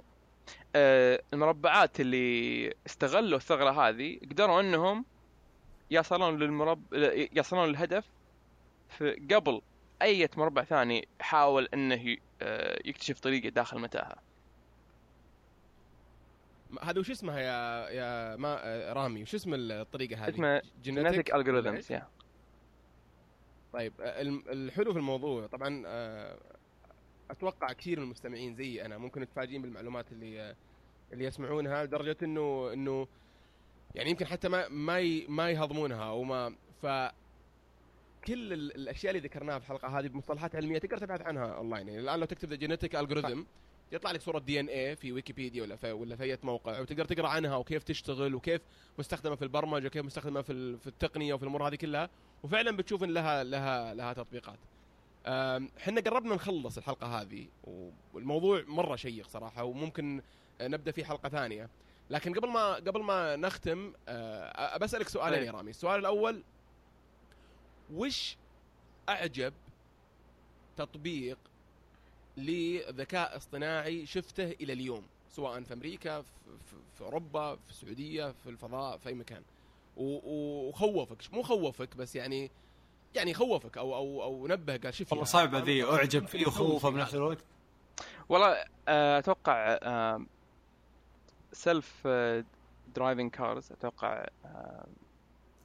آه، 0.76 1.22
المربعات 1.34 2.00
اللي 2.00 2.74
استغلوا 2.88 3.38
الثغرة 3.38 3.88
هذه 3.88 4.20
قدروا 4.32 4.62
إنهم 4.62 5.06
يصلون 5.92 6.40
للمرب 6.40 6.84
يصلون 7.34 7.70
للهدف 7.70 8.06
قبل 9.32 9.62
أي 10.02 10.30
مربع 10.38 10.64
ثاني 10.64 11.08
حاول 11.20 11.70
إنه 11.74 12.18
يكتشف 12.86 13.20
طريقة 13.20 13.50
داخل 13.50 13.78
المتاهه 13.78 14.27
هذا 16.82 17.00
وش 17.00 17.12
اسمها 17.12 17.40
يا 17.40 17.90
يا 17.90 18.36
ما 18.36 18.60
آه، 18.66 18.94
رامي 18.94 19.22
وش 19.22 19.36
اسم 19.36 19.54
الطريقة 19.54 20.16
هذه؟ 20.26 20.30
اسمه 20.30 20.62
جينيتك 20.84 21.36
الجوريثمز 21.36 21.92
يا 21.92 22.08
طيب 23.74 23.94
آه، 24.02 24.22
الحلو 24.54 24.92
في 24.94 25.00
الموضوع 25.00 25.48
طبعا 25.48 25.84
آه، 25.86 26.38
أتوقع 27.32 27.68
كثير 27.74 27.98
من 28.00 28.04
المستمعين 28.06 28.56
زي 28.56 28.86
أنا 28.86 28.98
ممكن 28.98 29.22
يتفاجئين 29.22 29.62
بالمعلومات 29.62 30.12
اللي 30.12 30.56
اللي 31.14 31.26
يسمعونها 31.26 31.84
لدرجة 31.84 32.18
انه 32.24 32.74
إنه 32.74 33.08
يعني 33.96 34.10
يمكن 34.10 34.26
حتى 34.26 34.50
ما 34.50 34.68
ما 34.70 35.00
ي- 35.00 35.26
ما 35.30 35.50
يهضمونها 35.52 36.04
أو 36.10 36.24
ما 36.24 36.56
ف 36.82 36.86
كل 38.28 38.54
ال- 38.54 38.76
الأشياء 38.76 39.16
اللي 39.16 39.28
ذكرناها 39.28 39.60
في 39.60 39.66
الحلقة 39.66 40.00
هذه 40.00 40.08
بمصطلحات 40.08 40.56
علمية 40.56 40.78
تقدر 40.78 40.98
تبحث 40.98 41.22
عنها 41.22 41.46
اونلاين 41.46 41.88
يعني 41.88 42.00
الآن 42.02 42.20
لو 42.20 42.26
تكتب 42.26 42.50
the 42.50 42.56
genetic 42.56 42.96
algorithm 42.96 43.44
يطلع 43.92 44.12
لك 44.12 44.22
صورة 44.22 44.40
DNA 44.40 44.96
في 44.96 45.12
ويكيبيديا 45.12 45.64
ولا 45.64 45.76
في 45.76 45.92
ولا 45.92 46.16
في 46.16 46.24
أي 46.24 46.38
موقع 46.44 46.80
وتقدر 46.80 47.06
تقرأ 47.06 47.28
عنها 47.28 47.56
وكيف 47.56 47.84
تشتغل 47.84 48.36
وكيف 48.36 48.62
مستخدمة 49.00 49.36
في 49.36 49.42
البرمجة 49.42 49.88
وكيف 49.88 50.06
مستخدمة 50.06 50.42
في 50.42 50.78
في 50.78 50.88
التقنية 50.88 51.34
وفي 51.34 51.44
الأمور 51.44 51.68
هذه 51.68 51.76
كلها 51.76 52.10
وفعلا 52.44 52.78
بتشوف 52.78 53.04
إن 53.04 53.14
لها 53.14 53.44
لها 53.44 53.94
لها 53.94 54.14
تطبيقات. 54.14 54.60
إحنا 55.78 56.02
قربنا 56.02 56.36
نخلص 56.36 56.78
الحلقة 56.78 57.22
هذه 57.22 57.48
والموضوع 58.14 58.64
مرة 58.68 58.96
شيق 58.96 59.28
صراحة 59.28 59.64
وممكن 59.64 60.22
نبدأ 60.62 60.92
فيه 60.92 61.04
حلقة 61.04 61.30
ثانية 61.30 61.70
لكن 62.10 62.34
قبل 62.34 62.48
ما 62.50 62.74
قبل 62.74 63.04
ما 63.04 63.36
نختم 63.36 63.94
آه، 64.08 64.78
بسألك 64.78 65.08
سؤالين 65.10 65.44
يا. 65.44 65.52
رامي 65.52 65.70
السؤال 65.70 66.00
الأول 66.00 66.44
وش 67.94 68.38
أعجب 69.10 69.54
تطبيق 70.78 71.38
لذكاء 72.38 73.38
اصطناعي 73.38 74.06
شفته 74.06 74.52
إلى 74.52 74.74
اليوم 74.74 75.04
سواء 75.30 75.62
في 75.64 75.74
أمريكا 75.74 76.22
في, 76.22 76.30
في, 76.96 77.04
أوروبا 77.04 77.56
في 77.56 77.70
السعودية 77.70 78.32
في 78.32 78.50
الفضاء 78.50 78.98
في 78.98 79.10
أي 79.10 79.14
مكان. 79.14 79.42
وخوفك 79.98 81.18
مو 81.34 81.44
خوفك 81.44 81.98
بس 81.98 82.16
يعني 82.16 82.52
يعني 83.16 83.34
خوفك 83.34 83.78
أو 83.78 83.96
أو 83.96 84.24
أو 84.24 84.48
نبه 84.48 84.78
قال 84.78 84.94
شوف 84.94 85.12
والله 85.12 85.26
صعبه 85.26 85.60
ذي 85.60 85.84
أعجب 85.84 86.28
فيه 86.28 86.48
وخوفه 86.48 86.90
بنفس 86.90 87.16
الوقت. 87.16 87.38
والله 88.30 88.66
آه، 88.88 89.20
أتوقع 89.20 89.80
self-driving 91.52 93.32
cars 93.32 93.72
أتوقع 93.72 94.28
آه، 94.46 94.88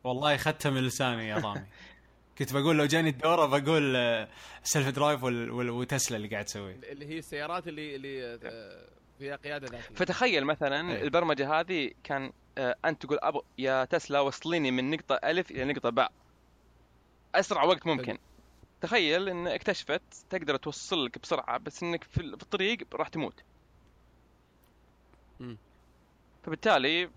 والله 0.05 0.35
أخذتها 0.35 0.71
من 0.71 0.81
لساني 0.81 1.29
يا 1.29 1.37
رامي 1.37 1.67
كنت 2.45 2.53
بقول 2.53 2.77
لو 2.79 2.85
جاني 2.87 3.09
الدورة 3.11 3.47
بقول 3.47 3.97
آه، 3.97 4.29
self-drive 4.63 5.23
وال- 5.25 5.51
وال- 5.51 5.71
وتسلا 5.71 6.17
اللي 6.17 6.29
قاعد 6.29 6.45
تسويه. 6.45 6.75
اللي 6.75 7.07
هي 7.07 7.19
السيارات 7.19 7.69
اللي 7.69 7.97
اللي 7.97 8.39
آه، 8.45 8.89
فيها 9.19 9.37
قيادة 9.37 9.67
ذاتية. 9.67 9.95
فتخيل 9.95 10.45
مثلا 10.45 10.93
إيه. 10.93 11.03
البرمجة 11.03 11.61
هذه 11.61 11.91
كان 12.05 12.33
آه، 12.59 12.77
أنت 12.85 13.03
تقول 13.07 13.19
أبغى 13.23 13.43
يا 13.59 13.85
تسلا 13.85 14.21
وصليني 14.21 14.71
من 14.71 14.91
نقطة 14.91 15.15
ألف 15.15 15.51
إلى 15.51 15.65
نقطة 15.65 15.91
باء. 15.91 16.13
أسرع 17.35 17.65
وقت 17.65 17.87
ممكن. 17.87 18.19
تخيل 18.81 19.29
إن 19.29 19.47
اكتشفت 19.47 20.03
تقدر 20.31 20.57
توصل 20.57 21.05
لك 21.05 21.19
بسرعة 21.19 21.59
بس 21.59 21.83
إنك 21.83 22.05
في 22.05 22.21
ال- 22.21 22.37
في 22.37 22.43
الطريق 22.43 22.79
راح 22.95 23.09
تموت. 23.09 23.43
فبالتالي 26.43 27.11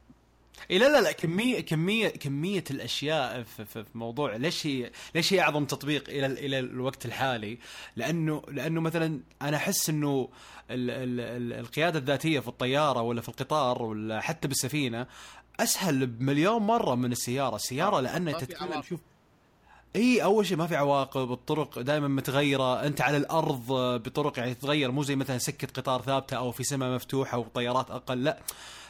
اي 0.71 0.77
لا 0.77 0.85
لا 0.89 1.01
لا 1.01 1.11
كمية 1.11 1.59
كمية 1.59 2.07
كمية 2.09 2.63
الأشياء 2.71 3.43
في, 3.43 3.65
في, 3.65 3.85
موضوع 3.95 4.35
ليش 4.35 4.67
هي 4.67 4.91
ليش 5.15 5.33
هي 5.33 5.41
أعظم 5.41 5.65
تطبيق 5.65 6.09
إلى 6.09 6.25
ال- 6.25 6.37
إلى 6.39 6.59
الوقت 6.59 7.05
الحالي؟ 7.05 7.57
لأنه 7.95 8.41
لأنه 8.51 8.81
مثلا 8.81 9.19
أنا 9.41 9.57
أحس 9.57 9.89
إنه 9.89 10.29
ال 10.71 10.89
ال 10.91 11.19
ال 11.19 11.59
القيادة 11.59 11.99
الذاتية 11.99 12.39
في 12.39 12.47
الطيارة 12.47 13.01
ولا 13.01 13.21
في 13.21 13.29
القطار 13.29 13.83
ولا 13.83 14.21
حتى 14.21 14.47
بالسفينة 14.47 15.07
أسهل 15.59 16.07
بمليون 16.07 16.61
مرة 16.61 16.95
من 16.95 17.11
السيارة، 17.11 17.55
السيارة 17.55 17.99
لأنها 17.99 18.33
ما 18.33 18.39
في 18.39 18.45
تتكلم. 18.45 18.81
شوف 18.81 18.99
إي 19.95 20.23
أول 20.23 20.45
شيء 20.45 20.57
ما 20.57 20.67
في 20.67 20.75
عواقب 20.75 21.31
الطرق 21.31 21.79
دائما 21.79 22.07
متغيرة 22.07 22.85
أنت 22.85 23.01
على 23.01 23.17
الأرض 23.17 23.71
آه، 23.71 23.97
بطرق 23.97 24.39
يعني 24.39 24.53
تتغير 24.53 24.91
مو 24.91 25.03
زي 25.03 25.15
مثلا 25.15 25.37
سكة 25.37 25.67
قطار 25.67 26.01
ثابتة 26.01 26.37
أو 26.37 26.51
في 26.51 26.63
سماء 26.63 26.95
مفتوحة 26.95 27.37
وطيارات 27.37 27.91
أقل 27.91 28.23
لا 28.23 28.39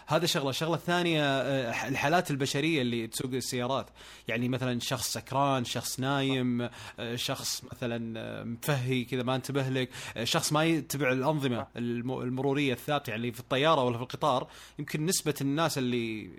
هذا 0.07 0.25
شغلة. 0.25 0.49
الشغله 0.49 0.75
الثانية 0.75 1.21
آه، 1.23 1.87
الحالات 1.87 2.31
البشرية 2.31 2.81
اللي 2.81 3.07
تسوق 3.07 3.31
السيارات. 3.33 3.87
يعني 4.27 4.49
مثلا 4.49 4.79
شخص 4.79 5.13
سكران 5.13 5.65
شخص 5.65 5.99
نايم 5.99 6.69
آه، 6.99 7.15
شخص 7.15 7.63
مثلا 7.73 8.19
آه، 8.19 8.43
مفهي 8.43 9.03
كذا 9.03 9.23
ما 9.23 9.35
انتبه 9.35 9.69
لك 9.69 9.89
شخص 10.23 10.53
ما 10.53 10.63
يتبع 10.63 11.11
الأنظمة 11.11 11.67
الم- 11.77 12.21
المرورية 12.21 12.73
الثابتة 12.73 13.09
يعني 13.11 13.31
في 13.31 13.39
الطيارة 13.39 13.83
ولا 13.83 13.97
في 13.97 14.03
القطار. 14.03 14.47
يمكن 14.79 15.05
نسبة 15.05 15.35
الناس 15.41 15.77
اللي 15.77 16.29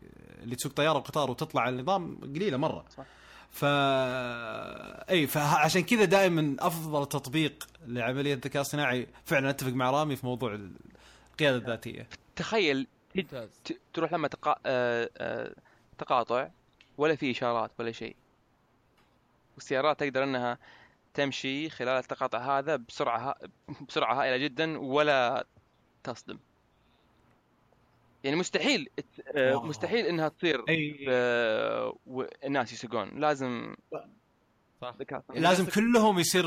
اللي 0.42 0.56
تسوق 0.56 0.72
طيارة 0.72 0.96
وقطار 0.98 1.30
وتطلع 1.30 1.62
على 1.62 1.76
النظام 1.76 2.18
قليلة 2.34 2.56
مرة. 2.56 2.84
صح. 2.96 3.04
ف 3.50 3.64
إي 5.10 5.26
فعشان 5.26 5.82
كذا 5.82 6.04
دائما 6.04 6.56
أفضل 6.58 7.06
تطبيق 7.06 7.66
لعملية 7.86 8.34
الذكاء 8.34 8.62
الصناعي 8.62 9.06
فعلا 9.24 9.50
أتفق 9.50 9.72
مع 9.72 9.90
رامي 9.90 10.16
في 10.16 10.26
موضوع 10.26 10.58
القيادة 11.32 11.56
الذاتية. 11.56 12.08
تخيل 12.36 12.86
ممتاز. 13.16 13.60
ت- 13.64 13.80
تروح 13.94 14.12
لما 14.12 14.28
تقا... 14.28 14.56
آه، 14.66 15.10
آه، 15.18 15.54
تقاطع 15.98 16.48
ولا 16.98 17.16
في 17.16 17.30
إشارات 17.30 17.70
ولا 17.78 17.92
شيء. 17.92 18.16
والسيارات 19.54 20.00
تقدر 20.00 20.24
إنها 20.24 20.58
تمشي 21.14 21.70
خلال 21.70 21.88
التقاطع 21.98 22.58
هذا 22.58 22.76
بسرعة 22.76 23.18
ها... 23.18 23.34
بسرعة 23.88 24.22
هائلة 24.22 24.36
جدا 24.36 24.78
ولا 24.78 25.46
تصدم. 26.04 26.38
يعني 28.24 28.36
مستحيل 28.36 28.88
آه،. 29.36 29.62
مستحيل 29.66 30.06
إنها 30.06 30.28
تصير 30.28 30.64
أي. 30.68 30.96
والناس 32.06 32.72
يسوقون. 32.72 33.20
لازم 33.20 33.74
صح. 34.80 34.94
ذكاء. 34.98 35.20
صناعي. 35.28 35.42
لازم 35.42 35.66
كلهم 35.66 36.18
يصير 36.18 36.44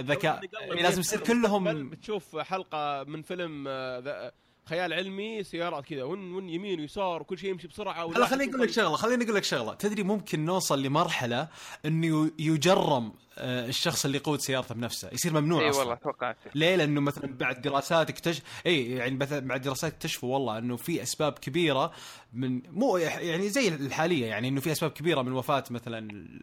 ذكاء. 0.00 0.40
إي، 0.62 0.82
لازم 0.82 1.00
يصير 1.00 1.20
كلهم 1.20 1.90
بتشوف 1.90 2.36
حلقة 2.36 3.04
من 3.04 3.22
فيلم 3.22 3.68
ذا- 4.04 4.32
خيال 4.68 4.92
علمي 4.92 5.42
سيارات 5.44 5.84
كذا 5.84 6.02
ون 6.02 6.32
ون 6.34 6.48
يمين 6.48 6.80
ويسار 6.80 7.20
وكل 7.22 7.38
شيء 7.38 7.50
يمشي 7.50 7.68
بسرعة 7.68 8.06
هلا 8.16 8.26
خليني 8.26 8.50
أقول 8.50 8.62
لك 8.62 8.70
شغلة 8.70 8.96
خليني 8.96 9.24
أقول 9.24 9.34
لك 9.36 9.44
شغلة. 9.44 9.74
تدري 9.74 10.02
ممكن 10.02 10.44
نوصل 10.44 10.82
لمرحلة 10.82 11.48
إنه 11.86 12.30
يجرم 12.38 13.12
الشخص 13.38 14.04
اللي 14.04 14.18
يقود 14.18 14.40
سيارته 14.40 14.74
بنفسه 14.74 15.08
يصير 15.12 15.32
ممنوع 15.32 15.60
إي 15.60 15.70
والله 15.70 15.92
أتوقع 15.92 16.34
ليه؟ 16.54 16.76
لأنه 16.76 17.00
مثلا 17.00 17.26
بعد 17.26 17.60
دراسات 17.60 18.10
اكتشف 18.10 18.42
إي 18.66 18.90
يعني 18.90 19.16
مثلا 19.16 19.40
بعد 19.48 19.62
دراسات 19.62 19.92
اكتشفوا 19.92 20.34
والله 20.34 20.58
إنه 20.58 20.76
في 20.76 21.02
أسباب 21.02 21.32
كبيرة 21.32 21.92
من 22.32 22.62
مو 22.70 22.96
يعني 22.96 23.48
زي 23.48 23.68
الحالية 23.68 24.26
يعني 24.26 24.48
إنه 24.48 24.60
في 24.60 24.72
أسباب 24.72 24.90
كبيرة 24.90 25.22
من 25.22 25.32
وفاة 25.32 25.64
مثلا 25.70 25.98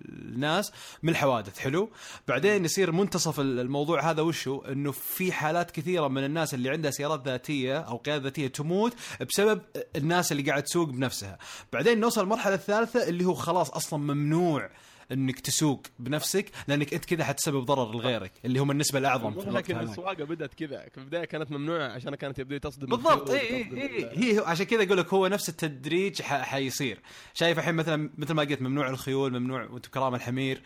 الناس 0.09 0.72
من 1.03 1.09
الحوادث 1.09 1.59
حلو؟ 1.59 1.89
بعدين 2.27 2.65
يصير 2.65 2.91
منتصف 2.91 3.39
الموضوع 3.39 4.09
هذا 4.11 4.22
وشو؟ 4.22 4.61
إنه 4.61 4.91
في 4.91 5.31
حالات 5.31 5.72
كثيرة 5.72 6.07
من 6.07 6.23
الناس 6.23 6.53
اللي 6.53 6.69
عندها 6.69 6.91
سيارات 6.91 7.27
ذاتية 7.27 7.77
أو 7.77 7.97
قيادة 7.97 8.23
ذاتية 8.23 8.47
تموت 8.47 8.93
بسبب 9.30 9.61
الناس 9.95 10.31
اللي 10.31 10.43
قاعد 10.43 10.63
تسوق 10.63 10.89
بنفسها. 10.89 11.38
بعدين 11.73 11.99
نوصل 11.99 12.22
المرحله 12.23 12.53
الثالثة 12.53 13.07
اللي 13.09 13.26
هو 13.26 13.34
خلاص 13.34 13.69
أصلا 13.69 13.99
ممنوع 13.99 14.69
إنك 15.12 15.40
تسوق 15.40 15.84
بنفسك 16.00 16.46
لأنك 16.68 16.94
أنت 16.94 17.06
كذا 17.06 17.24
حتسبب 17.24 17.66
ضرر 17.66 17.92
لغيرك 17.92 18.32
اللي 18.46 18.60
هم 18.60 18.72
النسبة 18.72 19.00
الأعظم 19.00 19.34
في 19.34 19.48
الوقت 19.48 19.70
لكن. 19.72 19.80
السواقة 19.80 20.24
بدأت 20.24 20.54
كذا. 20.54 20.86
في 20.92 20.98
البداية 20.98 21.26
كانت 21.26 21.52
ممنوعة 21.52 21.88
عشان 21.88 22.16
كانت 22.16 22.40
يبدو 22.40 22.58
تصدم 22.58 22.88
بالضبط 22.88 23.30
اي 23.30 23.40
اي 23.40 24.10
هي 24.14 24.40
عشان 24.46 24.66
كذا 24.66 24.84
أقول 24.84 24.98
لك 24.98 25.14
هو 25.14 25.28
نفس 25.28 25.50
التدريج 25.50 26.22
حيصير. 26.22 27.00
شايف 27.34 27.60
الحين 27.60 27.76
مثلا 27.76 28.10
مثل 28.18 28.34
ما 28.34 28.42
قلت 28.44 28.62
ممنوع 28.62 28.90
الخيول 28.90 29.40
ممنوع 29.40 29.64
وأنتم 29.66 29.90
كرام 29.90 30.16
الحمير. 30.16 30.62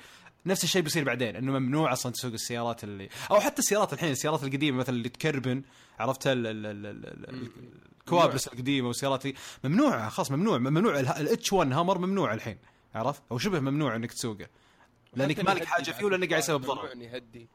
نفس 0.45 0.63
الشيء 0.63 0.81
بيصير 0.81 1.03
بعدين 1.03 1.35
إنه 1.35 1.51
ممنوع 1.59 1.93
أصلا 1.93 2.11
تسوق 2.11 2.31
السيارات 2.33 2.83
اللي 2.83 3.09
أو 3.31 3.39
حتى 3.39 3.59
السيارات 3.59 3.93
الحين 3.93 4.11
السيارات 4.11 4.43
القديمة 4.43 4.77
مثلا 4.77 4.95
اللي 4.95 5.09
تكربن 5.09 5.61
عرفت؟ 5.99 6.27
ال- 6.27 6.47
ال- 6.47 6.65
ال- 6.65 6.85
ال- 6.85 7.29
ال- 7.29 7.49
الكابرسات 8.01 8.47
القديمة 8.47 8.87
والسيارات 8.87 9.23
دي. 9.23 9.35
ممنوع 9.63 10.09
خلاص 10.09 10.31
ممنوع. 10.31 10.57
ممنوع 10.57 10.99
ال 10.99 11.53
H1 11.53 11.71
هامر 11.73 11.97
ممنوع 11.97 12.33
الحين. 12.33 12.57
عرفت؟ 12.95 13.23
أو 13.31 13.37
شبه 13.37 13.59
ممنوع 13.59 13.95
إنك 13.95 14.11
تسوقه. 14.11 14.47
لأنك 15.13 15.39
مالك 15.39 15.65
حاجة 15.65 15.91
فيه 15.91 16.05
ولا 16.05 16.27
قاعد 16.27 16.39
يسبب 16.43 16.61
ممنوع 16.61 16.75
ضرر 16.75 16.91
إنه 16.93 17.03
يهدي 17.03 17.47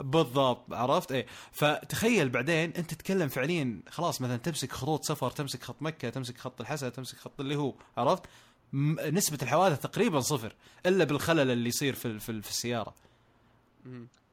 بالضبط 0.00 0.72
عرفت؟ 0.72 1.12
إيه. 1.12 1.26
فتخيل 1.52 2.28
بعدين 2.28 2.72
أنت 2.76 2.94
تتكلم 2.94 3.28
فعليا 3.28 3.80
خلاص 3.88 4.20
مثلا 4.20 4.36
تمسك 4.36 4.72
خطوط 4.72 5.04
سفر 5.04 5.30
تمسك 5.30 5.62
خط 5.62 5.82
مكة 5.82 6.10
تمسك 6.10 6.38
خط 6.38 6.60
الحسا 6.60 6.88
تمسك 6.88 7.18
خط 7.18 7.40
اللي 7.40 7.56
هو 7.56 7.74
عرفت؟ 7.96 8.22
نسبة 9.12 9.38
الحوادث 9.42 9.80
تقريبا 9.80 10.20
صفر 10.20 10.54
إلا 10.86 11.04
بالخلل 11.04 11.50
اللي 11.50 11.68
يصير 11.68 11.94
في 11.94 12.18
في, 12.18 12.42
في 12.42 12.48
السيارة. 12.50 12.94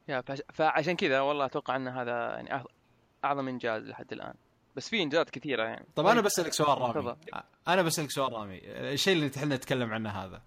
يا 0.08 0.20
فعش- 0.20 0.42
فعشان 0.52 0.96
كذا 0.96 1.20
والله 1.20 1.44
أتوقع 1.44 1.76
إن 1.76 1.88
هذا 1.88 2.12
يعني 2.12 2.64
أعظم 3.24 3.48
إنجاز 3.48 3.82
لحد 3.82 4.12
الآن. 4.12 4.34
بس 4.76 4.88
في 4.88 5.02
إنجازات 5.02 5.30
كثيرة 5.30 5.62
يعني. 5.62 5.86
طب 5.96 6.06
أنا 6.06 6.20
بسألك 6.20 6.52
سؤال 6.52 6.78
رامي. 6.78 7.16
أنا 7.68 7.82
بسألك 7.82 8.10
سؤال 8.10 8.32
رامي. 8.32 8.60
الشيء 8.64 9.12
اللي 9.12 9.30
إحنا 9.36 9.56
نتكلم 9.56 9.92
عنه 9.92 10.10
هذا. 10.10 10.42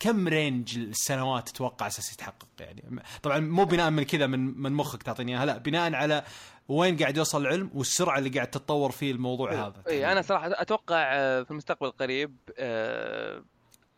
كم 0.00 0.28
رينج 0.28 0.78
السنوات 0.78 1.48
تتوقع 1.48 1.86
أساس 1.86 2.12
يتحقق 2.12 2.48
يعني؟ 2.60 3.02
طبعا 3.22 3.38
مو 3.38 3.64
بناء 3.64 3.90
من 3.90 4.02
كذا 4.02 4.26
من 4.26 4.60
من 4.60 4.72
مخك 4.72 5.02
تعطيني 5.02 5.32
إياها 5.32 5.46
لا 5.46 5.58
بناء 5.58 5.94
على 5.94 6.24
وين 6.68 6.96
قاعد 6.96 7.16
يوصل 7.16 7.40
العلم 7.40 7.70
والسرعة 7.74 8.18
اللي 8.18 8.30
قاعد 8.30 8.50
تتطور 8.50 8.90
فيه 8.90 9.12
الموضوع 9.12 9.52
هذا. 9.52 9.82
اي 9.88 10.12
أنا 10.12 10.22
صراحة 10.22 10.50
أتوقع 10.52 11.14
آه، 11.14 11.42
في 11.42 11.50
المستقبل 11.50 11.86
القريب 11.86 12.36
آه، 12.58 13.44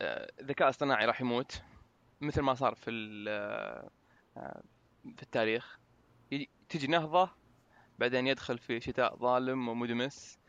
آه، 0.01 0.31
الذكاء 0.39 0.67
الاصطناعي 0.67 1.05
راح 1.05 1.21
يموت 1.21 1.61
مثل 2.21 2.41
ما 2.41 2.53
صار 2.53 2.75
في 2.75 2.91
في 5.15 5.23
التاريخ. 5.23 5.79
تجي 6.69 6.87
نهضة 6.87 7.29
بعدين 8.01 8.27
يدخل 8.27 8.57
في 8.57 8.79
شتاء 8.79 9.15
ظالم 9.15 9.69
ومدمس. 9.69 10.39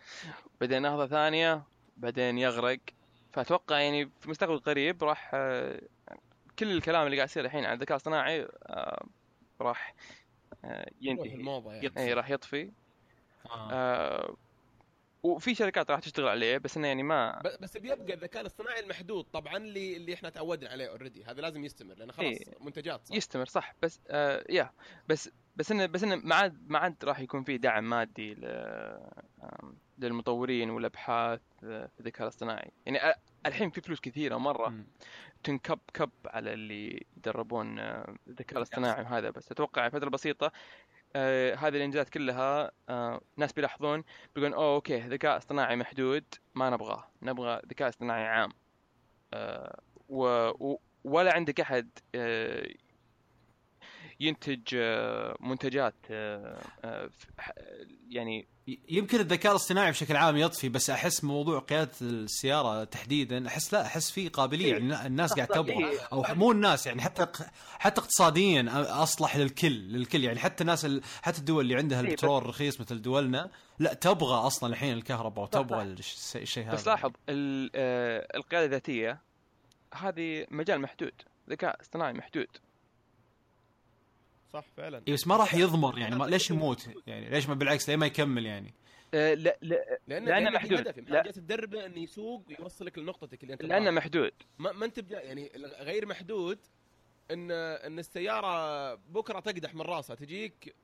بعدين 0.61 0.83
نهضه 0.83 1.07
ثانية 1.07 1.63
بعدين 1.97 2.39
يغرق. 2.39 2.79
فأتوقع 3.33 3.81
يعني 3.81 4.11
في 4.21 4.27
المستقبل 4.27 4.55
القريب 4.55 5.05
راح 5.05 5.31
آه، 5.35 5.81
كل 6.59 6.71
الكلام 6.71 7.07
اللي 7.07 7.17
قاعد 7.17 7.29
يصير 7.29 7.45
الحين 7.45 7.65
عن 7.65 7.75
الذكاء 7.75 7.97
الاصطناعي 7.97 8.49
آه، 8.67 9.07
راح 9.61 9.95
آه، 10.65 10.91
ينتهي. 11.01 11.35
الموضة 11.35 11.73
يعني. 11.73 11.93
اي 11.99 12.13
راح 12.13 12.31
يطفي. 12.31 12.73
آه. 13.47 13.73
آه 13.73 14.37
وفي 15.23 15.55
شركات 15.55 15.91
راح 15.91 16.01
تشتغل 16.01 16.29
عليه 16.29 16.59
بس 16.59 16.77
إنه 16.77 16.89
يعني 16.89 17.03
ما 17.03 17.43
بس 17.61 17.77
بيبقى 17.77 18.15
الذكاء 18.15 18.43
الاصطناعي 18.43 18.81
المحدود 18.81 19.25
طبعا 19.25 19.57
اللي 19.57 19.97
اللي 19.97 20.15
إحنا 20.15 20.31
تعودنا 20.31 20.71
عليه 20.71 20.89
اوريدي 20.89 21.25
هذا 21.25 21.41
لازم 21.41 21.65
يستمر 21.65 21.95
لأنه 21.95 22.13
خلاص 22.13 22.27
إيه. 22.27 22.45
منتجات 22.61 23.07
صح؟ 23.07 23.15
يستمر 23.15 23.47
صح. 23.47 23.75
بس 23.83 24.01
آه 24.09 24.45
يا. 24.51 24.73
بس 25.09 25.31
بس 25.57 25.73
انه 25.73 25.87
بس 25.87 26.05
انه 26.05 26.17
ما 26.17 26.35
عاد 26.35 26.71
ما 26.71 26.79
عاد 26.79 26.97
راح 27.05 27.21
يكون 27.21 27.45
في 27.45 27.59
دعم 27.59 27.91
مادي 27.91 28.37
للمطورين 29.99 30.71
والأبحاث 30.71 31.41
آه، 31.65 31.87
في 31.87 32.01
الذكاء 32.01 32.23
الاصطناعي. 32.23 32.71
يعني 32.87 33.15
الحين 33.47 33.71
في 33.71 33.81
فلوس 33.81 34.01
كثيرة 34.01 34.37
مرة. 34.37 34.75
تنكب 35.45 35.79
كب 35.95 36.11
على 36.27 36.53
اللي 36.53 37.07
يدربون 37.17 37.79
آه، 37.79 38.15
الذكاء 38.29 38.59
الاصطناعي 38.59 39.03
وهذا. 39.03 39.31
بس 39.31 39.53
أتوقع 39.53 39.89
فتره 39.89 40.11
بسيطه 40.11 40.53
آه 41.17 41.55
هذه 41.55 41.77
الإنجازات 41.77 42.09
كلها 42.09 42.71
آه 42.89 43.21
ناس 43.37 43.53
بيلاحظون 43.53 44.05
بيقولون 44.35 44.55
أوه 44.55 44.75
أوكي 44.75 45.01
ذكاء 45.01 45.37
اصطناعي 45.37 45.77
محدود 45.77 46.25
ما 46.55 46.71
نبغاه. 46.71 47.11
نبغى 47.23 47.63
ذكاء 47.67 47.89
اصطناعي 47.89 48.27
عام. 48.27 48.51
آه 49.35 49.81
و 50.09 50.25
و 50.49 50.81
ولا 51.05 51.35
عندك 51.35 51.61
أحد 51.61 51.91
آه 52.15 52.69
ينتج 54.27 54.63
آه، 54.75 55.37
منتجات 55.41 55.95
آه، 56.11 56.59
آه، 56.85 57.11
يعني 58.11 58.47
يمكن 58.89 59.21
الذكاء 59.21 59.53
الاصطناعي 59.53 59.91
بشكل 59.91 60.17
عام 60.17 60.37
يطفي 60.37 60.69
بس 60.69 60.91
أحس 60.91 61.25
موضوع 61.25 61.59
قيادة 61.59 61.91
السيارة 62.03 62.85
تحديدا 62.85 63.47
أحس 63.47 63.73
لا 63.73 63.83
أحس 63.87 64.11
في 64.11 64.29
قابلية 64.29 64.73
يعني 64.73 65.07
الناس 65.07 65.33
قاعد 65.33 65.49
تبغى 65.49 65.73
إيه. 65.73 65.99
أو 66.13 66.25
مو 66.35 66.53
الناس 66.53 66.87
يعني 66.87 67.03
حتى 67.03 67.27
حتى 67.79 68.01
اقتصاديا 68.01 68.67
أصلح 69.03 69.37
للكل 69.37 69.73
للكل 69.73 70.25
يعني. 70.25 70.39
حتى 70.39 70.61
الناس 70.61 70.85
ال- 70.85 71.03
حتى 71.23 71.39
الدول 71.39 71.65
اللي 71.65 71.77
عندها 71.77 72.01
إيه، 72.01 72.09
البترول 72.09 72.47
رخيص 72.47 72.81
مثل 72.81 73.03
دولنا 73.03 73.51
لا 73.79 73.95
تبغى 73.95 74.35
أصلا 74.47 74.71
الحين 74.71 74.93
الكهرباء 74.93 75.45
وتبغى 75.45 75.83
الشيء 76.37 76.65
هذا. 76.65 76.73
بس 76.75 76.87
لاحظ 76.87 77.11
ال- 77.29 77.71
القيادة 78.37 78.65
الذاتية 78.67 79.21
هذه 79.95 80.47
مجال 80.51 80.81
محدود 80.81 81.13
ذكاء 81.51 81.81
اصطناعي 81.81 82.13
محدود. 82.13 82.47
صح 84.53 84.65
فعلا. 84.77 85.03
إيه 85.09 85.15
بس 85.15 85.27
ما 85.27 85.37
راح 85.37 85.55
يضمر 85.55 85.99
يعني 85.99 86.17
ما 86.17 86.25
ليش 86.25 86.51
يموت؟ 86.51 86.89
يعني 87.07 87.31
ليش 87.31 87.49
ما 87.49 87.55
بالعكس 87.55 87.89
ليه 87.89 87.97
ما 87.97 88.07
يكمل 88.07 88.47
يعني؟ 88.47 88.75
آه، 89.15 89.35
لا 89.35 89.59
لا. 89.63 89.99
لأن 90.09 90.25
لأنه 90.25 90.41
لأن 90.41 90.53
محدود. 90.55 90.89
محدود 90.89 91.09
لا. 91.09 91.23
تدربه 91.31 91.87
انه 91.87 91.99
يسوق 91.99 92.45
ويوصلك 92.49 92.99
لنقطتك 92.99 93.43
اللي 93.43 93.53
أنت 93.53 93.63
لأنه. 93.63 93.91
محدود. 93.91 94.33
ما, 94.59 94.73
ما 94.73 94.85
أنت 94.85 95.05
يعني 95.11 95.51
غير 95.81 96.07
محدود 96.07 96.59
ان 97.31 97.51
إن 97.51 97.99
السيارة 97.99 98.95
بكرة 98.95 99.41
تقدح 99.41 99.75
من 99.75 99.81
راسها 99.83 100.17
تجيك 100.17 100.75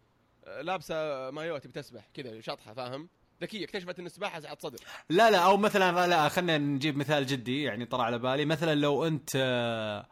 آه، 0.46 0.60
لابسة 0.62 1.30
مايو 1.30 1.58
تبي 1.58 1.72
تسبح 1.72 2.08
كذا 2.14 2.40
شطحة 2.40 2.74
فاهم؟ 2.74 3.08
ذكية 3.42 3.64
اكتشفت 3.64 3.98
إن 3.98 4.06
السباحة 4.06 4.40
سعه 4.40 4.56
صدر 4.60 4.78
لا 5.10 5.30
لا 5.30 5.38
أو 5.38 5.56
مثلا 5.56 5.92
لا, 5.92 6.06
لا 6.06 6.28
خلينا 6.28 6.58
نجيب 6.58 6.96
مثال 6.96 7.26
جدي 7.26 7.62
يعني 7.62 7.84
طلع 7.86 8.04
على 8.04 8.18
بالي. 8.18 8.44
مثلا 8.44 8.74
لو 8.74 9.06
أنت 9.06 9.30
آه، 9.36 10.06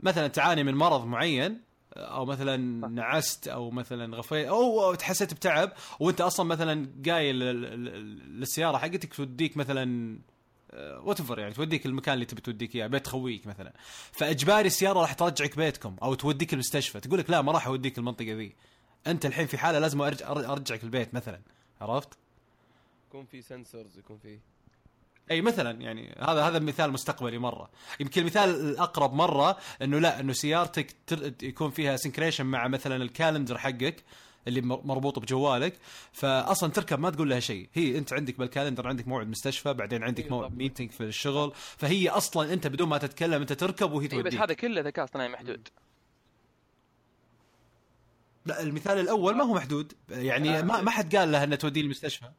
مثلا 0.00 0.28
تعاني 0.28 0.64
من 0.64 0.74
مرض 0.74 1.04
معين 1.06 1.60
أو 1.96 2.24
مثلا 2.24 2.56
نعست 2.88 3.48
أو 3.48 3.70
مثلا 3.70 4.16
غفيت 4.16 4.46
أو 4.48 4.94
تحسيت 4.94 5.34
بتعب 5.34 5.72
وأنت 6.00 6.20
أصلا 6.20 6.46
مثلا 6.46 6.88
قايل 7.06 7.38
لل- 7.38 7.62
لل- 7.62 8.40
للسيارة 8.40 8.78
حقتك 8.78 9.14
توديك 9.14 9.56
مثلا 9.56 10.18
وات 10.76 11.30
يعني 11.38 11.52
توديك 11.54 11.86
المكان 11.86 12.14
اللي 12.14 12.24
تبي 12.24 12.40
توديك 12.40 12.74
إياه 12.76 12.86
بيت 12.86 13.06
خويك 13.06 13.46
مثلا. 13.46 13.72
فإجباري 14.12 14.66
السيارة 14.66 15.00
راح 15.00 15.12
ترجعك 15.12 15.56
بيتكم 15.56 15.96
أو 16.02 16.14
توديك 16.14 16.52
المستشفى 16.52 17.00
تقول 17.00 17.18
لك 17.18 17.30
لا 17.30 17.42
ما 17.42 17.52
راح 17.52 17.66
أوديك 17.66 17.98
المنطقة 17.98 18.32
ذي. 18.32 18.52
أنت 19.06 19.26
الحين 19.26 19.46
في 19.46 19.58
حالة 19.58 19.78
لازم 19.78 20.02
ارجع 20.02 20.30
أرجعك 20.30 20.84
البيت 20.84 21.14
مثلا 21.14 21.40
عرفت؟ 21.80 22.18
يكون 23.08 23.24
في 23.24 23.42
sensors 23.42 23.98
يكون 23.98 24.18
في 24.18 24.38
أي 25.30 25.40
مثلا 25.40 25.80
يعني 25.80 26.14
هذا 26.18 26.42
هذا 26.42 26.58
مثال 26.58 26.92
مستقبلي 26.92 27.38
مرة. 27.38 27.70
يمكن 28.00 28.20
المثال 28.20 28.50
الأقرب 28.50 29.12
مرة 29.14 29.56
إنه 29.82 29.98
لا 29.98 30.20
إنه 30.20 30.32
سيارتك. 30.32 30.96
يكون 31.42 31.70
فيها 31.70 31.96
synchronization 31.96 32.46
مع 32.46 32.68
مثلا 32.68 32.96
ال 32.96 33.03
calendar 33.03 33.58
حقك 33.58 34.04
اللي 34.48 34.60
مر- 34.60 34.80
مربوط 34.84 35.18
بجوالك 35.18 35.74
فأصلا 36.12 36.70
تركب 36.70 36.98
ما 37.00 37.10
تقول 37.10 37.30
لها 37.30 37.40
شيء. 37.40 37.68
هي 37.74 37.98
أنت 37.98 38.12
عندك 38.12 38.38
بال 38.38 38.48
calendar 38.48 38.88
عندك 38.88 39.08
موعد 39.08 39.28
مستشفى 39.28 39.74
بعدين 39.74 40.02
عندك 40.04 40.24
إيه 40.24 40.30
مو... 40.30 40.38
بالضبط. 40.40 40.58
meeting 40.58 40.90
في 40.90 41.00
الشغل. 41.04 41.52
فهي 41.54 42.08
أصلا 42.08 42.52
أنت 42.52 42.66
بدون 42.66 42.88
ما 42.88 42.98
تتكلم 42.98 43.40
أنت 43.40 43.52
تركب 43.52 43.92
وهي 43.92 44.06
إيه، 44.06 44.08
بس 44.18 44.22
توديك. 44.22 44.40
هذا 44.40 44.54
كله 44.54 44.80
ذكاء 44.80 45.04
اصطناعي 45.04 45.28
محدود. 45.28 45.68
لا 48.46 48.62
المثال 48.62 48.98
الأول 49.00 49.36
ما 49.36 49.44
هو 49.44 49.54
محدود. 49.54 49.92
يعني 50.08 50.62
ما 50.62 50.80
ما 50.80 50.90
حد 50.90 51.16
قال 51.16 51.32
لها 51.32 51.44
إنها 51.44 51.56
توديه 51.56 51.80
المستشفى. 51.80 52.30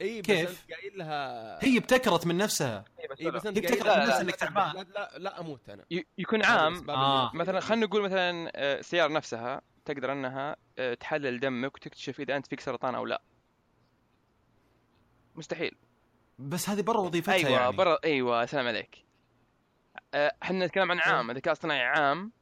إي 0.00 0.20
بس 0.20 0.26
كيف؟ 0.26 0.62
أنت 0.64 0.72
قايل 0.72 0.98
لها 0.98 1.64
هي 1.64 1.78
ابتكرت 1.78 2.26
من 2.26 2.36
نفسها. 2.36 2.84
إي 3.20 3.30
بس 3.30 3.46
أنت 3.46 3.58
لها 3.58 3.94
الناس 4.02 4.08
لا- 4.08 4.20
إنك 4.20 4.30
لا- 4.30 4.36
تعبان. 4.36 4.76
لا, 4.76 4.82
لا, 4.82 5.18
لا 5.18 5.40
أموت 5.40 5.68
أنا. 5.68 5.84
يكون 6.18 6.44
عام. 6.44 6.90
آه. 6.90 7.30
مثلا 7.34 7.60
خلينا 7.60 7.86
نقول 7.86 8.02
مثلا 8.02 8.52
آه، 8.56 8.78
السيارة 8.78 9.12
نفسها 9.12 9.62
تقدر 9.84 10.12
أنها 10.12 10.56
آه، 10.78 10.94
تحلل 10.94 11.40
دمك 11.40 11.74
وتكتشف 11.74 12.20
إذا 12.20 12.36
أنت 12.36 12.46
فيك 12.46 12.60
سرطان 12.60 12.94
أو 12.94 13.06
لا. 13.06 13.22
مستحيل. 15.36 15.76
بس 16.38 16.68
هذه 16.68 16.80
برا 16.82 16.98
وظيفتها 17.00 17.34
أيوه 17.34 17.50
يعني. 17.50 17.76
برا 17.76 17.98
أيوه 18.04 18.46
سلام 18.46 18.66
عليك. 18.66 19.04
آه، 20.14 20.32
إحنا 20.42 20.66
نتكلم 20.66 20.90
عن 20.90 20.98
عام 21.00 21.30
ذكاء 21.32 21.52
اصطناعي 21.52 21.84
عام. 21.84 22.32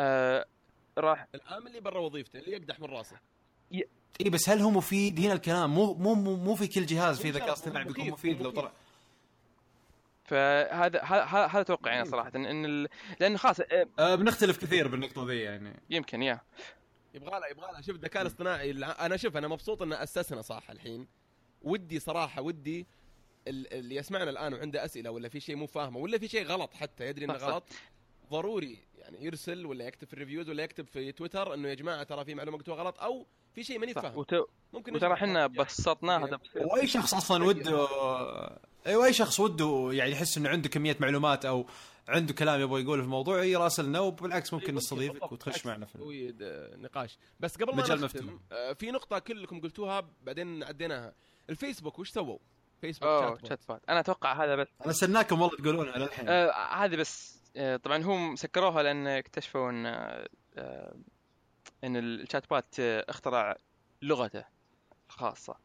آه، 0.00 0.46
راح 0.98 1.26
الان 1.34 1.66
اللي 1.66 1.80
برا 1.80 1.98
وظيفته 2.00 2.38
اللي 2.38 2.52
يقدح 2.52 2.80
من 2.80 2.86
راسه. 2.86 3.16
اي 4.20 4.30
بس 4.30 4.48
هل 4.48 4.60
هو 4.60 4.70
مفيد؟ 4.70 5.20
هنا 5.20 5.32
الكلام. 5.32 5.74
مو 5.74 5.94
مو 5.94 6.14
مو, 6.14 6.36
مو 6.36 6.54
في 6.54 6.66
كل 6.66 6.86
جهاز 6.86 7.20
في 7.20 7.30
ذكاء 7.30 7.52
اصطناعي 7.52 7.84
بيكون 7.84 8.10
مفيد، 8.10 8.42
لو. 8.42 8.50
طلع. 8.50 8.72
فهذا 10.24 11.02
هذا 11.02 11.60
أتوقع 11.60 11.92
يعني 11.92 12.08
صراحة. 12.08 12.32
إن 12.34 12.64
ال... 12.64 12.88
لأن 13.20 13.38
خلاص 13.38 13.60
آه، 13.60 13.86
أه 13.98 14.14
بنختلف 14.14 14.56
كثير 14.64 14.88
بالنقطة 14.88 15.26
ذي 15.28 15.40
يعني. 15.40 15.80
يمكن 15.90 16.22
يا. 16.22 16.40
يبغى 17.14 17.30
لها 17.40 17.48
يبغى 17.48 17.72
لها 17.72 17.80
شوف 17.80 17.96
الذكاء 17.96 18.22
الاصطناعي 18.22 18.70
أنا 18.84 19.16
شوف 19.16 19.36
أنا 19.36 19.48
مبسوط 19.48 19.82
ان 19.82 19.92
أسسنا 19.92 20.42
صح 20.42 20.70
الحين. 20.70 21.06
ودي 21.62 21.98
صراحة 22.00 22.42
ودي 22.42 22.86
ال- 23.48 23.72
اللي 23.74 23.94
يسمعنا 23.96 24.30
الآن 24.30 24.54
وعنده 24.54 24.84
أسئلة 24.84 25.10
ولا 25.10 25.28
في 25.28 25.40
شيء 25.40 25.56
مو 25.56 25.66
فاهمة 25.66 25.98
ولا 25.98 26.18
في 26.18 26.28
شيء 26.28 26.44
غلط 26.46 26.74
حتى 26.74 27.06
يدري 27.06 27.24
إنه. 27.24 27.34
غلط. 27.34 27.64
ضروري 28.30 28.78
يعني 28.98 29.24
يرسل 29.24 29.66
ولا 29.66 29.84
يكتب 29.84 30.06
في 30.08 30.12
ال 30.14 30.18
reviews 30.18 30.48
ولا 30.48 30.62
يكتب 30.62 30.86
في 30.86 31.12
تويتر 31.12 31.54
إنه 31.54 31.68
يا 31.68 31.74
جماعة 31.74 32.02
ترى 32.02 32.24
في 32.24 32.34
معلومة 32.34 32.56
مكتوبه 32.58 32.82
غلط 32.82 33.00
أو 33.00 33.26
في 33.54 33.64
شيء 33.64 33.78
ماني 33.78 33.94
فاهم 33.94 34.18
وت... 34.18 34.34
ممكن 34.72 34.94
وترى. 34.96 35.12
إحنا 35.12 35.46
بسطناها 35.46 36.26
يعني. 36.26 36.38
واي 36.56 36.86
شخص 36.86 37.14
أصلا 37.14 37.44
وده 37.44 37.88
أيوه 38.86 39.06
أي 39.06 39.12
شخص 39.12 39.40
وده 39.40 39.88
يعني 39.92 40.10
يحس 40.10 40.38
إنه 40.38 40.48
عنده 40.48 40.68
كمية 40.68 40.96
معلومات 41.00 41.44
أو 41.44 41.66
عنده 42.08 42.32
كلام 42.34 42.60
يبغى 42.60 42.82
يقوله 42.82 43.00
في 43.02 43.04
الموضوع 43.06 43.44
يراسلنا 43.44 44.00
وبالعكس 44.00 44.54
ممكن 44.54 44.74
نستضيفك. 44.74 45.32
وتخش 45.32 45.62
بالعكس، 45.62 45.66
معنا 45.66 45.86
في 45.86 46.32
د- 46.32 46.78
نقاش 46.80 47.18
بس 47.40 47.56
قبل 47.56 47.76
ما 47.76 47.82
مجال 47.82 48.00
نختم 48.00 48.24
مفتوح. 48.26 48.40
آه، 48.52 48.72
في 48.72 48.90
نقطة 48.90 49.18
كلكم 49.18 49.60
قلتوها 49.60 50.08
بعدين 50.22 50.62
عديناها 50.64 51.14
الفيسبوك 51.50 51.98
وش 51.98 52.10
سووا 52.10 52.38
فيسبوك 52.80 53.08
أوه 53.08 53.20
chatbot. 53.30 53.48
chatbot 53.48 53.80
أنا 53.88 54.00
أتوقع 54.00 54.44
هذا 54.44 54.56
بس 54.56 54.66
أنا 54.82 54.90
استناكم 54.90 55.40
والله 55.42 55.56
تقولونها 55.56 55.98
للحين 55.98 56.28
آه 56.28 56.50
هذه 56.52 56.96
بس 56.96 57.38
آه 57.56 57.76
طبعا 57.76 58.02
هم 58.02 58.36
سكروها 58.36 58.82
لأن 58.82 59.06
اكتشفوا 59.06 59.70
إن 59.70 59.86
آه 59.86 60.28
آه، 60.56 60.94
إن 61.84 61.96
الشات 61.96 62.52
آه 62.80 63.04
اخترع 63.08 63.56
لغته 64.02 64.44
الخاصه 65.08 65.56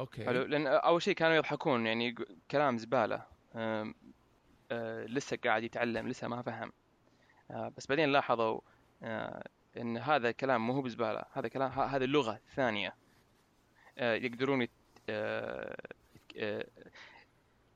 okay. 0.00 0.24
حلو. 0.24 0.42
لأن 0.42 0.66
أول 0.66 1.02
شيء 1.02 1.14
كانوا 1.14 1.36
يضحكون 1.36 1.86
يعني 1.86 2.14
كلام 2.50 2.78
زبالة. 2.78 3.26
آه 3.54 3.94
لسه 5.06 5.38
قاعد 5.44 5.62
يتعلم 5.62 6.08
لسه 6.08 6.28
ما 6.28 6.42
فهم. 6.42 6.72
آه 7.50 7.72
بس 7.76 7.86
بعدين 7.86 8.12
لاحظوا 8.12 8.60
آه 9.02 9.48
إن 9.76 9.96
هذا 9.96 10.30
كلام 10.30 10.66
مو 10.66 10.72
هو 10.72 10.82
بزبالة. 10.82 11.24
هذا 11.32 11.48
كلام 11.48 11.70
هذه 11.70 12.04
اللغة 12.04 12.40
ثانية. 12.54 12.94
آه 13.98 14.14
يقدرون 14.14 14.62
يت... 14.62 14.70
آه 15.08 15.76
آه، 16.38 16.66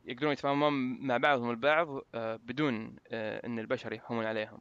يقدرون 0.05 0.33
يتفاهمون 0.33 0.73
مع 1.07 1.17
بعضهم 1.17 1.51
البعض 1.51 2.03
بدون 2.15 2.97
إن 3.13 3.59
البشر 3.59 3.93
يفهمون 3.93 4.25
عليهم. 4.25 4.61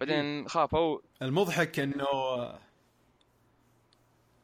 بعدين 0.00 0.48
خافوا 0.48 0.98
المضحك 1.22 1.78
إنه 1.78 2.06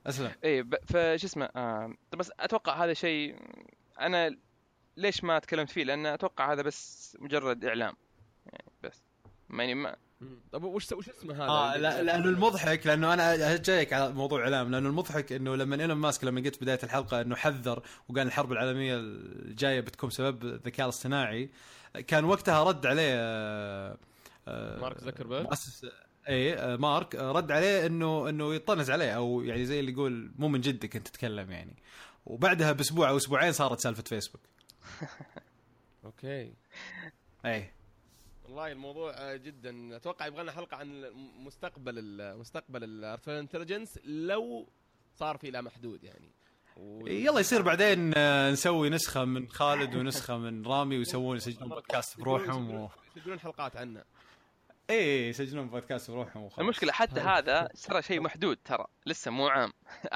أسلم. 0.07 0.33
اي 0.45 0.63
ب- 0.63 0.75
فش 0.87 1.25
اسمه 1.25 1.45
آه 1.57 1.95
طب 2.11 2.19
بس 2.19 2.31
أتوقع 2.41 2.85
هذا 2.85 2.93
شيء 2.93 3.37
أنا 4.01 4.37
ليش 4.97 5.25
ما 5.25 5.39
تكلمت 5.39 5.71
فيه؟ 5.71 5.85
لأن 5.85 6.07
أتوقع 6.07 6.53
هذا 6.53 6.63
بس 6.63 7.17
مجرد 7.21 7.65
إعلام. 7.65 7.95
يعني 8.47 8.65
بس. 8.83 9.03
يعني 9.51 9.75
ما. 9.75 9.97
طب 10.53 10.65
وش 10.65 10.93
وش 10.93 11.09
اسمه 11.09 11.35
هذا؟ 11.35 11.45
آه 11.49 11.77
لا 11.77 12.03
لأنه 12.03 12.25
المضحك 12.25 12.87
لأنه 12.87 13.15
أنا 13.15 13.57
جايك 13.57 13.93
على 13.93 14.13
موضوع 14.13 14.41
إعلام. 14.43 14.71
لأنه 14.71 14.89
المضحك 14.89 15.33
إنه 15.33 15.57
لما 15.57 15.81
إيلون 15.81 15.97
ماسك 15.97 16.25
لما 16.25 16.41
قلت 16.41 16.63
بداية 16.63 16.79
الحلقة 16.83 17.21
إنه 17.21 17.37
حذر 17.37 17.83
وقال 18.09 18.27
الحرب 18.27 18.53
العالمية 18.53 18.97
الجاية 18.97 19.81
بتكون 19.81 20.09
بسبب 20.09 20.45
الذكاء 20.45 20.87
الاصطناعي 20.87 21.51
كان 22.07 22.25
وقتها 22.25 22.65
رد 22.65 22.87
عليه 22.87 23.13
آه، 23.15 23.97
مارك 24.47 24.99
زكربيرج؟ 24.99 25.43
مؤسس 25.45 25.87
اي 26.29 26.77
مارك 26.77 27.15
رد 27.15 27.53
عليه 27.53 27.87
انه 27.87 28.29
إنه 28.29 28.55
يطنز 28.55 28.91
عليه 28.91 29.13
أو 29.13 29.43
يعني 29.43 29.65
زي 29.65 29.81
اللي 29.81 29.93
يقول 29.93 30.33
مو 30.39 30.49
من 30.49 30.61
جدك 30.61 30.97
أنت 30.97 31.09
تتكلم 31.09 31.51
يعني. 31.51 31.77
وبعدها 32.27 32.73
بأسبوع 32.73 33.09
أو 33.09 33.17
أسبوعين 33.17 33.53
صارت 33.53 33.81
سالفة 33.81 34.03
فيسبوك. 34.03 34.41
okay. 36.05 36.53
اي 37.47 37.71
والله 38.45 38.73
الموضوع 38.73 39.37
جدا. 39.37 39.97
أتوقع 39.97 40.27
يبغى 40.27 40.43
لنا 40.43 40.53
حلقة 40.53 40.77
عن 40.77 41.05
مستقبل 41.39 41.99
ال- 41.99 42.39
مستقبل 42.39 42.85
ال 42.85 42.90
artificial 42.90 43.39
intelligence 43.39 43.99
لو 44.05 44.69
صار 45.17 45.37
في 45.39 45.51
لا 45.51 45.61
محدود 45.61 46.05
يعني. 46.05 46.31
و... 46.77 47.07
يلا 47.07 47.41
يصير 47.41 47.63
بعدين 47.63 48.13
آه، 48.17 48.51
نسوي 48.51 48.91
نسخة 48.91 49.25
من 49.25 49.49
خالد 49.49 49.95
ونسخة 49.95 50.39
من 50.39 50.67
رامي 50.67 50.99
ويسوون 50.99 51.37
يسجلون 51.37 51.69
بودكاست 51.75 52.21
بروحهم 52.21 52.71
و... 52.75 52.89
يسجلون 53.17 53.41
حلقات 53.41 53.77
عنه. 53.77 54.05
اي 54.91 55.29
يسجلون 55.29 55.69
بودكاست 55.69 56.11
بروحهم 56.11 56.43
وخلاص. 56.43 56.59
المشكلة 56.59 56.93
حتى 56.93 57.21
هذا 57.21 57.69
ترى 57.89 58.03
شيء 58.03 58.21
محدود 58.21 58.59
ترى 58.65 58.85
لسه 59.07 59.31
مو 59.31 59.49
عام. 59.49 59.73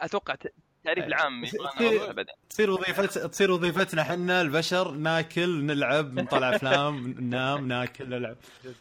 أتوقع 0.00 0.36
التعريف 0.78 1.04
العام 1.04 1.44
تصير 1.44 2.24
تصير 2.50 2.70
وظيفة 2.70 3.06
تصير 3.06 3.50
وظيفتنا 3.50 4.02
إحنا 4.02 4.40
البشر 4.40 4.90
ناكل 4.90 5.64
نلعب 5.64 6.14
نطلع 6.20 6.56
أفلام 6.56 7.08
ننام 7.20 7.68
ناكل 7.68 8.08
نلعب. 8.08 8.36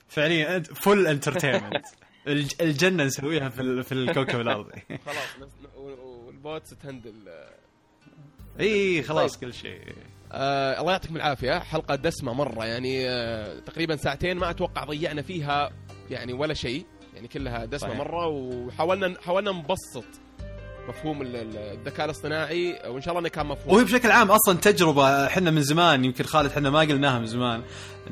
فعليا 0.07 0.59
full 0.59 1.07
entertainment 1.07 1.85
الجنة 2.61 3.03
نسويها 3.03 3.49
في 3.49 3.83
في 3.83 3.91
الكوكب 3.91 4.39
الأرضي. 4.39 4.81
خلاص 5.05 5.51
وال 5.75 6.06
bots 6.06 6.69
ت 6.69 6.75
handle 6.75 7.13
اي 8.59 9.03
خلاص 9.03 9.37
طيب. 9.37 9.49
كل 9.49 9.53
شيء. 9.55 9.81
آه 10.31 10.79
الله 10.81 10.91
يعطيكم 10.91 11.15
العافية 11.15 11.59
حلقة 11.59 11.95
دسمة 11.95 12.33
مرة 12.33 12.65
يعني 12.65 13.09
آه 13.09 13.59
تقريبا 13.59 13.95
ساعتين 13.95 14.37
ما 14.37 14.49
أتوقع 14.49 14.83
ضيعنا 14.83 15.21
فيها 15.21 15.69
يعني 16.09 16.33
ولا 16.33 16.53
شيء 16.53 16.85
يعني 17.15 17.27
كلها 17.27 17.65
دسمة 17.65 17.89
صحيح. 17.89 17.99
مرة 18.01 18.27
وحاولنا 18.27 19.15
حاولنا 19.21 19.51
نبسط 19.51 20.05
مفهوم 20.87 21.21
الذكاء 21.21 22.05
الاصطناعي 22.05 22.79
وإن 22.87 23.01
شاء 23.01 23.09
الله 23.09 23.19
إنه 23.19 23.29
كان 23.29 23.45
مفهوم. 23.45 23.75
وهي 23.75 23.83
بشكل 23.83 24.11
عام 24.11 24.31
أصلا 24.31 24.57
تجربة 24.57 25.25
إحنا 25.27 25.51
من 25.51 25.61
زمان 25.61 26.05
يمكن 26.05 26.23
خالد 26.23 26.51
إحنا 26.51 26.69
ما 26.69 26.79
قلناها 26.79 27.19
من 27.19 27.25
زمان 27.25 27.61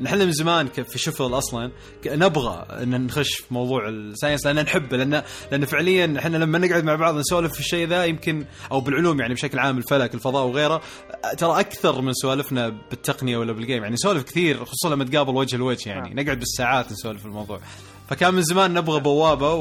نحن 0.00 0.18
من 0.18 0.32
زمان 0.32 0.68
في 0.68 0.98
شفل 0.98 1.24
أصلا 1.38 1.70
نبغى 2.06 2.66
إن 2.82 3.06
نخش 3.06 3.34
في 3.34 3.54
موضوع 3.54 3.88
ال 3.88 3.95
science 3.95 4.46
لأن 4.46 4.64
نحبه 4.64 4.96
لأن 4.96 5.22
لأن 5.52 5.64
فعليا 5.64 6.14
إحنا 6.18 6.36
لما 6.36 6.58
نقعد 6.58 6.84
مع 6.84 6.94
بعض 6.94 7.14
نسولف 7.18 7.52
في 7.52 7.60
الشيء 7.60 7.88
ذا 7.88 8.04
يمكن 8.04 8.44
أو 8.72 8.80
بالعلوم 8.80 9.20
يعني 9.20 9.34
بشكل 9.34 9.58
عام 9.58 9.78
الفلك 9.78 10.14
الفضاء 10.14 10.46
وغيره 10.46 10.82
ترى 11.38 11.60
أكثر 11.60 12.00
من 12.00 12.12
سوالفنا 12.12 12.68
بالتقنية 12.90 13.36
ولا 13.36 13.52
بال 13.52 13.62
game 13.62 13.82
يعني 13.82 13.94
نسولف 13.94 14.22
كثير 14.22 14.64
خصوصا 14.64 14.90
لما 14.94 15.04
تقابل 15.04 15.34
وجه 15.36 15.56
لوجه 15.56 15.88
يعني. 15.88 16.10
آه. 16.10 16.22
نقعد 16.24 16.38
بالساعات 16.38 16.92
نسولف 16.92 17.20
في 17.20 17.26
الموضوع. 17.26 17.60
فكان 18.08 18.34
من 18.34 18.42
زمان 18.42 18.74
نبغى 18.74 19.00
بوابة 19.00 19.52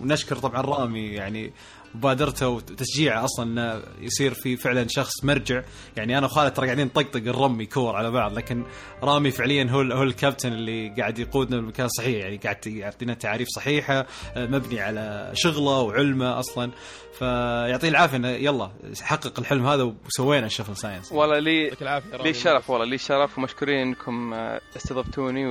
ونشكر 0.00 0.36
طبعا 0.36 0.60
رامي 0.60 1.06
يعني 1.06 1.52
مبادرته 1.94 2.48
وتشجيعه 2.48 3.24
أصلا 3.24 3.44
إنه 3.46 3.82
يصير 4.00 4.34
في 4.34 4.56
فعلا 4.56 4.86
شخص 4.88 5.24
مرجع. 5.24 5.62
يعني 5.96 6.18
أنا 6.18 6.26
وخالد 6.26 6.52
ترى 6.52 6.66
قاعدين 6.66 6.86
نطقطق 6.86 7.20
الرمي 7.20 7.66
كور 7.66 7.96
على 7.96 8.10
بعض 8.10 8.32
لكن 8.32 8.64
رامي 9.02 9.30
فعليا 9.30 9.70
هو 9.70 9.80
هو 9.80 10.02
الكابتن 10.02 10.52
اللي 10.52 10.94
قاعد 10.98 11.18
يقودنا 11.18 11.56
بالمكان 11.56 11.86
الصحيح 11.86 12.24
يعني 12.24 12.36
قاعد 12.36 12.66
يعطينا 12.66 13.14
تعاريف 13.14 13.48
صحيحة 13.48 14.06
مبني 14.36 14.80
على 14.80 15.30
شغله 15.34 15.80
وعلمه 15.80 16.38
أصلا. 16.38 16.70
فيعطيه 17.18 17.88
العافية 17.88 18.16
إنه 18.16 18.28
يلا 18.28 18.70
حقق 19.00 19.38
الحلم 19.38 19.66
هذا 19.66 19.94
وسوينا 20.06 20.46
الشفل 20.46 20.76
science. 20.76 21.12
والله 21.12 21.38
لي 21.38 21.70
لي 22.12 22.30
الشرف 22.30 22.70
والله 22.70 22.86
لي 22.86 22.94
الشرف 22.94 23.38
ومشكورين 23.38 23.86
إنكم 23.86 24.34
استضفتوني 24.76 25.46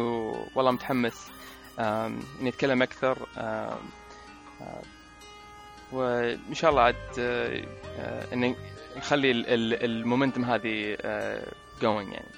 والله 0.55 0.71
متحمس 0.71 1.27
اني 1.79 2.49
اتكلم 2.49 2.81
أكثر 2.81 3.17
وإن 5.91 6.53
شاء 6.53 6.71
الله 6.71 6.81
عاد 6.81 6.95
آه، 7.19 7.63
ان 8.33 8.55
نخلي 8.97 9.31
ال 9.85 9.92
momentum 9.92 10.45
هذه 10.45 10.97
going 11.81 12.09
آه، 12.09 12.13
يعني. 12.13 12.29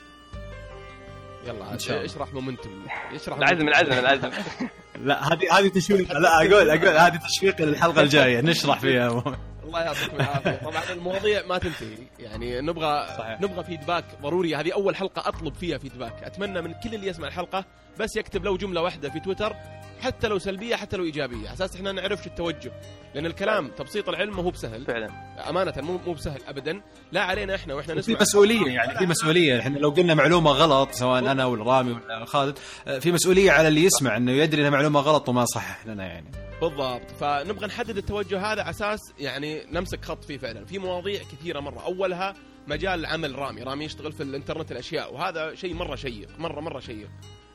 يلا 1.47 1.65
عاد 1.65 1.91
اشرح 1.91 2.33
momentum. 2.33 2.69
اشرح 3.13 3.37
العزم 3.37 3.67
العزم 3.67 3.91
العزم. 3.91 4.31
لا 5.07 5.33
هذه 5.33 5.59
هذه 5.59 5.67
تشويق. 5.67 6.11
لا 6.11 6.35
أقول 6.35 6.69
أقول 6.69 6.97
هذه 6.97 7.19
تشويق 7.29 7.61
للحلقه 7.61 8.01
الجاية. 8.03 8.41
نشرح 8.41 8.79
فيها. 8.79 9.37
الله 9.63 9.81
يعطيكم 9.81 10.15
العافية. 10.15 10.51
طبعا 10.65 10.83
المواضيع 10.91 11.45
ما 11.45 11.57
تنتهي. 11.57 11.97
يعني 12.19 12.61
نبغى 12.61 13.07
صحيح. 13.17 13.41
نبغى 13.41 13.63
feedback 13.63 14.05
ضروري. 14.21 14.55
هذه 14.55 14.73
أول 14.73 14.95
حلقة 14.95 15.27
أطلب 15.29 15.53
فيها 15.53 15.77
feedback 15.77 16.23
أتمنى 16.23 16.61
من 16.61 16.73
كل 16.73 16.95
اللي 16.95 17.07
يسمع 17.07 17.27
الحلقة 17.27 17.65
بس 17.99 18.15
يكتب 18.15 18.45
لو 18.45 18.57
جملة 18.57 18.81
واحدة 18.81 19.09
في 19.09 19.19
تويتر. 19.19 19.55
حتى 20.01 20.27
لو 20.27 20.39
سلبية 20.39 20.75
حتى 20.75 20.97
لو 20.97 21.03
إيجابية. 21.03 21.37
على 21.37 21.53
أساس 21.53 21.75
إحنا 21.75 21.91
نعرف 21.91 22.23
شو 22.23 22.29
التوجه. 22.29 22.71
لأن 23.15 23.25
الكلام 23.25 23.67
تبسيط 23.67 24.09
العلم 24.09 24.37
ما 24.37 24.43
هو 24.43 24.51
بسهل. 24.51 24.85
فعلا. 24.85 25.09
أمانة 25.49 25.73
مو 25.77 25.99
مو 26.05 26.13
بسهل 26.13 26.43
ابدا. 26.47 26.81
لا 27.11 27.21
علينا 27.21 27.55
إحنا 27.55 27.73
وإحنا 27.73 27.93
نسمع. 27.93 28.15
في 28.15 28.21
مسؤولية 28.21 28.71
يعني 28.71 28.97
في 28.97 29.05
مسؤولية. 29.05 29.59
إحنا 29.59 29.77
لو 29.77 29.89
قلنا 29.89 30.13
معلومة 30.13 30.51
غلط 30.51 30.91
سواء 30.91 31.19
أنا 31.19 31.45
ولا 31.45 31.63
رامي 31.63 31.91
ولا 31.91 32.25
خالد 32.25 32.57
في 32.99 33.11
مسؤولية 33.11 33.51
على 33.51 33.67
اللي 33.67 33.83
يسمع 33.83 34.17
إنه 34.17 34.31
يدري 34.31 34.61
انها 34.61 34.69
معلومة 34.69 34.99
غلط 34.99 35.29
وما 35.29 35.45
صحح 35.45 35.85
لنا 35.85 36.05
يعني. 36.05 36.31
بالضبط. 36.61 37.11
فنبغى 37.19 37.67
نحدد 37.67 37.97
التوجه 37.97 38.37
هذا 38.37 38.61
على 38.61 38.69
أساس 38.69 38.99
يعني 39.19 39.65
نمسك 39.71 40.05
خط 40.05 40.23
فيه 40.23 40.37
فعلا. 40.37 40.65
في 40.65 40.79
مواضيع 40.79 41.21
كثيرة 41.31 41.59
مرة. 41.59 41.85
أولها 41.85 42.33
مجال 42.67 43.05
عمل 43.05 43.39
رامي. 43.39 43.63
رامي 43.63 43.85
يشتغل 43.85 44.11
في 44.11 44.23
الإنترنت 44.23 44.71
الأشياء 44.71 45.13
وهذا 45.13 45.55
شيء 45.55 45.73
مرة 45.73 45.95
شيق 45.95 46.29
مرة 46.39 46.61
مرة 46.61 46.79
شيق. 46.79 47.09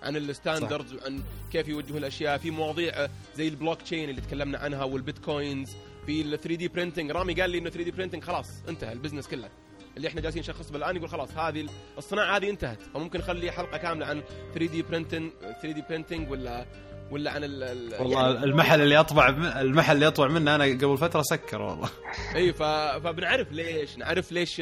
عن 0.06 0.16
ال 0.16 0.24
standards 0.24 0.94
وعن 0.94 1.22
كيف 1.52 1.68
يوجهوا 1.68 1.98
الأشياء. 1.98 2.38
في 2.38 2.50
مواضيع 2.50 3.08
زي 3.36 3.48
البلوك 3.48 3.82
تشين 3.82 4.10
اللي 4.10 4.20
تكلمنا 4.20 4.58
عنها 4.58 4.84
والبيتكوينز. 4.84 5.76
في 6.06 6.20
ال 6.20 6.40
3D 6.40 6.68
printing 6.68 7.10
رامي 7.10 7.34
قال 7.34 7.50
لي 7.50 7.58
إنه 7.58 7.70
3D 7.70 7.90
printing 7.90 8.22
خلاص 8.24 8.46
انتهى 8.68 8.92
ال 8.92 8.96
business 8.96 9.28
كله. 9.28 9.48
اللي 9.96 10.08
إحنا 10.08 10.20
جالسين 10.20 10.40
نشخص 10.40 10.70
بالآن 10.70 10.96
يقول 10.96 11.08
خلاص 11.08 11.36
هذه 11.36 11.66
الصناعة 11.98 12.36
هذه 12.36 12.50
انتهت. 12.50 12.78
فممكن 12.94 13.18
نخلي 13.18 13.50
حلقة 13.52 13.78
كاملة 13.78 14.06
عن 14.06 14.22
3D 14.54 14.82
printing 14.82 15.30
3D 15.40 15.82
printing 15.88 16.30
ولا 16.30 16.66
ولا 17.10 17.30
عن 17.30 17.44
ال 17.44 17.94
والله 18.00 18.30
يعني 18.32 18.44
المحل 18.44 18.80
اللي 18.80 19.00
اطبع 19.00 19.28
المحل 19.60 19.94
اللي 19.94 20.06
اطبع 20.06 20.28
منه 20.28 20.54
أنا 20.54 20.64
قبل 20.64 20.98
فترة 20.98 21.22
سكر 21.22 21.62
والله. 21.62 21.90
إي. 22.34 22.52
فبنعرف 22.52 23.52
ليش 23.52 23.98
نعرف 23.98 24.32
ليش 24.32 24.60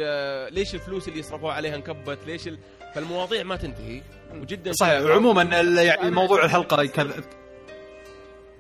ليش 0.51 0.75
الفلوس 0.75 1.09
اللي 1.09 1.19
يصرفوها 1.21 1.53
عليها 1.55 1.75
انكبت 1.77 2.19
ليش 2.27 2.49
ال... 2.49 2.59
فالمواضيع 2.95 3.43
ما 3.43 3.57
تنتهي 3.57 4.03
وجدا 4.41 4.73
صحيح 4.73 4.93
عموما 4.93 5.43
يعني 5.83 6.11
موضوع 6.11 6.45
الحلقة 6.45 6.85
كذا 6.85 7.15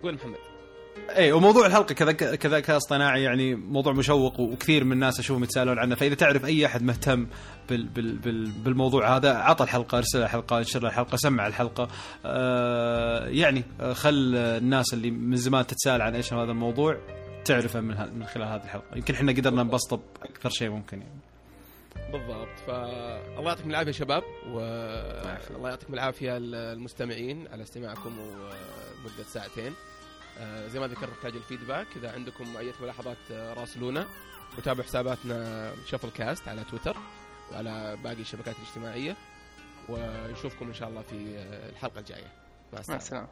قول 0.02 0.14
محمد. 0.14 0.36
اي 1.16 1.32
وموضوع 1.32 1.66
الحلقة 1.66 1.94
كذا 1.94 2.60
كذا 2.60 2.76
اصطناعي 2.76 3.22
يعني 3.22 3.54
موضوع 3.54 3.92
مشوق 3.92 4.40
وكثير 4.40 4.84
من 4.84 4.92
الناس 4.92 5.20
أشوفهم 5.20 5.44
يتسالون 5.44 5.78
عنه. 5.78 5.94
فإذا 5.94 6.14
تعرف 6.14 6.44
أي 6.44 6.66
أحد 6.66 6.82
مهتم 6.82 7.26
بال 7.68 7.88
بال 7.88 8.16
بال 8.18 8.50
بالموضوع 8.50 9.16
هذا 9.16 9.34
عطى 9.34 9.64
الحلقة 9.64 9.98
ارسل 9.98 10.22
الحلقة 10.22 10.58
انشر 10.58 10.86
الحلقة 10.86 11.16
سمع 11.16 11.46
الحلقة. 11.46 11.88
آه 12.24 13.28
يعني 13.28 13.64
آه، 13.80 13.92
خل 13.92 14.34
الناس 14.36 14.94
اللي 14.94 15.10
من 15.10 15.36
زمان 15.36 15.66
تتساءل 15.66 16.02
عن 16.02 16.14
إيش 16.14 16.32
هذا 16.32 16.50
الموضوع 16.50 16.98
تعرفه 17.44 17.80
من 17.80 18.18
من 18.18 18.26
خلال 18.26 18.48
هذه 18.48 18.64
الحلقة. 18.64 18.96
يمكن 18.96 19.14
إحنا 19.14 19.32
قدرنا 19.32 19.62
نبسطه 19.62 20.00
بأكثر 20.20 20.50
شيء 20.50 20.70
ممكن 20.70 20.98
يعني. 20.98 21.33
بالضبط. 22.12 22.58
فالله 22.66 23.48
يعطيكم 23.48 23.70
العافية 23.70 23.92
شباب 23.92 24.22
والله 24.46 25.68
يعطيكم 25.68 25.94
العافية 25.94 26.36
المستمعين 26.36 27.48
على 27.48 27.62
استماعكم 27.62 28.18
ومدة 28.18 29.24
ساعتين. 29.26 29.74
آه، 30.38 30.68
زي 30.68 30.80
ما 30.80 30.86
ذكرت 30.86 31.10
نحتاج 31.10 31.36
الفيدباك. 31.36 31.86
إذا 31.96 32.12
عندكم 32.12 32.56
أي 32.56 32.72
ملاحظات 32.80 33.16
آه، 33.30 33.54
راسلونا. 33.54 34.06
وتابعوا 34.58 34.84
حساباتنا 34.84 35.70
شفل 35.86 36.10
كاست 36.10 36.48
على 36.48 36.64
تويتر 36.64 36.96
وعلى 37.52 37.96
باقي 38.04 38.20
الشبكات 38.20 38.54
الاجتماعية. 38.56 39.16
ونشوفكم 39.88 40.66
إن 40.66 40.74
شاء 40.74 40.88
الله 40.88 41.02
في 41.02 41.38
آه، 41.38 41.70
الحلقة 41.70 41.98
الجاية. 41.98 42.32
مع 42.72 42.96
السلامة. 42.96 43.28